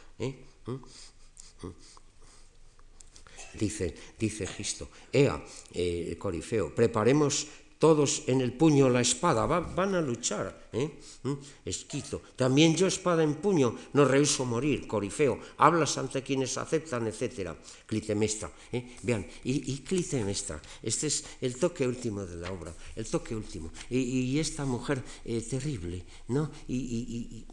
dice, 3.59 3.93
dice 4.19 4.47
Gisto. 4.47 4.89
Ea, 5.11 5.43
eh, 5.73 6.15
Corifeo, 6.17 6.73
preparemos 6.73 7.47
todos 7.83 8.23
en 8.27 8.39
el 8.39 8.53
puño 8.53 8.87
la 8.87 9.01
espada, 9.01 9.45
van 9.45 9.95
a 9.95 9.99
luchar. 9.99 10.69
¿eh? 10.71 10.89
¿Mm? 11.23 11.33
Esquito, 11.65 12.21
también 12.37 12.77
yo 12.77 12.87
espada 12.87 13.23
en 13.23 13.35
puño, 13.35 13.75
no 13.91 14.05
rehuso 14.05 14.45
morir, 14.45 14.87
Corifeo, 14.87 15.37
hablas 15.57 15.97
ante 15.97 16.23
quienes 16.23 16.57
aceptan, 16.57 17.07
etc. 17.07 17.51
Clitemestra, 17.85 18.49
¿eh? 18.71 18.95
vean, 19.03 19.27
y, 19.43 19.79
Clitemestra, 19.79 20.61
este 20.81 21.07
es 21.07 21.25
el 21.41 21.57
toque 21.57 21.85
último 21.85 22.25
de 22.25 22.37
la 22.37 22.53
obra, 22.53 22.73
el 22.95 23.05
toque 23.05 23.35
último. 23.35 23.71
Y, 23.89 24.39
esta 24.39 24.63
mujer 24.63 25.03
eh, 25.25 25.41
terrible, 25.41 26.03
¿no? 26.29 26.51
y 26.69 27.45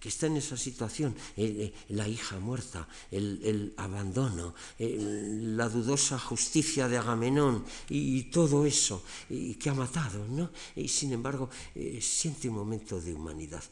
que 0.00 0.08
está 0.08 0.26
en 0.26 0.38
esa 0.38 0.56
situación, 0.56 1.14
eh, 1.36 1.72
la 1.90 2.08
hija 2.08 2.40
muerta, 2.40 2.88
el, 3.10 3.74
abandono, 3.76 4.54
la 4.78 5.68
dudosa 5.68 6.18
justicia 6.18 6.88
de 6.88 6.96
Agamenón 6.96 7.64
y, 7.88 8.24
todo 8.32 8.64
eso, 8.64 9.04
y 9.28 9.54
que 9.54 9.68
ha 9.68 9.74
matado, 9.74 10.26
¿no? 10.26 10.50
Y 10.74 10.88
sin 10.88 11.12
embargo 11.12 11.50
eh, 11.74 12.00
siente 12.00 12.48
un 12.48 12.54
momento 12.56 13.00
de 13.00 13.12
humanidad. 13.12 13.62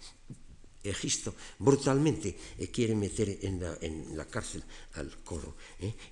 Egisto 0.84 1.34
brutalmente 1.58 2.36
eh, 2.58 2.68
quiere 2.70 2.94
meter 2.94 3.38
en 3.42 4.16
la, 4.16 4.24
cárcel 4.26 4.62
al 4.94 5.24
coro 5.24 5.56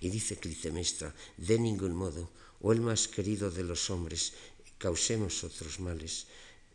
y 0.01 0.09
dice 0.09 0.36
Clitemestra, 0.36 1.14
de 1.36 1.59
ningún 1.59 1.94
modo, 1.94 2.30
o 2.60 2.72
el 2.72 2.80
más 2.80 3.06
querido 3.06 3.51
de 3.51 3.62
los 3.62 3.90
hombres, 3.90 4.32
causemos 4.78 5.44
otros 5.44 5.80
males, 5.80 6.26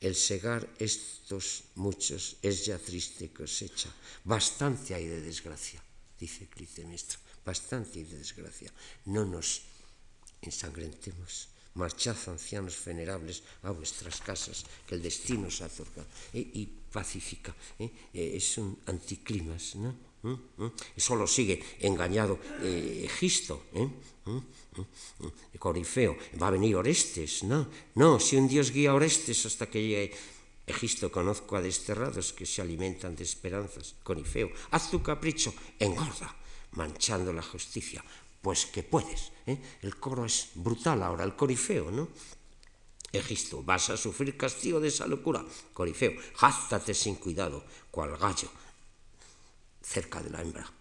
el 0.02 0.16
segar 0.16 0.68
estos 0.80 1.64
muchos 1.76 2.38
es 2.42 2.66
ya 2.66 2.78
triste 2.78 3.30
cosecha. 3.30 3.90
Bastante 4.26 4.96
hay 4.96 5.06
de 5.06 5.22
desgracia, 5.22 5.82
dice 6.20 6.48
Clitemnestra, 6.48 7.20
bastante 7.46 8.00
hay 8.00 8.06
de 8.06 8.18
desgracia. 8.18 8.74
No 9.06 9.26
nos 9.26 9.62
ensangrentemos. 10.42 11.48
Marchad, 11.74 12.18
ancianos 12.28 12.84
venerables, 12.84 13.44
a 13.64 13.72
vuestras 13.72 14.20
casas, 14.20 14.66
que 14.86 14.96
el 14.96 15.02
destino 15.02 15.48
os 15.48 15.62
ha 15.62 15.68
otorgado. 15.68 16.08
Eh, 16.34 16.44
y 16.44 16.66
pacifica, 16.92 17.56
eh, 17.80 17.90
eh, 18.14 18.34
es 18.36 18.58
un 18.58 18.78
anticlimas, 18.88 19.76
¿no? 19.76 20.11
¿Mm? 20.24 20.34
¿Mm? 20.58 20.72
Solo 20.98 21.28
sigue 21.28 21.64
engañado 21.80 22.40
Egisto. 22.62 23.64
Corifeo, 25.60 26.18
va 26.42 26.48
a 26.48 26.52
venir 26.52 26.76
Orestes, 26.76 27.44
no, 27.44 27.68
no, 27.96 28.20
si 28.20 28.38
un 28.38 28.48
Dios 28.48 28.72
guía 28.72 28.92
a 28.92 28.96
Orestes 28.96 29.46
hasta 29.46 29.68
que 29.68 29.82
llegue 29.82 30.16
Egisto, 30.66 31.12
conozco 31.12 31.58
a 31.58 31.62
desterrados 31.62 32.32
que 32.32 32.46
se 32.46 32.62
alimentan 32.62 33.16
de 33.16 33.24
esperanzas, 33.24 33.96
Corifeo, 34.04 34.50
haz 34.72 34.90
tu 34.90 35.02
capricho, 35.04 35.54
engorda, 35.80 36.34
manchando 36.78 37.34
la 37.34 37.42
justicia, 37.42 38.04
pues 38.42 38.66
que 38.68 38.84
puedes, 38.84 39.34
¿eh? 39.46 39.60
el 39.82 39.98
coro 39.98 40.26
es 40.26 40.50
brutal 40.56 41.04
ahora, 41.04 41.26
el 41.26 41.36
Corifeo, 41.36 41.92
¿no? 41.92 42.08
Egisto, 43.12 43.62
vas 43.62 43.90
a 43.90 43.98
sufrir 43.98 44.38
castigo 44.38 44.80
de 44.80 44.88
esa 44.88 45.06
locura, 45.06 45.44
Corifeo, 45.74 46.14
jáztate 46.36 46.94
sin 46.94 47.16
cuidado, 47.16 47.66
cual 47.92 48.16
gallo, 48.18 48.50
cerca 49.82 50.22
de 50.22 50.30
la 50.30 50.42
hembra, 50.42 50.72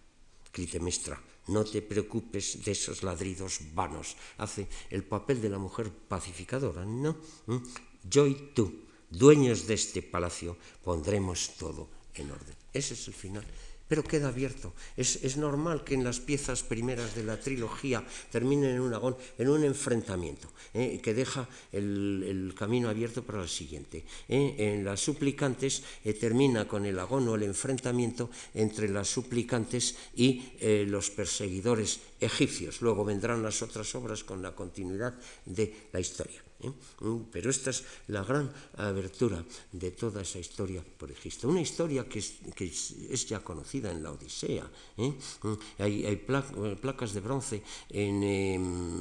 Clitemestra, 0.53 1.21
no 1.49 1.65
te 1.65 1.83
preocupes 1.83 2.65
de 2.65 2.73
esos 2.73 3.03
ladridos 3.03 3.61
vanos. 3.75 4.17
Hace 4.39 4.69
el 4.91 5.05
papel 5.05 5.41
de 5.41 5.49
la 5.49 5.59
mujer 5.59 5.91
pacificadora, 5.91 6.85
¿no? 6.85 7.17
¿Mm? 7.47 7.57
Yo 8.05 8.27
y 8.27 8.35
tú, 8.55 8.85
dueños 9.11 9.67
de 9.67 9.75
este 9.75 10.03
palacio, 10.03 10.57
pondremos 10.83 11.57
todo 11.59 11.89
en 12.15 12.31
orden. 12.31 12.55
Ese 12.73 12.95
es 12.95 13.09
el 13.09 13.15
final 13.15 13.45
pero 13.91 14.07
queda 14.07 14.29
abierto. 14.29 14.73
Es, 14.97 15.37
normal 15.37 15.83
que 15.83 15.99
en 15.99 16.07
las 16.07 16.23
piezas 16.23 16.62
primeras 16.62 17.17
de 17.19 17.27
la 17.27 17.41
trilogía 17.41 18.07
terminen 18.31 18.79
en 18.79 18.81
un 18.81 18.95
agón, 18.95 19.17
en 19.37 19.51
un 19.51 19.65
enfrentamiento, 19.65 20.47
¿eh? 20.73 21.01
que 21.03 21.12
deja 21.12 21.49
el, 21.73 22.55
camino 22.57 22.89
abierto 22.89 23.27
para 23.27 23.43
el 23.43 23.49
siguiente. 23.49 24.05
¿eh? 24.29 24.55
En 24.59 24.85
las 24.85 25.01
suplicantes 25.01 25.83
eh, 26.05 26.15
termina 26.15 26.69
con 26.69 26.87
el 26.87 27.01
agón 27.01 27.27
o 27.27 27.35
el 27.35 27.43
enfrentamiento 27.43 28.31
entre 28.55 28.89
las 28.89 29.09
suplicantes 29.09 29.97
y 30.15 30.55
los 30.87 31.11
perseguidores 31.11 31.99
egipcios. 32.21 32.83
Luego 32.83 33.05
vendrán 33.05 33.43
las 33.43 33.61
otras 33.61 33.93
obras 33.97 34.23
con 34.23 34.41
la 34.41 34.55
continuidad 34.55 35.19
de 35.45 35.91
la 35.93 35.99
historia. 35.99 36.50
¿eh? 36.62 36.73
Mm, 37.01 37.31
pero 37.31 37.51
esta 37.51 37.70
es 37.70 37.85
la 38.09 38.23
gran 38.24 38.51
abertura 38.77 39.45
de 39.73 39.91
toda 39.93 40.23
esa 40.23 40.39
historia 40.39 40.82
por 40.82 41.11
Egipto. 41.11 41.49
Una 41.49 41.61
historia 41.61 42.09
que 42.09 42.19
es, 42.19 42.35
que 42.55 42.66
es 42.66 43.27
ya 43.27 43.41
conocida 43.41 43.91
en 43.91 44.03
la 44.03 44.12
Odisea. 44.12 44.69
¿eh? 44.97 45.12
Mm, 45.43 45.55
hay, 45.78 46.07
hay 46.07 46.16
placas 46.16 47.15
de 47.15 47.20
bronce 47.20 47.62
en, 47.89 48.23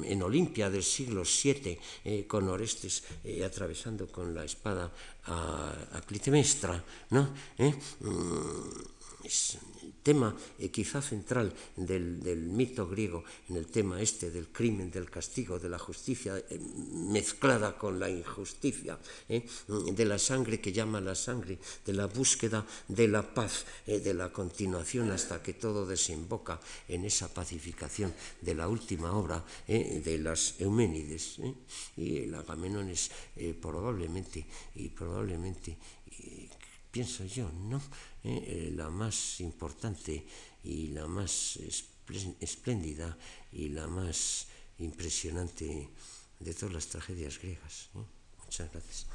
en 0.04 0.24
Olimpia 0.24 0.70
del 0.70 0.84
siglo 0.84 1.24
VII 1.24 1.78
eh, 2.06 2.26
con 2.28 2.48
Orestes 2.48 3.04
eh, 3.24 3.44
atravesando 3.44 4.08
con 4.08 4.34
la 4.34 4.44
espada 4.44 4.92
a, 5.26 5.98
a 5.98 6.02
Clitemestra. 6.02 6.84
¿no? 7.12 7.34
¿Eh? 7.58 7.74
Mm, 8.02 9.26
es, 9.26 9.58
tema 10.04 10.36
eh, 10.58 10.70
quizá 10.70 11.02
central 11.02 11.54
del, 11.76 12.50
mito 12.50 12.88
griego, 12.88 13.24
en 13.50 13.58
el 13.58 13.68
tema 13.68 14.02
este 14.02 14.32
del 14.32 14.48
crimen, 14.48 14.92
del 14.92 15.10
castigo, 15.10 15.60
de 15.60 15.70
la 15.70 15.80
justicia 15.80 16.38
eh, 16.38 16.60
mezclada 17.12 17.78
con 17.78 18.00
la 18.00 18.10
injusticia, 18.10 18.98
eh, 19.28 19.46
de 19.68 20.06
la 20.06 20.18
sangre 20.18 20.60
que 20.60 20.72
llama 20.72 21.02
la 21.02 21.16
sangre, 21.16 21.60
de 21.86 21.94
la 21.94 22.08
búsqueda 22.08 22.66
de 22.88 23.08
la 23.08 23.34
paz, 23.34 23.66
de 23.86 24.14
la 24.14 24.32
continuación 24.32 25.12
hasta 25.12 25.42
que 25.42 25.54
todo 25.54 25.86
desemboca 25.86 26.60
en 26.88 27.06
esa 27.06 27.34
pacificación 27.34 28.14
de 28.42 28.56
la 28.56 28.68
última 28.68 29.14
obra 29.14 29.44
de 29.68 30.18
las 30.22 30.60
Euménides. 30.60 31.40
Y 31.98 32.18
el 32.18 32.36
Agamenón 32.36 32.90
es 32.90 33.12
probablemente, 33.62 34.46
y 34.76 34.90
probablemente 34.90 35.78
pienso 36.92 37.26
yo, 37.26 37.52
¿no? 37.52 37.78
Eh, 38.24 38.70
eh, 38.70 38.72
la 38.76 38.90
más 38.90 39.40
importante 39.42 40.26
y 40.64 40.88
la 40.88 41.08
más 41.08 41.60
espléndida 42.40 43.18
y 43.52 43.70
la 43.70 43.88
más 43.88 44.48
impresionante 44.80 45.90
de 46.40 46.54
todas 46.54 46.74
las 46.74 46.88
tragedias 46.88 47.40
griegas. 47.40 47.90
Muchas 48.44 48.72
gracias. 48.72 49.06